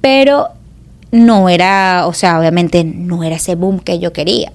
Pero 0.00 0.48
no 1.10 1.50
era, 1.50 2.06
o 2.06 2.14
sea, 2.14 2.40
obviamente 2.40 2.84
no 2.84 3.22
era 3.22 3.36
ese 3.36 3.54
boom 3.54 3.80
que 3.80 3.98
yo 3.98 4.14
quería. 4.14 4.50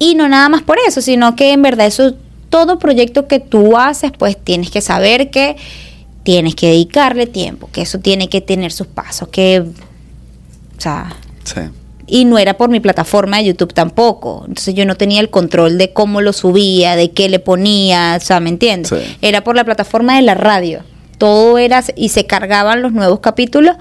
Y 0.00 0.16
no 0.16 0.28
nada 0.28 0.48
más 0.48 0.62
por 0.62 0.78
eso, 0.84 1.00
sino 1.00 1.36
que 1.36 1.52
en 1.52 1.62
verdad 1.62 1.86
eso, 1.86 2.16
todo 2.52 2.78
proyecto 2.78 3.26
que 3.26 3.40
tú 3.40 3.78
haces, 3.78 4.12
pues 4.16 4.36
tienes 4.36 4.70
que 4.70 4.82
saber 4.82 5.30
que 5.30 5.56
tienes 6.22 6.54
que 6.54 6.66
dedicarle 6.68 7.26
tiempo, 7.26 7.70
que 7.72 7.80
eso 7.80 7.98
tiene 7.98 8.28
que 8.28 8.42
tener 8.42 8.72
sus 8.72 8.86
pasos, 8.86 9.28
que, 9.28 9.60
o 9.60 10.80
sea, 10.80 11.16
Sí. 11.44 11.60
y 12.06 12.26
no 12.26 12.36
era 12.36 12.58
por 12.58 12.68
mi 12.68 12.78
plataforma 12.78 13.38
de 13.38 13.44
YouTube 13.46 13.72
tampoco. 13.72 14.44
Entonces 14.46 14.74
yo 14.74 14.84
no 14.84 14.96
tenía 14.96 15.20
el 15.20 15.30
control 15.30 15.78
de 15.78 15.94
cómo 15.94 16.20
lo 16.20 16.34
subía, 16.34 16.94
de 16.94 17.10
qué 17.12 17.30
le 17.30 17.38
ponía, 17.38 18.18
o 18.20 18.24
sea, 18.24 18.38
¿me 18.38 18.50
entiendes? 18.50 18.90
Sí. 18.90 19.16
Era 19.22 19.42
por 19.42 19.56
la 19.56 19.64
plataforma 19.64 20.16
de 20.16 20.22
la 20.22 20.34
radio. 20.34 20.82
Todo 21.16 21.56
era 21.56 21.82
y 21.96 22.10
se 22.10 22.26
cargaban 22.26 22.82
los 22.82 22.92
nuevos 22.92 23.20
capítulos 23.20 23.76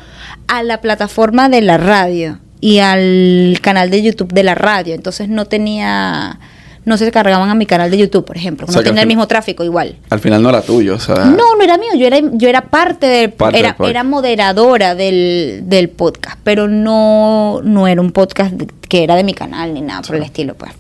a 0.47 0.63
la 0.63 0.79
plataforma 0.79 1.49
de 1.49 1.61
la 1.61 1.77
radio 1.77 2.39
y 2.61 2.79
al 2.79 3.59
canal 3.61 3.89
de 3.89 4.01
YouTube 4.01 4.31
de 4.31 4.43
la 4.43 4.55
radio. 4.55 4.95
Entonces 4.95 5.27
no 5.27 5.43
tenía 5.45 6.39
no 6.83 6.97
se 6.97 7.11
cargaban 7.11 7.49
a 7.49 7.55
mi 7.55 7.65
canal 7.65 7.91
de 7.91 7.97
YouTube, 7.97 8.25
por 8.25 8.37
ejemplo. 8.37 8.65
O 8.65 8.67
No 8.67 8.73
sea 8.73 8.83
tenía 8.83 9.01
el 9.03 9.07
mismo 9.07 9.27
tráfico 9.27 9.63
igual. 9.63 9.97
Al 10.09 10.19
final 10.19 10.41
no 10.41 10.49
era 10.49 10.61
tuyo, 10.61 10.95
o 10.95 10.99
sea. 10.99 11.15
No, 11.25 11.55
no 11.55 11.61
era 11.63 11.77
mío, 11.77 11.89
yo 11.95 12.07
era, 12.07 12.19
yo 12.33 12.49
era 12.49 12.61
parte 12.69 13.05
del 13.07 13.31
Parte 13.31 13.59
era, 13.59 13.75
del 13.79 13.89
era 13.89 14.03
moderadora 14.03 14.95
del, 14.95 15.61
del 15.65 15.89
podcast, 15.89 16.39
pero 16.43 16.67
no, 16.67 17.61
no 17.63 17.87
era 17.87 18.01
un 18.01 18.11
podcast 18.11 18.53
que 18.89 19.03
era 19.03 19.15
de 19.15 19.23
mi 19.23 19.33
canal 19.33 19.73
ni 19.73 19.81
nada 19.81 20.01
por 20.01 20.15
el 20.15 20.23
estilo, 20.23 20.55
pues. 20.55 20.71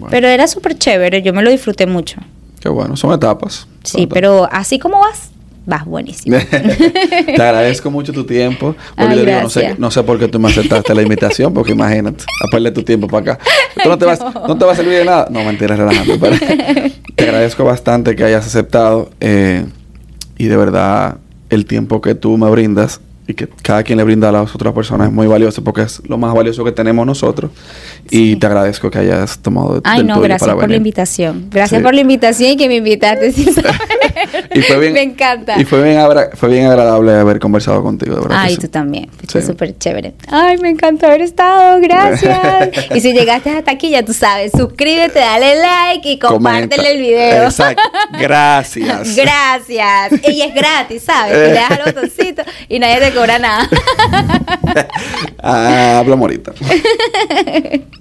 Bueno, 0.00 0.08
Pero 0.10 0.26
era 0.28 0.46
súper 0.48 0.76
chévere, 0.76 1.22
yo 1.22 1.32
me 1.32 1.42
lo 1.42 1.50
disfruté 1.50 1.86
mucho. 1.86 2.20
Qué 2.60 2.68
bueno, 2.68 2.96
son 2.96 3.12
etapas. 3.14 3.54
Son 3.54 3.68
Sí, 3.84 3.98
etapas. 4.02 4.14
pero 4.14 4.48
así 4.50 4.78
como 4.80 4.98
vas, 5.00 5.30
vas 5.68 5.84
buenísimo. 5.84 6.38
Te 6.50 7.42
agradezco 7.42 7.90
mucho 7.90 8.12
tu 8.12 8.24
tiempo. 8.24 8.74
Ay, 8.96 9.18
digo, 9.18 9.26
no 9.42 9.50
sé, 9.50 9.60
gracias. 9.60 9.78
no 9.78 9.90
sé 9.90 10.02
por 10.02 10.18
qué 10.18 10.26
tú 10.26 10.40
me 10.40 10.48
aceptaste 10.48 10.94
la 10.94 11.02
invitación, 11.02 11.52
porque 11.52 11.72
imagínate, 11.72 12.24
a 12.24 12.50
perder 12.50 12.72
tu 12.72 12.82
tiempo 12.82 13.06
para 13.06 13.34
acá. 13.34 13.44
Tú 13.82 13.88
no 13.90 13.98
te, 13.98 14.06
vas, 14.06 14.18
no 14.48 14.56
te 14.56 14.64
va 14.64 14.72
a 14.72 14.74
servir 14.74 14.94
de 14.94 15.04
nada. 15.04 15.28
No, 15.30 15.44
mentira, 15.44 15.76
relajando. 15.76 16.18
Pero 16.18 16.36
te 17.16 17.24
agradezco 17.24 17.64
bastante 17.64 18.16
que 18.16 18.24
hayas 18.24 18.46
aceptado. 18.46 19.10
eh, 19.20 19.66
y 20.38 20.46
de 20.46 20.56
verdad, 20.56 21.18
el 21.50 21.66
tiempo 21.66 22.00
que 22.00 22.14
tú 22.14 22.38
me 22.38 22.48
brindas 22.48 23.00
y 23.28 23.34
que 23.34 23.46
cada 23.62 23.82
quien 23.84 23.98
le 23.98 24.04
brinda 24.04 24.30
a 24.30 24.32
las 24.32 24.52
otras 24.54 24.72
personas 24.72 25.08
es 25.08 25.12
muy 25.12 25.26
valioso 25.26 25.62
porque 25.62 25.82
es 25.82 26.00
lo 26.08 26.16
más 26.18 26.34
valioso 26.34 26.64
que 26.64 26.72
tenemos 26.72 27.06
nosotros. 27.06 27.50
Y 28.10 28.30
Sí. 28.32 28.36
te 28.36 28.46
agradezco 28.46 28.90
que 28.90 28.98
hayas 28.98 29.38
tomado 29.40 29.74
de- 29.74 29.80
Ay, 29.84 29.98
del 29.98 30.06
no, 30.08 30.20
gracias 30.20 30.48
para 30.48 30.58
por 30.58 30.70
la 30.70 30.76
invitación. 30.76 31.46
Gracias 31.50 31.78
Sí. 31.78 31.84
por 31.84 31.94
la 31.94 32.00
invitación 32.00 32.50
y 32.52 32.56
que 32.56 32.68
me 32.68 32.76
invitaste 32.76 33.30
saber. 33.52 33.74
Y 34.54 34.62
fue 34.62 34.78
bien, 34.80 34.92
me 34.94 35.02
encanta. 35.02 35.60
Y 35.60 35.64
fue 35.66 35.82
bien, 35.82 36.00
fue 36.34 36.48
bien 36.48 36.66
agradable 36.66 37.12
haber 37.12 37.38
conversado 37.38 37.82
contigo, 37.82 38.14
de 38.16 38.22
verdad. 38.22 38.38
Ay, 38.40 38.54
sí. 38.54 38.62
tú 38.62 38.68
también. 38.68 39.10
Fue 39.28 39.42
Sí. 39.42 39.46
súper 39.46 39.76
chévere. 39.78 40.14
Ay, 40.30 40.56
me 40.58 40.70
encantó 40.70 41.06
haber 41.06 41.20
estado. 41.20 41.78
Gracias. 41.82 42.38
y 42.94 43.00
si 43.00 43.12
llegaste 43.12 43.50
hasta 43.50 43.70
aquí, 43.72 43.90
ya 43.90 44.02
tú 44.04 44.14
sabes, 44.14 44.52
suscríbete, 44.56 45.18
dale 45.18 45.54
like 45.60 46.10
y 46.10 46.18
compártele 46.18 46.68
Comenta. 46.76 46.90
el 46.90 46.98
video. 46.98 47.44
Exacto. 47.44 47.82
Gracias. 48.18 49.14
Gracias. 49.16 50.12
Ella 50.22 50.46
es 50.46 50.54
gratis, 50.54 51.02
¿sabes? 51.02 51.32
Tú 51.34 51.38
le 51.40 51.52
das 51.52 51.70
al 51.72 51.92
botoncito 51.92 52.42
y 52.70 52.78
nadie 52.78 53.00
te 53.00 53.12
cobra 53.18 53.38
nada. 53.38 53.68
Ah, 55.40 56.00
hablamos 56.00 56.22
ahorita. 56.24 56.52